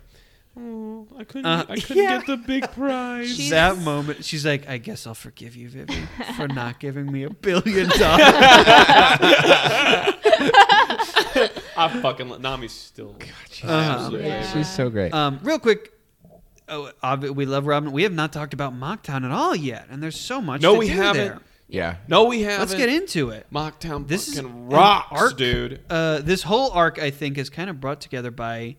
Oh, 0.56 1.08
I 1.18 1.24
couldn't. 1.24 1.46
Uh, 1.46 1.64
I 1.68 1.76
couldn't 1.80 2.02
yeah. 2.02 2.18
get 2.18 2.26
the 2.26 2.36
big 2.36 2.70
prize. 2.74 3.34
She's- 3.36 3.50
that 3.50 3.76
moment, 3.82 4.24
she's 4.24 4.46
like, 4.46 4.68
"I 4.68 4.78
guess 4.78 5.06
I'll 5.06 5.14
forgive 5.14 5.56
you, 5.56 5.68
Vivi, 5.68 6.06
for 6.36 6.46
not 6.60 6.78
giving 6.78 7.10
me 7.10 7.24
a 7.24 7.30
billion 7.30 7.88
dollars." 7.88 8.22
I 11.76 11.98
fucking 12.00 12.28
lo- 12.28 12.38
Nami's 12.38 12.72
still. 12.72 13.16
She's, 13.50 13.68
Uh-huh. 13.68 14.16
Yeah. 14.16 14.46
she's 14.52 14.70
so 14.70 14.90
great. 14.90 15.12
Um, 15.12 15.40
real 15.42 15.58
quick, 15.58 15.92
oh, 16.68 16.90
obvi- 17.02 17.34
we 17.34 17.46
love 17.46 17.66
Robin. 17.66 17.90
We 17.92 18.04
have 18.04 18.12
not 18.12 18.32
talked 18.32 18.54
about 18.54 18.72
Mocktown 18.74 19.24
at 19.24 19.30
all 19.32 19.56
yet, 19.56 19.86
and 19.90 20.02
there's 20.02 20.18
so 20.18 20.40
much. 20.40 20.60
No, 20.62 20.74
to 20.74 20.78
we 20.78 20.86
do 20.86 20.92
haven't. 20.94 21.24
There. 21.28 21.40
yeah. 21.68 21.96
No, 22.08 22.24
we 22.24 22.42
haven't. 22.42 22.60
Let's 22.60 22.74
get 22.74 22.88
into 22.88 23.30
it. 23.30 23.46
Mocktown. 23.52 24.06
This 24.06 24.28
is 24.28 24.36
fucking 24.36 24.50
an 24.50 24.68
rocks, 24.68 25.08
arc. 25.20 25.36
dude. 25.36 25.80
Uh, 25.90 26.20
this 26.20 26.42
whole 26.42 26.70
arc, 26.70 26.98
I 27.00 27.10
think, 27.10 27.38
is 27.38 27.50
kind 27.50 27.68
of 27.68 27.80
brought 27.80 28.00
together 28.00 28.30
by. 28.30 28.76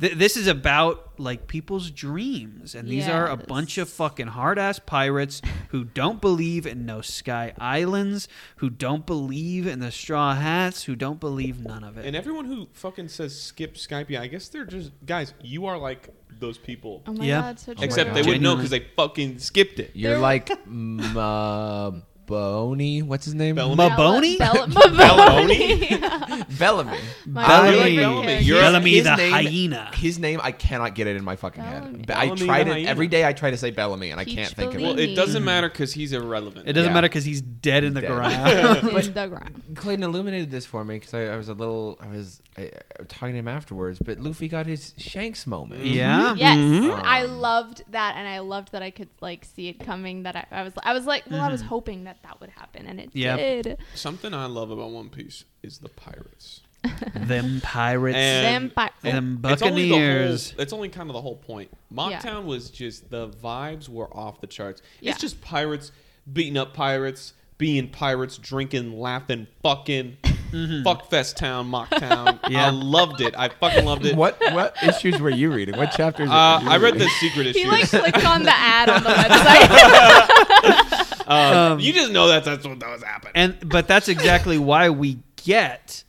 Th- 0.00 0.12
this 0.14 0.36
is 0.36 0.46
about 0.46 1.18
like 1.18 1.46
people's 1.46 1.90
dreams, 1.90 2.74
and 2.74 2.86
these 2.88 3.08
are 3.08 3.26
a 3.28 3.36
bunch 3.36 3.78
of 3.78 3.88
fucking 3.88 4.26
hard 4.28 4.58
ass 4.58 4.78
pirates 4.78 5.40
who 5.70 5.84
don't 5.84 6.20
believe 6.20 6.66
in 6.66 6.84
no 6.84 7.00
Sky 7.00 7.54
Islands, 7.58 8.28
who 8.56 8.68
don't 8.68 9.06
believe 9.06 9.66
in 9.66 9.78
the 9.80 9.90
Straw 9.90 10.34
Hats, 10.34 10.84
who 10.84 10.94
don't 10.96 11.18
believe 11.18 11.60
none 11.64 11.82
of 11.82 11.96
it. 11.96 12.04
And 12.04 12.14
everyone 12.14 12.44
who 12.44 12.68
fucking 12.74 13.08
says 13.08 13.40
skip 13.40 13.76
Skype, 13.76 14.10
yeah, 14.10 14.20
I 14.20 14.26
guess 14.26 14.48
they're 14.48 14.66
just 14.66 14.92
guys. 15.06 15.32
You 15.42 15.64
are 15.66 15.78
like 15.78 16.10
those 16.38 16.58
people, 16.58 17.02
Oh 17.06 17.14
my 17.14 17.24
Yeah. 17.24 17.40
god, 17.40 17.58
so 17.58 17.72
true. 17.72 17.82
except 17.82 18.12
they 18.12 18.20
God. 18.20 18.26
wouldn't 18.26 18.42
know 18.44 18.56
because 18.56 18.68
they 18.70 18.86
fucking 18.96 19.38
skipped 19.38 19.78
it. 19.80 19.92
You're 19.94 20.18
like 20.18 20.48
mm, 20.68 21.16
uh, 21.16 22.00
Boney. 22.26 23.02
What's 23.02 23.24
his 23.24 23.34
name? 23.34 23.54
Bellamy? 23.56 23.76
Maboni? 23.76 24.38
Bella- 24.38 24.66
Bellamy? 24.96 25.88
Bellamy. 25.98 26.44
Bellamy. 26.58 26.98
My 27.26 27.44
I- 27.44 27.70
favorite 27.70 27.80
like 27.80 27.96
Bellamy. 27.96 28.26
character. 28.26 28.44
You're- 28.44 28.60
Bellamy 28.60 28.90
his 28.90 29.04
the 29.04 29.16
name- 29.16 29.32
hyena. 29.32 29.90
His 29.94 30.18
name, 30.18 30.40
I 30.42 30.52
cannot 30.52 30.94
get 30.94 31.06
it 31.06 31.16
in 31.16 31.24
my 31.24 31.36
fucking 31.36 31.62
Bellamy. 31.62 31.98
head. 31.98 32.06
But 32.06 32.16
I 32.16 32.24
Bellamy 32.26 32.46
tried 32.46 32.66
it 32.68 32.72
hyena. 32.72 32.88
every 32.88 33.08
day. 33.08 33.24
I 33.26 33.32
try 33.32 33.50
to 33.50 33.56
say 33.56 33.70
Bellamy, 33.70 34.10
and 34.10 34.20
I 34.20 34.24
Peach 34.24 34.34
can't 34.34 34.48
think 34.54 34.68
of 34.74 34.80
Bellini. 34.80 34.90
Well, 34.94 34.98
it. 34.98 35.10
it 35.10 35.14
doesn't 35.14 35.44
matter 35.44 35.68
because 35.68 35.92
he's 35.92 36.12
irrelevant. 36.12 36.68
It 36.68 36.72
doesn't 36.72 36.90
Yeah. 36.90 36.94
matter 36.94 37.08
because 37.08 37.24
he's 37.24 37.40
dead 37.40 37.84
in 37.84 37.94
the 37.94 38.00
Dead. 38.00 38.10
ground. 38.10 38.88
in 39.06 39.14
the 39.14 39.26
ground. 39.28 39.62
Clayton 39.76 40.02
illuminated 40.04 40.50
this 40.50 40.66
for 40.66 40.84
me 40.84 40.96
because 40.96 41.14
I, 41.14 41.26
I 41.26 41.36
was 41.36 41.48
a 41.48 41.54
little, 41.54 41.98
I 42.00 42.08
was 42.08 42.40
I, 42.58 42.62
I 42.62 42.70
was 43.00 43.08
talking 43.08 43.34
to 43.34 43.38
him 43.38 43.48
afterwards. 43.48 43.98
But 44.04 44.18
Luffy 44.20 44.48
got 44.48 44.66
his 44.66 44.94
Shanks 44.96 45.46
moment. 45.46 45.84
yeah. 45.84 46.34
Yes, 46.36 46.56
Mhm. 46.56 47.02
I 47.04 47.22
loved 47.24 47.82
that, 47.90 48.14
and 48.16 48.26
I 48.26 48.38
loved 48.40 48.72
that 48.72 48.82
I 48.82 48.90
could 48.90 49.08
like 49.20 49.44
see 49.44 49.68
it 49.68 49.78
coming. 49.80 50.22
That 50.24 50.36
I, 50.36 50.46
I 50.50 50.62
was, 50.62 50.72
I 50.82 50.92
was 50.92 51.06
like, 51.06 51.24
well, 51.30 51.40
I 51.42 51.50
was 51.50 51.60
Mm-hmm. 51.60 51.68
hoping 51.68 52.04
that 52.04 52.15
that 52.22 52.40
would 52.40 52.50
happen, 52.50 52.86
and 52.86 53.00
it 53.00 53.10
Yeah. 53.12 53.36
did. 53.36 53.78
Something 53.94 54.32
I 54.34 54.46
love 54.46 54.70
about 54.70 54.90
One 54.90 55.08
Piece 55.08 55.44
is 55.62 55.78
the 55.78 55.88
pirates. 55.88 56.60
Them 57.16 57.60
pirates. 57.62 58.16
And- 58.16 58.46
Them 58.64 58.70
pi- 58.70 58.90
them 59.02 59.40
It's 59.44 59.62
only 59.62 59.82
the 59.84 59.90
buccaneers. 59.90 60.50
whole- 60.52 60.60
It's 60.60 60.72
only 60.72 60.88
kind 60.88 61.08
of 61.10 61.14
the 61.14 61.20
whole 61.20 61.36
point. 61.36 61.70
Mocktown 61.92 62.44
was 62.44 62.70
just 62.70 63.10
the 63.10 63.28
vibes 63.28 63.88
were 63.88 64.08
off 64.16 64.40
the 64.40 64.46
charts. 64.46 64.82
Yeah. 65.00 65.10
It's 65.12 65.20
just 65.20 65.40
pirates 65.40 65.90
beating 66.32 66.56
up 66.56 66.74
pirates, 66.74 67.32
being 67.58 67.88
pirates, 67.88 68.38
drinking, 68.38 68.98
laughing, 69.00 69.46
fucking. 69.62 70.18
Fuck 70.84 71.10
Fest 71.10 71.36
Town, 71.36 71.68
Mocktown. 71.68 72.38
Yeah. 72.48 72.66
I 72.66 72.70
loved 72.70 73.20
it. 73.20 73.34
I 73.36 73.48
fucking 73.48 73.84
loved 73.84 74.06
it. 74.06 74.14
What 74.14 74.38
what 74.52 74.76
issues 74.82 75.18
were 75.20 75.28
you 75.30 75.52
reading? 75.52 75.76
What 75.76 75.90
chapters? 75.90 76.28
Uh, 76.30 76.60
were 76.62 76.66
you 76.66 76.70
I 76.70 76.76
read 76.76 76.94
reading? 76.94 77.08
the 77.08 77.08
secret 77.18 77.46
issue. 77.48 77.58
He 77.58 77.66
like 77.66 77.88
clicked 77.88 78.24
on 78.24 78.44
the 78.44 78.54
ad 78.56 78.88
on 78.88 79.02
the 79.02 79.10
website. 79.10 80.85
Um, 81.26 81.80
you 81.80 81.92
just 81.92 82.12
know 82.12 82.28
that 82.28 82.44
that's 82.44 82.66
what 82.66 82.78
that 82.80 82.90
was 82.90 83.02
happening. 83.02 83.32
and 83.34 83.68
but 83.68 83.88
that's 83.88 84.08
exactly 84.08 84.58
why 84.58 84.90
we 84.90 85.18
get 85.44 86.02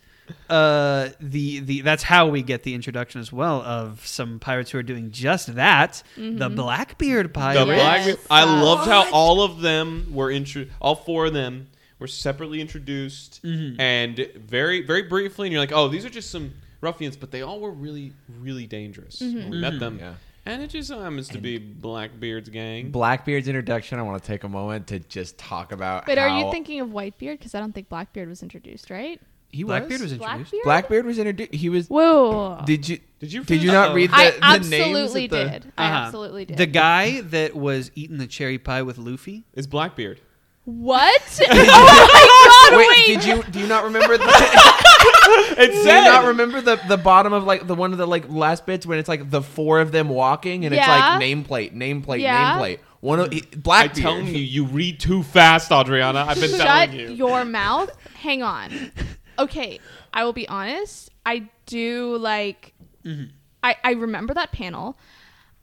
uh 0.50 1.08
the 1.20 1.60
the 1.60 1.80
that's 1.80 2.02
how 2.02 2.26
we 2.28 2.42
get 2.42 2.62
the 2.62 2.74
introduction 2.74 3.18
as 3.20 3.32
well 3.32 3.62
of 3.62 4.06
some 4.06 4.38
pirates 4.38 4.70
who 4.70 4.78
are 4.78 4.82
doing 4.82 5.10
just 5.10 5.54
that 5.54 6.02
the 6.16 6.50
blackbeard 6.50 7.26
The 7.26 7.30
pirates 7.30 7.64
Black- 7.64 8.06
Yes. 8.06 8.26
I 8.30 8.42
Uh, 8.42 8.62
loved 8.62 8.88
how 8.88 9.10
all 9.10 9.42
of 9.42 9.60
them 9.60 10.08
were 10.12 10.30
intro. 10.30 10.66
All 10.80 10.94
four 10.96 11.26
of 11.26 11.32
them 11.32 11.68
were 11.98 12.06
separately 12.06 12.60
introduced 12.60 13.40
Mm-hmm. 13.42 13.80
and 13.80 14.28
very, 14.36 14.82
very 14.82 15.02
briefly. 15.02 15.46
And 15.48 15.52
you're 15.52 15.62
like, 15.62 15.72
oh, 15.72 15.88
these 15.88 16.04
are 16.04 16.10
just 16.10 16.30
some 16.30 16.52
ruffians, 16.82 17.16
but 17.16 17.30
they 17.30 17.42
all 17.42 17.58
were 17.58 17.70
really, 17.72 18.12
really 18.40 18.66
dangerous. 18.66 19.20
when 19.20 19.48
We 19.50 19.58
met 19.58 19.80
them, 19.80 19.98
Yeah. 19.98 20.14
And 20.48 20.62
it 20.62 20.70
just 20.70 20.90
happens 20.90 21.28
to 21.28 21.38
be 21.38 21.58
Blackbeard's 21.58 22.48
gang. 22.48 22.90
Blackbeard's 22.90 23.48
introduction. 23.48 23.98
I 23.98 24.02
want 24.02 24.22
to 24.22 24.26
take 24.26 24.44
a 24.44 24.48
moment 24.48 24.88
to 24.88 24.98
just 24.98 25.38
talk 25.38 25.72
about. 25.72 26.06
But 26.06 26.18
are 26.18 26.28
how 26.28 26.38
you 26.46 26.50
thinking 26.50 26.80
of 26.80 26.88
Whitebeard? 26.88 27.38
Because 27.38 27.54
I 27.54 27.60
don't 27.60 27.72
think 27.72 27.88
Blackbeard 27.88 28.28
was 28.28 28.42
introduced, 28.42 28.90
right? 28.90 29.20
he 29.50 29.64
blackbeard 29.64 30.02
was 30.02 30.12
introduced 30.12 30.20
Blackbeard. 30.36 30.64
Blackbeard 30.64 31.06
was 31.06 31.18
introduced. 31.18 31.54
He 31.54 31.68
was. 31.68 31.88
Whoa. 31.88 32.60
Did 32.66 32.88
you? 32.88 32.98
Did 33.20 33.32
you? 33.32 33.44
Did 33.44 33.62
you 33.62 33.72
not 33.72 33.94
read 33.94 34.10
the, 34.10 34.16
I 34.42 34.58
the 34.58 34.68
names 34.68 34.74
absolutely 34.74 35.24
at 35.24 35.30
did. 35.62 35.72
I 35.78 35.86
Uh-huh. 35.86 36.04
absolutely 36.06 36.44
did. 36.44 36.56
the 36.58 36.66
guy 36.66 37.20
that 37.22 37.54
was 37.56 37.90
eating 37.94 38.18
the 38.18 38.26
cherry 38.26 38.58
pie 38.58 38.82
with 38.82 38.98
luffy 38.98 39.44
It's 39.54 39.66
Blackbeard. 39.66 40.20
what? 40.64 41.40
oh 41.50 42.68
my 42.68 42.68
god! 42.70 42.76
Wait, 42.78 42.88
Wait, 42.88 43.06
did 43.06 43.24
you 43.24 43.42
do 43.50 43.60
you 43.60 43.66
not 43.66 43.84
remember? 43.84 44.18
The, 44.18 44.24
It 45.60 45.72
do 45.72 45.78
you 45.78 45.84
not 45.84 46.26
remember 46.26 46.60
the 46.60 46.76
the 46.88 46.96
bottom 46.96 47.32
of 47.32 47.44
like 47.44 47.66
the 47.66 47.74
one 47.74 47.92
of 47.92 47.98
the 47.98 48.06
like 48.06 48.28
last 48.28 48.64
bits 48.66 48.86
when 48.86 48.98
it's 48.98 49.08
like 49.08 49.30
the 49.30 49.42
four 49.42 49.80
of 49.80 49.92
them 49.92 50.08
walking 50.08 50.64
and 50.64 50.74
Yeah. 50.74 50.80
it's 50.80 50.88
like 50.88 51.22
nameplate, 51.22 51.74
nameplate, 51.74 52.20
Yeah. 52.20 52.58
nameplate. 52.58 52.78
One 53.00 53.20
of 53.20 53.32
he- 53.32 53.44
I'm 53.52 53.60
Blackbeard. 53.60 54.02
telling 54.02 54.26
you, 54.26 54.38
you 54.38 54.64
read 54.66 54.98
too 55.00 55.22
fast, 55.22 55.70
Adriana. 55.70 56.24
I've 56.28 56.40
been 56.40 56.50
Shut 56.50 56.60
telling 56.60 56.92
you. 56.98 57.10
your 57.10 57.44
mouth. 57.44 57.90
Hang 58.14 58.42
on. 58.42 58.90
Okay, 59.38 59.78
I 60.12 60.24
will 60.24 60.32
be 60.32 60.48
honest. 60.48 61.10
I 61.24 61.48
do 61.66 62.16
like. 62.18 62.74
Mm-hmm. 63.04 63.24
I 63.62 63.76
I 63.84 63.92
remember 63.92 64.34
that 64.34 64.52
panel. 64.52 64.96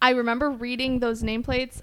I 0.01 0.11
remember 0.11 0.49
reading 0.49 0.99
those 0.99 1.23
nameplates. 1.23 1.81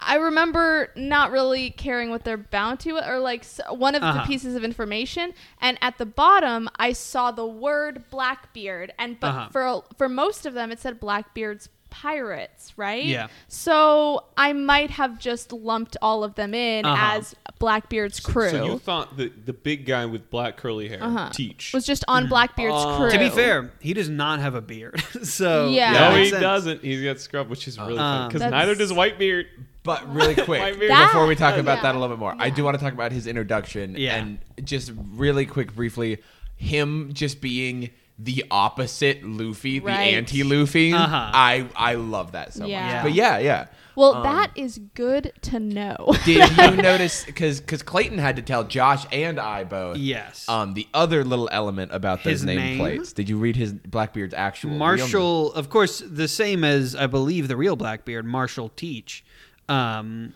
I 0.00 0.16
remember 0.16 0.90
not 0.96 1.30
really 1.32 1.70
caring 1.70 2.10
what 2.10 2.24
their 2.24 2.36
bounty 2.36 2.92
was, 2.92 3.02
or 3.06 3.18
like 3.18 3.44
one 3.70 3.94
of 3.94 4.02
Uh-huh. 4.02 4.20
the 4.22 4.26
pieces 4.26 4.54
of 4.54 4.62
information. 4.64 5.32
And 5.60 5.76
at 5.82 5.98
the 5.98 6.06
bottom, 6.06 6.68
I 6.76 6.92
saw 6.92 7.30
the 7.32 7.46
word 7.46 8.04
Blackbeard, 8.10 8.92
and 8.98 9.18
but 9.18 9.28
Uh-huh. 9.28 9.48
for 9.50 9.84
for 9.96 10.08
most 10.08 10.46
of 10.46 10.54
them, 10.54 10.70
it 10.70 10.78
said 10.80 11.00
Blackbeard's 11.00 11.68
pirates, 11.90 12.74
right? 12.76 13.04
Yeah. 13.06 13.28
So 13.48 14.24
I 14.36 14.52
might 14.52 14.90
have 14.90 15.18
just 15.18 15.52
lumped 15.52 15.96
all 16.02 16.22
of 16.22 16.34
them 16.34 16.52
in 16.54 16.84
Uh-huh. 16.84 17.16
as 17.16 17.34
Blackbeard's 17.58 18.20
crew. 18.20 18.50
So 18.50 18.64
you 18.66 18.78
thought 18.78 19.16
the 19.16 19.32
the 19.44 19.52
big 19.54 19.84
guy 19.86 20.04
with 20.06 20.30
black 20.30 20.56
curly 20.58 20.88
hair, 20.88 21.02
Uh-huh. 21.02 21.30
Teach. 21.32 21.72
was 21.72 21.84
just 21.86 22.04
on 22.06 22.28
Blackbeard's 22.28 22.76
Uh, 22.76 22.96
crew. 22.98 23.10
to 23.10 23.18
be 23.18 23.30
fair 23.30 23.72
he 23.80 23.94
does 23.94 24.08
not 24.10 24.38
have 24.38 24.54
a 24.54 24.60
beard 24.60 25.00
so 25.24 25.70
Yeah. 25.70 25.92
no, 26.10 26.16
he 26.16 26.28
sense. 26.30 26.40
doesn't. 26.42 26.84
He's 26.84 27.02
got 27.02 27.20
scrub, 27.20 27.48
which 27.48 27.66
is 27.66 27.78
really 27.78 27.96
funny 27.96 28.24
Um, 28.24 28.28
because 28.28 28.48
neither 28.50 28.74
does 28.74 28.92
Whitebeard. 28.92 29.46
But 29.82 30.12
really 30.12 30.34
quick, 30.44 30.78
That- 30.88 31.08
before 31.12 31.26
we 31.26 31.34
talk 31.34 31.56
about 31.56 31.76
yeah. 31.78 31.82
that 31.82 31.94
a 31.94 31.98
little 31.98 32.16
bit 32.16 32.20
more, 32.20 32.34
I 32.38 32.50
do 32.50 32.64
want 32.64 32.76
to 32.78 32.82
talk 32.84 32.92
about 32.92 33.12
his 33.12 33.26
introduction 33.26 33.94
Yeah. 33.96 34.16
and 34.16 34.38
just 34.64 34.92
really 34.96 35.46
quick, 35.46 35.74
briefly, 35.74 36.18
him 36.56 37.10
just 37.12 37.40
being 37.40 37.90
the 38.20 38.44
opposite 38.50 39.22
Luffy, 39.22 39.78
the 39.78 39.90
anti-Luffy. 39.90 40.92
Uh-huh. 40.92 41.30
I 41.32 41.66
I 41.76 41.94
love 41.94 42.32
that 42.32 42.52
so 42.52 42.66
Yeah. 42.66 42.94
much. 42.94 43.02
But 43.04 43.12
yeah, 43.14 43.38
yeah. 43.38 43.66
well, 43.94 44.14
Um, 44.16 44.22
that 44.24 44.50
is 44.56 44.80
good 44.94 45.32
to 45.42 45.60
know. 45.60 46.12
Did 46.24 46.50
you 46.56 46.70
notice? 46.82 47.24
Because 47.24 47.60
because 47.60 47.84
Clayton 47.84 48.18
had 48.18 48.34
to 48.34 48.42
tell 48.42 48.64
Josh 48.64 49.06
and 49.12 49.38
I 49.38 49.62
both. 49.62 49.98
yes 49.98 50.48
Um, 50.48 50.74
the 50.74 50.88
other 50.92 51.22
little 51.22 51.48
element 51.52 51.92
about 51.94 52.24
those 52.24 52.40
His 52.40 52.44
name? 52.44 52.80
nameplates. 52.80 53.14
Did 53.14 53.28
you 53.28 53.38
read 53.38 53.54
his 53.54 53.72
Blackbeard's 53.72 54.34
actual 54.34 54.70
real 54.70 54.78
Marshall, 54.80 55.52
of 55.52 55.70
course, 55.70 56.02
the 56.04 56.26
same 56.26 56.64
as 56.64 56.96
I 56.96 57.06
believe 57.06 57.46
the 57.46 57.56
real 57.56 57.76
Blackbeard, 57.76 58.26
Marshall 58.26 58.70
Teach. 58.74 59.24
Um, 59.68 60.34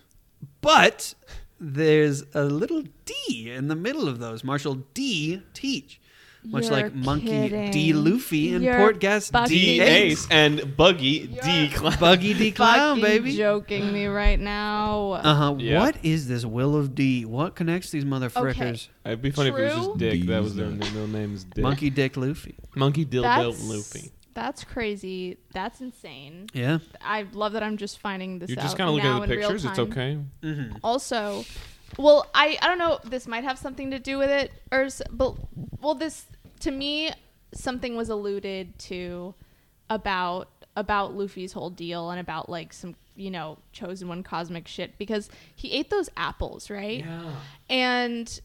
but 0.61 1.15
there's 1.61 2.25
a 2.35 2.45
little 2.45 2.83
D 3.05 3.51
in 3.51 3.69
the 3.69 3.77
middle 3.77 4.09
of 4.09 4.19
those. 4.19 4.45
Marshall 4.45 4.77
D 4.95 5.43
Teach. 5.55 5.99
Much 6.45 6.65
You're 6.65 6.73
like 6.73 6.93
Monkey 6.93 7.71
D. 7.71 7.93
Luffy 7.93 8.53
and 8.53 8.65
You're 8.65 8.75
Portgas 8.75 9.47
D 9.47 9.55
D 9.77 9.81
Ace 9.81 10.25
Ace. 10.25 10.29
and 10.29 10.77
Buggy 10.77 11.29
D 11.29 11.39
You're- 11.45 11.69
Clown. 11.69 11.97
Buggy 12.01 12.35
D 12.35 12.51
Clown, 12.51 13.01
baby. 13.01 13.37
joking 13.37 13.93
me 13.93 14.07
right 14.07 14.41
now. 14.41 15.13
Uh 15.13 15.35
huh. 15.37 15.55
Yeah. 15.59 15.79
What 15.79 15.99
is 16.05 16.27
this 16.27 16.45
Will 16.45 16.75
of 16.75 16.97
D? 16.97 17.25
What 17.25 17.55
connects 17.55 17.91
these 17.93 18.05
motherfuckers? 18.05 18.89
It'd 19.07 19.23
be 19.23 19.31
funny 19.31 19.51
if 19.51 19.57
it 19.57 19.63
was 19.77 19.87
just 19.87 19.99
Dick. 19.99 20.27
That 20.27 20.43
was 20.43 20.57
their 20.57 20.67
middle 20.67 21.07
name 21.07 21.33
is 21.35 21.45
Dick. 21.45 21.63
Monkey 21.63 21.91
Dick 21.91 22.17
Luffy. 22.17 22.57
Monkey 22.75 23.07
Dildo 23.07 23.23
that's 23.23 23.65
Luffy. 23.69 24.11
That's 24.35 24.65
crazy. 24.65 25.39
That's 25.53 25.81
insane. 25.81 26.49
Yeah. 26.53 26.79
I 27.01 27.27
love 27.33 27.53
that 27.53 27.63
I'm 27.63 27.77
just 27.77 27.99
finding 27.99 28.39
this 28.39 28.51
You're 28.51 28.61
out 28.61 28.63
just 28.63 28.77
kind 28.77 28.89
of 28.89 28.95
looking 28.95 29.11
at 29.11 29.21
the 29.21 29.37
pictures. 29.37 29.65
It's 29.65 29.79
okay. 29.79 30.19
Mm-hmm. 30.43 30.77
Also, 30.83 31.45
well, 31.99 32.27
I 32.35 32.57
I 32.63 32.69
don't 32.69 32.79
know. 32.79 32.99
This 33.05 33.27
might 33.27 33.45
have 33.45 33.59
something 33.59 33.91
to 33.91 33.99
do 33.99 34.19
with 34.19 34.31
it, 34.31 34.53
or 34.71 34.89
but 35.11 35.35
well, 35.81 35.95
this 35.95 36.27
to 36.61 36.71
me 36.71 37.11
something 37.55 37.97
was 37.97 38.09
alluded 38.09 38.79
to 38.79 39.35
about 39.91 40.49
about 40.77 41.15
Luffy's 41.15 41.53
whole 41.53 41.71
deal 41.71 42.11
and 42.11 42.19
about 42.19 42.49
like 42.49 42.73
some 42.73 42.95
you 43.15 43.31
know 43.31 43.59
chosen 43.73 44.09
one 44.09 44.23
cosmic 44.23 44.67
shit 44.67 44.97
because 44.97 45.29
he 45.55 45.73
ate 45.73 45.91
those 45.91 46.09
apples 46.17 46.71
right 46.71 47.01
Yeah. 47.05 47.31
and 47.69 48.41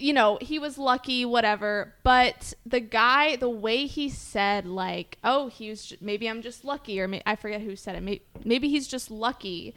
you 0.00 0.12
know, 0.12 0.38
he 0.40 0.58
was 0.58 0.78
lucky, 0.78 1.24
whatever. 1.24 1.94
But 2.02 2.54
the 2.64 2.80
guy, 2.80 3.36
the 3.36 3.48
way 3.50 3.86
he 3.86 4.08
said, 4.08 4.66
like, 4.66 5.18
oh, 5.24 5.48
he 5.48 5.70
was, 5.70 5.92
maybe 6.00 6.28
I'm 6.28 6.42
just 6.42 6.64
lucky, 6.64 7.00
or 7.00 7.08
may- 7.08 7.22
I 7.26 7.36
forget 7.36 7.60
who 7.60 7.76
said 7.76 7.96
it. 7.96 8.02
Maybe, 8.02 8.22
maybe 8.44 8.68
he's 8.68 8.86
just 8.88 9.10
lucky. 9.10 9.74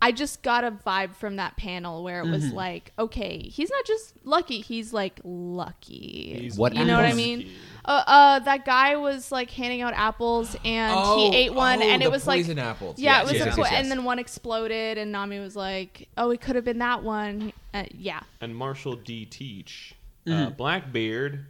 I 0.00 0.10
just 0.10 0.42
got 0.42 0.64
a 0.64 0.70
vibe 0.72 1.14
from 1.14 1.36
that 1.36 1.56
panel 1.56 2.02
where 2.02 2.20
it 2.22 2.28
was 2.28 2.46
Mm-hmm. 2.46 2.56
like, 2.56 2.92
okay, 2.98 3.38
he's 3.48 3.70
not 3.70 3.84
just 3.84 4.14
lucky, 4.24 4.60
he's 4.60 4.92
like 4.92 5.20
lucky. 5.22 6.38
He's 6.42 6.58
What 6.58 6.74
you 6.74 6.84
know 6.84 6.96
what 6.96 7.04
I 7.04 7.08
apples? 7.08 7.16
mean? 7.16 7.50
Uh, 7.84 8.02
uh, 8.06 8.38
that 8.40 8.64
guy 8.64 8.94
was 8.96 9.32
like 9.32 9.50
handing 9.50 9.80
out 9.82 9.92
apples 9.94 10.56
and 10.64 10.94
Oh, 10.96 11.30
he 11.30 11.36
ate 11.36 11.52
one 11.52 11.82
oh, 11.82 11.84
and 11.86 12.00
it 12.00 12.04
the 12.06 12.10
was 12.12 12.26
like 12.28 12.42
poison 12.44 12.58
apples. 12.60 12.98
yeah, 12.98 13.18
Yes, 13.18 13.22
it 13.22 13.24
was 13.24 13.32
yes, 13.32 13.42
a 13.42 13.46
yes, 13.46 13.54
po- 13.56 13.62
yes, 13.62 13.70
yes. 13.72 13.80
and 13.82 13.90
then 13.90 14.04
one 14.04 14.18
exploded 14.20 14.98
and 14.98 15.10
Nami 15.10 15.38
was 15.40 15.56
like, 15.56 16.08
"Oh, 16.16 16.30
it 16.30 16.40
could 16.40 16.54
have 16.56 16.64
been 16.64 16.78
that 16.78 17.02
one." 17.02 17.52
Uh, 17.74 17.84
yeah. 17.90 18.20
and 18.40 18.54
Marshall 18.54 18.94
D. 18.96 19.24
Teach, 19.26 19.94
uh, 20.26 20.30
Mhm. 20.30 20.56
Blackbeard 20.56 21.46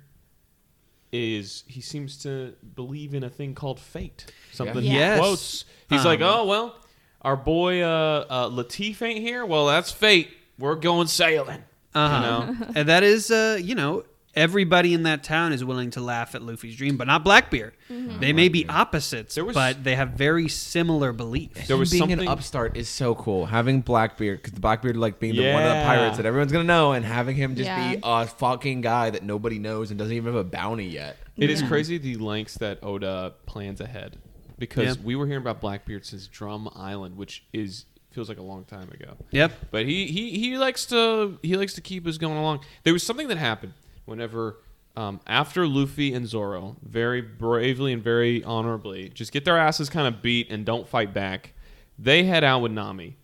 is 1.13 1.65
he 1.67 1.81
seems 1.81 2.17
to 2.23 2.55
believe 2.75 3.15
in 3.15 3.23
a 3.23 3.29
thing 3.31 3.55
called 3.55 3.79
fate. 3.79 4.27
Something 4.53 4.77
Yeah. 4.85 4.91
he 4.93 4.97
Yes. 4.97 5.19
quotes. 5.19 5.65
He's 5.91 6.01
Um, 6.01 6.07
like, 6.07 6.21
"Oh 6.23 6.47
well, 6.47 6.77
our 7.21 7.37
boy 7.37 7.83
uh, 7.83 8.25
uh, 8.31 8.47
Lafitte 8.47 9.03
ain't 9.03 9.21
here. 9.21 9.45
Well, 9.45 9.67
that's 9.67 9.93
fate. 9.93 10.31
We're 10.59 10.77
going 10.77 11.09
sailing." 11.09 11.65
Uh-huh. 11.95 12.15
You 12.17 12.23
know? 12.55 12.67
and 12.75 12.89
that 12.89 13.03
is, 13.03 13.31
uh, 13.31 13.59
you 13.63 13.75
know, 13.75 14.05
everybody 14.35 14.95
in 14.95 15.03
that 15.05 15.23
town 15.23 15.53
is 15.53 15.65
willing 15.65 15.91
to 15.91 16.01
laugh 16.01 16.35
at 16.35 16.43
Luffy's 16.43 16.77
dream, 16.77 16.97
but 16.97 17.07
not 17.07 17.25
Blackbeard. 17.25 17.75
Mm-hmm. 17.91 18.21
They 18.21 18.33
may 18.33 18.49
be 18.49 18.67
opposites, 18.69 19.37
was- 19.37 19.55
but 19.55 19.85
they 19.85 19.95
have 19.97 20.11
very 20.11 20.49
similar 20.49 21.13
beliefs. 21.13 21.69
There 21.69 21.77
was 21.77 21.91
being 21.91 22.01
something- 22.03 22.21
an 22.21 22.29
upstart 22.29 22.77
is 22.77 22.89
so 22.89 23.15
cool. 23.15 23.47
Having 23.47 23.83
Blackbeard, 23.83 24.39
because 24.39 24.53
the 24.55 24.61
Blackbeard 24.61 24.97
like 24.97 25.19
being 25.21 25.35
the, 25.37 25.53
one 25.53 25.63
of 25.63 25.69
the 25.69 25.83
pirates 25.85 26.17
that 26.17 26.27
everyone's 26.27 26.53
gonna 26.53 26.65
know, 26.65 26.93
and 26.93 27.05
having 27.05 27.37
him 27.37 27.55
just 27.57 27.67
Yeah. 27.67 27.95
be 27.95 28.01
a 28.03 28.27
fucking 28.27 28.81
guy 28.81 29.11
that 29.11 29.23
nobody 29.23 29.59
knows 29.59 29.91
and 29.91 29.99
doesn't 29.99 30.15
even 30.15 30.33
have 30.33 30.41
a 30.41 30.45
bounty 30.45 30.87
yet. 30.87 31.17
It 31.37 31.51
is 31.51 31.61
Yeah. 31.63 31.69
crazy 31.69 31.99
the 31.99 32.17
lengths 32.17 32.55
that 32.59 32.79
Oda 32.83 33.35
plans 33.47 33.81
ahead, 33.81 34.19
because 34.59 34.97
Yeah. 34.97 35.03
we 35.03 35.17
were 35.17 35.27
hearing 35.27 35.43
about 35.43 35.61
Blackbeard 35.61 36.05
since 36.07 36.27
Drum 36.27 36.69
Island, 36.75 37.17
which 37.17 37.45
is 37.53 37.87
feels 38.13 38.29
like 38.29 38.37
a 38.39 38.43
long 38.43 38.65
time 38.67 38.91
ago. 38.93 39.17
Yep. 39.31 39.53
But 39.71 39.87
he, 39.87 40.07
he 40.07 40.39
he 40.39 40.59
likes 40.59 40.85
to 40.87 41.39
he 41.43 41.57
likes 41.57 41.73
to 41.75 41.81
keep 41.81 42.07
us 42.07 42.19
going 42.19 42.37
along. 42.37 42.61
There 42.83 42.93
was 42.93 43.03
something 43.03 43.29
that 43.29 43.39
happened 43.39 43.73
whenever 44.05 44.59
um, 44.97 45.21
after 45.27 45.67
Luffy 45.67 46.13
and 46.13 46.27
Zoro 46.27 46.77
very 46.83 47.21
bravely 47.23 47.93
and 47.93 48.03
very 48.03 48.45
honorably 48.45 49.09
just 49.09 49.33
get 49.33 49.45
their 49.45 49.59
asses 49.59 49.89
kind 49.89 50.07
of 50.07 50.23
beat 50.23 50.51
and 50.51 50.65
don't 50.65 50.87
fight 50.87 51.15
back. 51.15 51.55
They 51.99 52.25
head 52.25 52.45
out 52.45 52.61
with 52.63 52.73
Nami, 52.73 53.17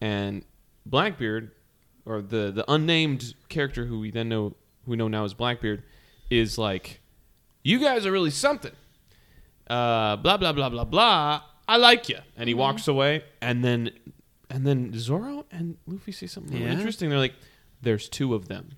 and 0.00 0.44
Blackbeard, 0.84 1.52
or 2.04 2.20
the 2.20 2.50
the 2.50 2.64
unnamed 2.70 3.34
character 3.48 3.84
who 3.84 4.00
we 4.00 4.10
then 4.10 4.28
know 4.28 4.54
who 4.84 4.92
we 4.92 4.96
know 4.96 5.08
now 5.08 5.24
as 5.24 5.34
Blackbeard, 5.34 5.82
is 6.30 6.58
like, 6.58 7.00
"You 7.62 7.78
guys 7.78 8.04
are 8.06 8.12
really 8.12 8.30
something." 8.30 8.72
Uh, 9.68 10.16
blah 10.16 10.36
blah 10.36 10.52
blah 10.52 10.68
blah 10.68 10.84
blah. 10.84 11.42
I 11.68 11.76
like 11.76 12.08
you, 12.08 12.18
and 12.36 12.48
he 12.48 12.54
walks 12.54 12.88
away, 12.88 13.22
and 13.40 13.64
then 13.64 13.92
and 14.50 14.66
then 14.66 14.92
Zoro 14.98 15.46
and 15.50 15.76
Luffy 15.86 16.12
say 16.12 16.26
something 16.26 16.58
really 16.58 16.72
interesting. 16.72 17.08
They're 17.08 17.18
like, 17.18 17.34
"There's 17.80 18.08
two 18.08 18.34
of 18.34 18.48
them." 18.48 18.72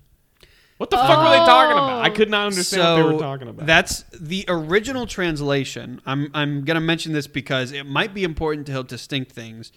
What 0.77 0.89
the 0.89 0.97
fuck 0.97 1.17
were 1.19 1.29
they 1.31 1.45
talking 1.45 1.71
about? 1.77 2.03
I 2.05 2.09
Oh. 2.09 2.13
could 2.13 2.29
not 2.29 2.43
oh, 2.43 2.47
understand 2.47 2.83
what 2.83 3.07
they 3.09 3.13
were 3.15 3.19
talking 3.21 3.47
about. 3.47 3.65
That's 3.65 4.03
the 4.19 4.43
original 4.49 5.07
translation. 5.07 6.01
I'm 6.05 6.29
I'm 6.33 6.65
gonna 6.65 6.81
mention 6.81 7.13
this 7.13 7.27
because 7.27 7.71
it 7.71 7.85
might 7.85 8.13
be 8.13 8.23
important 8.23 8.65
to 8.67 8.73
help 8.73 8.87
distinct 8.89 9.31
things, 9.31 9.71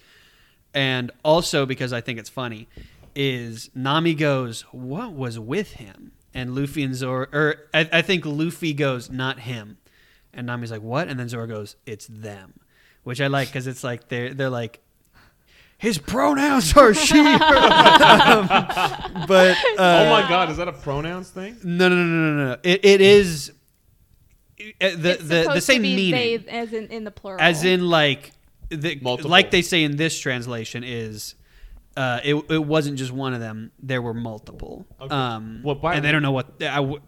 and 0.73 1.11
also 1.23 1.65
because 1.65 1.93
I 1.93 2.01
think 2.01 2.19
it's 2.19 2.29
funny. 2.29 2.67
Is 3.15 3.69
Nami 3.73 4.13
goes, 4.13 4.61
"What 4.71 5.13
was 5.13 5.39
with 5.39 5.73
him?" 5.73 6.11
And 6.33 6.53
Luffy 6.53 6.83
and 6.83 6.93
Zoro, 6.95 7.27
or 7.31 7.55
I, 7.73 7.89
I 7.91 8.01
think 8.01 8.25
Luffy 8.25 8.73
goes, 8.73 9.09
"Not 9.09 9.39
him," 9.39 9.77
and 10.33 10.45
Nami's 10.47 10.69
like, 10.71 10.81
"What?" 10.81 11.07
And 11.07 11.19
then 11.19 11.29
Zoro 11.29 11.47
goes, 11.47 11.75
"It's 11.85 12.07
them," 12.07 12.59
which 13.03 13.19
I 13.21 13.27
like 13.27 13.47
because 13.47 13.67
it's 13.67 13.83
like 13.83 14.09
they're 14.09 14.33
they're 14.33 14.49
like. 14.49 14.81
His 15.79 15.97
pronouns 15.97 16.75
are 16.77 16.93
she. 16.93 17.17
Um, 17.19 18.47
but 19.27 19.57
uh, 19.77 20.05
oh 20.05 20.09
my 20.09 20.25
god, 20.29 20.49
is 20.51 20.57
that 20.57 20.67
a 20.67 20.73
pronouns 20.73 21.29
thing? 21.29 21.57
no, 21.63 21.87
no, 21.89 21.95
no, 21.95 22.03
no, 22.03 22.31
no, 22.33 22.45
no. 22.51 22.57
It, 22.63 22.83
it 22.85 23.01
is 23.01 23.51
uh, 24.59 24.63
the 24.95 25.11
It's 25.11 25.23
the, 25.23 25.51
the 25.53 25.61
same 25.61 25.77
to 25.77 25.81
be 25.83 25.95
meaning, 25.95 26.43
they, 26.45 26.51
as 26.51 26.73
in 26.73 26.87
in 26.87 27.03
the 27.05 27.11
plural. 27.11 27.39
as 27.41 27.63
in 27.63 27.87
like 27.89 28.31
the 28.69 28.99
Multiple. 29.01 29.31
like 29.31 29.51
they 29.51 29.61
say 29.61 29.83
in 29.83 29.95
this 29.97 30.19
translation 30.19 30.83
is. 30.83 31.35
Uh, 31.97 32.19
it, 32.23 32.35
it 32.49 32.63
wasn't 32.65 32.97
just 32.97 33.11
one 33.11 33.33
of 33.33 33.41
them. 33.41 33.71
There 33.81 34.01
were 34.01 34.13
multiple. 34.13 34.85
Okay. 35.01 35.13
Um, 35.13 35.61
Well, 35.63 35.77
and 35.83 36.05
they 36.05 36.13
don't 36.13 36.21
know 36.21 36.31
what. 36.31 36.45
I 36.61 36.75
w- 36.77 37.01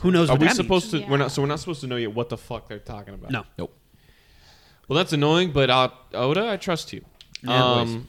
who 0.00 0.12
knows? 0.12 0.28
Are 0.30 0.34
what 0.34 0.40
we 0.42 0.46
that 0.46 0.54
supposed 0.54 0.92
means. 0.92 1.04
to? 1.06 1.10
We're 1.10 1.16
not. 1.16 1.32
So 1.32 1.42
we're 1.42 1.48
not 1.48 1.58
supposed 1.58 1.80
to 1.80 1.88
know 1.88 1.96
yet 1.96 2.14
what 2.14 2.28
the 2.28 2.36
fuck 2.36 2.68
they're 2.68 2.78
talking 2.78 3.14
about. 3.14 3.32
No. 3.32 3.44
Nope. 3.58 3.76
Well, 4.86 4.98
that's 4.98 5.12
annoying, 5.12 5.50
but 5.52 5.68
uh, 5.70 5.88
Oda, 6.14 6.48
I 6.48 6.58
trust 6.58 6.92
you. 6.92 7.04
Yeah, 7.42 7.64
um, 7.64 8.06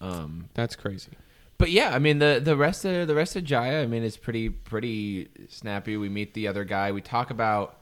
Um, 0.00 0.48
that's 0.54 0.76
crazy. 0.76 1.10
but 1.58 1.70
yeah, 1.70 1.94
I 1.94 1.98
mean 1.98 2.18
the 2.20 2.40
the 2.42 2.56
rest 2.56 2.84
of 2.84 3.06
the 3.06 3.14
rest 3.14 3.36
of 3.36 3.44
Jaya, 3.44 3.82
I 3.82 3.86
mean, 3.86 4.02
is 4.02 4.16
pretty 4.16 4.48
pretty 4.48 5.28
snappy. 5.48 5.96
We 5.96 6.08
meet 6.08 6.34
the 6.34 6.48
other 6.48 6.64
guy. 6.64 6.92
We 6.92 7.00
talk 7.02 7.30
about 7.30 7.76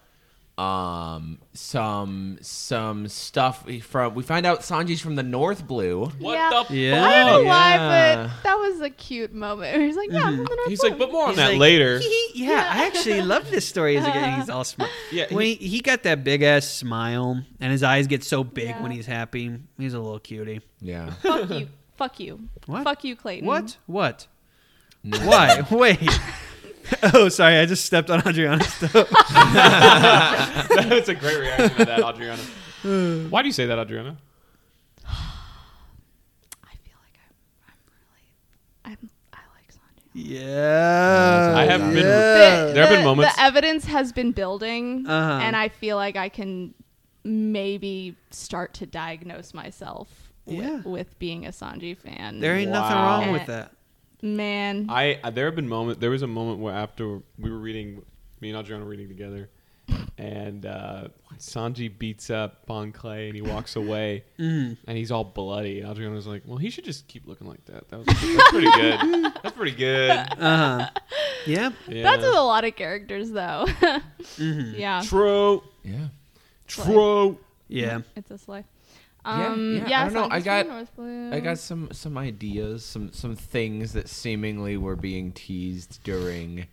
um 0.56 1.38
some 1.52 2.36
some 2.40 3.06
stuff 3.06 3.64
from. 3.82 4.14
We 4.14 4.24
find 4.24 4.44
out 4.44 4.62
Sanji's 4.62 5.00
from 5.00 5.14
the 5.14 5.22
North 5.22 5.64
Blue. 5.64 6.06
What 6.18 6.32
Yeah. 6.34 6.64
the? 6.68 6.74
Yeah. 6.76 7.04
I 7.06 7.16
don't 7.18 7.26
know 7.44 7.48
why, 7.48 7.74
Yeah. 7.74 8.16
but 8.34 8.42
that 8.42 8.54
was 8.56 8.80
a 8.80 8.90
cute 8.90 9.32
moment. 9.32 9.80
He's 9.80 9.94
like, 9.96 10.10
"Yeah, 10.10 10.24
I'm 10.24 10.36
from 10.38 10.46
the 10.46 10.56
North 10.56 10.68
He's 10.68 10.80
Pole." 10.80 10.90
like, 10.90 10.98
but 10.98 11.12
more 11.12 11.22
on 11.22 11.28
He's 11.28 11.36
that 11.36 11.50
like, 11.50 11.60
later. 11.60 12.00
yeah, 12.34 12.68
I 12.72 12.86
actually 12.88 13.22
love 13.22 13.48
this 13.52 13.66
story. 13.68 13.94
He's, 13.94 14.02
like, 14.04 14.36
he's 14.40 14.50
all 14.50 14.64
smart. 14.64 14.90
Yeah, 15.12 15.26
when 15.32 15.46
he, 15.46 15.54
he 15.54 15.80
got 15.80 16.02
that 16.02 16.24
big 16.24 16.42
ass 16.42 16.66
smile, 16.68 17.40
and 17.60 17.70
his 17.72 17.84
eyes 17.84 18.08
get 18.08 18.24
so 18.24 18.42
big 18.42 18.70
Yeah. 18.70 18.82
when 18.82 18.90
he's 18.90 19.06
happy. 19.06 19.56
He's 19.78 19.94
a 19.94 20.00
little 20.00 20.18
cutie. 20.18 20.60
Yeah. 20.80 21.10
fuck 21.22 21.50
you, 21.50 21.68
fuck 21.98 22.18
you, 22.20 22.48
What? 22.66 22.84
fuck 22.84 23.04
you, 23.04 23.14
Clayton. 23.16 23.46
What? 23.46 23.76
What? 23.86 24.26
Why? 25.02 25.62
Wait. 25.70 25.98
oh, 27.14 27.28
sorry. 27.28 27.58
I 27.58 27.66
just 27.66 27.84
stepped 27.84 28.08
on 28.10 28.26
Adriana's 28.26 28.72
toe. 28.80 29.04
That's 30.88 31.08
a 31.08 31.14
great 31.14 31.38
reaction 31.40 31.76
to 31.76 31.84
that, 31.84 32.00
Adriana. 32.00 32.42
Why 33.30 33.42
do 33.42 33.48
you 33.48 33.52
say 33.52 33.66
that, 33.66 33.78
Adriana? 33.78 34.16
I 35.06 36.74
feel 36.84 36.96
like 37.02 37.18
I'm, 37.26 37.34
I'm 37.68 37.80
really, 37.92 38.26
I'm, 38.84 39.10
I 39.32 39.38
like 39.54 39.70
Sanji. 39.72 40.12
Yeah. 40.14 41.54
I 41.56 41.64
have 41.66 41.80
been- 41.80 41.96
Yeah. 41.96 42.66
The- 42.66 42.72
There 42.72 42.82
have 42.86 42.90
been 42.90 43.00
the- 43.00 43.04
moments- 43.04 43.34
The 43.36 43.42
evidence 43.42 43.84
has 43.86 44.12
been 44.12 44.32
building, 44.32 45.06
Uh-huh. 45.06 45.40
and 45.42 45.56
I 45.56 45.68
feel 45.68 45.96
like 45.96 46.16
I 46.16 46.28
can 46.28 46.74
maybe 47.24 48.16
start 48.30 48.72
to 48.74 48.86
diagnose 48.86 49.52
myself 49.52 50.27
Yeah. 50.48 50.76
with, 50.76 50.86
with 50.86 51.18
being 51.18 51.46
a 51.46 51.50
Sanji 51.50 51.96
fan. 51.96 52.40
There 52.40 52.54
ain't 52.56 52.70
nothing 52.70 52.96
Wow. 52.96 53.20
wrong 53.20 53.32
with 53.32 53.46
that. 53.46 53.72
Man, 54.22 54.86
I 54.88 55.20
uh, 55.22 55.30
there 55.30 55.44
have 55.46 55.54
been 55.54 55.68
moment. 55.68 56.00
There 56.00 56.10
was 56.10 56.22
a 56.22 56.26
moment 56.26 56.58
where 56.58 56.74
after 56.74 57.20
we 57.38 57.50
were 57.50 57.58
reading, 57.58 58.02
me 58.40 58.50
and 58.50 58.58
Adriana 58.58 58.82
were 58.84 58.90
reading 58.90 59.06
together, 59.08 59.48
and 60.18 60.66
uh, 60.66 61.08
Sanji 61.38 61.96
beats 61.96 62.28
up 62.28 62.66
Bon 62.66 62.90
Clay 62.90 63.26
and 63.28 63.36
he 63.36 63.42
walks 63.42 63.76
away, 63.76 64.24
Mhm. 64.40 64.76
and 64.88 64.98
he's 64.98 65.12
all 65.12 65.22
bloody. 65.22 65.80
And 65.82 65.90
Adriana 65.90 66.16
was 66.16 66.26
like, 66.26 66.42
"Well, 66.46 66.58
he 66.58 66.68
should 66.70 66.84
just 66.84 67.06
keep 67.06 67.28
looking 67.28 67.46
like 67.46 67.64
that. 67.66 67.88
That 67.90 67.98
was 67.98 68.06
that's 68.06 68.50
pretty 68.50 68.70
good. 68.72 69.32
That's 69.42 69.56
pretty 69.56 69.76
good." 69.76 70.10
Uh 70.38 70.56
huh. 70.80 70.90
Yeah. 71.46 71.70
Yeah. 71.86 72.02
that's 72.02 72.24
with 72.24 72.34
a 72.34 72.42
lot 72.42 72.64
of 72.64 72.74
characters, 72.74 73.30
though. 73.30 73.66
hmm 74.36 74.72
yeah, 74.76 75.00
true. 75.04 75.62
Yeah. 75.84 76.08
True. 76.66 77.38
Yeah. 77.68 78.00
it's 78.16 78.30
a 78.32 78.38
slay. 78.38 78.64
Yeah, 79.28 79.46
Um, 79.48 79.76
yeah, 79.76 79.88
yeah, 79.88 80.00
I 80.00 80.04
don't 80.04 80.12
know, 80.14 80.28
I 80.30 80.40
got- 80.40 80.66
from 80.66 80.74
North 80.76 80.96
Blue. 80.96 81.32
I 81.32 81.40
got 81.40 81.58
some 81.58 81.88
some 81.92 82.16
ideas, 82.16 82.84
some 82.84 83.12
some 83.12 83.36
things 83.36 83.92
that 83.92 84.08
seemingly 84.08 84.76
were 84.76 84.96
being 84.96 85.32
teased 85.32 86.00
during 86.02 86.66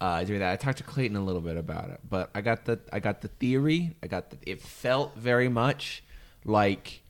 uh, 0.00 0.22
during 0.24 0.40
that. 0.40 0.52
I 0.52 0.56
talked 0.56 0.78
to 0.78 0.84
Clayton 0.84 1.16
a 1.16 1.24
little 1.24 1.40
bit 1.40 1.56
about 1.56 1.88
it, 1.90 2.00
but 2.08 2.28
I 2.34 2.42
got 2.42 2.66
the 2.66 2.78
I 2.92 3.00
got 3.00 3.22
the 3.22 3.28
theory. 3.28 3.96
I 4.02 4.06
got 4.08 4.30
the. 4.30 4.36
It 4.44 4.60
felt 4.60 5.16
very 5.16 5.48
much 5.48 6.02
like 6.44 7.00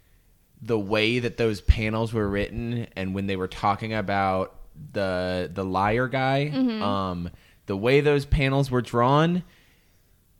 the 0.63 0.79
way 0.79 1.19
that 1.19 1.37
those 1.37 1.61
panels 1.61 2.13
were 2.13 2.29
written, 2.29 2.87
and 2.97 3.15
when 3.15 3.27
they 3.27 3.37
were 3.37 3.49
talking 3.49 3.93
about 3.93 4.55
the 4.93 5.51
the 5.53 5.65
liar 5.65 6.07
guy, 6.07 6.49
um, 6.83 7.31
the 7.67 7.77
way 7.77 8.01
those 8.01 8.25
panels 8.25 8.71
were 8.71 8.83
drawn 8.83 9.43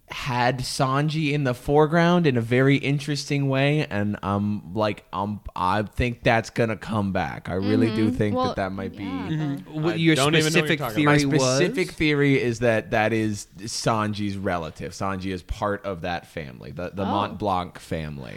had 0.09 0.61
Sanji 0.61 1.33
in 1.33 1.43
the 1.45 1.53
foreground 1.53 2.27
in 2.29 2.37
a 2.37 2.41
very 2.41 2.77
interesting 2.77 3.49
way, 3.49 3.87
and 3.91 4.17
I'm 4.23 4.73
like, 4.73 5.05
um, 5.13 5.41
I 5.57 5.83
think 5.83 6.23
that's 6.23 6.51
gonna 6.51 6.77
come 6.77 7.13
back. 7.13 7.49
I 7.49 7.55
really 7.55 7.93
do 7.95 8.11
think 8.13 8.37
Well, 8.37 8.47
that 8.49 8.57
that 8.57 8.73
might 8.73 8.93
yeah. 8.95 8.99
be. 8.99 9.05
Mhm. 9.37 9.67
What 9.83 9.99
your 9.99 10.15
don't 10.15 10.37
even 10.37 10.53
know 10.53 10.61
what 10.61 10.67
specific 10.69 10.81
theory 10.95 11.05
My 11.07 11.19
specific 11.19 11.89
was? 11.89 11.97
theory 11.97 12.41
is 12.41 12.61
that 12.61 12.93
that 12.93 13.13
is 13.13 13.49
Sanji's 13.59 14.37
relative. 14.37 14.93
Sanji 14.93 15.33
is 15.33 15.43
part 15.43 15.85
of 15.85 16.03
that 16.03 16.27
family, 16.27 16.71
the 16.71 16.91
the 16.95 17.03
Oh. 17.03 17.07
Mont 17.07 17.39
Blanc 17.39 17.79
family. 17.79 18.37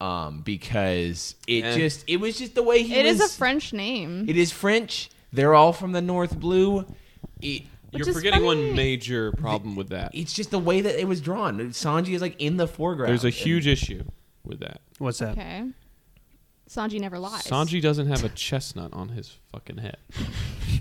Um, 0.00 0.42
because 0.42 1.34
it 1.48 1.64
Eh. 1.64 1.76
just 1.76 2.04
it 2.06 2.18
was 2.20 2.38
just 2.38 2.54
the 2.54 2.62
way 2.62 2.82
he 2.84 2.94
It 2.94 3.04
was. 3.04 3.20
is 3.20 3.34
a 3.34 3.36
French 3.36 3.72
name. 3.72 4.24
It 4.28 4.36
is 4.36 4.52
French. 4.52 5.10
They're 5.32 5.54
all 5.54 5.72
from 5.72 5.92
the 5.92 6.00
North 6.00 6.38
Blue. 6.38 6.86
it, 7.42 7.62
You're 7.92 8.08
is 8.08 8.14
forgetting 8.14 8.44
one 8.44 8.74
major 8.74 9.32
problem 9.32 9.74
with 9.76 9.88
that. 9.90 10.10
it's 10.14 10.32
just 10.32 10.50
the 10.50 10.58
way 10.58 10.80
that 10.80 11.00
it 11.00 11.08
was 11.08 11.20
drawn. 11.20 11.58
Sanji 11.70 12.14
is 12.14 12.20
like 12.22 12.40
in 12.40 12.56
the 12.56 12.66
foreground. 12.68 13.08
There's 13.10 13.24
a 13.24 13.30
huge 13.30 13.66
issue 13.66 14.04
with 14.44 14.60
that. 14.60 14.80
What's 14.98 15.18
that? 15.20 15.32
Okay. 15.32 15.64
Sanji 16.68 17.00
never 17.00 17.18
lies. 17.18 17.44
Sanji 17.44 17.80
doesn't 17.80 18.08
have 18.08 18.24
a 18.24 18.28
chestnut 18.34 18.92
on 18.92 19.08
his 19.08 19.38
fucking 19.52 19.78
head, 19.78 19.96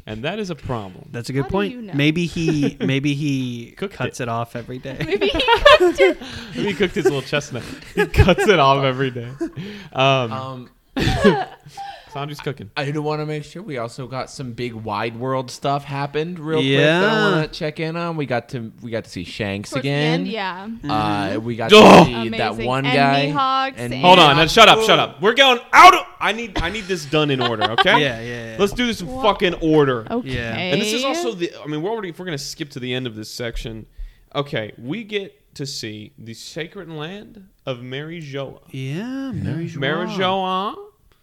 and 0.06 0.22
that 0.26 0.38
is 0.38 0.50
a 0.50 0.56
problem. 0.56 1.08
That's 1.14 1.30
a 1.30 1.34
good 1.34 1.44
How 1.44 1.50
point. 1.50 1.72
you 1.74 1.82
know? 1.82 1.94
Maybe 1.94 2.26
he 2.26 2.76
maybe 2.86 3.14
he 3.14 3.72
Cooked 3.78 3.94
cuts 3.94 4.20
it. 4.20 4.24
it. 4.24 4.30
off 4.30 4.58
every 4.58 4.80
day. 4.80 4.98
Maybe 5.00 5.28
he 5.28 5.40
cooked 5.78 6.00
it. 6.02 6.18
he 6.52 6.74
cooked 6.74 6.96
his 6.96 7.06
little 7.06 7.22
chestnut. 7.22 7.64
He 7.96 8.06
cuts 8.06 8.48
it 8.50 8.60
off 8.60 8.84
every 8.84 9.12
day. 9.12 9.32
Um, 9.94 10.32
Um, 10.34 10.70
Sanji's 12.14 12.40
cooking. 12.40 12.72
I 12.76 12.90
do 12.92 13.02
want 13.02 13.22
to 13.22 13.26
make 13.26 13.44
sure 13.44 13.62
we 13.62 13.78
also 13.78 14.08
got 14.08 14.30
some 14.30 14.54
big 14.54 14.74
wide 14.74 15.18
world 15.18 15.52
stuff 15.52 15.84
happened 15.84 16.40
real 16.40 16.60
quick 16.60 16.78
that 16.78 17.04
I 17.04 17.16
Yeah. 17.16 17.32
want 17.40 17.52
to 17.54 17.60
check 17.60 17.80
in 17.80 17.96
on. 17.96 18.16
We 18.18 18.26
got 18.26 18.50
to 18.50 18.72
we 18.82 18.92
got 18.92 19.04
to 19.06 19.10
see 19.10 19.24
Shanks 19.24 19.70
Towards 19.70 19.84
the 19.84 19.90
again. 19.90 20.22
end, 20.22 20.28
yeah. 20.28 20.68
Uh, 21.36 21.40
we 21.40 21.56
got 21.56 21.72
Oh! 21.74 21.82
to 22.00 22.06
see 22.06 22.14
Amazing. 22.14 22.32
that 22.38 22.56
one 22.58 22.86
and 22.86 22.96
guy. 22.96 23.26
Mihawks 23.28 23.74
and- 23.78 23.94
and 23.94 24.02
Hold 24.04 24.20
on, 24.20 24.38
now 24.38 24.46
shut 24.48 24.68
up, 24.70 24.82
shut 24.84 25.00
up. 25.00 25.22
We're 25.22 25.34
going 25.36 25.60
out. 25.74 25.94
Of, 25.94 26.02
I 26.20 26.32
need, 26.32 26.58
I 26.60 26.70
need 26.70 26.86
this 26.86 27.06
done 27.06 27.30
in 27.30 27.42
order, 27.42 27.64
okay? 27.72 28.02
Yeah, 28.02 28.20
yeah, 28.22 28.52
yeah. 28.52 28.56
Let's 28.60 28.74
do 28.74 28.88
this 28.88 29.02
in 29.02 29.08
Wha- 29.08 29.22
fucking 29.22 29.54
order. 29.56 30.08
Okay. 30.10 30.30
Yeah. 30.36 30.56
And 30.58 30.82
this 30.82 30.94
is 30.94 31.04
also 31.04 31.34
the. 31.34 31.52
I 31.64 31.68
mean, 31.68 31.82
we're 31.82 31.92
already. 31.92 32.10
If 32.10 32.20
we're 32.20 32.26
gonna 32.26 32.38
skip 32.38 32.70
to 32.72 32.80
the 32.80 32.94
end 32.94 33.06
of 33.06 33.16
this 33.16 33.30
section, 33.30 33.86
okay, 34.34 34.74
we 34.78 35.04
get 35.04 35.34
to 35.56 35.66
see 35.66 36.14
the 36.18 36.34
sacred 36.34 36.90
land 36.90 37.48
of 37.66 37.82
Mary 37.82 38.20
Joa. 38.22 38.60
yeah, 38.72 39.32
Mary 39.32 39.68
Jo. 39.68 39.80
Mary 39.80 40.08
Joa. 40.08 40.76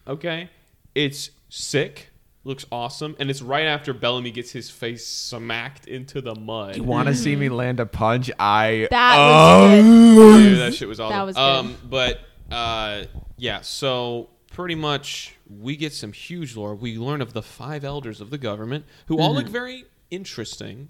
Okay, 0.06 0.48
it's 0.95 1.31
sick. 1.49 2.11
Looks 2.47 2.66
awesome, 2.71 3.16
and 3.19 3.31
it's 3.31 3.41
right 3.41 3.65
after 3.65 3.95
Bellamy 3.95 4.31
gets 4.31 4.51
his 4.51 4.69
face 4.69 5.07
smacked 5.07 5.87
into 5.89 6.21
the 6.21 6.35
mud. 6.35 6.77
You 6.77 6.83
want 6.85 7.09
to 7.09 7.15
see 7.15 7.35
me 7.37 7.49
land 7.49 7.81
a 7.81 7.87
punch? 7.87 8.31
I 8.39 8.87
That 8.91 9.16
Oh. 9.19 9.62
was 9.71 9.83
good. 9.83 10.43
Dude, 10.51 10.59
that 10.59 10.75
shit 10.75 10.87
was 10.89 11.01
awesome. 11.01 11.16
That 11.16 11.23
was 11.23 11.37
good. 11.37 11.41
Um, 11.43 11.77
but 11.89 12.21
uh, 12.51 13.05
yeah, 13.39 13.62
so 13.62 14.29
pretty 14.53 14.75
much 14.75 15.35
we 15.49 15.75
get 15.75 15.95
some 15.95 16.12
huge 16.12 16.55
lore. 16.55 16.75
We 16.75 16.99
learn 16.99 17.23
of 17.23 17.33
the 17.33 17.41
five 17.41 17.83
elders 17.83 18.21
of 18.21 18.29
the 18.29 18.37
government 18.37 18.85
who 19.07 19.19
all 19.19 19.31
Mm-hmm. 19.31 19.39
look 19.39 19.49
very 19.49 19.85
interesting. 20.11 20.89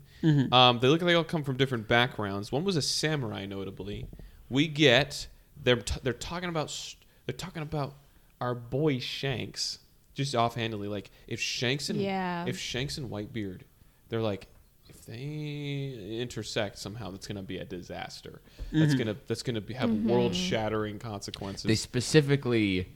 Um, 0.51 0.79
they 0.81 0.89
look 0.89 1.03
like 1.03 1.07
they 1.09 1.15
all 1.15 1.23
come 1.23 1.45
from 1.45 1.57
different 1.57 1.87
backgrounds. 1.87 2.51
One 2.51 2.65
was 2.65 2.77
a 2.77 2.83
samurai, 2.83 3.47
notably. 3.47 4.07
We 4.49 4.67
get 4.67 5.29
they're 5.63 5.77
t- 5.77 6.01
they're 6.03 6.13
talking 6.15 6.49
about 6.49 6.67
s- 6.69 6.97
they're 7.27 7.37
talking 7.37 7.63
about 7.63 7.95
our 8.41 8.55
boy 8.57 8.99
Shanks 8.99 9.79
just 10.15 10.35
offhandedly 10.35 10.89
like 10.89 11.11
if 11.27 11.41
Shanks 11.41 11.91
and 11.91 12.01
Yeah. 12.01 12.45
if 12.47 12.59
Shanks 12.59 12.97
and 12.99 13.11
Whitebeard 13.11 13.63
they're 14.09 14.23
like 14.23 14.47
if 14.89 15.05
they 15.07 16.19
intersect 16.21 16.79
somehow 16.79 17.11
that's 17.11 17.27
going 17.27 17.37
to 17.37 17.43
be 17.43 17.59
a 17.59 17.65
disaster 17.65 18.41
that's 18.73 18.95
going 18.95 19.07
to 19.09 19.17
that's 19.27 19.43
going 19.43 19.55
to 19.55 19.61
be, 19.61 19.75
have 19.75 19.91
Mm-hmm. 19.91 20.09
world 20.11 20.35
shattering 20.35 20.99
consequences 20.99 21.65
they 21.65 21.75
specifically 21.75 22.89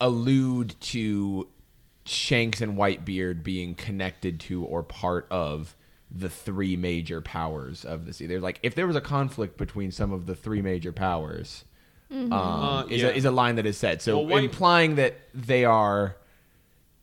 allude 0.00 0.74
to 0.80 1.48
Shanks 2.04 2.60
and 2.60 2.76
Whitebeard 2.76 3.42
being 3.42 3.74
connected 3.74 4.40
to 4.40 4.64
or 4.64 4.82
part 4.82 5.26
of 5.30 5.76
the 6.10 6.28
three 6.30 6.74
major 6.76 7.20
powers 7.20 7.84
of 7.84 8.06
the 8.06 8.14
sea. 8.14 8.26
They're 8.26 8.40
like, 8.40 8.60
if 8.62 8.74
there 8.74 8.86
was 8.86 8.96
a 8.96 9.00
conflict 9.00 9.58
between 9.58 9.90
some 9.90 10.10
of 10.12 10.24
the 10.24 10.34
three 10.34 10.62
major 10.62 10.90
powers, 10.92 11.64
um, 12.10 12.32
Uh, 12.32 12.84
is, 12.88 13.02
yeah. 13.02 13.08
a, 13.08 13.12
is 13.12 13.24
a 13.24 13.30
line 13.30 13.56
that 13.56 13.66
is 13.66 13.76
said. 13.76 14.00
So 14.02 14.20
Well, 14.20 14.38
implying 14.38 14.96
that 14.96 15.16
they 15.34 15.64
are. 15.64 16.16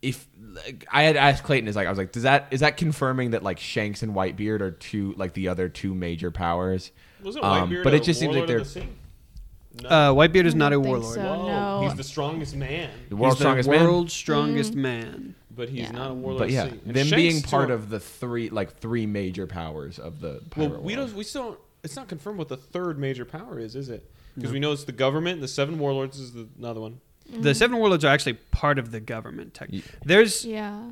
If 0.02 0.26
like, 0.38 0.84
I 0.92 1.02
had 1.04 1.16
asked 1.16 1.42
Clayton, 1.42 1.68
is 1.68 1.74
like 1.74 1.86
I 1.86 1.90
was 1.90 1.98
like, 1.98 2.12
does 2.12 2.24
that 2.24 2.48
is 2.50 2.60
that 2.60 2.76
confirming 2.76 3.30
that 3.32 3.42
like 3.42 3.58
Shanks 3.58 4.02
and 4.02 4.14
Whitebeard 4.14 4.60
are 4.60 4.70
two 4.70 5.14
like 5.16 5.32
the 5.32 5.48
other 5.48 5.68
two 5.68 5.94
major 5.94 6.30
powers? 6.30 6.92
wasn't 7.22 7.44
Um, 7.44 7.70
Whitebeard 7.70 7.82
but 7.84 7.92
a 7.94 7.96
it 7.96 8.02
just 8.04 8.20
seems 8.20 8.34
like 8.36 8.46
warlord 8.46 8.66
they're- 8.66 8.82
the? 8.82 9.82
No. 9.82 9.88
Uh, 9.90 10.12
Whitebeard 10.14 10.44
is 10.46 10.54
not 10.54 10.72
a 10.72 10.80
warlord. 10.80 11.14
so. 11.14 11.22
No. 11.22 11.80
he's 11.82 11.94
the 11.94 12.04
strongest 12.04 12.56
man 12.56 12.88
The 13.10 13.16
world's 13.16 13.34
He's 13.36 13.38
the 13.40 13.42
strongest 13.44 13.68
man. 13.68 13.84
world's 13.84 14.12
strongest 14.12 14.74
man. 14.74 15.34
but 15.54 15.68
he's 15.68 15.80
Yeah. 15.80 15.90
not 15.90 16.10
a 16.12 16.14
warlord 16.14 16.38
but 16.40 16.50
yeah, 16.50 16.64
the 16.66 16.70
sea. 16.70 16.80
And 16.86 16.94
them 16.94 17.06
Shanks 17.08 17.16
being 17.16 17.42
part 17.42 17.70
of 17.70 17.90
the 17.90 18.00
three 18.00 18.48
like 18.48 18.78
three 18.78 19.04
major 19.06 19.46
powers 19.46 19.98
of 19.98 20.20
the 20.20 20.40
well 20.56 20.68
we 20.80 20.94
world. 20.96 21.08
don't 21.08 21.16
we 21.16 21.24
still 21.24 21.42
don't 21.50 21.60
it's 21.82 21.96
not 21.96 22.08
confirmed 22.08 22.38
what 22.38 22.48
the 22.48 22.56
third 22.56 22.98
major 22.98 23.24
power 23.26 23.58
is 23.58 23.74
is 23.76 23.88
it 23.90 24.08
because 24.36 24.52
we 24.52 24.60
know 24.60 24.70
it's 24.72 24.84
the 24.84 24.92
government 24.92 25.40
the 25.40 25.48
seven 25.48 25.78
warlords 25.78 26.18
is 26.20 26.32
the 26.32 26.46
another 26.58 26.80
one 26.80 27.00
The 27.28 27.54
seven 27.54 27.76
warlords 27.78 28.04
are 28.04 28.08
actually 28.14 28.34
part 28.34 28.78
of 28.78 28.92
the 28.92 29.00
government. 29.00 29.52
Tech. 29.54 29.68
Ye- 29.72 29.82
There's 30.04 30.44
Yeah. 30.44 30.90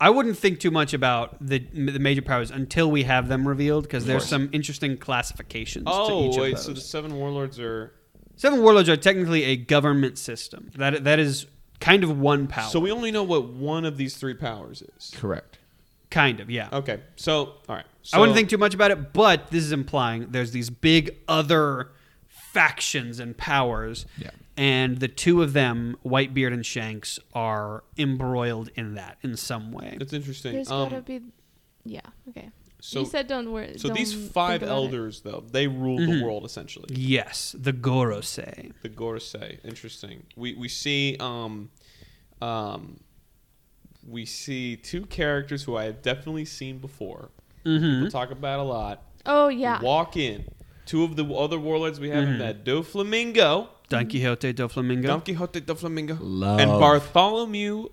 I 0.00 0.10
wouldn't 0.10 0.36
think 0.36 0.58
too 0.60 0.70
much 0.70 0.94
about 0.94 1.36
the 1.40 1.58
the 1.58 1.98
major 1.98 2.22
powers 2.22 2.50
until 2.50 2.90
we 2.90 3.02
have 3.04 3.28
them 3.28 3.46
revealed 3.48 3.84
because 3.84 4.04
there's 4.04 4.22
course. 4.22 4.30
some 4.30 4.48
interesting 4.52 4.96
classifications 4.96 5.84
to 5.86 5.92
oh 5.92 6.28
each 6.30 6.36
wait 6.38 6.52
of 6.52 6.56
those. 6.58 6.64
so 6.66 6.72
the 6.72 6.80
seven 6.80 7.14
warlords 7.16 7.58
are 7.60 7.92
Seven 8.36 8.62
warlords 8.62 8.88
are 8.88 8.96
technically 8.96 9.44
a 9.44 9.56
government 9.56 10.18
system. 10.18 10.70
That 10.76 11.04
that 11.04 11.18
is 11.18 11.46
kind 11.80 12.02
of 12.04 12.18
one 12.18 12.46
power. 12.48 12.68
so 12.70 12.80
we 12.80 12.90
only 12.90 13.10
know 13.12 13.22
what 13.24 13.48
one 13.48 13.84
of 13.84 13.96
these 13.96 14.16
three 14.16 14.34
powers 14.34 14.82
is 14.96 15.10
correct. 15.14 15.58
kind 16.10 16.38
of 16.40 16.48
yeah. 16.50 16.68
okay 16.72 17.00
so 17.16 17.34
all 17.68 17.76
right 17.76 17.86
so 18.02 18.16
I 18.16 18.20
wouldn't 18.20 18.36
think 18.36 18.48
too 18.50 18.58
much 18.58 18.74
about 18.74 18.90
it, 18.90 19.12
but 19.12 19.50
this 19.50 19.62
is 19.64 19.72
implying 19.72 20.28
there's 20.30 20.50
these 20.52 20.70
big 20.70 21.16
other 21.28 21.90
factions 22.52 23.18
and 23.18 23.36
powers, 23.36 24.04
Yeah. 24.18 24.30
and 24.56 24.98
the 24.98 25.08
two 25.08 25.42
of 25.42 25.52
them, 25.52 25.96
Whitebeard 26.04 26.52
and 26.52 26.64
Shanks, 26.66 27.18
are 27.34 27.84
embroiled 27.96 28.68
in 28.74 28.94
that 28.94 29.18
in 29.22 29.36
some 29.36 29.72
way. 29.72 29.96
That's 29.98 30.12
interesting 30.12 30.52
There's 30.54 30.70
um, 30.70 30.90
gotta 30.90 31.02
be. 31.02 31.20
Yeah. 31.84 32.00
Okay. 32.28 32.50
so 32.80 33.00
you 33.00 33.06
said 33.06 33.26
don't 33.26 33.50
worry. 33.52 33.74
so 33.78 33.88
these 33.88 34.12
don't 34.12 34.32
five 34.32 34.60
think 34.60 34.62
about 34.70 34.72
it. 34.74 34.76
elders 34.84 35.20
though 35.22 35.42
they 35.50 35.66
rule 35.66 35.98
Mhm. 35.98 36.18
the 36.18 36.24
world 36.24 36.44
essentially 36.44 36.94
Yes, 36.94 37.54
the 37.58 37.72
Gorosei. 37.72 38.72
The 38.82 38.88
Gorosei. 38.88 39.58
Interesting. 39.64 40.24
We 40.36 40.54
we 40.54 40.68
see 40.68 41.16
um 41.20 41.70
um 42.40 43.00
we 44.06 44.26
see 44.26 44.76
two 44.76 45.06
characters 45.06 45.62
who 45.62 45.76
I 45.76 45.84
have 45.84 46.02
definitely 46.02 46.44
seen 46.44 46.78
before. 46.78 47.30
Mm-hmm. 47.64 48.02
We'll 48.02 48.10
talk 48.10 48.30
about 48.32 48.58
a 48.60 48.64
lot. 48.64 49.02
Oh 49.26 49.48
yeah. 49.48 49.80
Walk 49.80 50.16
in. 50.16 50.44
Two 50.86 51.04
of 51.04 51.16
the 51.16 51.24
other 51.24 51.58
warlords 51.58 52.00
we 52.00 52.10
have 52.10 52.24
Mhm. 52.24 52.32
in 52.32 52.38
that 52.38 52.64
Doflamingo, 52.64 53.68
Don 53.88 54.08
Quixote 54.08 54.52
Doflamingo. 54.52 55.02
Don 55.06 55.20
Quixote 55.20 55.60
Doflamingo, 55.60 56.18
Love. 56.20 56.60
and 56.60 56.70
Bartholomew 56.70 57.88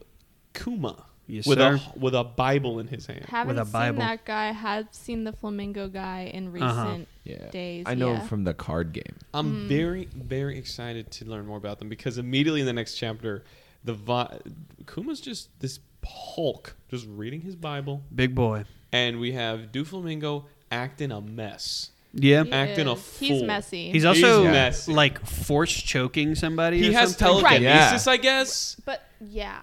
Kuma 0.54 1.06
Yes, 1.28 1.46
with 1.46 1.60
sir. 1.60 1.76
a 1.96 2.00
with 2.00 2.16
a 2.16 2.24
Bible 2.24 2.80
in 2.80 2.88
his 2.88 3.06
hand. 3.06 3.26
Haven't 3.26 3.56
with 3.58 3.68
a 3.68 3.70
seen 3.70 3.96
that 3.98 4.26
guy. 4.26 4.52
Have 4.52 4.88
seen 4.92 5.24
the 5.24 5.32
flamingo 5.34 5.88
guy 5.88 6.32
in 6.34 6.52
recent 6.52 6.72
Uh-huh. 6.72 6.98
Yeah, 7.24 7.52
days. 7.52 7.84
I 7.88 7.94
know 7.94 8.14
yeah. 8.14 8.22
from 8.22 8.44
the 8.46 8.54
card 8.56 8.92
game. 8.94 9.16
I'm 9.34 9.68
very 9.68 10.06
very 10.16 10.58
excited 10.58 11.12
to 11.12 11.26
learn 11.26 11.46
more 11.46 11.58
about 11.58 11.78
them 11.80 11.90
because 11.90 12.18
immediately 12.18 12.62
in 12.62 12.66
the 12.66 12.74
next 12.74 12.96
chapter, 12.98 13.44
the 13.84 13.94
vi- 13.94 14.40
Kuma's 14.88 15.22
just 15.22 15.50
this 15.60 15.80
Hulk, 16.04 16.76
just 16.90 17.06
reading 17.08 17.42
his 17.42 17.56
Bible, 17.56 18.02
Big 18.16 18.34
boy. 18.34 18.64
and 18.92 19.20
we 19.20 19.34
have 19.34 19.72
Doflamingo 19.72 20.46
acting 20.72 21.12
a 21.12 21.22
mess. 21.22 21.92
Yeah. 22.14 22.44
He 22.44 22.52
acting 22.52 22.88
a 22.88 22.94
is. 22.94 23.18
He's 23.20 23.44
messy. 23.44 23.92
He's 23.92 24.06
also 24.06 24.44
He's 24.44 24.52
messy. 24.52 24.94
like 24.94 25.26
force 25.26 25.74
choking 25.74 26.36
somebody. 26.36 26.80
He 26.82 26.90
or 26.90 26.94
has 26.94 27.16
something. 27.18 27.42
telekinesis, 27.44 28.08
Right. 28.08 28.14
I 28.14 28.18
guess. 28.18 28.76
but 28.86 29.04
yeah, 29.22 29.60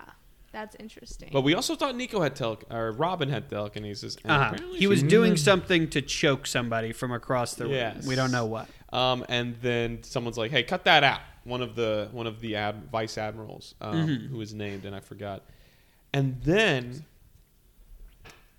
that's 0.52 0.76
interesting. 0.78 1.30
But 1.32 1.42
we 1.42 1.54
also 1.54 1.74
thought 1.74 1.96
Nico 1.96 2.20
had 2.22 2.36
tele, 2.36 2.58
or 2.70 2.92
Robin 2.92 3.28
had 3.28 3.48
telekinesis. 3.50 4.16
and 4.22 4.30
Uh-huh. 4.32 4.50
apparently 4.54 4.78
He 4.78 4.84
she 4.84 4.86
was 4.86 5.00
didn't. 5.00 5.10
doing 5.10 5.36
something 5.36 5.88
to 5.90 6.00
choke 6.02 6.46
somebody 6.46 6.92
from 6.92 7.12
across 7.12 7.54
the 7.54 7.64
room. 7.64 7.74
Yes. 7.74 8.06
We 8.06 8.14
don't 8.14 8.30
know 8.30 8.46
what. 8.46 8.68
Um, 8.92 9.24
and 9.28 9.56
then 9.60 10.02
someone's 10.04 10.38
like, 10.38 10.50
"Hey, 10.52 10.62
cut 10.62 10.84
that 10.84 11.02
out." 11.02 11.20
One 11.44 11.62
of 11.62 11.74
the 11.74 12.08
one 12.12 12.26
of 12.28 12.40
the 12.40 12.56
ad, 12.56 12.90
vice 12.90 13.18
admirals 13.18 13.74
um, 13.80 14.08
Mhm. 14.08 14.28
who 14.30 14.36
was 14.36 14.54
named, 14.54 14.84
and 14.84 14.94
I 14.96 15.00
forgot. 15.00 15.42
And 16.12 16.40
then 16.42 17.04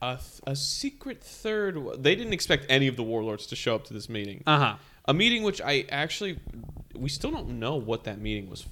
a, 0.02 0.15
th- 0.18 0.41
a 0.45 0.56
secret 0.56 1.24
third. 1.24 1.78
They 2.03 2.15
didn't 2.15 2.34
expect 2.34 2.65
any 2.69 2.88
of 2.88 2.95
the 2.95 3.03
warlords 3.03 3.48
to 3.48 3.56
show 3.56 3.76
up 3.76 3.86
to 3.86 3.94
this 3.94 4.10
meeting. 4.10 4.44
Uh 4.48 4.57
huh. 4.60 4.76
A 5.06 5.14
meeting 5.14 5.44
which 5.44 5.61
I 5.61 5.86
actually 5.90 6.40
we 6.95 7.10
still 7.10 7.32
don't 7.32 7.60
know 7.60 7.76
what 7.76 8.03
that 8.06 8.19
meeting 8.19 8.49
was. 8.49 8.65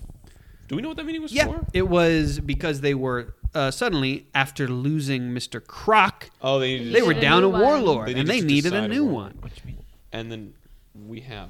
Do 0.67 0.75
we 0.75 0.81
know 0.81 0.87
what 0.89 0.97
that 0.97 1.05
meeting 1.05 1.21
was 1.21 1.31
Yeah, 1.31 1.45
for? 1.45 1.65
it 1.73 1.87
was 1.87 2.39
because 2.39 2.81
they 2.81 2.93
were 2.95 3.35
uh, 3.53 3.69
suddenly 3.71 4.27
after 4.33 4.67
losing 4.67 5.29
Mr. 5.29 5.65
Croc, 5.65 6.29
Oh, 6.41 6.59
they 6.59 6.79
needed 6.79 6.93
they 6.95 7.01
were 7.03 7.09
needed 7.13 7.19
a 7.19 7.29
down 7.29 7.43
a 7.43 7.49
warlord, 7.49 8.07
They 8.09 8.15
and 8.19 8.27
they 8.27 8.41
needed 8.41 8.73
a 8.73 8.81
decide 8.81 8.83
a 8.91 8.93
new 8.93 9.05
warlord. 9.05 9.41
one. 9.41 9.51
and 10.11 10.31
then 10.31 10.53
we 11.07 11.21
have 11.21 11.49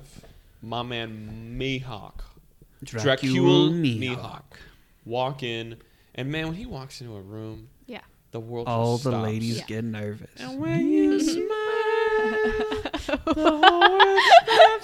my 0.62 0.84
man 0.84 1.56
Mihawk. 1.58 2.20
Dracule 2.84 3.18
Dracule 3.18 4.00
Mihawk. 4.00 4.44
walk 5.06 5.42
in, 5.44 5.78
and 6.14 6.30
man, 6.32 6.48
when 6.48 6.56
he 6.56 6.66
walks 6.66 7.00
into 7.02 7.16
a 7.16 7.22
room, 7.22 7.70
yeah. 7.70 7.75
The 8.36 8.40
world 8.42 8.68
All 8.68 8.96
just 8.96 9.06
the 9.06 9.12
stops. 9.12 9.24
ladies 9.24 9.58
Yeah. 9.60 9.64
get 9.66 9.84
nervous. 9.86 10.28
And 10.38 10.60
when 10.60 10.90
you 10.90 11.20
smile, 11.22 11.46
the 13.24 13.34
whole 13.34 13.62
world 13.98 14.20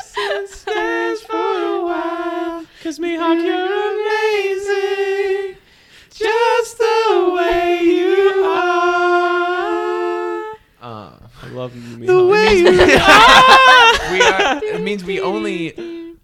stops 0.07 0.17
and 0.17 0.47
stares 0.47 1.21
for 1.23 1.35
a 1.35 1.81
while. 1.83 2.65
Cause 2.81 2.97
Mihawk, 2.97 3.43
you're 3.43 3.91
amazing, 3.91 5.57
just 6.11 6.77
the 6.77 7.33
way 7.35 7.79
you 7.83 8.45
are. 8.45 10.55
Ah. 10.81 11.17
we 14.11 14.21
are, 14.21 14.63
it 14.63 14.81
means 14.81 15.03
we 15.03 15.19
only 15.19 15.73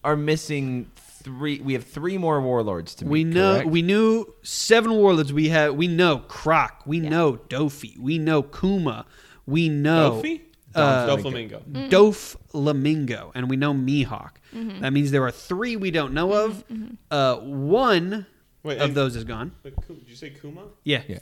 are 0.06 0.16
missing 0.16 0.90
three. 1.28 1.60
We 1.60 1.74
have 1.74 1.84
three 1.84 2.18
more 2.18 2.40
warlords 2.41 2.95
to 2.95 3.06
meet. 3.06 3.12
We 3.12 3.24
know 3.26 3.54
correct? 3.56 3.70
we 3.70 3.82
knew 3.82 4.34
seven 4.44 4.94
warlords. 4.94 5.34
We 5.34 5.49
have 5.49 5.76
we 5.76 5.88
know 5.88 6.20
Croc. 6.20 6.84
We 6.86 6.99
know 7.02 7.36
Doffy. 7.49 7.98
We 7.99 8.18
know 8.18 8.41
Kuma. 8.44 9.06
We 9.45 9.68
know 9.68 10.22
Doffy? 10.22 10.41
Uh, 10.74 11.08
Doflamingo. 11.08 11.64
Mm-hmm. 11.64 11.90
Doflamingo, 11.90 13.32
and 13.36 13.49
we 13.49 13.58
know 13.58 13.74
Mihawk. 13.74 14.32
That 14.54 14.91
means 14.94 15.12
there 15.12 15.24
are 15.24 15.32
three 15.32 15.76
we 15.76 15.91
don't 15.91 16.14
know 16.14 16.32
of. 16.34 16.64
Uh, 17.12 17.36
one 17.38 18.26
Wait, 18.64 18.80
of 18.80 18.94
those 18.94 19.16
is 19.16 19.24
gone. 19.24 19.52
Wait, 19.64 19.76
Did 19.88 20.08
you 20.08 20.16
say 20.16 20.30
Kuma? 20.32 20.64
Yeah, 20.84 21.02
Yeah. 21.08 21.20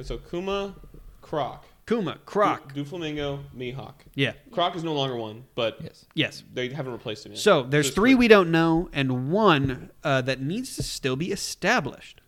So 0.00 0.18
Kuma, 0.18 0.74
Croc, 1.20 1.64
Kuma, 1.86 2.18
Croc. 2.26 2.72
Du- 2.74 2.84
Doflamingo, 2.84 3.40
Mihawk. 3.56 3.94
Yeah, 4.14 4.32
Croc 4.52 4.76
is 4.76 4.84
no 4.84 4.92
longer 4.94 5.16
one, 5.16 5.44
but 5.54 5.78
Yes. 5.82 6.04
yes. 6.14 6.42
they 6.52 6.68
haven't 6.68 6.92
replaced 6.92 7.26
him 7.26 7.32
yet. 7.32 7.40
So 7.40 7.62
there's 7.64 7.88
it's 7.88 7.94
three 7.94 8.14
we 8.14 8.28
don't 8.28 8.50
know, 8.50 8.88
and 8.92 9.30
one 9.32 9.90
uh, 10.04 10.22
that 10.22 10.40
needs 10.40 10.76
to 10.76 10.82
still 10.82 11.16
be 11.16 11.32
established. 11.32 12.20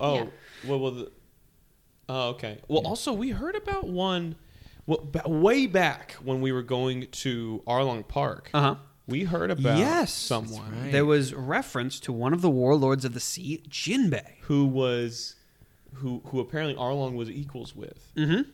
Oh, 0.00 0.14
Yeah. 0.14 0.26
well, 0.66 0.78
well 0.80 0.90
the, 0.92 1.12
oh, 2.08 2.28
okay. 2.30 2.58
Well, 2.68 2.86
also 2.86 3.12
we 3.12 3.30
heard 3.30 3.56
about 3.56 3.88
one, 3.88 4.36
well, 4.86 5.00
ba- 5.10 5.28
way 5.28 5.66
back 5.66 6.12
when 6.22 6.40
we 6.40 6.52
were 6.52 6.62
going 6.62 7.06
to 7.10 7.62
Arlong 7.66 8.06
Park. 8.06 8.50
Uh 8.52 8.60
huh. 8.60 8.74
We 9.06 9.24
heard 9.24 9.50
about 9.50 9.78
Yes. 9.78 10.12
someone 10.12 10.82
right. 10.82 10.92
There 10.92 11.06
was 11.06 11.32
reference 11.32 11.98
to 12.00 12.12
one 12.12 12.34
of 12.34 12.42
the 12.42 12.50
warlords 12.50 13.06
of 13.06 13.14
the 13.14 13.20
sea, 13.20 13.62
Jinbei. 13.70 14.34
who 14.42 14.66
was, 14.66 15.34
who 15.94 16.22
who 16.26 16.40
apparently 16.40 16.74
Arlong 16.76 17.14
was 17.14 17.30
equals 17.30 17.74
with. 17.76 18.12
Mm-hmm. 18.16 18.50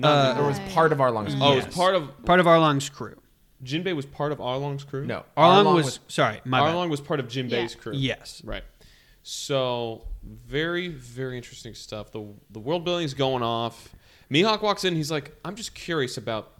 Not 0.00 0.36
Uh, 0.36 0.40
Or 0.42 0.46
was 0.48 0.58
part 0.72 0.92
of 0.92 0.98
Arlong's. 0.98 1.34
oh, 1.40 1.54
yes. 1.54 1.66
it's 1.66 1.76
part 1.76 1.94
of 1.94 2.24
Part 2.24 2.40
of 2.40 2.46
Arlong's 2.46 2.88
crew. 2.88 3.16
Jinbei 3.62 3.94
was 3.94 4.04
part 4.06 4.32
of 4.32 4.38
Arlong's 4.38 4.84
crew. 4.84 5.06
No, 5.06 5.24
Arlong, 5.36 5.64
Arlong 5.64 5.74
was, 5.76 6.00
sorry, 6.08 6.40
my 6.44 6.60
bad. 6.60 6.74
Arlong 6.74 6.90
was 6.90 7.00
part 7.00 7.20
of 7.20 7.26
Jinbei's 7.28 7.74
Yeah. 7.74 7.80
crew. 7.80 7.92
Yes. 7.94 8.42
Right. 8.44 8.64
So 9.22 10.02
very 10.24 10.88
very 10.88 11.36
interesting 11.36 11.74
stuff. 11.74 12.12
The 12.12 12.26
the 12.50 12.58
world 12.60 12.84
building 12.84 13.04
is 13.04 13.14
going 13.14 13.42
off. 13.42 13.94
Mihawk 14.30 14.62
walks 14.62 14.84
in. 14.84 14.96
He's 14.96 15.10
like, 15.10 15.34
I'm 15.44 15.54
just 15.54 15.74
curious 15.74 16.16
about 16.16 16.50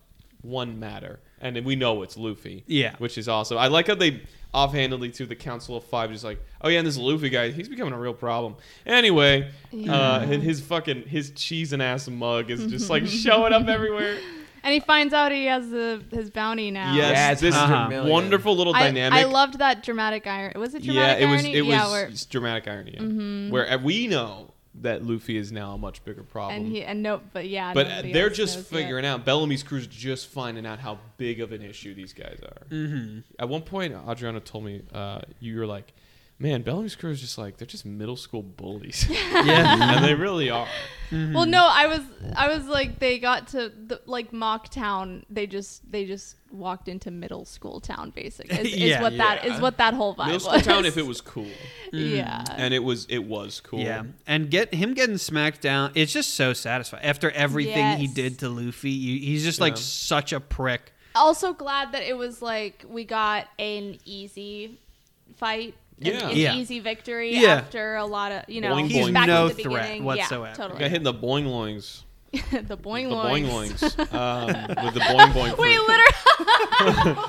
one 0.43 0.78
matter, 0.78 1.20
and 1.40 1.56
then 1.56 1.64
we 1.64 1.74
know 1.76 2.02
it's 2.02 2.16
Luffy. 2.16 2.62
Yeah. 2.66 2.94
Which 2.98 3.18
is 3.18 3.28
awesome. 3.28 3.59
I 3.59 3.66
like 3.68 3.89
how 3.89 3.94
they 3.97 4.22
offhandedly 4.55 5.10
to 5.10 5.26
the 5.26 5.36
Council 5.36 5.76
of 5.76 5.85
Five, 5.85 6.10
just 6.10 6.24
like, 6.24 6.40
oh 6.62 6.68
yeah, 6.68 6.78
and 6.78 6.86
this 6.86 6.97
Luffy 6.97 7.28
guy, 7.28 7.51
he's 7.51 7.68
becoming 7.68 7.93
a 7.93 7.98
real 7.98 8.14
problem. 8.14 8.56
Anyway, 8.86 9.51
uh, 9.89 10.26
and 10.31 10.43
his 10.43 10.60
fucking 10.60 11.02
his 11.02 11.31
cheese 11.32 11.72
and 11.72 11.82
ass 11.82 12.09
mug 12.09 12.51
is 12.51 12.66
just 12.66 12.89
like 12.89 13.06
showing 13.24 13.52
up 13.52 13.66
everywhere. 13.68 14.18
And 14.62 14.72
he 14.72 14.81
finds 14.81 15.12
out 15.12 15.31
he 15.31 15.44
has 15.44 15.68
the, 15.68 16.02
his 16.10 16.31
bounty 16.31 16.70
now. 16.70 16.94
Yes, 16.94 17.10
Yeah, 17.10 17.32
it's 17.32 17.40
this 17.43 17.55
100 17.55 17.89
million. 17.90 18.10
wonderful 18.10 18.56
little 18.56 18.74
I, 18.74 18.85
dynamic. 18.85 19.18
I 19.18 19.24
loved 19.24 19.59
that 19.59 19.82
dramatic 19.82 20.26
irony. 20.26 20.59
Was 20.59 20.74
it 20.74 20.82
yeah, 20.82 21.18
dramatic 21.18 21.22
it 21.22 21.26
was 21.26 21.44
it 21.44 21.60
was 21.60 21.68
yeah, 21.68 21.90
where, 21.90 22.06
it's 22.06 22.24
dramatic 22.24 22.66
irony. 22.66 22.97
Yeah. 22.98 23.52
Where 23.52 23.70
uh, 23.70 23.76
we 23.76 24.06
know 24.06 24.53
that 24.80 25.05
Luffy 25.05 25.36
is 25.36 25.52
now 25.52 25.72
a 25.74 25.78
much 25.78 26.05
bigger 26.05 26.22
problem. 26.22 26.56
and 26.56 26.66
he 26.66 26.82
and 26.82 27.02
no, 27.02 27.20
but 27.32 27.46
yeah, 27.48 27.72
but 27.72 27.86
they're 28.02 28.30
just 28.30 28.56
knows 28.56 28.72
yet. 28.72 28.80
figuring 28.80 29.06
out. 29.06 29.24
Bellamy's 29.24 29.62
crew's 29.62 29.86
just 29.86 30.28
finding 30.28 30.66
out 30.66 30.80
how 30.80 30.98
big 31.16 31.40
of 31.40 31.52
an 31.52 31.62
issue 31.62 31.94
these 31.94 32.12
guys 32.12 32.40
are. 32.42 32.66
Mm-hmm. 32.70 33.20
At 33.38 33.48
one 33.48 33.62
point, 33.62 33.94
Adriana 34.09 34.40
told 34.40 34.64
me 34.64 34.82
uh, 34.92 35.20
you 35.38 35.59
were 35.59 35.66
like, 35.66 35.92
"Man, 36.45 36.61
Bellamy's 36.62 36.95
crew 36.95 37.11
is 37.11 37.21
just 37.23 37.39
like 37.39 37.57
they're 37.57 37.66
just 37.66 37.87
middle 37.87 38.16
school 38.16 38.43
bullies," 38.43 39.07
Yeah. 39.33 39.95
and 39.97 40.05
they 40.05 40.15
really 40.15 40.51
are. 40.51 40.66
Mm-hmm. 41.11 41.33
Well, 41.33 41.47
no, 41.47 41.66
I 41.71 41.87
was 41.87 42.01
I 42.37 42.49
was 42.55 42.66
like 42.66 42.99
they 42.99 43.19
got 43.19 43.49
to 43.49 43.71
the, 43.87 44.01
like 44.05 44.33
mock 44.33 44.69
town. 44.69 45.25
They 45.31 45.47
just 45.47 45.91
they 45.91 46.05
just 46.05 46.37
walked 46.53 46.87
into 46.89 47.11
middle 47.11 47.45
school 47.47 47.81
town. 47.81 48.11
Basically, 48.11 48.59
is, 48.59 48.66
is 48.69 48.77
Yeah. 48.77 49.01
what 49.03 49.16
that 49.16 49.45
Yeah. 49.45 49.55
is 49.55 49.61
what 49.61 49.79
that 49.79 49.95
whole 49.95 50.15
vibe 50.15 50.27
Middle 50.27 50.41
school 50.41 50.53
was. 50.53 50.66
town, 50.66 50.85
if 50.85 50.99
it 50.99 51.07
was 51.07 51.21
cool, 51.23 51.47
yeah. 51.93 52.45
and 52.57 52.75
it 52.75 52.83
was, 52.85 53.07
it 53.09 53.25
was 53.25 53.61
cool. 53.61 53.81
Yeah, 53.81 54.03
and 54.27 54.51
get 54.51 54.75
him 54.75 54.93
getting 54.93 55.16
smacked 55.19 55.62
down. 55.62 55.93
It's 55.95 56.12
just 56.12 56.35
so 56.35 56.53
satisfying. 56.53 57.05
After 57.05 57.31
everything 57.31 57.97
he 57.99 58.07
did 58.07 58.39
to 58.41 58.49
Luffy, 58.51 58.91
you, 58.91 59.19
he's 59.19 59.45
just 59.45 59.61
like 59.61 59.75
Yeah. 59.75 59.81
such 59.83 60.33
a 60.35 60.41
prick. 60.41 60.93
Also 61.15 61.53
glad 61.53 61.93
that 61.93 62.03
it 62.03 62.16
was 62.19 62.43
like 62.43 62.85
we 62.89 63.05
got 63.05 63.47
an 63.59 63.99
easy 64.05 64.81
fight. 65.37 65.75
An- 66.05 66.12
Yeah. 66.20 66.28
an 66.31 66.36
Yeah. 66.36 66.55
easy 66.56 66.81
victory 66.81 67.35
Yeah. 67.36 67.55
after 67.56 67.97
a 67.97 68.05
lot 68.06 68.32
of 68.32 68.43
you 68.48 68.60
know 68.60 68.74
Boing, 68.74 68.89
He's 68.90 69.06
boing. 69.06 69.12
back 69.14 69.26
no 69.26 69.48
at 69.48 69.56
the 69.56 69.62
threat 69.62 69.82
beginning. 69.82 70.05
whatsoever. 70.05 70.47
Yeah, 70.47 70.52
totally. 70.55 70.81
Got 70.81 70.90
hit 70.90 70.97
in 70.98 71.02
the 71.05 71.14
boing 71.14 71.47
loings, 71.47 72.02
the 72.32 72.76
boing 72.76 73.09
the 73.09 73.14
loings. 73.14 73.48
boing 73.48 73.52
loings, 73.52 73.82
um, 74.12 74.47
with 74.85 74.94
the 74.94 75.01
boing 75.01 75.32
boing. 75.32 75.59
Wait, 75.59 75.78
literally. 75.81 77.16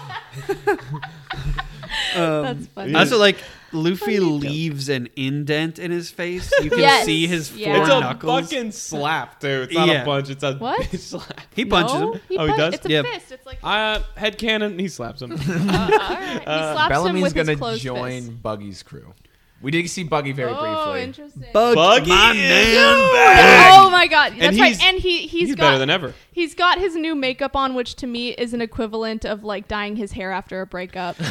Um, 2.16 2.44
That's 2.44 2.68
funny. 2.68 2.92
Yeah. 2.92 3.00
Also, 3.00 3.18
like 3.18 3.38
Luffy 3.76 3.96
Funny 3.96 4.18
joke. 4.18 4.42
leaves 4.42 4.90
an 4.90 5.10
indent 5.16 5.80
in 5.80 5.92
his 5.92 6.12
face. 6.12 6.52
You 6.62 6.70
can 6.70 6.80
Yes, 6.80 7.06
see 7.06 7.28
his 7.28 7.50
four 7.50 7.60
yeah. 7.60 7.82
It's 7.82 7.90
a 7.90 8.00
knuckles. 8.00 8.50
fucking 8.50 8.72
slap, 8.72 9.40
dude. 9.40 9.66
It's 9.66 9.74
not 9.74 9.88
Yeah. 9.88 10.02
a 10.02 10.06
punch. 10.06 10.30
It's 10.30 10.44
a 10.44 10.54
What? 10.56 10.82
bitch 10.92 11.00
slap. 11.00 11.42
he 11.56 11.66
punches 11.66 12.00
no, 12.00 12.14
him. 12.14 12.22
He 12.30 12.38
Oh, 12.38 12.44
he 12.46 12.48
punch- 12.50 12.58
does? 12.60 12.74
It's 12.76 12.86
a 12.86 12.90
Yeah. 12.90 13.02
fist. 13.04 13.32
It's 13.32 13.46
like 13.46 13.60
Uh, 13.64 14.00
head 14.16 14.38
canon. 14.38 14.80
He 14.80 14.88
slaps 14.88 15.22
him. 15.22 15.32
uh, 15.34 15.36
all 15.36 15.40
right. 15.48 16.40
He 16.40 16.44
slaps 16.44 16.82
him 16.84 16.90
Bellamy's 16.90 17.24
with 17.24 17.36
gonna 17.36 17.52
his 17.52 17.60
closed 17.60 17.82
join 17.84 18.22
fist. 18.24 18.44
Buggy's 18.44 18.84
crew. 18.84 19.14
We 19.62 19.72
did 19.72 19.90
see 19.90 20.04
Buggy 20.04 20.34
very 20.34 20.52
briefly. 20.52 20.70
Oh, 20.70 20.92
briefly. 20.92 21.04
interesting. 21.08 21.44
Bug, 21.54 21.76
Buggy 21.76 22.10
my 22.10 22.32
is 22.34 22.38
man, 22.38 23.14
back. 23.14 23.72
Oh 23.74 23.90
my 23.90 24.06
god, 24.06 24.34
that's 24.38 24.60
right. 24.60 24.80
And 24.84 25.00
he 25.00 25.22
he's, 25.26 25.48
He's, 25.48 25.56
got 25.56 25.64
better 25.64 25.78
than 25.80 25.90
ever. 25.90 26.14
he's 26.32 26.54
got 26.54 26.78
his 26.78 26.96
new 26.96 27.16
makeup 27.16 27.56
on, 27.56 27.74
which 27.74 27.96
to 27.96 28.06
me 28.06 28.30
is 28.32 28.54
an 28.54 28.62
equivalent 28.62 29.26
of 29.26 29.44
like 29.44 29.68
dyeing 29.68 29.96
his 29.96 30.12
hair 30.12 30.32
after 30.32 30.62
a 30.62 30.68
breakup. 30.68 31.16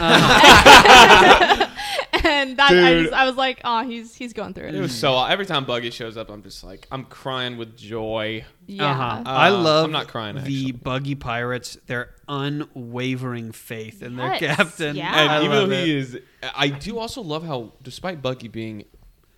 and 2.25 2.57
that 2.59 2.71
I, 2.71 2.93
Dude. 2.95 3.03
just, 3.05 3.15
I 3.15 3.25
was 3.27 3.37
like, 3.37 3.61
oh, 3.65 3.85
he's 3.87 4.15
he's 4.15 4.33
going 4.33 4.55
through 4.55 4.69
it. 4.69 4.75
It 4.75 4.81
was 4.81 4.95
so. 4.95 5.23
Every 5.25 5.47
time 5.47 5.65
Buggy 5.65 5.91
shows 5.91 6.17
up, 6.17 6.31
I'm 6.31 6.43
just 6.43 6.65
like, 6.65 6.87
I'm 6.91 7.05
crying 7.05 7.57
with 7.57 7.77
joy. 7.77 8.45
yeah. 8.67 8.91
Uh-huh. 8.91 9.23
I 9.27 9.49
Uh, 9.49 9.59
love 9.59 9.85
I'm 9.87 9.93
not 9.93 10.09
crying, 10.09 10.35
the 10.37 10.41
actually. 10.43 10.73
buggy 10.73 11.15
pirates. 11.15 11.77
Their 11.87 12.15
unwavering 12.29 13.53
faith 13.53 14.03
in 14.03 14.17
their 14.17 14.39
captain. 14.39 14.97
yeah. 14.97 15.21
And 15.21 15.31
I 15.31 15.39
even 15.45 15.51
love 15.51 15.69
though 15.71 15.75
it. 15.77 15.85
he 15.87 15.97
is, 15.97 16.19
I 16.55 16.69
do 16.69 16.99
also 16.99 17.23
love 17.23 17.45
how, 17.45 17.73
despite 17.83 18.23
Buggy 18.23 18.49
being 18.49 18.85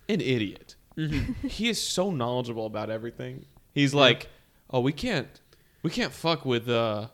an 0.09 0.21
idiot, 0.21 0.75
Mm-hmm. 0.97 1.47
he 1.47 1.69
is 1.69 1.79
so 1.79 2.09
knowledgeable 2.09 2.65
about 2.65 2.89
everything. 2.89 3.45
He's 3.71 3.93
like, 3.93 4.29
oh, 4.71 4.79
we 4.79 4.91
can't, 4.91 5.27
we 5.83 5.91
can't 5.91 6.11
fuck 6.11 6.43
with, 6.43 6.67
uh, 6.67 7.09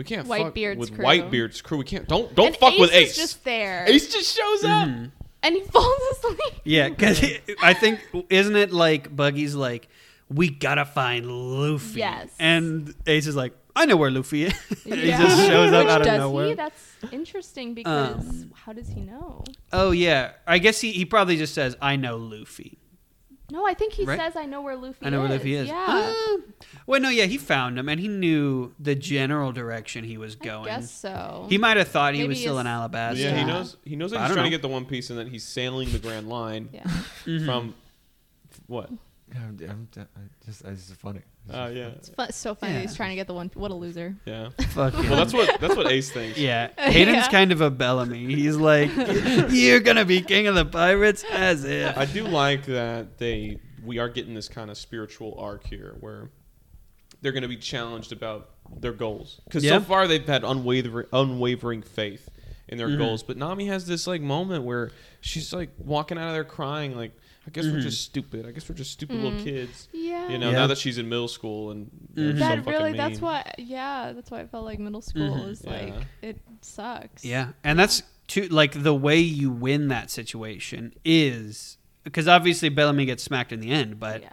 we 0.00 0.04
can't 0.04 0.26
fuck 0.26 0.54
Whitebeard's 0.54 0.78
with 0.78 0.94
crew. 0.94 1.04
Whitebeard's 1.04 1.60
crew. 1.60 1.76
We 1.76 1.84
can't. 1.84 2.08
Don't 2.08 2.34
don't 2.34 2.46
And 2.48 2.56
fuck 2.56 2.72
Ace 2.72 2.80
with 2.80 2.92
Ace. 2.94 3.10
Is 3.10 3.16
just 3.18 3.44
there, 3.44 3.84
Ace 3.86 4.10
just 4.10 4.34
shows 4.34 4.64
up. 4.64 4.88
Mm-hmm. 4.88 5.04
and 5.42 5.54
he 5.54 5.60
falls 5.60 6.00
asleep. 6.12 6.38
Yeah, 6.64 6.88
because 6.88 7.22
I 7.62 7.74
think 7.74 8.00
isn't 8.30 8.56
it 8.56 8.72
like 8.72 9.14
Buggy's 9.14 9.54
like 9.54 9.88
we 10.30 10.48
gotta 10.48 10.86
find 10.86 11.26
Luffy. 11.26 11.98
Yes. 11.98 12.30
and 12.38 12.94
Ace 13.06 13.26
is 13.26 13.36
like 13.36 13.52
I 13.76 13.84
know 13.84 13.96
where 13.96 14.10
Luffy 14.10 14.44
is. 14.44 14.52
he 14.84 14.90
just 15.10 15.46
shows 15.46 15.72
up 15.72 15.84
Which 15.84 15.92
out 15.92 16.00
of 16.00 16.06
does 16.06 16.18
nowhere. 16.18 16.46
he? 16.46 16.54
That's 16.54 16.96
interesting 17.12 17.74
because 17.74 18.14
Um, 18.42 18.52
how 18.54 18.72
does 18.72 18.88
he 18.88 19.00
know? 19.02 19.44
Oh 19.72 19.90
yeah, 19.90 20.32
I 20.46 20.58
guess 20.58 20.80
he, 20.80 20.92
he 20.92 21.04
probably 21.04 21.36
just 21.36 21.54
says 21.54 21.76
I 21.82 21.96
know 21.96 22.16
Luffy. 22.16 22.78
No, 23.50 23.66
I 23.66 23.74
think 23.74 23.92
he 23.94 24.04
Right? 24.04 24.18
says, 24.18 24.36
"I 24.36 24.46
know 24.46 24.62
where 24.62 24.76
Luffy 24.76 24.98
is. 25.00 25.06
I 25.06 25.10
know 25.10 25.22
is." 25.24 25.28
where 25.28 25.38
Luffy 25.38 25.54
is. 25.54 25.68
Yeah, 25.68 26.14
Uh, 26.14 26.36
well, 26.86 27.00
no, 27.00 27.08
yeah, 27.08 27.24
he 27.24 27.36
found 27.38 27.78
him 27.78 27.88
and 27.88 28.00
he 28.00 28.08
knew 28.08 28.72
the 28.78 28.94
general 28.94 29.52
direction 29.52 30.04
he 30.04 30.16
was 30.16 30.36
going. 30.36 30.70
I 30.70 30.80
guess 30.80 30.90
so. 30.90 31.46
He 31.48 31.58
might 31.58 31.76
have 31.76 31.88
thought 31.88 32.14
he 32.14 32.26
was 32.26 32.38
still 32.38 32.58
in 32.58 32.66
Alabasta. 32.66 33.16
Yeah, 33.16 33.36
he 33.36 33.44
knows. 33.44 33.76
He 33.84 33.96
knows 33.96 34.12
I 34.12 34.16
that 34.16 34.22
he's 34.22 34.28
don't 34.28 34.36
trying 34.36 34.46
to 34.46 34.50
get 34.50 34.62
the 34.62 34.68
One 34.68 34.84
Piece, 34.84 35.10
and 35.10 35.18
that 35.18 35.28
he's 35.28 35.44
sailing 35.44 35.90
the 35.92 35.98
Grand 35.98 36.28
Line 36.28 36.68
yeah. 36.72 36.86
From 37.44 37.74
what? 38.66 38.90
I'm, 39.34 39.56
I'm, 39.68 39.88
I 39.96 40.20
just, 40.44 40.64
it's 40.64 40.88
just 40.88 41.00
funny. 41.00 41.20
Uh, 41.48 41.70
yeah, 41.72 41.86
It's 41.96 42.08
fun, 42.10 42.30
so 42.32 42.54
funny. 42.54 42.74
that 42.74 42.82
He's 42.82 42.94
trying 42.94 43.10
to 43.10 43.16
get 43.16 43.26
the 43.26 43.34
one. 43.34 43.50
What 43.54 43.70
a 43.70 43.74
loser. 43.74 44.14
yeah. 44.24 44.50
Fuck 44.70 44.92
Well, 44.94 45.16
that's 45.16 45.32
what 45.32 45.60
that's 45.60 45.74
what 45.74 45.90
Ace 45.90 46.10
thinks. 46.10 46.38
Yeah, 46.38 46.68
Hayden's 46.78 47.16
Yeah. 47.16 47.28
kind 47.28 47.50
of 47.50 47.60
a 47.60 47.70
Bellamy. 47.70 48.34
He's 48.34 48.56
like, 48.56 48.90
"You're 49.50 49.80
gonna 49.80 50.04
be 50.04 50.20
king 50.22 50.46
of 50.46 50.54
the 50.54 50.64
pirates," 50.64 51.24
as 51.32 51.64
if. 51.64 51.96
I 51.96 52.04
do 52.04 52.24
like 52.24 52.66
that 52.66 53.18
they 53.18 53.58
we 53.84 53.98
are 53.98 54.08
getting 54.08 54.34
this 54.34 54.48
kind 54.48 54.70
of 54.70 54.76
spiritual 54.76 55.34
arc 55.38 55.66
here 55.66 55.96
where 56.00 56.30
they're 57.22 57.32
going 57.32 57.42
to 57.42 57.48
be 57.48 57.56
challenged 57.56 58.12
about 58.12 58.50
their 58.78 58.92
goals 58.92 59.40
because 59.44 59.64
Yeah. 59.64 59.72
so 59.72 59.80
far 59.80 60.06
they've 60.06 60.24
had 60.26 60.44
unwavering 60.44 61.06
unwavering 61.12 61.82
faith 61.82 62.28
in 62.68 62.78
their 62.78 62.88
Mhm. 62.88 62.98
goals, 62.98 63.22
but 63.22 63.36
Nami 63.36 63.66
has 63.66 63.86
this 63.86 64.06
like 64.06 64.20
moment 64.20 64.64
where 64.64 64.90
she's 65.20 65.52
like 65.52 65.70
walking 65.78 66.16
out 66.18 66.28
of 66.28 66.34
there 66.34 66.44
crying 66.44 66.96
like. 66.96 67.12
I 67.46 67.50
guess 67.50 67.64
we're 67.64 67.78
Mhm. 67.78 67.82
just 67.82 68.02
stupid. 68.02 68.46
I 68.46 68.50
guess 68.52 68.68
we're 68.68 68.74
just 68.74 68.92
stupid 68.92 69.16
little 69.16 69.32
Mm. 69.38 69.44
kids. 69.44 69.88
Yeah. 69.92 70.28
You 70.28 70.38
know, 70.38 70.50
Yeah. 70.50 70.58
now 70.58 70.66
that 70.66 70.78
she's 70.78 70.98
in 70.98 71.08
middle 71.08 71.26
school 71.28 71.70
and 71.70 71.90
they're 72.14 72.32
Mhm. 72.32 72.32
so 72.34 72.38
that 72.40 72.58
fucking 72.58 72.72
really. 72.72 72.92
That's 72.96 73.14
mean. 73.14 73.20
why. 73.22 73.52
Yeah. 73.58 74.12
That's 74.14 74.30
why 74.30 74.40
I 74.40 74.46
felt 74.46 74.64
like 74.66 74.78
middle 74.78 75.00
school 75.00 75.36
Mhm. 75.36 75.48
is 75.50 75.62
Yeah. 75.64 75.70
like 75.70 75.94
it 76.22 76.38
sucks. 76.60 77.24
Yeah, 77.24 77.52
and 77.64 77.78
that's 77.78 78.02
too 78.28 78.46
like 78.48 78.82
the 78.82 78.94
way 78.94 79.18
you 79.20 79.50
win 79.50 79.88
that 79.88 80.10
situation 80.10 80.92
is 81.04 81.78
because 82.04 82.28
obviously 82.28 82.68
Bellamy 82.68 83.06
gets 83.06 83.22
smacked 83.22 83.52
in 83.52 83.60
the 83.60 83.70
end, 83.70 83.98
but 83.98 84.20
Yeah. 84.22 84.32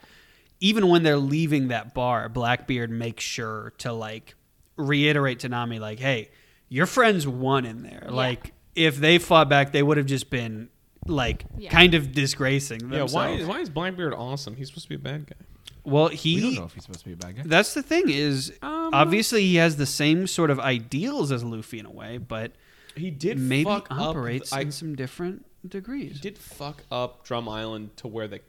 even 0.60 0.88
when 0.90 1.04
they're 1.04 1.18
leaving 1.18 1.70
that 1.70 1.94
bar, 1.94 2.28
Blackbeard 2.30 2.92
makes 2.92 3.24
sure 3.24 3.74
to 3.80 3.94
like 3.94 4.36
reiterate 4.76 5.40
to 5.40 5.50
Nami 5.50 5.80
like, 5.80 6.00
"Hey, 6.00 6.30
your 6.70 6.86
friends 6.86 7.26
won 7.28 7.66
in 7.66 7.82
there. 7.84 8.06
Like, 8.10 8.54
if 8.76 8.98
they 8.98 9.18
fought 9.18 9.50
back, 9.50 9.72
they 9.72 9.82
would 9.82 9.98
have 9.98 10.06
just 10.06 10.30
been 10.30 10.70
like 11.10 11.46
Yeah. 11.58 11.70
kind 11.70 11.94
of 11.94 12.12
disgracing 12.14 12.82
Yeah, 12.82 13.00
themselves." 13.00 13.14
why, 13.14 13.44
why 13.44 13.60
is 13.62 13.70
Blackbeard 13.70 14.14
awesome? 14.14 14.56
He's 14.56 14.68
supposed 14.68 14.86
to 14.86 14.90
be 14.90 14.96
a 14.96 15.00
bad 15.00 15.28
guy. 15.28 15.36
Well, 15.84 16.10
he. 16.10 16.36
we 16.36 16.42
don't 16.42 16.56
know 16.56 16.66
if 16.66 16.74
he's 16.74 16.84
supposed 16.84 17.00
to 17.00 17.06
be 17.06 17.14
a 17.14 17.18
bad 17.18 17.38
guy. 17.38 17.44
that's 17.46 17.74
the 17.74 17.82
thing 17.82 18.10
is 18.10 18.52
Um, 18.62 18.90
obviously 18.94 19.42
he 19.44 19.56
has 19.56 19.78
the 19.78 19.86
same 19.86 20.28
sort 20.28 20.50
of 20.50 20.60
ideals 20.60 21.32
as 21.32 21.44
Luffy 21.44 21.80
in 21.80 21.86
a 21.86 21.92
way, 21.92 22.18
but 22.18 22.52
He 22.96 23.10
did 23.10 23.40
maybe 23.40 23.64
fuck 23.66 23.88
operates 23.90 24.52
up. 24.52 24.60
I, 24.60 24.62
in 24.64 24.72
some 24.72 24.96
different 24.96 25.46
degrees. 25.68 26.14
he 26.16 26.20
did 26.20 26.38
fuck 26.38 26.84
up 26.92 27.24
Drum 27.26 27.48
Island 27.48 27.96
to 27.98 28.08
where 28.08 28.28
the 28.28 28.42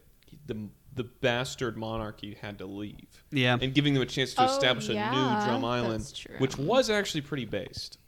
the 0.46 0.68
the 0.94 1.04
bastard 1.04 1.76
monarchy 1.76 2.36
had 2.40 2.58
to 2.58 2.66
leave. 2.66 3.22
Yeah. 3.30 3.56
and 3.60 3.72
giving 3.72 3.94
them 3.94 4.02
a 4.02 4.06
chance 4.06 4.34
to 4.34 4.42
Oh, 4.42 4.46
establish 4.46 4.88
a 4.88 4.94
new 4.94 5.44
Drum 5.46 5.64
Island, 5.64 6.00
that's 6.00 6.12
true. 6.18 6.34
which 6.38 6.58
was 6.58 6.90
actually 6.90 7.20
pretty 7.20 7.44
based. 7.44 7.98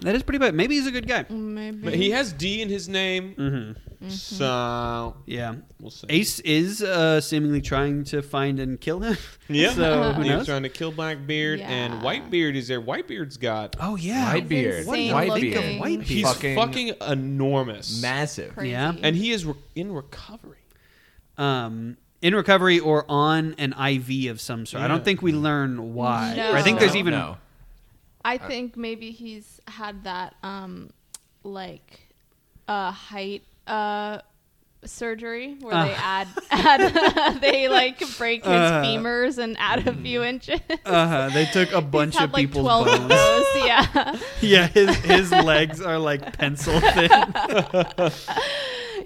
That 0.00 0.14
is 0.16 0.22
pretty 0.24 0.38
bad. 0.38 0.54
Maybe 0.54 0.74
he's 0.74 0.86
a 0.86 0.90
good 0.90 1.06
guy. 1.06 1.24
Maybe. 1.30 1.76
But 1.76 1.94
he 1.94 2.10
has 2.10 2.32
D 2.32 2.60
in 2.60 2.68
his 2.68 2.88
name, 2.88 3.34
Mm-hmm. 3.38 4.08
so 4.08 5.16
Yeah. 5.26 5.54
we'll 5.78 5.90
see. 5.92 6.06
Ace 6.08 6.40
is 6.40 6.82
uh, 6.82 7.20
seemingly 7.20 7.60
trying 7.60 8.02
to 8.04 8.20
find 8.22 8.58
and 8.58 8.80
kill 8.80 9.00
him. 9.00 9.16
Yeah. 9.48 9.72
So 9.74 10.12
who 10.14 10.22
he 10.22 10.28
was 10.30 10.38
knows? 10.38 10.46
trying 10.46 10.62
to 10.64 10.68
kill 10.70 10.90
Blackbeard, 10.92 11.60
and 11.60 12.02
Whitebeard 12.02 12.54
is 12.56 12.66
there. 12.68 12.80
Whitebeard's 12.80 13.36
got 13.36 13.76
Oh 13.78 13.96
yeah. 13.96 14.32
Whitebeard. 14.34 14.86
What 14.86 14.96
do 14.96 15.02
you 15.02 15.12
Whitebeard. 15.12 15.40
think 15.40 15.56
of 15.56 15.62
Whitebeard? 15.62 16.02
he's 16.02 16.26
Fucking 16.26 16.56
fucking, 16.56 16.94
enormous, 17.06 18.00
massive. 18.02 18.54
Crazy. 18.54 18.70
Yeah. 18.70 18.94
and 19.02 19.14
he 19.14 19.30
is 19.30 19.44
re- 19.44 19.54
in 19.76 19.92
recovery. 19.92 20.58
um, 21.38 21.96
in 22.22 22.34
recovery 22.36 22.78
or 22.78 23.04
on 23.08 23.54
an 23.58 23.72
IV 23.72 24.30
of 24.30 24.40
some 24.40 24.64
sort. 24.64 24.82
I 24.82 24.88
don't 24.88 25.04
think 25.04 25.22
we 25.22 25.32
learn 25.32 25.92
why. 25.94 26.34
No. 26.36 26.52
I 26.52 26.62
think 26.62 26.78
there's 26.80 26.94
even 26.96 27.14
no. 27.14 27.36
I 28.24 28.38
think 28.38 28.76
maybe 28.76 29.10
he's 29.10 29.60
had 29.66 30.04
that 30.04 30.34
um 30.42 30.90
like 31.42 32.00
uh 32.68 32.90
height 32.92 33.42
uh 33.66 34.18
surgery 34.84 35.56
where 35.60 35.74
they 35.84 35.94
add 35.94 36.26
add 36.50 37.40
they 37.40 37.68
like 37.68 37.98
break 38.18 38.42
his 38.44 38.52
Uh. 38.52 38.82
femurs 38.82 39.38
and 39.38 39.56
add 39.58 39.86
a 39.86 39.92
few 39.94 40.22
inches. 40.24 40.60
uh, 40.84 41.28
they 41.30 41.44
took 41.46 41.72
a 41.72 41.80
bunch 41.96 42.14
He's 42.14 42.20
had 42.20 42.28
of 42.30 42.32
like 42.32 42.46
people's 42.48 42.64
12 42.64 42.86
of 42.88 42.98
bones. 42.98 43.08
those, 43.10 43.46
yeah. 43.64 44.18
yeah, 44.40 44.66
his 44.66 44.94
his 44.96 45.30
legs 45.30 45.80
are 45.80 45.98
like 45.98 46.36
pencil 46.36 46.78
thin. 46.80 47.10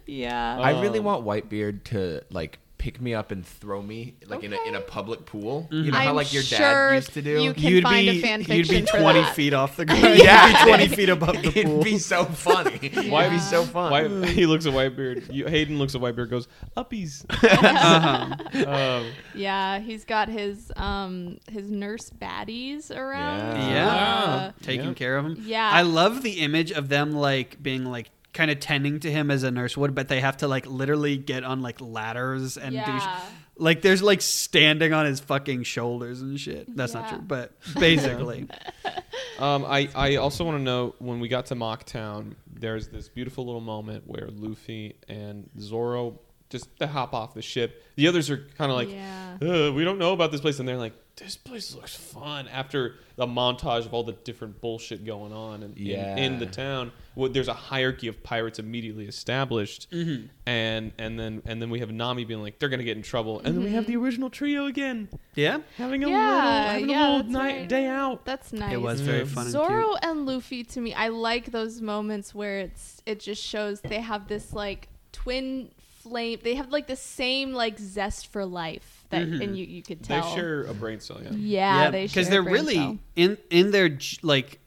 yeah. 0.07 0.59
I 0.59 0.81
really 0.81 0.99
Um, 0.99 1.05
want 1.05 1.25
Whitebeard 1.27 1.85
to 1.85 2.23
like 2.31 2.59
pick 2.87 3.01
me 3.01 3.13
up 3.15 3.33
and 3.33 3.45
throw 3.45 3.83
me 3.83 4.15
like 4.29 4.45
in 4.45 4.53
a 4.53 4.63
in 4.69 4.77
a 4.77 4.81
public 4.81 5.27
pool. 5.27 5.63
Mm-hmm. 5.73 5.85
You 5.87 5.91
know 5.91 5.99
how 5.99 6.11
I'm 6.11 6.15
like 6.15 6.33
your 6.33 6.45
sure 6.45 6.59
dad 6.59 6.95
used 6.95 7.15
to 7.15 7.23
do. 7.23 7.43
you 7.43 7.53
can 7.53 7.63
you'd 7.65 7.83
find 7.83 8.07
be 8.07 8.19
a 8.19 8.23
fan 8.23 8.41
you'd 8.43 8.47
be 8.49 8.63
fiction 8.63 8.87
for 8.87 8.99
twenty 9.01 9.23
that. 9.23 9.35
feet 9.35 9.53
off 9.55 9.77
the 9.77 9.85
ground. 9.91 10.19
Yeah. 10.19 10.47
You'd 10.47 10.55
be 10.59 10.63
twenty 10.71 10.89
feet 10.89 11.09
above 11.09 11.35
the 11.43 11.49
It'd 11.59 11.67
pool. 11.67 11.83
be 11.83 11.99
so 11.99 12.25
funny. 12.25 12.77
It'd 12.83 13.31
be 13.31 13.39
so 13.41 13.65
fun. 13.65 13.91
White, 13.91 14.29
he 14.29 14.47
looks 14.47 14.67
at 14.67 14.73
Whitebeard. 14.73 15.33
You, 15.35 15.47
Hayden 15.47 15.79
looks 15.79 15.97
at 15.97 16.01
Whitebeard, 16.01 16.31
goes 16.31 16.47
uppies. 16.77 17.25
Uh-huh. 17.29 18.71
um, 18.71 19.11
Yeah, 19.35 19.81
he's 19.81 20.05
got 20.05 20.29
his 20.29 20.71
um 20.77 21.39
his 21.51 21.71
nurse 21.71 22.11
baddies 22.11 22.91
around. 22.97 23.57
Yeah. 23.57 23.69
Yeah. 23.71 23.95
Uh, 23.95 24.53
Taking 24.63 24.87
Yeah. 24.89 24.95
care 24.95 25.17
of 25.19 25.27
him. 25.27 25.43
Yeah. 25.45 25.69
I 25.73 25.83
love 25.83 26.23
the 26.23 26.35
image 26.41 26.71
of 26.71 26.89
them 26.89 27.13
like 27.13 27.61
being 27.63 27.85
like 27.85 28.11
kind 28.37 28.51
of 28.51 28.61
tending 28.61 29.01
to 29.01 29.11
him 29.11 29.31
as 29.31 29.43
a 29.43 29.51
nurse 29.51 29.77
would, 29.77 29.95
but 29.95 30.09
they 30.09 30.21
have 30.21 30.37
to 30.39 30.49
like 30.49 30.67
literally 30.67 31.17
get 31.17 31.43
on 31.43 31.63
like 31.63 31.81
ladders 31.81 32.57
and 32.57 32.75
do 32.75 33.01
sh- 33.01 33.33
like 33.59 33.81
there's 33.83 34.03
like 34.03 34.21
standing 34.21 34.93
on 34.93 35.07
his 35.07 35.19
fucking 35.19 35.63
shoulders 35.63 36.21
and 36.21 36.39
shit. 36.39 36.75
That's 36.77 36.93
not 36.95 37.09
true, 37.09 37.19
but 37.19 37.53
basically. 37.75 38.47
um, 39.39 39.65
I, 39.65 39.89
I 39.95 40.17
also 40.17 40.45
want 40.45 40.59
to 40.59 40.63
know 40.63 40.95
when 40.99 41.19
we 41.21 41.29
got 41.29 41.47
to 41.47 41.57
Mocktown, 41.57 42.35
there's 42.53 42.89
this 42.89 43.09
beautiful 43.09 43.47
little 43.47 43.61
moment 43.63 44.05
where 44.07 44.29
Luffy 44.31 44.97
and 45.09 45.49
Zoro 45.59 46.21
just 46.51 46.69
to 46.79 46.87
hop 46.87 47.13
off 47.15 47.35
the 47.35 47.43
ship. 47.43 47.83
The 47.97 48.07
others 48.09 48.31
are 48.31 48.39
kind 48.59 48.71
of 48.71 48.77
like, 48.77 48.91
yeah. 48.91 49.37
uh, 49.43 49.73
we 49.73 49.85
don't 49.85 49.99
know 49.99 50.13
about 50.13 50.31
this 50.33 50.41
place, 50.41 50.59
and 50.61 50.69
they're 50.69 50.77
like, 50.77 50.93
this 51.17 51.35
place 51.35 51.75
looks 51.75 51.97
fun. 51.97 52.47
After 52.49 52.97
the 53.17 53.27
montage 53.27 53.87
of 53.87 53.95
all 53.95 54.03
the 54.05 54.13
different 54.13 54.61
bullshit 54.61 55.05
going 55.07 55.33
on 55.33 55.63
in, 55.63 55.73
Yeah. 55.75 56.15
in, 56.15 56.35
in 56.35 56.39
the 56.39 56.45
town, 56.45 56.93
well, 57.15 57.31
there's 57.31 57.49
a 57.49 57.55
hierarchy 57.55 58.07
of 58.09 58.23
pirates 58.23 58.59
immediately 58.59 59.07
established, 59.07 59.91
Mm-hmm. 59.91 60.27
and 60.47 60.93
and 60.99 61.19
then 61.19 61.43
and 61.47 61.61
then 61.63 61.71
we 61.71 61.79
have 61.81 61.91
Nami 61.91 62.25
being 62.27 62.43
like, 62.43 62.59
they're 62.59 62.69
gonna 62.69 62.85
get 62.85 62.99
in 62.99 63.03
trouble, 63.03 63.41
and 63.41 63.57
then 63.57 63.65
we 63.65 63.71
have 63.71 63.87
the 63.87 63.97
original 63.97 64.29
trio 64.29 64.67
again 64.67 65.09
Yeah. 65.35 65.61
having 65.79 66.05
a 66.05 66.09
Yeah, 66.11 66.17
little 66.35 66.41
having 66.51 66.91
yeah, 66.91 67.09
a 67.09 67.17
little 67.17 67.31
night 67.33 67.57
right. 67.61 67.69
day 67.69 67.87
out. 67.87 68.27
That's 68.27 68.53
nice. 68.53 68.75
It 68.75 68.81
was 68.83 69.01
very 69.01 69.21
Yeah. 69.21 69.25
fun 69.25 69.45
and 69.45 69.53
Zoro 69.53 69.87
cute. 69.93 69.99
and 70.03 70.27
Luffy 70.27 70.65
to 70.65 70.81
me, 70.83 70.93
I 70.93 71.09
like 71.09 71.51
those 71.51 71.81
moments 71.81 72.35
where 72.35 72.59
it's 72.59 73.01
it 73.07 73.21
just 73.21 73.43
shows 73.43 73.81
they 73.81 74.01
have 74.01 74.29
this 74.29 74.53
like 74.53 74.89
twin 75.13 75.71
flame. 76.09 76.39
They 76.43 76.55
have 76.55 76.71
like 76.71 76.87
the 76.87 76.97
same 76.97 77.53
like 77.53 77.79
zest 77.79 78.29
for 78.29 78.45
life 78.45 79.05
that 79.11 79.27
Mhm. 79.27 79.43
and 79.43 79.59
you 79.59 79.65
you 79.65 79.83
could 79.83 80.03
tell 80.03 80.17
They 80.23 80.27
tell. 80.29 80.35
share 80.37 80.63
a 80.65 80.75
brain 80.75 81.01
cell, 81.01 81.21
yeah. 81.23 81.31
Yeah, 81.33 81.91
they 81.91 82.07
because 82.07 82.29
they're 82.29 82.43
brain 82.43 82.55
really 82.55 82.75
cell. 82.75 82.99
in 83.17 83.39
in 83.51 83.71
their 83.71 83.99
like 84.23 84.61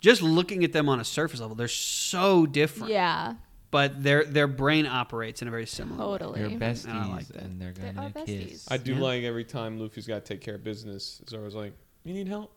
just 0.00 0.20
looking 0.22 0.64
at 0.64 0.72
them 0.72 0.88
on 0.88 1.00
a 1.00 1.04
surface 1.04 1.40
level, 1.40 1.56
they're 1.56 1.68
so 1.68 2.44
different. 2.46 2.90
Yeah, 2.92 3.34
But 3.70 4.02
their 4.02 4.24
their 4.24 4.46
brain 4.46 4.86
operates 4.86 5.40
in 5.42 5.48
a 5.48 5.50
very 5.50 5.66
similar 5.66 5.96
way. 6.12 6.18
totally. 6.18 6.40
They're 6.56 6.58
besties 6.58 6.94
I 6.94 7.06
like 7.06 7.28
that. 7.28 7.42
and 7.42 7.60
they're 7.60 7.72
gonna 7.72 8.02
are 8.06 8.10
besties. 8.10 8.48
kiss. 8.50 8.68
I 8.70 8.76
do 8.76 8.94
Yeah. 8.94 9.00
like 9.00 9.22
every 9.24 9.44
time 9.44 9.78
Luffy's 9.80 10.06
got 10.06 10.24
to 10.24 10.32
take 10.34 10.40
care 10.42 10.54
of 10.56 10.62
business. 10.64 11.22
Zoro's 11.28 11.54
like, 11.54 11.72
"You 12.04 12.12
need 12.14 12.28
help? 12.28 12.52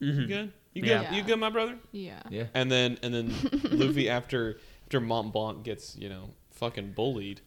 You 0.00 0.12
Mhm. 0.12 0.28
good? 0.28 0.52
You 0.74 0.82
good? 0.82 0.88
Yeah. 0.90 1.14
You 1.14 1.22
good, 1.22 1.38
my 1.38 1.50
brother?" 1.50 1.76
Yeah. 1.92 2.20
Yeah. 2.30 2.46
And 2.54 2.70
then 2.70 2.98
and 3.02 3.12
then 3.12 3.32
Luffy 3.70 4.08
after 4.08 4.58
after 4.84 5.00
Mont 5.00 5.32
Blanc 5.32 5.64
gets 5.64 5.96
you 5.96 6.08
know 6.08 6.30
fucking 6.52 6.92
bullied 6.92 7.40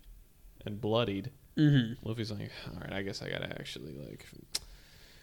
and 0.68 0.80
bloodied, 0.80 1.32
Mm-hmm. 1.58 2.08
Luffy's 2.08 2.32
like, 2.32 2.52
"All 2.68 2.80
right, 2.82 2.94
I 2.94 3.02
guess 3.02 3.22
I 3.24 3.30
gotta 3.30 3.50
actually 3.60 3.94
like." 3.94 4.26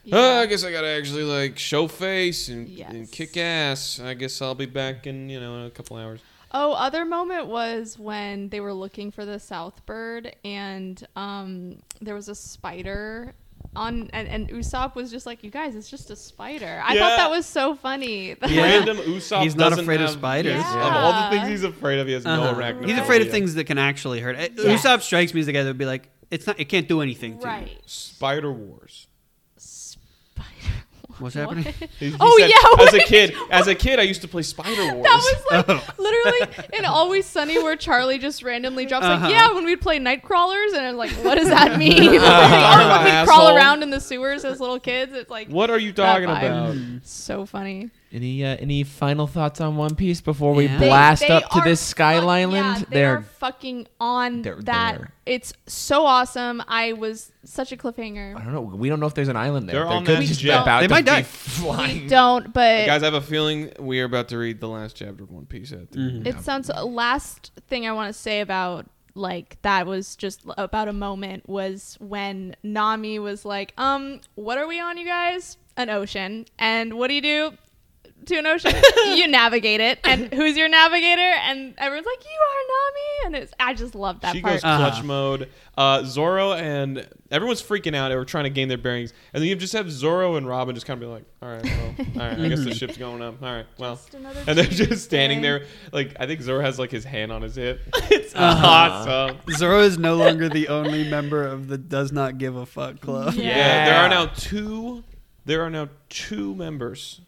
Yeah. 0.03 0.16
"Uh, 0.16 0.43
I 0.43 0.47
guess 0.47 0.65
I 0.65 0.73
gotta 0.73 0.89
actually 0.89 1.23
like 1.23 1.59
show 1.59 1.87
face 1.87 2.49
and, 2.49 2.69
and 2.69 3.11
kick 3.11 3.37
ass. 3.37 4.01
I 4.01 4.15
guess 4.15 4.43
I'll 4.43 4.57
be 4.57 4.66
back 4.66 5.07
in 5.07 5.29
you 5.29 5.39
know 5.39 5.61
in 5.61 5.66
a 5.66 5.71
couple 5.71 5.97
hours. 5.97 6.21
Oh, 6.51 6.73
other 6.73 7.05
moment 7.05 7.47
was 7.47 7.99
when 7.99 8.49
they 8.49 8.61
were 8.61 8.75
looking 8.75 9.11
for 9.11 9.25
the 9.25 9.39
South 9.39 9.87
Bird, 9.87 10.35
and 10.45 11.05
um, 11.16 11.79
there 12.01 12.15
was 12.15 12.29
a 12.29 12.35
spider 12.35 13.35
on, 13.76 14.09
and, 14.12 14.28
and 14.28 14.48
Usopp 14.51 14.94
was 14.94 15.10
just 15.10 15.26
like, 15.26 15.42
"You 15.44 15.51
guys, 15.51 15.74
it's 15.76 15.90
just 15.90 16.10
a 16.10 16.16
spider." 16.16 16.82
I 16.84 16.94
Yeah. 16.94 17.01
thought 17.01 17.16
that 17.16 17.30
was 17.30 17.46
so 17.46 17.74
funny. 17.74 18.36
Yeah. 18.48 18.62
Random 18.62 18.96
Usopp. 18.98 19.42
He's 19.42 19.56
not 19.56 19.70
doesn't 19.70 19.84
afraid 19.84 20.01
of 20.01 20.10
spiders. 20.10 20.52
Yeah. 20.55 20.86
Of 20.88 20.92
all 20.94 21.30
the 21.30 21.36
things 21.36 21.48
he's 21.48 21.64
afraid 21.64 21.98
of, 21.98 22.06
he 22.06 22.12
has 22.12 22.24
no 22.24 22.42
Uh-huh. 22.42 22.60
arachnophobia. 22.60 22.86
He's 22.88 22.98
afraid 22.98 23.22
of 23.22 23.30
things 23.30 23.55
that 23.55 23.64
can 23.64 23.78
actually 23.78 24.20
hurt. 24.20 24.36
Uh, 24.36 24.48
Yes. 24.56 24.84
Usopp 24.84 25.01
strikes 25.02 25.34
me 25.34 25.40
as 25.40 25.46
the 25.46 25.52
guy 25.52 25.62
that 25.62 25.68
would 25.70 25.78
be 25.78 25.86
like, 25.86 26.09
it's 26.30 26.46
not, 26.46 26.59
it 26.60 26.66
can't 26.66 26.88
do 26.88 27.01
anything 27.01 27.34
to 27.38 27.40
you. 27.40 27.44
right. 27.46 27.78
Spider 27.86 28.52
Wars. 28.52 29.06
Spider. 31.16 31.23
What's 31.23 31.36
What? 31.36 31.57
happening? 31.57 31.74
He- 31.99 32.11
he 32.11 32.16
Oh, 32.20 32.36
said, 32.39 32.51
yeah, 32.51 32.86
As 32.86 32.95
a 32.95 32.99
kid, 33.01 33.35
as 33.51 33.66
a 33.69 33.74
kid, 33.85 33.99
I 33.99 34.03
used 34.03 34.23
to 34.23 34.28
play 34.28 34.43
Spider 34.43 34.95
Wars. 34.95 35.05
That 35.05 35.16
was 35.16 35.66
like 35.69 35.69
Oh. 35.69 35.95
literally 36.03 36.69
in 36.78 36.85
Always 36.85 37.27
Sunny 37.27 37.62
where 37.62 37.77
Charlie 37.77 38.19
just 38.19 38.43
randomly 38.43 38.86
drops 38.86 39.07
Uh-huh. 39.07 39.24
like, 39.27 39.32
yeah, 39.32 39.53
when 39.53 39.65
we'd 39.65 39.81
play 39.81 39.99
night 39.99 40.23
crawlers, 40.23 40.73
and 40.73 40.85
I'm 40.86 40.97
like, 40.97 41.11
what 41.24 41.36
does 41.36 41.49
that 41.49 41.78
mean? 41.78 42.20
talking 42.20 42.20
or 42.20 42.89
when 43.05 43.05
we'd 43.05 43.27
crawl 43.27 43.57
around 43.57 43.82
in 43.82 43.91
the 43.91 44.01
sewers 44.01 44.45
as 44.45 44.61
little 44.61 44.81
kids. 44.81 45.12
It's 45.12 45.31
like 45.31 45.49
what 45.49 45.70
are 45.70 45.78
you 45.78 45.93
talking 45.93 46.24
about? 46.24 46.77
so 47.03 47.47
funny. 47.47 47.91
Any 48.15 48.45
uh, 48.45 48.57
any 48.61 48.85
final 48.85 49.27
thoughts 49.27 49.61
on 49.61 49.77
One 49.77 49.97
Piece 49.97 50.20
before 50.20 50.55
we 50.55 50.66
Yeah. 50.66 50.78
They- 50.78 50.86
blast 50.89 51.23
they 51.23 51.28
up 51.28 51.51
to 51.51 51.59
are 51.59 51.65
this 51.65 51.81
Sky 51.81 52.20
fuck- 52.20 52.28
Island? 52.28 52.55
Yeah, 52.78 52.78
they 52.89 52.95
They're 52.97 53.16
are 53.19 53.23
fucking 53.23 53.89
on 54.01 54.43
they're 54.43 54.61
that. 54.62 54.99
there. 54.99 55.11
It's 55.27 55.53
so 55.66 56.07
awesome. 56.07 56.62
I 56.69 56.93
was 56.93 57.32
such 57.45 57.73
a 57.73 57.77
cliffhanger. 57.77 58.36
I 58.41 58.45
don't 58.45 58.53
know. 58.53 58.61
We 58.62 58.89
don't 58.89 59.01
know 59.01 59.07
if 59.07 59.15
there's 59.15 59.27
an 59.28 59.36
island 59.36 59.69
there. 59.69 59.74
They're 59.81 59.85
There 59.85 59.93
on 59.93 60.05
could 60.05 60.19
that 60.19 60.24
just 60.27 60.41
be 60.43 60.47
jet. 60.49 60.62
about 60.62 60.81
They 60.82 60.86
to 60.86 60.95
might 60.95 61.05
be 61.05 61.11
die. 61.11 61.19
We 61.19 61.23
flying. 61.24 62.07
don't, 62.07 62.53
but 62.53 62.86
Guys, 62.86 63.03
I 63.03 63.07
have 63.07 63.15
a 63.15 63.20
feeling 63.20 63.73
we 63.81 64.01
are 64.01 64.05
about 64.05 64.28
to 64.28 64.39
read 64.39 64.61
the 64.61 64.69
last 64.69 64.95
chapter 64.97 65.24
of 65.24 65.31
One 65.32 65.47
Piece. 65.47 65.73
At 65.73 65.91
the 65.91 65.99
Mhm. 65.99 66.27
it 66.27 66.41
sounds 66.43 66.69
last 66.69 67.51
thing 67.69 67.86
I 67.86 67.93
want 67.93 68.15
to 68.15 68.19
say 68.19 68.41
about 68.41 68.86
like 69.16 69.59
that 69.62 69.86
was 69.86 70.15
just 70.16 70.43
about 70.59 70.89
a 70.89 70.93
moment 70.93 71.49
was 71.49 71.97
when 72.01 72.55
Nami 72.62 73.19
was 73.19 73.45
like, 73.45 73.73
um, 73.78 74.20
what 74.35 74.59
are 74.59 74.66
we 74.66 74.81
on, 74.81 74.99
you 74.99 75.07
guys? 75.07 75.57
An 75.77 75.89
ocean. 75.91 76.47
And 76.59 76.95
what 76.95 77.09
do 77.09 77.15
you 77.15 77.20
do 77.23 77.53
to 78.26 78.36
an 78.36 78.46
ocean? 78.46 78.72
you 79.14 79.28
navigate 79.28 79.80
it. 79.80 79.98
And 80.05 80.32
who's 80.32 80.56
your 80.56 80.68
navigator? 80.68 81.20
And 81.20 81.74
everyone's 81.78 82.06
like, 82.06 82.24
you 82.24 82.40
are 82.40 82.62
Nami. 82.68 83.36
And 83.36 83.44
it's 83.44 83.52
I 83.60 83.74
just 83.74 83.94
love 83.94 84.20
that 84.20 84.34
she 84.34 84.40
part. 84.42 84.55
goes 84.55 84.60
clutch 84.62 84.92
Uh-huh. 84.94 85.02
mode. 85.02 85.48
Uh, 85.76 86.05
Zoro 86.05 86.52
and 86.52 87.06
everyone's 87.32 87.60
freaking 87.62 87.96
out. 87.96 88.10
They 88.10 88.16
were 88.16 88.24
trying 88.24 88.44
to 88.44 88.51
gain 88.51 88.68
their 88.68 88.78
bearings, 88.78 89.12
and 89.32 89.42
then 89.42 89.48
you 89.48 89.56
just 89.56 89.72
have 89.72 89.90
Zoro 89.90 90.36
and 90.36 90.46
Robin 90.46 90.72
just 90.74 90.86
kind 90.86 91.02
of 91.02 91.09
be 91.09 91.12
like, 91.12 91.24
"All 91.42 91.48
right, 91.48 91.64
well, 91.64 91.94
all 91.98 92.28
right. 92.28 92.38
I 92.38 92.48
guess 92.48 92.62
the 92.62 92.72
ship's 92.76 92.96
going 92.96 93.20
up. 93.22 93.42
All 93.42 93.52
right, 93.52 93.66
well." 93.76 93.96
Just 93.96 94.14
another 94.14 94.40
And 94.46 94.56
they're 94.56 94.66
Tuesday. 94.66 94.86
just 94.86 95.05
standing 95.05 95.42
there, 95.42 95.64
like 95.92 96.14
I 96.20 96.28
think 96.28 96.42
Zoro 96.42 96.60
has 96.60 96.78
like 96.78 96.92
his 96.92 97.02
hand 97.02 97.32
on 97.32 97.42
his 97.42 97.56
hip. 97.56 97.80
It's 98.09 98.32
Uh-huh. 98.36 98.66
awesome. 98.66 99.38
Zoro 99.56 99.80
is 99.80 99.98
no 99.98 100.14
longer 100.14 100.48
the 100.48 100.68
only 100.68 101.10
member 101.10 101.44
of 101.44 101.66
the 101.66 101.76
does 101.76 102.12
not 102.12 102.38
give 102.38 102.55
a 102.55 102.66
fuck 102.66 103.01
club. 103.01 103.34
Yeah. 103.34 103.42
Yeah. 103.48 103.84
there 103.86 103.96
are 103.98 104.09
now 104.09 104.26
two. 104.26 105.02
There 105.44 105.62
are 105.62 105.70
now 105.70 105.88
two 106.09 106.55
members 106.55 107.20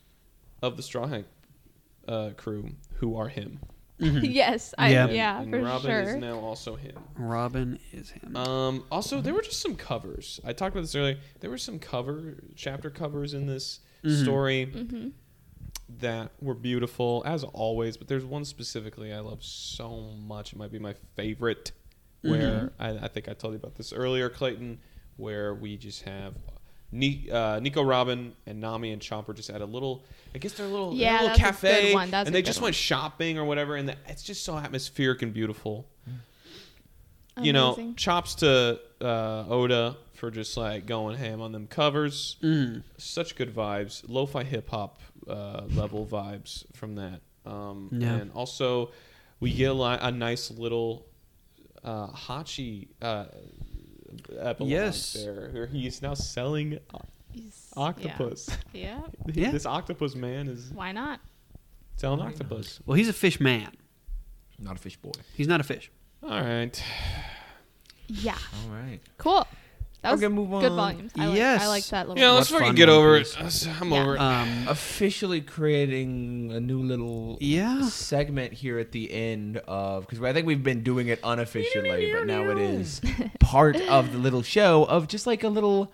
of 0.62 0.76
the 0.76 0.82
Straw 0.82 1.06
Hat 1.06 1.24
uh, 2.08 2.30
crew 2.36 2.70
who 2.94 3.16
are 3.16 3.28
him. 3.28 3.60
yes, 3.98 4.74
I, 4.76 4.90
Yeah. 4.92 5.08
yeah, 5.08 5.40
and 5.40 5.50
for 5.50 5.60
Robin 5.62 5.90
sure. 5.90 6.02
is 6.02 6.16
now 6.16 6.38
also 6.38 6.76
him. 6.76 6.96
Robin 7.16 7.78
is 7.92 8.10
him. 8.10 8.36
Um, 8.36 8.84
also, 8.90 9.20
there 9.22 9.32
were 9.32 9.40
just 9.42 9.62
some 9.62 9.74
covers. 9.74 10.38
I 10.44 10.52
talked 10.52 10.74
about 10.74 10.82
this 10.82 10.94
earlier. 10.94 11.16
There 11.40 11.48
were 11.50 11.56
some 11.58 11.78
cover 11.78 12.36
chapter 12.54 12.90
covers 12.90 13.32
in 13.32 13.46
this 13.46 13.80
story 14.22 14.66
Mm-hmm. 14.66 15.08
that 16.00 16.30
were 16.42 16.54
beautiful 16.54 17.22
as 17.24 17.42
always. 17.42 17.96
But 17.96 18.08
there's 18.08 18.24
one 18.24 18.44
specifically 18.44 19.12
I 19.14 19.20
love 19.20 19.42
so 19.42 20.10
much. 20.26 20.52
It 20.52 20.58
might 20.58 20.70
be 20.72 20.78
my 20.78 20.94
favorite. 21.16 21.72
Where 22.22 22.72
I, 22.80 22.88
I 22.90 23.08
think 23.08 23.28
I 23.28 23.34
told 23.34 23.54
you 23.54 23.58
about 23.60 23.76
this 23.76 23.92
earlier, 23.92 24.28
Clayton, 24.28 24.80
where 25.16 25.54
we 25.54 25.76
just 25.76 26.02
have. 26.02 26.34
Ni- 26.98 27.28
uh, 27.30 27.60
Nico 27.60 27.82
Robin 27.82 28.34
and 28.46 28.60
Nami 28.60 28.92
and 28.92 29.00
Chomper 29.02 29.34
just 29.34 29.50
had 29.50 29.60
a 29.60 29.66
little. 29.66 30.04
I 30.34 30.38
guess 30.38 30.52
they're 30.54 30.66
a 30.66 30.68
little, 30.68 30.90
they're 30.90 31.00
Yeah, 31.00 31.12
a 31.12 31.14
little 31.22 31.28
that's 31.28 31.38
a 31.38 31.42
cafe, 31.42 31.82
good 31.88 31.94
one. 31.94 32.10
That's 32.10 32.26
and 32.26 32.34
a 32.34 32.36
they 32.36 32.42
good 32.42 32.46
just 32.46 32.60
one. 32.60 32.66
went 32.66 32.76
shopping 32.76 33.38
or 33.38 33.44
whatever, 33.44 33.76
and 33.76 33.88
the, 33.88 33.96
it's 34.06 34.22
just 34.22 34.44
so 34.44 34.56
atmospheric 34.56 35.22
and 35.22 35.32
beautiful 35.32 35.86
you 37.42 37.52
know, 37.52 37.92
chops 37.96 38.34
to 38.36 38.80
uh, 39.02 39.44
Oda 39.48 39.96
for 40.14 40.30
just 40.30 40.56
like 40.56 40.86
going 40.86 41.18
ham 41.18 41.42
on 41.42 41.52
them 41.52 41.66
covers. 41.66 42.36
Mm. 42.42 42.82
Such 42.96 43.36
good 43.36 43.54
vibes, 43.54 44.02
lo-fi 44.08 44.42
hip 44.42 44.70
hop 44.70 45.00
uh, 45.28 45.62
level 45.74 46.06
vibes 46.06 46.64
from 46.74 46.94
that. 46.94 47.20
Um, 47.44 47.90
Yeah. 47.92 48.14
And 48.14 48.32
also, 48.32 48.90
we 49.38 49.52
get 49.52 49.70
a, 49.70 49.74
li- 49.74 49.98
a 50.00 50.10
nice 50.10 50.50
little 50.50 51.04
uh, 51.84 52.06
Hachi 52.08 52.88
uh, 53.02 53.26
epilogue 54.38 54.70
Yes. 54.70 55.12
there, 55.14 55.50
where 55.52 55.66
he's 55.66 56.02
now 56.02 56.14
selling 56.14 56.78
He's- 57.32 57.72
octopus. 57.76 58.48
Yeah. 58.72 59.00
Yeah. 59.32 59.50
this 59.50 59.66
octopus 59.66 60.14
man 60.14 60.48
is 60.48 60.70
Why 60.72 60.92
not? 60.92 61.20
selling 61.96 62.20
octopus. 62.20 62.80
Well, 62.86 62.96
he's 62.96 63.08
a 63.08 63.12
fish 63.12 63.40
man. 63.40 63.72
Not 64.58 64.76
a 64.76 64.80
fish 64.80 64.96
boy. 64.96 65.12
He's 65.34 65.48
not 65.48 65.60
a 65.60 65.64
fish. 65.64 65.90
All 66.22 66.30
right. 66.30 66.82
Yeah. 68.08 68.38
All 68.62 68.70
right. 68.70 69.00
Cool. 69.18 69.46
That 70.06 70.12
was 70.12 70.22
Okay, 70.22 70.32
move 70.34 70.52
on. 70.54 70.60
good 70.62 70.70
on. 70.72 70.76
volumes. 70.76 71.12
I 71.18 71.26
like, 71.26 71.36
Yes. 71.36 71.62
I 71.62 71.66
like 71.68 71.84
that 71.86 72.08
little. 72.08 72.22
Yeah, 72.22 72.30
let's 72.30 72.50
What 72.50 72.58
fucking 72.60 72.66
fun 72.68 72.74
get 72.76 72.88
One 72.88 72.98
over 72.98 73.16
it. 73.16 73.36
I'm 73.80 73.92
Yeah. 73.92 74.00
over 74.02 74.14
it. 74.14 74.20
Um, 74.20 74.64
Officially 74.68 75.40
creating 75.40 76.52
a 76.52 76.60
new 76.60 76.80
little 76.80 77.38
yeah. 77.40 77.82
segment 77.88 78.52
here 78.52 78.78
at 78.78 78.92
the 78.92 79.12
end 79.12 79.58
of 79.66 80.06
because 80.06 80.22
I 80.22 80.32
think 80.32 80.46
we've 80.46 80.62
been 80.62 80.82
doing 80.82 81.08
it 81.08 81.18
unofficially, 81.24 82.12
but 82.12 82.26
now 82.26 82.48
it 82.50 82.58
is 82.58 83.00
part 83.40 83.76
of 83.76 84.12
the 84.12 84.18
little 84.18 84.42
show 84.42 84.84
of 84.84 85.08
just 85.08 85.26
like 85.26 85.42
a 85.44 85.48
little 85.48 85.92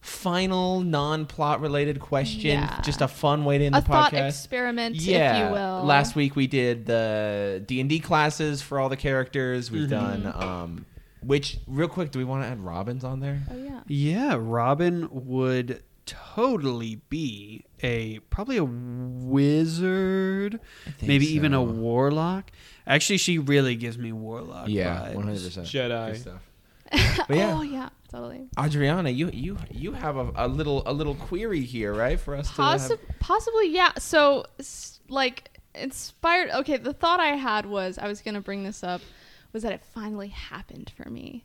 final 0.00 0.80
non-plot 0.82 1.62
related 1.62 1.98
question, 1.98 2.60
Yeah. 2.60 2.80
just 2.82 3.00
a 3.00 3.08
fun 3.08 3.44
way 3.46 3.56
to 3.56 3.64
end 3.64 3.74
a 3.74 3.80
the 3.80 3.86
thought 3.86 4.12
podcast. 4.12 4.28
experiment, 4.28 4.96
yeah, 4.96 5.44
if 5.44 5.48
you 5.48 5.54
will. 5.54 5.82
last 5.84 6.14
week 6.14 6.36
we 6.36 6.46
did 6.46 6.84
the 6.84 7.62
D 7.66 7.80
and 7.80 7.88
D 7.88 7.98
classes 8.00 8.60
for 8.60 8.78
all 8.78 8.90
the 8.90 8.98
characters. 8.98 9.70
We've 9.70 9.88
Mm-hmm. 9.88 10.22
done 10.22 10.26
um, 10.42 10.86
which 11.26 11.58
real 11.66 11.88
quick. 11.88 12.10
Do 12.10 12.18
we 12.18 12.24
want 12.24 12.42
to 12.44 12.48
add 12.48 12.60
Robins 12.60 13.04
on 13.04 13.20
there? 13.20 13.42
Oh 13.50 13.56
yeah. 13.56 13.80
Yeah, 13.86 14.36
Robin 14.38 15.08
would 15.10 15.82
totally 16.06 16.96
be 17.08 17.64
a 17.82 18.18
probably 18.30 18.56
a 18.58 18.64
wizard, 18.64 20.60
think 20.98 21.08
maybe 21.08 21.26
even 21.26 21.54
a 21.54 21.62
warlock. 21.62 22.50
Actually, 22.86 23.18
she 23.18 23.38
really 23.38 23.74
gives 23.76 23.98
me 23.98 24.12
warlock. 24.12 24.68
Yeah, 24.68 25.12
one 25.14 25.24
hundred 25.24 25.42
percent 25.44 25.66
Jedi. 25.66 26.16
stuff. 26.16 26.42
But 27.28 27.36
yeah, 27.36 27.54
Oh 27.56 27.62
yeah. 27.62 27.88
Totally. 28.10 28.48
Adriana, 28.58 29.10
you 29.10 29.30
you 29.32 29.56
you 29.70 29.92
have 29.92 30.16
a, 30.16 30.30
a 30.36 30.46
little 30.46 30.82
a 30.86 30.92
little 30.92 31.14
query 31.16 31.62
here, 31.62 31.92
right? 31.92 32.20
For 32.20 32.36
us 32.36 32.54
to 32.54 32.62
have- 32.62 32.98
possibly, 33.18 33.70
yeah. 33.70 33.92
So, 33.98 34.44
like, 35.08 35.58
inspired. 35.74 36.50
Okay, 36.50 36.76
the 36.76 36.92
thought 36.92 37.18
I 37.18 37.34
had 37.36 37.66
was 37.66 37.98
I 37.98 38.06
was 38.06 38.20
gonna 38.20 38.40
bring 38.40 38.62
this 38.62 38.84
up 38.84 39.00
was 39.54 39.62
that 39.62 39.72
it 39.72 39.80
finally 39.94 40.28
happened 40.28 40.92
for 40.94 41.08
me, 41.08 41.44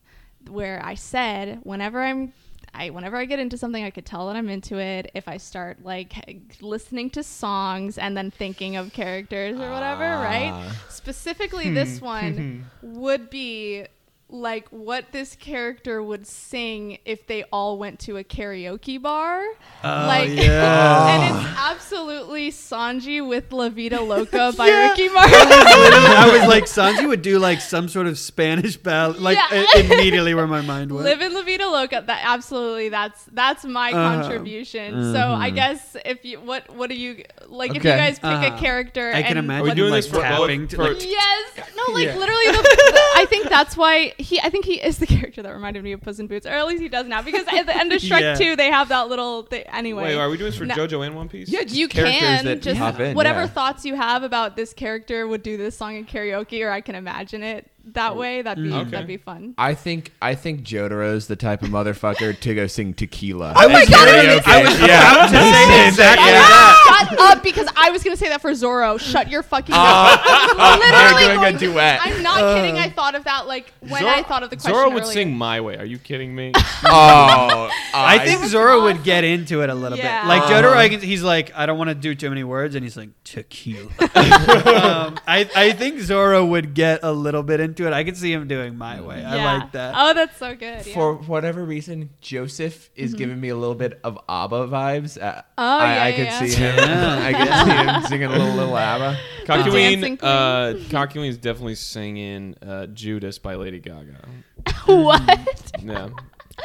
where 0.50 0.82
I 0.84 0.96
said 0.96 1.60
whenever 1.64 2.02
I'm. 2.02 2.34
I, 2.72 2.92
whenever 2.92 3.18
I 3.18 3.26
get 3.26 3.40
into 3.40 3.58
something, 3.58 3.84
I 3.84 3.90
could 3.90 4.06
tell 4.06 4.28
that 4.28 4.36
I'm 4.36 4.48
into 4.48 4.78
it. 4.78 5.10
If 5.16 5.28
I 5.28 5.38
start 5.38 5.84
like 5.84 6.14
listening 6.62 7.10
to 7.12 7.24
songs 7.24 7.98
and 7.98 8.16
then 8.16 8.30
thinking 8.30 8.76
of 8.76 8.94
characters 8.94 9.60
or 9.60 9.72
whatever, 9.72 10.04
right? 10.04 10.52
Ah. 10.54 10.86
Specifically, 10.88 11.74
this 11.74 12.00
one 12.16 12.70
would 12.84 13.32
be 13.32 13.86
like 14.32 14.68
what 14.70 15.06
this 15.12 15.36
character 15.36 16.04
would 16.04 16.28
sing 16.28 17.00
if 17.04 17.26
they 17.26 17.44
all 17.52 17.80
went 17.80 18.00
to 18.02 18.18
a 18.18 18.24
karaoke 18.24 19.02
bar. 19.02 19.42
Oh, 19.84 19.88
like, 20.08 20.30
yeah. 20.30 21.08
and 21.10 21.36
it's 21.36 21.58
absolutely 21.60 22.52
Sanji 22.52 23.28
with 23.28 23.52
La 23.52 23.70
Vida 23.70 24.00
Loca 24.02 24.54
by 24.56 24.68
Yeah. 24.68 24.90
Ricky 24.92 25.10
Martin. 25.14 25.34
I 25.34 26.30
was 26.40 26.48
like, 26.48 26.66
Sanji 26.66 27.08
would 27.08 27.24
do 27.24 27.40
like 27.40 27.60
some 27.60 27.88
sort 27.90 28.06
of 28.06 28.20
Spanish 28.20 28.78
ballad. 28.78 29.20
Like 29.20 29.38
Yeah. 29.38 29.48
i- 29.76 29.80
immediately 29.80 30.36
where 30.36 30.46
my 30.48 30.62
mind 30.62 30.92
went. 30.92 31.06
Live 31.06 31.22
in 31.22 31.34
La 31.34 31.42
Vida 31.42 31.68
Loca. 31.68 32.04
That 32.06 32.22
absolutely. 32.24 32.90
That's 32.90 33.24
that's 33.32 33.66
my 33.66 33.92
Uh-huh. 33.92 34.22
contribution. 34.22 35.12
So 35.12 35.20
I 35.20 35.50
guess 35.50 35.98
if 36.06 36.24
you 36.24 36.40
what 36.40 36.70
what 36.76 36.90
do 36.92 36.96
you 36.96 37.24
like? 37.48 37.72
If 37.72 37.78
you 37.78 37.90
guys 37.90 38.20
pick 38.20 38.26
Uh-huh. 38.26 38.56
a 38.56 38.60
character, 38.60 39.10
I 39.12 39.24
can 39.24 39.38
and 39.38 39.40
imagine 39.40 39.62
Are 39.62 39.64
we 39.64 39.70
what- 39.70 39.76
doing 39.78 39.92
like 39.92 40.04
this 40.04 40.12
for- 40.12 40.22
tapping 40.22 40.68
for- 40.68 40.76
to, 40.76 40.84
like, 40.94 41.04
Yes. 41.04 41.52
No, 41.76 41.94
like 41.94 42.06
Yeah. 42.06 42.16
literally 42.18 42.46
the, 42.46 42.62
the- 42.62 43.22
I 43.22 43.26
think 43.28 43.50
that's 43.50 43.76
why 43.76 44.14
he 44.20 44.40
I 44.40 44.50
think 44.50 44.66
he 44.66 44.82
is 44.82 44.98
the 44.98 45.08
character 45.08 45.42
that 45.42 45.54
reminded 45.54 45.84
me 45.84 45.94
of 45.94 46.02
Puss 46.02 46.20
in 46.20 46.28
Boots. 46.28 46.46
Or 46.46 46.50
at 46.50 46.68
least 46.68 46.82
he 46.82 46.90
does 46.90 47.08
now 47.08 47.22
because 47.22 47.46
at 47.48 47.66
the 47.66 47.76
end 47.76 47.94
of 47.94 48.02
Shrek 48.02 48.22
Yeah. 48.22 48.36
2 48.36 48.56
they 48.56 48.70
have 48.70 48.90
that 48.90 49.10
little 49.10 49.44
thing 49.44 49.64
anyway. 49.68 50.04
Wait, 50.04 50.16
are 50.16 50.30
we 50.30 50.38
doing 50.38 50.52
this 50.52 50.58
for 50.58 50.66
No. 50.66 50.76
JoJo 50.76 51.06
and 51.06 51.16
One 51.16 51.30
Piece? 51.30 51.50
Yeah, 51.50 51.62
you 51.62 51.88
can 51.88 52.46
that 52.46 52.62
just 52.62 52.80
pop 52.80 53.00
in, 53.00 53.16
whatever 53.16 53.42
yeah. 53.42 53.48
thoughts 53.48 53.86
you 53.86 53.96
have 53.96 54.24
about 54.24 54.56
this 54.56 54.74
character 54.74 55.28
would 55.28 55.44
do 55.44 55.58
this 55.58 55.78
song 55.78 55.96
in 55.96 56.06
karaoke 56.06 56.66
or 56.66 56.72
I 56.72 56.82
can 56.82 56.96
imagine 56.96 57.44
it 57.44 57.70
that 57.94 58.16
way. 58.16 58.42
That'd 58.42 58.64
be 58.64 58.70
mm. 58.70 58.82
Okay. 58.82 58.90
that'd 58.92 59.08
be 59.08 59.18
fun. 59.18 59.56
I 59.58 59.74
think 59.74 60.12
I 60.22 60.36
think 60.36 60.64
Jotaro's 60.64 61.28
the 61.28 61.36
type 61.36 61.64
of 61.64 61.70
motherfucker 61.70 62.40
to 62.40 62.56
go 62.56 62.68
sing 62.68 62.94
tequila. 62.94 63.54
Oh 63.56 63.70
my 63.70 63.86
God, 63.86 64.08
karaoke. 64.08 64.42
I 64.46 64.64
was 64.64 64.80
yeah. 64.82 65.12
about 65.12 65.30
to 65.30 65.38
say 65.70 65.88
exactly 65.88 66.32
that. 66.32 66.89
Shut 67.08 67.20
up 67.20 67.44
because 67.44 67.68
I 67.76 67.90
was 67.92 68.04
gonna 68.04 68.18
say 68.18 68.30
that 68.30 68.42
for 68.42 68.54
Zoro. 68.56 68.98
Shut 68.98 69.30
your 69.30 69.44
fucking 69.44 69.74
mouth. 69.74 70.20
Oh, 70.52 70.56
I'm 70.58 70.80
literally 70.80 71.26
they're 71.26 71.36
doing 71.36 71.40
a 71.40 71.58
going- 71.60 71.74
duet. 71.74 72.00
I'm 72.04 72.24
not 72.24 72.56
kidding. 72.56 72.78
I 72.78 72.90
thought 72.90 73.16
of 73.16 73.24
that 73.26 73.48
like 73.48 73.72
when 73.80 74.06
I 74.06 74.24
thought 74.24 74.44
of 74.44 74.50
the 74.50 74.56
question 74.58 74.74
Zoro 74.74 74.90
would 74.92 75.04
earlier. 75.04 75.14
sing 75.14 75.34
"My 75.38 75.62
Way." 75.62 75.78
Are 75.78 75.86
you 75.86 75.98
kidding 75.98 76.36
me? 76.36 76.52
oh, 76.86 77.70
I 77.94 78.20
think 78.20 78.42
was 78.42 78.52
Zoro 78.52 78.84
would 78.84 79.04
get 79.04 79.24
into 79.24 79.62
it 79.62 79.70
a 79.70 79.76
little 79.76 79.98
Yeah. 79.98 80.22
bit. 80.24 80.28
Like 80.28 80.42
Uh-huh. 80.44 80.62
Jotaro, 80.62 81.02
he's 81.02 81.24
like, 81.24 81.52
I 81.56 81.66
don't 81.66 81.78
want 81.78 81.90
to 81.90 81.96
do 81.96 82.16
too 82.16 82.30
many 82.30 82.44
words, 82.44 82.76
and 82.76 82.84
he's 82.84 82.98
like 82.98 83.10
tequila. 83.24 83.90
um, 84.16 85.20
I 85.28 85.50
I 85.56 85.72
think 85.72 86.00
Zoro 86.02 86.46
would 86.46 86.74
get 86.74 87.00
a 87.04 87.12
little 87.12 87.44
bit 87.44 87.60
into 87.60 87.88
it. 87.88 87.94
I 87.94 88.04
could 88.04 88.18
see 88.18 88.32
him 88.34 88.48
doing 88.48 88.78
my 88.78 89.02
way. 89.02 89.24
I 89.24 89.36
Yeah. 89.36 89.54
like 89.60 89.72
that. 89.74 89.94
Oh, 89.98 90.14
that's 90.14 90.38
so 90.38 90.56
good. 90.56 90.86
Yeah. 90.86 90.94
for 90.94 91.16
whatever 91.16 91.64
reason, 91.64 92.10
Joseph 92.22 92.90
is 92.96 93.14
giving 93.14 93.40
me 93.40 93.50
a 93.50 93.56
little 93.56 93.76
bit 93.76 94.00
of 94.04 94.18
ABBA 94.28 94.68
vibes. 94.68 95.22
Uh, 95.22 95.42
Oh, 95.58 95.64
I, 95.78 95.94
yeah, 95.96 96.04
I 96.04 96.08
yeah, 96.08 96.16
could 96.16 96.26
yeah. 96.26 96.40
see 96.40 96.56
him. 96.56 96.76
Yeah. 96.90 97.26
I 97.28 97.34
could 97.34 97.66
see 97.66 97.94
him 97.94 98.02
singing 98.04 98.28
a 98.28 98.38
little 98.38 98.56
little 98.56 98.78
ABBA. 98.78 99.18
dancing 99.46 99.72
Kakyoin, 99.72 100.00
queen. 100.02 100.18
uh, 100.22 100.74
Kakyoin 100.90 101.30
is 101.30 101.38
definitely 101.38 101.76
singing 101.76 102.56
uh, 102.62 102.86
"Judas" 102.88 103.40
by 103.40 103.56
Lady 103.56 103.80
Gaga. 103.80 104.18
what? 104.86 105.72
Yeah, 105.82 106.10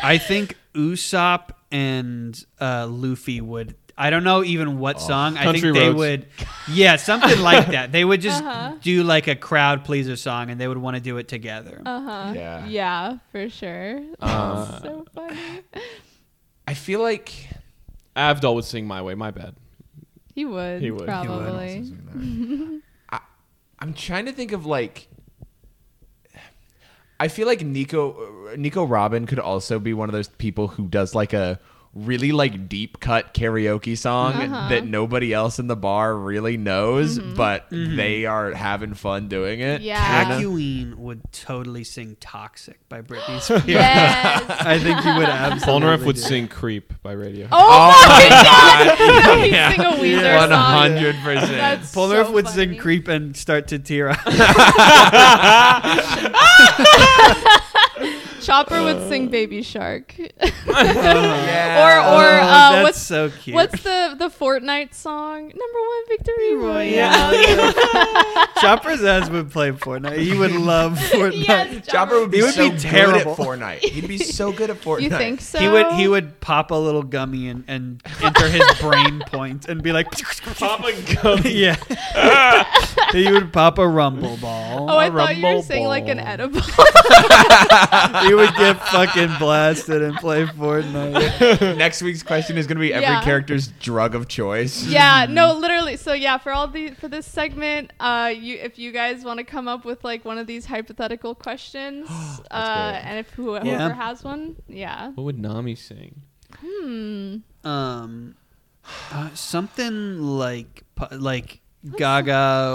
I 0.03 0.19
think 0.19 0.57
Usopp 0.75 1.51
and 1.73 2.43
uh, 2.61 2.87
Luffy 2.89 3.41
would. 3.41 3.75
I 3.97 4.11
don't 4.11 4.25
know 4.25 4.43
even 4.43 4.81
what 4.81 5.01
song. 5.01 5.37
I 5.37 5.45
Country 5.45 5.61
think 5.71 5.75
they 5.77 5.87
Roads. 5.87 5.97
would. 5.99 6.27
Yeah, 6.69 6.97
something 6.97 7.39
like 7.41 7.69
that. 7.69 7.93
They 7.93 8.05
would 8.05 8.21
just 8.21 8.43
Uh-huh. 8.43 8.75
do 8.83 9.05
like 9.05 9.29
a 9.29 9.37
crowd 9.37 9.85
pleaser 9.85 10.17
song, 10.17 10.51
and 10.51 10.61
they 10.61 10.67
would 10.67 10.79
want 10.79 10.97
to 10.97 11.01
do 11.01 11.17
it 11.19 11.29
together. 11.29 11.81
Uh 11.87 12.01
huh. 12.01 12.33
Yeah. 12.35 12.67
Yeah, 12.67 13.19
for 13.31 13.49
sure. 13.49 14.03
Uh, 14.21 14.65
That's 14.65 14.83
so 14.83 15.07
funny. 15.15 15.39
I 16.67 16.75
feel 16.75 17.01
like 17.03 17.33
Avdol 18.17 18.57
would 18.57 18.65
sing 18.65 18.85
"My 18.87 19.01
Way." 19.01 19.15
My 19.15 19.31
bad. 19.31 19.55
He 20.35 20.45
would. 20.45 20.83
He 20.83 20.91
would. 20.91 21.01
He 21.01 21.05
would 21.05 21.07
probably. 21.07 21.95
I, 23.09 23.21
I'm 23.79 23.95
trying 23.95 24.27
to 24.27 24.33
think 24.33 24.53
of 24.53 24.67
like. 24.67 25.09
I 27.21 27.29
feel 27.29 27.47
like 27.47 27.63
Nico 27.63 28.49
uh, 28.53 28.57
Nico 28.57 28.85
Robin 28.85 29.27
could 29.27 29.39
also 29.39 29.79
be 29.79 29.95
one 29.95 30.09
of 30.09 30.13
those 30.13 30.29
people 30.29 30.69
who 30.69 30.89
does 30.89 31.15
like 31.15 31.33
a 31.33 31.61
really 31.95 32.33
like 32.33 32.69
deep 32.69 32.99
cut 32.99 33.33
karaoke 33.35 33.97
song 33.97 34.33
Uh-huh. 34.35 34.69
that 34.69 34.85
nobody 34.85 35.33
else 35.33 35.61
in 35.61 35.69
the 35.69 35.77
bar 35.77 36.15
really 36.17 36.57
knows, 36.57 37.19
but 37.21 37.67
they 37.71 38.27
are 38.27 38.51
having 38.53 38.95
fun 38.95 39.29
doing 39.29 39.61
it. 39.61 39.81
Yeah. 39.81 40.25
Kakyoin 40.25 40.97
would 40.97 41.21
totally 41.33 41.85
sing 41.85 42.17
"Toxic" 42.21 42.81
by 42.89 43.01
Britney 43.03 43.41
Spears. 43.41 43.65
Yes. 43.67 44.43
I 44.61 44.79
think 44.79 45.01
he 45.01 45.13
would 45.13 45.29
absolutely. 45.29 45.89
Polnareff 45.89 46.05
would 46.05 46.17
do 46.17 46.23
sing 46.23 46.49
"Creep" 46.49 46.93
by 47.03 47.13
Radio. 47.13 47.47
Oh, 47.53 48.07
my 48.09 48.29
god! 48.29 48.99
He'd 49.45 49.53
Yeah. 49.53 49.71
sing 49.71 49.81
a 49.81 49.93
Weezer 50.03 50.37
One 50.37 50.49
song. 50.49 50.73
hundred 50.73 51.15
percent. 51.23 51.53
That's 51.53 51.95
Polnareff 51.95 52.27
so 52.27 52.33
would 52.33 52.47
funny. 52.47 52.57
sing 52.73 52.79
"Creep" 52.79 53.07
and 53.09 53.37
start 53.37 53.69
to 53.69 53.79
tear 53.79 54.09
up. 54.09 54.19
Chopper 58.45 58.83
would 58.83 59.09
sing 59.09 59.29
Baby 59.29 59.63
Shark. 59.63 60.15
Yeah. 60.67 61.85
or 61.85 61.99
or 61.99 62.25
Oh, 62.25 62.41
uh, 62.41 62.73
that's 62.73 62.83
what's 62.83 63.01
so 63.01 63.31
cute. 63.31 63.55
what's 63.55 63.83
the 63.83 64.17
the 64.19 64.29
Fortnite 64.29 64.95
song? 64.95 65.43
Number 65.43 65.55
one 65.55 66.09
victory 66.09 66.57
royale. 66.57 67.35
Yeah. 67.35 68.47
Chopper's 68.61 69.05
ass 69.05 69.29
would 69.31 69.51
play 69.51 69.71
Fortnite. 69.73 70.19
He 70.19 70.37
would 70.37 70.53
love 70.53 70.99
Fortnite. 71.11 71.47
yes, 71.47 71.87
Chopper 71.87 72.21
would 72.21 72.31
be 72.31 72.43
would 72.43 72.55
so 72.55 72.65
be 72.65 72.71
good 72.71 72.81
terrible. 72.81 73.33
at 73.33 73.39
Fortnite. 73.39 73.79
He'd 73.81 74.09
be 74.09 74.19
so 74.19 74.53
good 74.53 74.71
at 74.71 74.81
Fortnite. 74.81 75.03
You 75.03 75.11
think 75.11 75.41
so? 75.41 75.59
He 75.59 75.69
would 75.69 75.93
he 75.93 76.09
would 76.09 76.41
pop 76.41 76.71
a 76.71 76.75
little 76.75 77.03
gummy 77.03 77.49
and, 77.49 77.65
and 77.69 78.03
enter 78.23 78.49
his 78.49 78.65
brain 78.81 79.21
point 79.27 79.67
and 79.69 79.83
be 79.83 79.93
like 79.93 80.11
pop 80.59 80.85
a 80.85 81.15
gummy. 81.15 81.51
Yeah. 81.53 81.77
He 83.15 83.31
would 83.33 83.53
pop 83.53 83.79
a 83.79 83.87
rumble 83.89 84.37
ball. 84.39 84.91
Oh, 84.91 84.99
I 84.99 85.09
thought 85.11 85.37
you 85.37 85.43
were 85.43 85.49
rumble 85.49 85.63
saying 85.63 85.87
like 85.87 86.09
an 86.09 86.19
edible. 86.19 86.61
he 88.27 88.35
would 88.35 88.55
get 88.57 88.75
fucking 88.89 89.31
blasted 89.39 90.03
and 90.03 90.17
play 90.17 90.45
Fortnite. 90.47 91.77
Next 91.79 92.03
week's 92.03 92.23
question 92.23 92.57
is 92.59 92.67
going 92.67 92.77
to 92.77 92.81
be 92.81 92.93
every 92.93 93.05
Yeah. 93.05 93.23
character's 93.23 93.69
drug 93.69 94.15
of 94.15 94.29
choice. 94.29 94.85
yeah, 94.85 95.27
no, 95.31 95.55
literally. 95.55 95.97
So 95.97 96.13
yeah, 96.13 96.39
for 96.39 96.53
all 96.53 96.69
the 96.69 96.91
for 96.93 97.09
this 97.09 97.27
segment, 97.27 97.93
uh, 98.01 98.33
you 98.37 98.57
if 98.57 98.79
you 98.79 98.93
guys 98.93 99.25
want 99.25 99.39
to 99.39 99.45
come 99.45 99.69
up 99.69 99.85
with 99.85 100.05
like 100.05 100.25
one 100.25 100.39
of 100.39 100.47
these 100.47 100.67
hypothetical 100.67 101.35
questions, 101.35 102.09
uh, 102.51 103.01
and 103.05 103.19
if 103.19 103.31
whoever 103.31 103.67
Yeah. 103.67 103.93
has 103.95 104.23
one, 104.25 104.57
yeah. 104.69 105.09
What 105.11 105.25
would 105.25 105.39
Nami 105.39 105.75
sing? 105.75 106.23
Hmm. 106.61 107.37
Um, 107.65 108.37
uh, 109.13 109.31
something 109.35 110.21
like 110.23 110.85
like 111.11 111.61
Gaga 111.97 112.33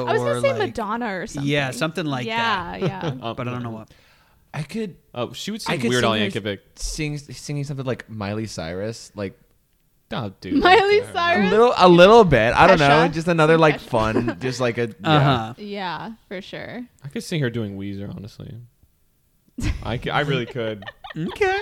I 0.08 0.12
was 0.14 0.22
or 0.22 0.26
gonna 0.26 0.42
say 0.42 0.50
like 0.54 0.60
Madonna 0.70 1.16
or 1.16 1.28
something. 1.28 1.50
yeah, 1.52 1.72
something 1.72 2.06
like 2.06 2.26
yeah, 2.28 2.78
that. 2.80 2.82
Yeah, 2.82 3.08
Um, 3.22 3.36
But 3.38 3.48
I 3.48 3.52
don't 3.52 3.64
know 3.64 3.72
what. 3.72 3.90
I 4.54 4.64
could 4.64 4.96
Oh, 5.14 5.34
she 5.34 5.52
would 5.52 5.62
I 5.68 5.74
sing 5.74 5.82
could 5.82 5.90
Weird 5.90 6.04
Al 6.04 6.14
sing 6.14 6.32
her- 6.32 6.42
Yankovic. 6.42 6.60
sing 6.76 7.18
singing 7.18 7.64
something 7.64 7.86
like 7.86 8.10
Miley 8.10 8.46
Cyrus, 8.48 9.12
like 9.16 9.40
Oh, 10.12 10.34
dude. 10.42 10.56
Miley 10.56 11.00
a 11.00 11.14
Cyrus. 11.14 11.52
little, 11.52 11.72
a 11.78 11.88
little 11.88 12.24
bit. 12.24 12.52
I 12.56 12.66
don't 12.66 12.80
know, 12.80 12.88
Kesha? 13.08 13.14
just 13.14 13.28
another 13.28 13.60
like 13.60 13.76
Kesha. 13.76 13.90
fun, 13.90 14.38
just 14.40 14.60
like 14.60 14.80
a. 14.80 14.86
Uh 14.86 14.90
Yeah. 15.04 15.20
huh. 15.24 15.54
Yeah, 15.58 16.12
for 16.28 16.42
sure. 16.42 16.84
I 17.04 17.08
could 17.10 17.24
sing 17.24 17.42
her 17.42 17.50
doing 17.52 17.78
Weezer, 17.78 18.10
honestly. 18.16 18.56
I, 19.84 19.98
c- 20.00 20.10
I 20.10 20.22
really 20.22 20.46
could. 20.48 20.84
Okay. 21.18 21.60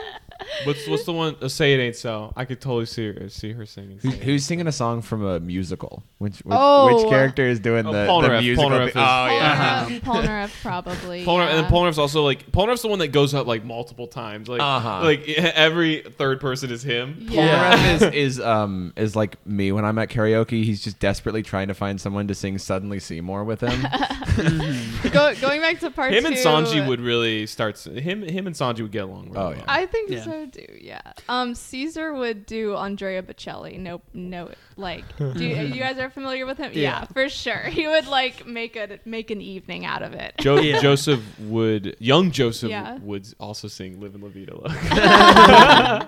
What's 0.64 0.88
what's 0.88 1.04
the 1.06 1.14
one? 1.14 1.36
Uh, 1.42 1.48
Say 1.48 1.74
it 1.74 1.80
ain't 1.80 1.96
so. 1.96 2.34
I 2.36 2.46
could 2.46 2.60
totally 2.62 2.86
see 2.86 3.12
her 3.12 3.30
see 3.30 3.52
her 3.54 3.66
singing. 3.66 4.00
Who's, 4.02 4.12
Say 4.14 4.18
It 4.20 4.24
who's 4.24 4.46
singing 4.46 4.68
a 4.68 4.72
song 4.72 5.02
from 5.02 5.24
a 5.26 5.40
musical? 5.40 6.04
Which 6.18 6.38
which, 6.40 6.56
Oh. 6.58 6.96
which 6.96 7.10
character 7.10 7.44
is 7.46 7.60
doing 7.60 7.86
Oh, 7.86 7.92
the, 7.94 8.00
the 8.04 8.08
Polnareff. 8.08 8.42
musical? 8.42 8.70
Polnareff 8.70 8.80
thing? 8.80 8.88
is- 8.90 8.96
oh 8.96 9.28
yeah. 9.28 9.86
Polnareff, 9.88 10.00
Polnareff 10.02 10.62
probably. 10.62 11.26
Polnareff, 11.26 11.38
yeah. 11.48 11.56
and 11.56 11.64
then 11.66 11.72
Polnareff's 11.72 11.98
also 11.98 12.24
like 12.24 12.52
Polnareff's 12.52 12.82
the 12.82 12.88
one 12.88 13.00
that 13.00 13.10
goes 13.10 13.34
up 13.34 13.48
like 13.48 13.64
multiple 13.64 14.08
times. 14.08 14.48
Like 14.50 14.62
Uh-huh. 14.62 15.02
like 15.04 15.28
every 15.38 16.02
third 16.02 16.40
person 16.42 16.72
is 16.72 16.84
him. 16.84 17.18
Yeah. 17.30 17.76
Polnareff 17.78 18.14
is, 18.14 18.38
is 18.38 18.40
um 18.40 18.94
is 18.96 19.16
like 19.16 19.46
me 19.46 19.72
when 19.72 19.86
I'm 19.86 19.98
at 20.00 20.10
karaoke. 20.10 20.64
He's 20.64 20.84
just 20.84 21.00
desperately 21.00 21.44
trying 21.44 21.68
to 21.68 21.74
find 21.74 22.00
someone 22.02 22.28
to 22.28 22.36
sing 22.36 22.58
"Suddenly 22.58 23.00
Seymour" 23.00 23.44
with 23.44 23.62
him. 23.62 23.82
Go, 25.12 25.34
going 25.42 25.62
back 25.62 25.80
to 25.80 25.92
part 25.92 26.14
Him 26.14 26.24
two. 26.24 26.28
and 26.30 26.38
Sanji 26.38 26.86
would 26.88 27.00
really 27.00 27.46
start. 27.48 27.76
s- 27.76 27.86
Him 27.86 28.22
him 28.24 28.48
and 28.48 28.56
Sanji 28.56 28.82
would 28.82 28.92
get 28.92 29.04
along. 29.04 29.26
Really 29.30 29.38
Oh, 29.38 29.50
well. 29.50 29.58
yeah. 29.58 29.64
I 29.68 29.86
think 29.86 30.10
Yeah. 30.10 30.18
So 30.28 30.46
too. 30.48 30.78
Yeah. 30.80 31.02
Um, 31.30 31.56
Caesar 31.56 32.14
would 32.14 32.46
do 32.46 32.76
Andrea 32.76 33.24
Bocelli. 33.24 33.80
Nope. 33.80 34.04
No. 34.14 34.52
Like, 34.78 35.04
do 35.18 35.44
you, 35.44 35.56
you 35.56 35.80
guys 35.82 35.98
are 35.98 36.10
familiar 36.10 36.46
with 36.46 36.58
him? 36.60 36.72
Yeah. 36.74 37.06
for 37.06 37.28
sure. 37.30 37.58
He 37.78 37.88
would 37.88 38.08
like 38.08 38.46
make 38.46 38.76
a 38.76 39.00
make 39.06 39.32
an 39.32 39.42
evening 39.42 39.86
out 39.86 40.04
of 40.04 40.14
it. 40.14 40.36
Jo- 40.40 40.60
Yeah. 40.62 40.80
Joseph 40.82 41.22
would 41.40 41.96
young 42.00 42.32
Joseph 42.32 42.70
Yeah. 42.70 42.98
would 43.00 43.28
also 43.40 43.68
sing 43.68 44.00
"Live 44.00 44.14
in 44.16 44.22
La 44.22 44.30
Vida 44.30 44.54
Loca." 44.56 46.08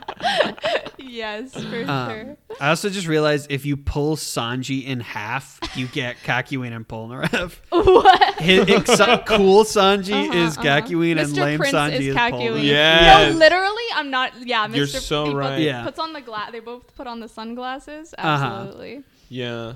yes, 0.99 1.53
for 1.53 1.83
Um, 1.89 2.09
sure. 2.09 2.37
I 2.59 2.69
also 2.69 2.89
just 2.89 3.07
realized 3.07 3.47
if 3.51 3.65
you 3.65 3.77
pull 3.77 4.15
Sanji 4.17 4.85
in 4.85 4.99
half, 4.99 5.59
you 5.75 5.87
get 5.87 6.17
Kakyoin 6.23 6.75
and 6.75 6.87
Polnareff. 6.87 7.57
What? 7.69 8.35
His, 8.39 8.67
ex- 8.69 8.97
cool 9.27 9.63
Sanji 9.63 10.13
Uh-huh, 10.13 10.37
is 10.37 10.57
uh-huh. 10.57 10.65
Kakyoin 10.81 11.19
and 11.19 11.29
Mr. 11.31 11.41
lame 11.41 11.59
Prince 11.59 11.73
Sanji 11.75 11.99
is 11.99 12.07
is, 12.07 12.15
Kakyoin. 12.15 12.31
Polnareff. 12.59 12.63
Yes. 12.63 13.33
No, 13.33 13.39
literally, 13.39 13.83
I'm 13.95 14.09
not. 14.11 14.31
Yeah, 14.45 14.67
Mr. 14.67 14.75
You're 14.75 14.87
so 14.87 15.23
he 15.25 15.29
both 15.31 15.39
right. 15.39 15.59
Yeah. 15.61 15.83
Puts 15.83 15.99
on 15.99 16.13
the 16.13 16.21
glass. 16.21 16.51
They 16.51 16.59
both 16.59 16.95
put 16.95 17.07
on 17.07 17.19
the 17.19 17.27
sunglasses. 17.27 18.13
Uh-huh. 18.17 18.58
Absolutely. 18.67 19.03
yeah, 19.29 19.73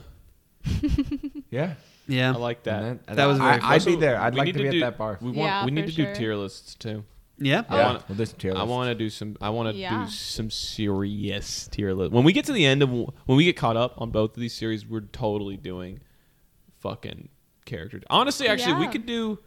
yeah, 1.49 1.73
Yeah. 2.07 2.31
I 2.33 2.37
like 2.37 2.63
that. 2.63 2.83
And 3.07 3.17
That 3.17 3.25
was 3.25 3.37
very 3.37 3.59
I, 3.61 3.73
I'd 3.75 3.85
be 3.85 3.95
there. 3.95 4.19
I'd 4.19 4.33
we 4.33 4.37
like 4.39 4.45
need 4.47 4.53
to 4.53 4.63
be 4.63 4.69
do, 4.71 4.77
at 4.83 4.91
that 4.91 4.97
bar. 4.97 5.17
We 5.21 5.27
want. 5.27 5.37
Yeah, 5.37 5.65
we 5.65 5.71
need 5.71 5.85
for 5.85 5.89
to 5.91 5.95
do 5.95 6.03
sure. 6.05 6.15
tier 6.15 6.35
lists 6.35 6.75
too. 6.75 7.03
Yeah. 7.39 7.63
I 7.67 7.77
Yeah, 7.77 7.85
wanna- 7.87 8.03
we'll 8.07 8.17
do 8.17 8.25
some 8.25 8.37
tier 8.39 8.53
I 8.55 8.63
want 8.63 8.87
to 8.89 8.95
do 8.95 9.09
some. 9.09 9.35
I 9.41 9.49
want 9.49 9.73
to 9.73 9.79
Yeah. 9.79 10.05
do 10.05 10.09
some 10.11 10.49
serious 10.49 11.67
tier 11.67 11.93
list. 11.93 12.11
When 12.11 12.23
we 12.23 12.31
get 12.33 12.45
to 12.45 12.53
the 12.53 12.65
end 12.65 12.81
of 12.83 12.91
when 12.91 13.37
we 13.37 13.43
get 13.45 13.57
caught 13.57 13.75
up 13.77 13.99
on 13.99 14.11
both 14.11 14.35
of 14.35 14.39
these 14.41 14.53
series, 14.53 14.85
we're 14.85 15.01
totally 15.01 15.57
doing 15.57 15.99
fucking 16.79 17.29
character. 17.65 18.01
Honestly, 18.09 18.47
actually, 18.47 18.75
we 18.75 18.87
could 18.87 19.05
do 19.05 19.39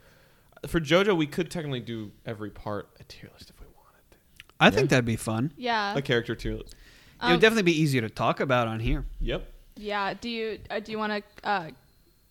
for 0.67 0.81
JoJo. 0.81 1.17
We 1.17 1.27
could 1.27 1.51
technically 1.51 1.81
do 1.81 2.13
every 2.25 2.51
part 2.51 2.89
a 3.01 3.05
tier 3.05 3.31
list 3.33 3.51
if 3.51 3.61
we 3.61 3.67
wanted. 3.67 4.11
To. 4.11 4.17
I 4.59 4.71
think 4.71 4.91
that'd 4.91 5.05
be 5.05 5.17
fun. 5.17 5.53
Yeah. 5.57 5.95
A 5.97 6.03
character 6.03 6.35
tier 6.35 6.55
list. 6.57 6.75
It 7.21 7.25
Um, 7.25 7.31
would 7.33 7.41
definitely 7.41 7.63
be 7.63 7.81
easier 7.81 8.01
to 8.03 8.11
talk 8.11 8.41
about 8.41 8.69
on 8.69 8.81
here. 8.81 9.05
Yep. 9.21 9.53
Yeah. 9.77 10.15
Do 10.15 10.29
you 10.29 10.59
uh, 10.71 10.81
do 10.81 10.93
you 10.93 10.99
want 10.99 11.13
to 11.43 11.49
uh, 11.49 11.71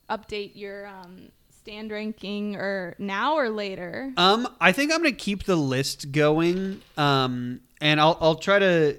update 0.10 0.52
your 0.56 0.88
um, 0.88 1.30
stand 1.62 1.91
ranking 1.91 2.56
or 2.56 2.95
now 2.99 3.36
or 3.36 3.49
later? 3.49 4.14
Um, 4.18 4.48
I 4.60 4.72
think 4.72 4.91
I'm 4.91 4.99
gonna 4.99 5.12
keep 5.12 5.44
the 5.44 5.56
list 5.56 6.12
going. 6.12 6.82
Um, 6.98 7.62
and 7.82 7.99
I'll 7.99 8.18
I'll 8.22 8.36
try 8.36 8.60
to 8.60 8.98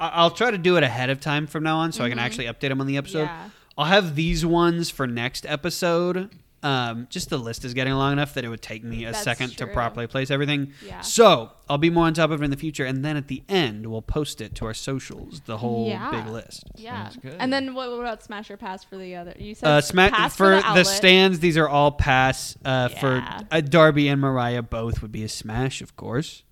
I- 0.00 0.08
I'll 0.08 0.30
try 0.30 0.50
to 0.50 0.58
do 0.58 0.76
it 0.76 0.82
ahead 0.82 1.10
of 1.10 1.20
time 1.20 1.46
from 1.46 1.62
now 1.64 1.78
on, 1.78 1.92
so 1.92 2.04
I 2.04 2.08
can 2.08 2.18
actually 2.18 2.46
update 2.46 2.68
them 2.68 2.80
on 2.80 2.86
the 2.86 2.96
episode. 2.96 3.22
Yeah. 3.24 3.50
I'll 3.76 3.84
have 3.86 4.14
these 4.16 4.44
ones 4.44 4.90
for 4.90 5.06
next 5.06 5.46
episode. 5.46 6.30
Um, 6.62 7.06
just 7.08 7.30
the 7.30 7.38
list 7.38 7.64
is 7.64 7.72
getting 7.72 7.92
long 7.92 8.12
enough 8.12 8.34
that 8.34 8.44
it 8.44 8.48
would 8.48 8.62
take 8.62 8.82
me 8.82 9.04
a 9.04 9.12
That's 9.12 9.22
second 9.22 9.56
to 9.58 9.66
properly 9.68 10.08
place 10.08 10.28
everything. 10.30 10.72
Yeah. 10.84 11.02
So 11.02 11.52
I'll 11.68 11.78
be 11.78 11.88
more 11.90 12.06
on 12.06 12.14
top 12.14 12.30
of 12.32 12.42
it 12.42 12.44
in 12.44 12.50
the 12.50 12.56
future, 12.56 12.84
and 12.84 13.04
then 13.04 13.16
at 13.16 13.28
the 13.28 13.44
end 13.48 13.86
we'll 13.86 14.02
post 14.02 14.40
it 14.40 14.56
to 14.56 14.64
our 14.66 14.74
socials, 14.74 15.40
the 15.46 15.58
whole 15.58 15.86
Yeah. 15.88 16.10
big 16.10 16.26
list. 16.26 16.64
Yeah. 16.74 17.10
Good. 17.22 17.36
And 17.38 17.52
then 17.52 17.74
what, 17.74 17.90
what 17.90 18.00
about 18.00 18.24
Smash 18.24 18.50
or 18.50 18.56
Pass 18.56 18.82
for 18.82 18.96
the 18.96 19.14
other? 19.14 19.34
You 19.38 19.54
said 19.54 19.68
Uh, 19.68 19.80
smack 19.80 20.12
pass 20.12 20.36
for, 20.36 20.56
the, 20.56 20.72
the, 20.74 20.84
stands. 20.84 21.38
These 21.38 21.56
are 21.56 21.68
all 21.68 21.92
pass. 21.92 22.56
Uh, 22.64 22.88
For 22.88 23.22
uh, 23.52 23.60
Darby 23.60 24.08
and 24.08 24.20
Mariah, 24.20 24.62
both 24.62 25.00
would 25.00 25.12
be 25.12 25.22
a 25.22 25.28
smash, 25.28 25.80
of 25.80 25.94
course. 25.96 26.42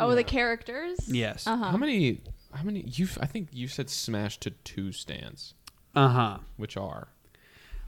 Oh, 0.00 0.14
the 0.16 0.24
characters. 0.24 0.98
Yes. 1.06 1.46
Uh 1.46 1.56
huh. 1.56 1.70
How 1.70 1.76
many? 1.76 2.20
How 2.52 2.64
many? 2.64 2.80
You? 2.80 3.06
I 3.20 3.26
think 3.26 3.48
you 3.52 3.68
said 3.68 3.88
smash 3.90 4.38
to 4.38 4.50
two 4.50 4.90
stands, 4.90 5.54
Uh 5.94 6.08
huh. 6.08 6.38
which 6.56 6.76
are 6.76 7.08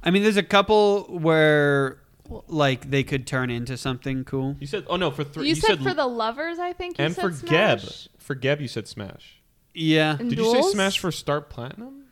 I 0.05 0.11
mean, 0.11 0.23
there's 0.23 0.37
a 0.37 0.43
couple 0.43 1.05
where 1.05 1.99
like 2.47 2.91
they 2.91 3.03
could 3.03 3.27
turn 3.27 3.51
into 3.51 3.77
something 3.77 4.25
cool. 4.25 4.57
you 4.61 4.67
said. 4.67 4.85
Oh 4.89 4.97
no, 4.97 5.11
for 5.11 5.25
three. 5.25 5.49
You, 5.49 5.55
said, 5.55 5.83
for 5.83 5.95
the 5.95 6.07
lovers, 6.07 6.59
I 6.59 6.73
think. 6.73 6.99
You 6.99 7.07
and 7.07 7.15
said 7.15 7.23
for 7.23 7.33
Smash? 7.33 7.49
Geb. 7.51 7.91
For 8.19 8.35
Geb, 8.35 8.61
you 8.61 8.69
said 8.69 8.87
smash. 8.87 9.43
Yeah. 9.75 10.17
And 10.19 10.31
Did 10.31 10.39
you 10.39 10.51
say 10.53 10.63
smash 10.71 10.99
for 10.99 11.11
Star 11.11 11.41
platinum? 11.41 12.05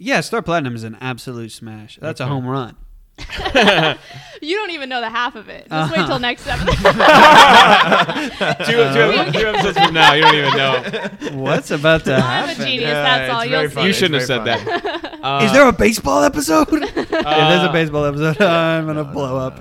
Yeah, 0.00 0.20
Star 0.20 0.42
Platinum 0.42 0.76
is 0.76 0.84
an 0.84 0.96
absolute 1.00 1.50
smash. 1.50 1.98
That's 2.00 2.20
a 2.20 2.26
home 2.26 2.46
run. 2.46 2.76
You 4.40 4.54
don't 4.56 4.70
even 4.70 4.88
know 4.88 5.00
the 5.00 5.10
half 5.10 5.34
of 5.34 5.48
it. 5.48 5.66
Just 5.68 5.90
wait 5.90 5.98
Uh-huh. 5.98 6.06
till 6.10 6.18
next 6.20 6.46
episode. 6.48 6.76
two, 8.66 8.76
two, 8.94 9.32
two 9.40 9.46
episodes 9.48 9.78
from 9.78 9.94
now, 9.94 10.12
you 10.14 10.22
don't 10.22 10.34
even 10.36 10.56
know. 10.56 11.42
What's 11.42 11.72
about 11.72 12.04
to 12.04 12.14
I'm 12.14 12.20
a 12.20 12.22
happen? 12.22 12.64
genius. 12.64 12.82
Yeah, 12.82 13.02
that's 13.02 13.32
all. 13.34 13.44
You'll 13.44 13.68
funny. 13.68 13.82
see. 13.82 13.86
You 13.88 13.92
shouldn't 13.94 14.20
have 14.28 14.44
very 14.44 14.58
said 14.60 15.02
that. 15.02 15.18
Uh, 15.24 15.42
Is 15.44 15.50
there 15.52 15.66
a 15.68 15.72
baseball 15.72 16.22
episode? 16.22 16.68
if 16.72 16.94
there's 16.94 17.24
a 17.24 17.68
uh, 17.68 17.72
baseball 17.72 18.04
episode, 18.04 18.40
I'm 18.40 18.86
gonna 18.86 19.02
blow 19.02 19.38
up. 19.38 19.58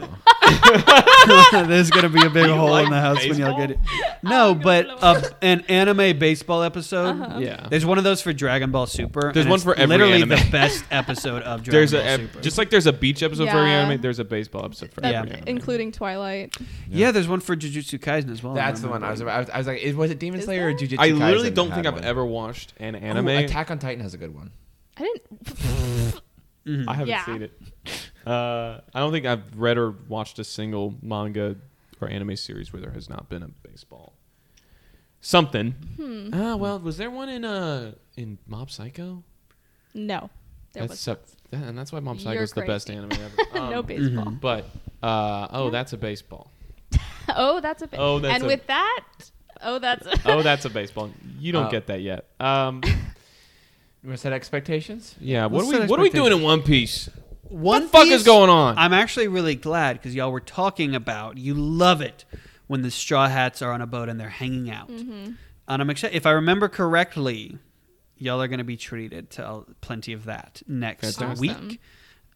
there's 1.68 1.90
gonna 1.90 2.10
be 2.10 2.26
a 2.26 2.30
big 2.30 2.46
You 2.48 2.54
hole 2.56 2.70
like 2.70 2.86
in 2.86 2.92
the 2.92 3.00
house 3.02 3.26
when 3.28 3.38
y'all 3.38 3.58
get 3.58 3.72
it. 3.72 3.80
No, 4.24 4.56
but 4.56 4.86
blow 4.86 4.96
uh, 5.02 5.22
an 5.42 5.62
anime 5.70 6.18
baseball 6.20 6.64
episode. 6.64 7.22
Uh-huh. 7.22 7.40
Yeah. 7.40 7.68
There's 7.70 7.86
one 7.86 7.98
of 7.98 8.04
those 8.04 8.22
for 8.22 8.34
Dragon 8.34 8.72
Ball 8.72 8.88
Super. 8.88 9.32
There's 9.34 9.48
one 9.48 9.60
for 9.60 9.74
every 9.76 9.88
literally 9.98 10.14
anime. 10.22 10.30
the 10.30 10.48
best 10.52 10.84
episode 10.92 11.44
of 11.44 11.64
Dragon 11.64 11.72
There's 11.72 11.92
Ball 11.92 12.02
a, 12.02 12.18
Super. 12.18 12.42
just 12.42 12.58
like 12.58 12.70
there's 12.70 12.88
a 12.88 12.94
beach 12.94 13.24
episode 13.24 13.50
for 13.50 13.58
every 13.58 13.70
anime. 13.72 14.02
There's 14.02 14.20
a 14.20 14.26
baseball 14.26 14.66
episode 14.66 14.92
for 14.92 15.02
That- 15.02 15.14
every 15.16 15.32
anime. 15.32 15.48
including 15.48 15.92
Twilight. 15.92 16.56
yeah, 16.90 17.12
there's 17.12 17.28
one 17.28 17.40
for 17.40 17.56
Jujutsu 17.56 18.00
Kaisen 18.00 18.32
as 18.32 18.42
well. 18.44 18.54
That's 18.54 18.82
the 18.82 18.88
one. 18.90 19.04
I 19.04 19.12
was. 19.12 19.22
I 19.22 19.40
was, 19.40 19.50
I 19.50 19.58
was 19.58 19.68
like, 19.68 19.82
is- 19.82 19.96
was 19.96 20.12
it 20.12 20.20
Demon 20.20 20.40
Is 20.40 20.46
Slayer 20.46 20.68
or 20.70 20.74
there? 20.74 20.88
Jujutsu? 20.88 21.00
I 21.00 21.10
literally 21.10 21.50
that 21.50 21.56
don't 21.56 21.72
think 21.74 21.86
I've 21.86 21.94
one? 21.96 22.04
ever 22.04 22.26
watched 22.26 22.74
an 22.78 22.96
Oh, 22.96 23.00
anime. 23.00 23.28
Attack 23.28 23.72
on 23.72 23.80
Titan 23.80 24.02
has 24.04 24.14
a 24.14 24.18
good 24.18 24.34
one. 24.34 24.52
I 24.98 25.04
didn't. 25.04 26.22
I 26.90 26.94
haven't 26.94 27.08
Yeah. 27.08 27.26
seen 27.26 27.42
it. 27.44 27.52
Uh, 28.28 28.82
I 28.94 29.00
don't 29.00 29.12
think 29.12 29.26
I've 29.26 29.58
read 29.58 29.78
or 29.78 29.92
watched 30.08 30.38
a 30.40 30.44
single 30.44 30.96
manga 31.02 31.56
or 32.02 32.10
anime 32.10 32.36
series 32.36 32.72
where 32.74 32.82
there 32.82 32.92
has 32.92 33.10
not 33.10 33.30
been 33.30 33.44
a 33.44 33.48
baseball. 33.68 34.14
Something. 35.22 35.72
Hmm. 35.98 36.30
Ah, 36.34 36.56
well, 36.56 36.80
was 36.80 36.98
there 36.98 37.10
one 37.10 37.30
in 37.30 37.44
uh 37.44 37.94
in 38.16 38.38
Mob 38.48 38.70
Psycho? 38.72 39.24
No. 39.94 40.30
There 40.74 40.84
That's 40.84 40.92
was 40.92 41.00
sup- 41.00 41.26
that- 41.52 41.64
and 41.64 41.78
that's 41.78 41.92
why 41.92 42.00
Mob 42.02 42.20
Psycho 42.20 42.42
is 42.42 42.52
the 42.52 42.62
best 42.62 42.90
anime 42.90 43.12
ever. 43.14 43.36
Um, 43.60 43.70
no 43.72 43.82
baseball. 43.84 44.32
But 44.32 44.66
uh, 45.02 45.48
oh, 45.52 45.66
Yeah. 45.66 45.72
that's 45.72 45.94
a 45.94 45.98
baseball. 45.98 46.52
Oh, 47.30 47.60
that's 47.60 47.82
a. 47.82 47.88
Ba- 47.88 47.98
Oh, 48.00 48.20
that's 48.20 48.36
and 48.36 48.44
a- 48.44 48.48
with 48.48 48.68
that, 48.68 49.04
Oh, 49.62 49.80
that's. 49.80 50.08
oh, 50.26 50.42
that's 50.50 50.64
a 50.66 50.70
baseball. 50.70 51.10
You 51.40 51.52
don't 51.52 51.66
Uh, 51.66 51.70
get 51.72 51.88
that 51.88 52.02
yet. 52.02 52.26
Um, 52.40 52.82
You 52.86 54.10
want 54.10 54.14
to 54.14 54.18
set 54.18 54.32
expectations? 54.34 55.16
yeah. 55.20 55.46
What 55.48 55.66
Let's 55.66 55.78
are 55.78 55.82
we? 55.82 55.88
What 55.88 56.00
are 56.00 56.04
we 56.04 56.10
doing 56.10 56.32
in 56.32 56.42
One 56.42 56.62
Piece? 56.62 57.10
One 57.50 57.84
the 57.84 57.88
fuck 57.90 58.04
Piece, 58.04 58.14
is 58.14 58.24
going 58.24 58.50
on? 58.50 58.78
I'm 58.78 58.94
actually 58.94 59.28
really 59.28 59.56
glad 59.56 59.94
because 59.98 60.14
y'all 60.16 60.32
were 60.32 60.40
talking 60.40 60.96
about 60.96 61.38
you 61.38 61.54
love 61.54 62.02
it 62.02 62.26
when 62.68 62.82
the 62.82 62.92
Straw 62.92 63.28
Hats 63.28 63.62
are 63.62 63.72
on 63.72 63.82
a 63.82 63.88
boat 63.88 64.10
and 64.10 64.20
they're 64.20 64.30
hanging 64.30 64.70
out. 64.70 64.90
Mm-hmm. 64.90 65.32
And 65.70 65.82
I'm 65.82 65.90
excited. 65.90 66.16
If 66.16 66.26
I 66.26 66.32
remember 66.32 66.70
correctly, 66.70 67.58
y'all 68.18 68.42
are 68.42 68.48
going 68.48 68.60
to 68.60 68.64
be 68.64 68.78
treated 68.78 69.30
to 69.32 69.66
plenty 69.82 70.14
of 70.14 70.26
that 70.26 70.62
next 70.68 71.22
Awesome. 71.22 71.40
week. 71.40 71.80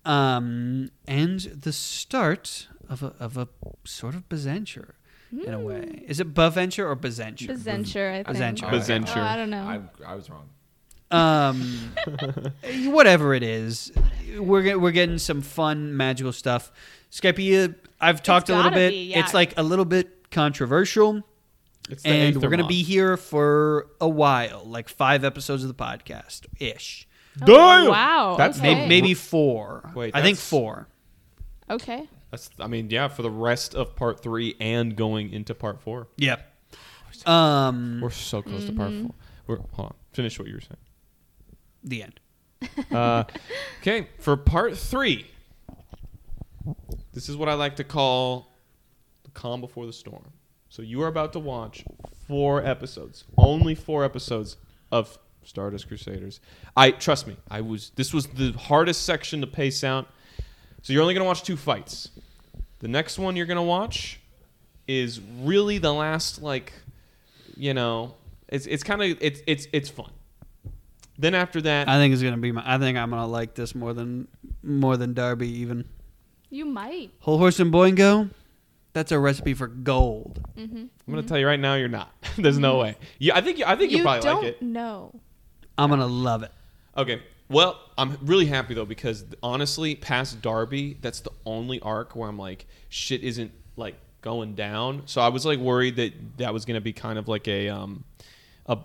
Um, 0.05 0.89
and 1.07 1.39
the 1.39 1.71
start 1.73 2.67
of 2.89 3.03
a, 3.03 3.13
of 3.19 3.37
a 3.37 3.47
sort 3.83 4.15
of 4.15 4.27
Bazenture 4.29 4.93
in 5.31 5.53
a 5.53 5.59
way. 5.59 6.03
Is 6.07 6.19
it 6.19 6.33
Baventure 6.33 6.85
or 6.85 6.95
Bazenture? 6.95 7.47
Bazenture, 7.49 8.11
I 8.11 8.23
think. 8.23 8.37
Bazenture. 8.59 8.69
Bazenture. 8.69 9.17
Oh, 9.17 9.21
I 9.21 9.35
don't 9.37 9.49
know. 9.49 9.63
I, 9.63 9.81
I 10.11 10.15
was 10.15 10.29
wrong. 10.29 10.49
Um, 11.11 11.93
whatever 12.85 13.33
it 13.33 13.43
is, 13.43 13.91
we're 14.37 14.61
get, 14.63 14.79
we're 14.81 14.91
getting 14.91 15.17
some 15.17 15.41
fun 15.41 15.95
magical 15.95 16.31
stuff. 16.31 16.71
Skypiea, 17.11 17.75
I've 17.99 18.23
talked 18.23 18.49
a 18.49 18.55
little 18.55 18.71
bit. 18.71 18.91
be, 18.91 19.11
yeah. 19.11 19.19
It's 19.19 19.33
like 19.33 19.53
a 19.57 19.63
little 19.63 19.85
bit 19.85 20.29
controversial, 20.31 21.23
It's 21.89 22.05
and 22.05 22.41
we're 22.41 22.49
gonna 22.49 22.63
Moth. 22.63 22.69
be 22.69 22.83
here 22.83 23.17
for 23.17 23.87
a 23.99 24.07
while, 24.07 24.63
like 24.65 24.87
five 24.89 25.23
episodes 25.25 25.63
of 25.63 25.67
the 25.67 25.83
podcast 25.83 26.45
ish, 26.59 27.07
Oh, 27.47 27.89
wow. 27.89 28.35
That's 28.37 28.57
okay. 28.59 28.73
maybe, 28.75 28.87
maybe 28.89 29.13
four. 29.13 29.91
Wait, 29.95 30.15
I 30.15 30.21
think 30.21 30.37
four. 30.37 30.87
Okay. 31.69 32.07
That's. 32.29 32.49
I 32.59 32.67
mean, 32.67 32.89
yeah, 32.89 33.07
for 33.09 33.21
the 33.23 33.29
rest 33.29 33.75
of 33.75 33.95
part 33.95 34.21
three 34.21 34.55
and 34.59 34.95
going 34.95 35.31
into 35.33 35.53
part 35.53 35.81
four. 35.81 36.07
Yeah. 36.17 36.37
Um, 37.25 37.99
We're 38.01 38.09
so 38.09 38.41
close 38.41 38.65
to 38.65 38.71
part 38.73 38.91
four. 38.93 39.11
We're 39.47 39.57
hold 39.73 39.89
on. 39.89 39.93
Finish 40.13 40.39
what 40.39 40.47
you 40.47 40.55
were 40.55 40.61
saying. 40.61 40.77
The 41.83 42.03
end. 42.03 42.19
Uh, 42.91 43.23
okay, 43.81 44.07
for 44.19 44.37
part 44.37 44.77
three, 44.77 45.25
this 47.13 47.27
is 47.27 47.35
what 47.35 47.49
I 47.49 47.53
like 47.55 47.77
to 47.77 47.83
call 47.83 48.51
the 49.23 49.31
calm 49.31 49.61
before 49.61 49.85
the 49.87 49.93
storm. 49.93 50.31
So 50.69 50.81
you 50.81 51.01
are 51.01 51.07
about 51.07 51.33
to 51.33 51.39
watch 51.39 51.83
four 52.27 52.63
episodes, 52.63 53.25
only 53.37 53.75
four 53.75 54.03
episodes 54.03 54.57
of 54.91 55.17
Stardust 55.43 55.87
Crusaders. 55.87 56.39
I 56.77 56.91
trust 56.91 57.27
me. 57.27 57.35
I 57.49 57.61
was. 57.61 57.91
This 57.95 58.13
was 58.13 58.27
the 58.27 58.51
hardest 58.53 59.05
section 59.05 59.41
to 59.41 59.47
pace 59.47 59.83
out. 59.83 60.07
So 60.81 60.93
you're 60.93 61.01
only 61.01 61.13
gonna 61.13 61.25
watch 61.25 61.43
two 61.43 61.57
fights. 61.57 62.09
The 62.79 62.87
next 62.87 63.19
one 63.19 63.35
you're 63.35 63.45
gonna 63.45 63.63
watch 63.63 64.19
is 64.87 65.19
really 65.41 65.77
the 65.77 65.93
last 65.93 66.41
like, 66.41 66.73
you 67.55 67.73
know, 67.73 68.15
it's 68.47 68.65
it's 68.65 68.83
kind 68.83 69.01
of 69.01 69.17
it's 69.21 69.41
it's 69.47 69.67
it's 69.73 69.89
fun. 69.89 70.11
Then 71.21 71.35
after 71.35 71.61
that, 71.61 71.87
I 71.87 71.97
think 71.97 72.13
it's 72.13 72.23
gonna 72.23 72.37
be 72.37 72.51
my. 72.51 72.63
I 72.65 72.79
think 72.79 72.97
I'm 72.97 73.11
gonna 73.11 73.27
like 73.27 73.53
this 73.53 73.75
more 73.75 73.93
than 73.93 74.27
more 74.63 74.97
than 74.97 75.13
Darby 75.13 75.47
even. 75.59 75.85
You 76.49 76.65
might. 76.65 77.11
Whole 77.19 77.37
horse 77.37 77.59
and 77.59 77.71
Boingo. 77.71 78.31
That's 78.93 79.11
a 79.11 79.19
recipe 79.19 79.53
for 79.53 79.67
gold. 79.67 80.43
Mm-hmm. 80.57 80.77
I'm 80.77 80.89
gonna 81.07 81.21
tell 81.21 81.37
you 81.37 81.45
right 81.45 81.59
now, 81.59 81.75
you're 81.75 81.87
not. 81.89 82.11
There's 82.37 82.57
no 82.57 82.79
way. 82.79 82.95
Yeah, 83.19 83.37
I 83.37 83.41
think 83.41 83.59
you, 83.59 83.65
I 83.67 83.75
think 83.75 83.91
you 83.91 83.99
you 83.99 84.03
will 84.03 84.19
probably 84.19 84.21
don't 84.29 84.43
like 84.43 84.53
it. 84.53 84.61
know. 84.63 85.21
I'm 85.77 85.91
gonna 85.91 86.07
love 86.07 86.41
it. 86.41 86.51
Okay. 86.97 87.21
Well, 87.49 87.79
I'm 87.99 88.17
really 88.23 88.47
happy 88.47 88.73
though 88.73 88.85
because 88.85 89.23
honestly, 89.43 89.93
past 89.93 90.41
Darby, 90.41 90.97
that's 91.01 91.19
the 91.19 91.31
only 91.45 91.79
arc 91.81 92.15
where 92.15 92.29
I'm 92.29 92.39
like, 92.39 92.65
shit 92.89 93.21
isn't 93.23 93.51
like 93.75 93.95
going 94.21 94.55
down. 94.55 95.03
So 95.05 95.21
I 95.21 95.27
was 95.27 95.45
like 95.45 95.59
worried 95.59 95.97
that 95.97 96.13
that 96.37 96.51
was 96.51 96.65
gonna 96.65 96.81
be 96.81 96.93
kind 96.93 97.19
of 97.19 97.27
like 97.27 97.47
a 97.47 97.69
um, 97.69 98.05
a 98.65 98.79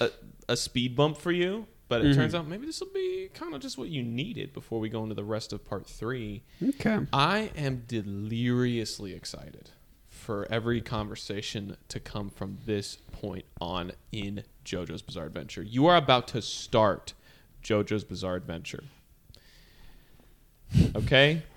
a, 0.00 0.10
a 0.48 0.56
speed 0.56 0.96
bump 0.96 1.18
for 1.18 1.32
you. 1.32 1.66
But 1.92 2.06
it 2.06 2.12
Mhm. 2.12 2.14
turns 2.14 2.34
out 2.34 2.48
maybe 2.48 2.64
this 2.64 2.80
will 2.80 2.88
be 2.94 3.28
kind 3.34 3.54
of 3.54 3.60
just 3.60 3.76
what 3.76 3.90
you 3.90 4.02
needed 4.02 4.54
before 4.54 4.80
we 4.80 4.88
go 4.88 5.02
into 5.02 5.14
the 5.14 5.24
rest 5.24 5.52
of 5.52 5.62
part 5.62 5.86
three. 5.86 6.42
Okay. 6.62 7.00
I 7.12 7.50
am 7.54 7.82
deliriously 7.86 9.12
excited 9.12 9.68
for 10.08 10.46
every 10.50 10.80
conversation 10.80 11.76
to 11.88 12.00
come 12.00 12.30
from 12.30 12.56
this 12.64 12.96
point 13.12 13.44
on 13.60 13.92
in 14.10 14.44
JoJo's 14.64 15.02
Bizarre 15.02 15.26
Adventure. 15.26 15.62
You 15.62 15.84
are 15.84 15.96
about 15.96 16.28
to 16.28 16.40
start 16.40 17.12
JoJo's 17.62 18.04
Bizarre 18.04 18.36
Adventure. 18.36 18.84
Okay? 20.96 21.42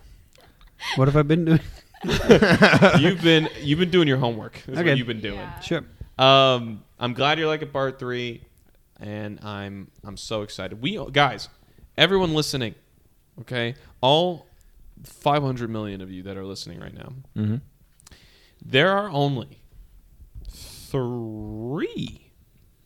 What 0.97 1.07
have 1.07 1.15
I 1.15 1.21
been 1.21 1.45
doing? 1.45 1.59
you've 2.99 3.21
been 3.21 3.47
you've 3.61 3.79
been 3.79 3.89
doing 3.89 4.09
your 4.09 4.17
homework. 4.17 4.61
That's 4.67 4.79
Okay. 4.79 4.89
what 4.89 4.97
you've 4.97 5.07
been 5.07 5.21
doing. 5.21 5.35
Yeah. 5.39 5.59
Sure. 5.61 5.85
Um, 6.19 6.83
I'm 6.99 7.13
glad 7.13 7.39
you're 7.39 7.47
like 7.47 7.61
liking 7.61 7.71
part 7.71 7.97
three, 7.97 8.41
and 8.99 9.39
I'm 9.43 9.89
I'm 10.03 10.17
so 10.17 10.41
excited. 10.41 10.81
We 10.81 11.03
guys, 11.11 11.49
everyone 11.97 12.33
listening, 12.33 12.75
okay, 13.41 13.75
all 14.01 14.47
500 15.03 15.69
million 15.69 16.01
of 16.01 16.11
you 16.11 16.23
that 16.23 16.37
are 16.37 16.45
listening 16.45 16.79
right 16.79 16.93
now, 16.93 17.13
Mm-hmm. 17.35 17.55
there 18.65 18.91
are 18.91 19.09
only 19.09 19.61
three 20.49 22.31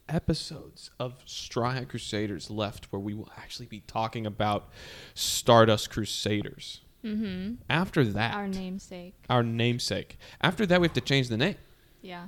episodes 0.07 0.89
of 0.99 1.21
Straw 1.25 1.71
Hat 1.71 1.87
Crusaders 1.89 2.49
left 2.49 2.91
where 2.91 2.99
we 2.99 3.13
will 3.13 3.29
actually 3.37 3.67
be 3.67 3.81
talking 3.81 4.25
about 4.25 4.69
Stardust 5.13 5.89
Crusaders. 5.91 6.81
Mm-hmm. 7.05 7.55
After 7.69 8.03
that, 8.03 8.33
Our 8.33 8.47
namesake. 8.47 9.13
our 9.29 9.43
namesake. 9.43 10.17
After 10.41 10.65
that, 10.65 10.81
we 10.81 10.87
have 10.87 10.93
to 10.95 11.01
change 11.01 11.29
the 11.29 11.37
name. 11.37 11.55
Yeah. 12.01 12.25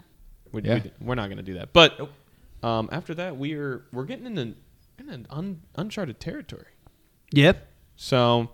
We, 0.51 0.61
Yeah. 0.61 0.81
we, 1.01 1.11
are 1.11 1.15
not 1.15 1.25
going 1.27 1.37
to 1.37 1.43
do 1.43 1.55
that. 1.55 1.73
But 1.73 2.09
um, 2.63 2.89
after 2.91 3.13
that, 3.15 3.37
we 3.37 3.53
are 3.53 3.83
we're 3.91 4.05
getting 4.05 4.25
in 4.25 4.37
an 4.37 4.55
in 4.99 5.09
an 5.09 5.27
un, 5.29 5.61
uncharted 5.75 6.19
territory. 6.19 6.67
Yep. 7.31 7.67
So 7.95 8.49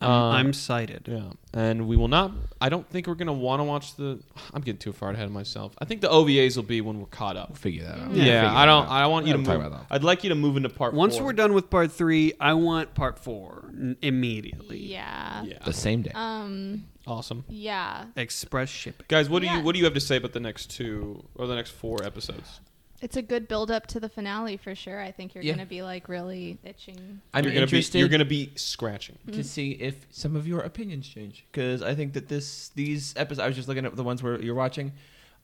I'm, 0.00 0.10
um, 0.10 0.32
I'm 0.34 0.48
excited. 0.48 1.06
yeah, 1.06 1.30
and 1.54 1.86
we 1.86 1.96
will 1.96 2.08
not. 2.08 2.32
I 2.60 2.68
don't 2.68 2.88
think 2.90 3.06
we're 3.06 3.14
going 3.14 3.26
to 3.28 3.32
want 3.32 3.60
to 3.60 3.64
watch 3.64 3.94
the. 3.96 4.20
I'm 4.52 4.60
getting 4.62 4.78
too 4.78 4.92
far 4.92 5.10
ahead 5.10 5.26
of 5.26 5.32
myself. 5.32 5.74
I 5.78 5.84
think 5.84 6.00
the 6.00 6.08
OVAs 6.08 6.56
will 6.56 6.64
be 6.64 6.80
when 6.80 6.98
we're 6.98 7.06
caught 7.06 7.36
up. 7.36 7.50
We'll 7.50 7.56
figure 7.56 7.84
that 7.84 7.98
out. 7.98 8.10
Yeah, 8.12 8.24
Yeah, 8.42 8.56
I 8.56 8.66
don't. 8.66 8.84
out. 8.86 8.90
I 8.90 9.06
want 9.06 9.26
you 9.26 9.32
to 9.34 9.38
We'll 9.38 9.46
talk 9.46 9.58
move. 9.58 9.66
about 9.66 9.88
that. 9.88 9.94
I'd 9.94 10.02
like 10.04 10.24
you 10.24 10.30
to 10.30 10.34
move 10.34 10.56
into 10.56 10.68
part. 10.70 10.94
Once 10.94 11.16
four. 11.16 11.26
we're 11.26 11.32
done 11.34 11.52
with 11.54 11.70
part 11.70 11.92
three, 11.92 12.32
I 12.40 12.54
want 12.54 12.94
part 12.94 13.18
four 13.18 13.66
n- 13.72 13.96
immediately. 14.02 14.78
Yeah. 14.78 15.44
Yeah, 15.44 15.58
The 15.64 15.72
same 15.72 16.02
day. 16.02 16.12
Um. 16.14 16.84
awesome, 17.06 17.44
Yeah. 17.48 18.06
Express 18.16 18.68
shipping. 18.68 19.06
guys. 19.08 19.28
What 19.30 19.40
do 19.40 19.46
Yeah. 19.46 19.58
you 19.58 19.62
What 19.64 19.72
do 19.74 19.78
you 19.78 19.84
have 19.84 19.94
to 19.94 20.00
say 20.00 20.16
about 20.16 20.32
the 20.32 20.40
next 20.40 20.70
two 20.70 21.22
or 21.36 21.46
the 21.46 21.54
next 21.54 21.70
four 21.70 22.02
episodes? 22.02 22.60
It's 23.02 23.16
a 23.16 23.22
good 23.22 23.48
build 23.48 23.70
up 23.70 23.86
to 23.88 24.00
the 24.00 24.08
finale 24.08 24.56
for 24.56 24.74
sure. 24.74 25.00
I 25.00 25.10
think 25.10 25.34
you're 25.34 25.42
Yeah. 25.44 25.52
gonna 25.54 25.66
be 25.66 25.82
like 25.82 26.08
really 26.08 26.58
itching. 26.64 27.20
I'm 27.34 27.44
you're 27.44 27.52
gonna 27.52 27.62
interested 27.64 27.94
Be, 27.94 27.98
you're 27.98 28.08
going 28.08 28.20
to 28.20 28.24
be 28.24 28.52
scratching. 28.54 29.18
to 29.32 29.42
see 29.44 29.72
if 29.72 30.06
some 30.10 30.36
of 30.36 30.46
your 30.46 30.60
opinions 30.60 31.08
change 31.08 31.44
because 31.50 31.82
I 31.82 31.94
think 31.96 32.12
that 32.14 32.28
this 32.28 32.70
these 32.76 33.12
episodes 33.16 33.40
I 33.40 33.46
was 33.48 33.56
just 33.56 33.66
looking 33.68 33.84
at 33.84 33.94
the 33.96 34.04
ones 34.04 34.22
where 34.22 34.40
you're 34.40 34.54
watching 34.54 34.92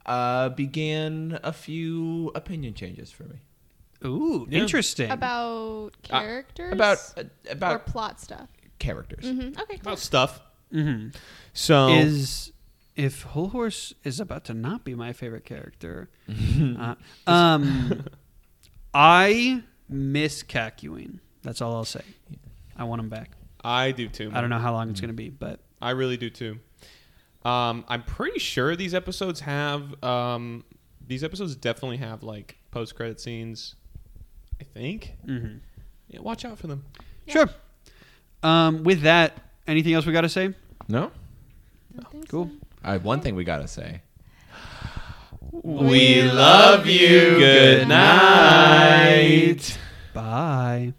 uh, 0.06 0.48
began 0.50 1.38
a 1.42 1.52
few 1.52 2.30
opinion 2.34 2.72
changes 2.74 3.10
for 3.10 3.24
me 3.24 3.36
Ooh, 4.04 4.46
Yeah. 4.48 4.60
interesting. 4.60 5.10
About 5.10 5.90
Uh, 6.08 6.20
characters. 6.20 6.72
about 6.72 6.98
uh, 7.16 7.22
or 7.22 7.52
about 7.52 7.86
plot 7.86 8.20
stuff. 8.20 8.48
characters. 8.78 9.24
Mm-hmm. 9.24 9.60
Okay. 9.60 9.76
Cool. 9.78 9.80
About 9.80 9.98
stuff. 9.98 10.40
hmm 10.70 11.08
So 11.52 11.88
Is 11.88 12.52
if 12.98 13.22
Hol 13.22 13.50
Horse 13.50 13.94
is 14.02 14.18
about 14.18 14.44
to 14.46 14.54
not 14.54 14.84
be 14.84 14.94
my 14.94 15.12
favorite 15.12 15.44
character, 15.44 16.10
uh, 16.78 16.96
um, 17.26 18.04
I 18.92 19.62
miss 19.88 20.42
Kakyoin. 20.42 21.20
That's 21.42 21.62
all 21.62 21.76
I'll 21.76 21.84
say. 21.84 22.02
I 22.76 22.84
want 22.84 23.00
him 23.00 23.08
back. 23.08 23.30
I 23.62 23.92
do 23.92 24.08
too. 24.08 24.30
I 24.34 24.40
don't 24.40 24.50
know 24.50 24.58
how 24.58 24.72
long 24.72 24.90
it's 24.90 25.00
going 25.00 25.10
to 25.10 25.14
be, 25.14 25.30
but 25.30 25.60
I 25.80 25.90
really 25.90 26.16
do 26.16 26.28
too. 26.28 26.58
Um, 27.44 27.84
I'm 27.88 28.02
pretty 28.02 28.40
sure 28.40 28.74
these 28.74 28.94
episodes 28.94 29.40
have 29.40 30.02
um, 30.02 30.64
these 31.06 31.22
episodes 31.22 31.54
definitely 31.54 31.98
have 31.98 32.24
like 32.24 32.58
post 32.72 32.96
credit 32.96 33.20
scenes. 33.20 33.76
I 34.60 34.64
think. 34.64 35.14
mhm. 35.24 35.60
Yeah, 36.08 36.20
watch 36.20 36.44
out 36.44 36.58
for 36.58 36.66
them. 36.66 36.84
sure. 37.28 37.48
Um, 38.42 38.82
with 38.82 39.02
that, 39.02 39.38
anything 39.68 39.94
else 39.94 40.04
we 40.04 40.12
got 40.12 40.22
to 40.22 40.28
say? 40.28 40.54
No, 40.88 41.12
Don't 41.94 42.28
Cool. 42.28 42.50
So. 42.82 42.88
I 42.88 42.92
have 42.92 43.04
one 43.04 43.20
thing 43.20 43.34
we 43.34 43.44
gotta 43.44 43.68
say. 43.68 44.02
We 45.50 46.22
love 46.22 46.86
you. 46.86 47.36
Good 47.38 47.88
night. 47.88 49.78
Bye. 50.14 50.92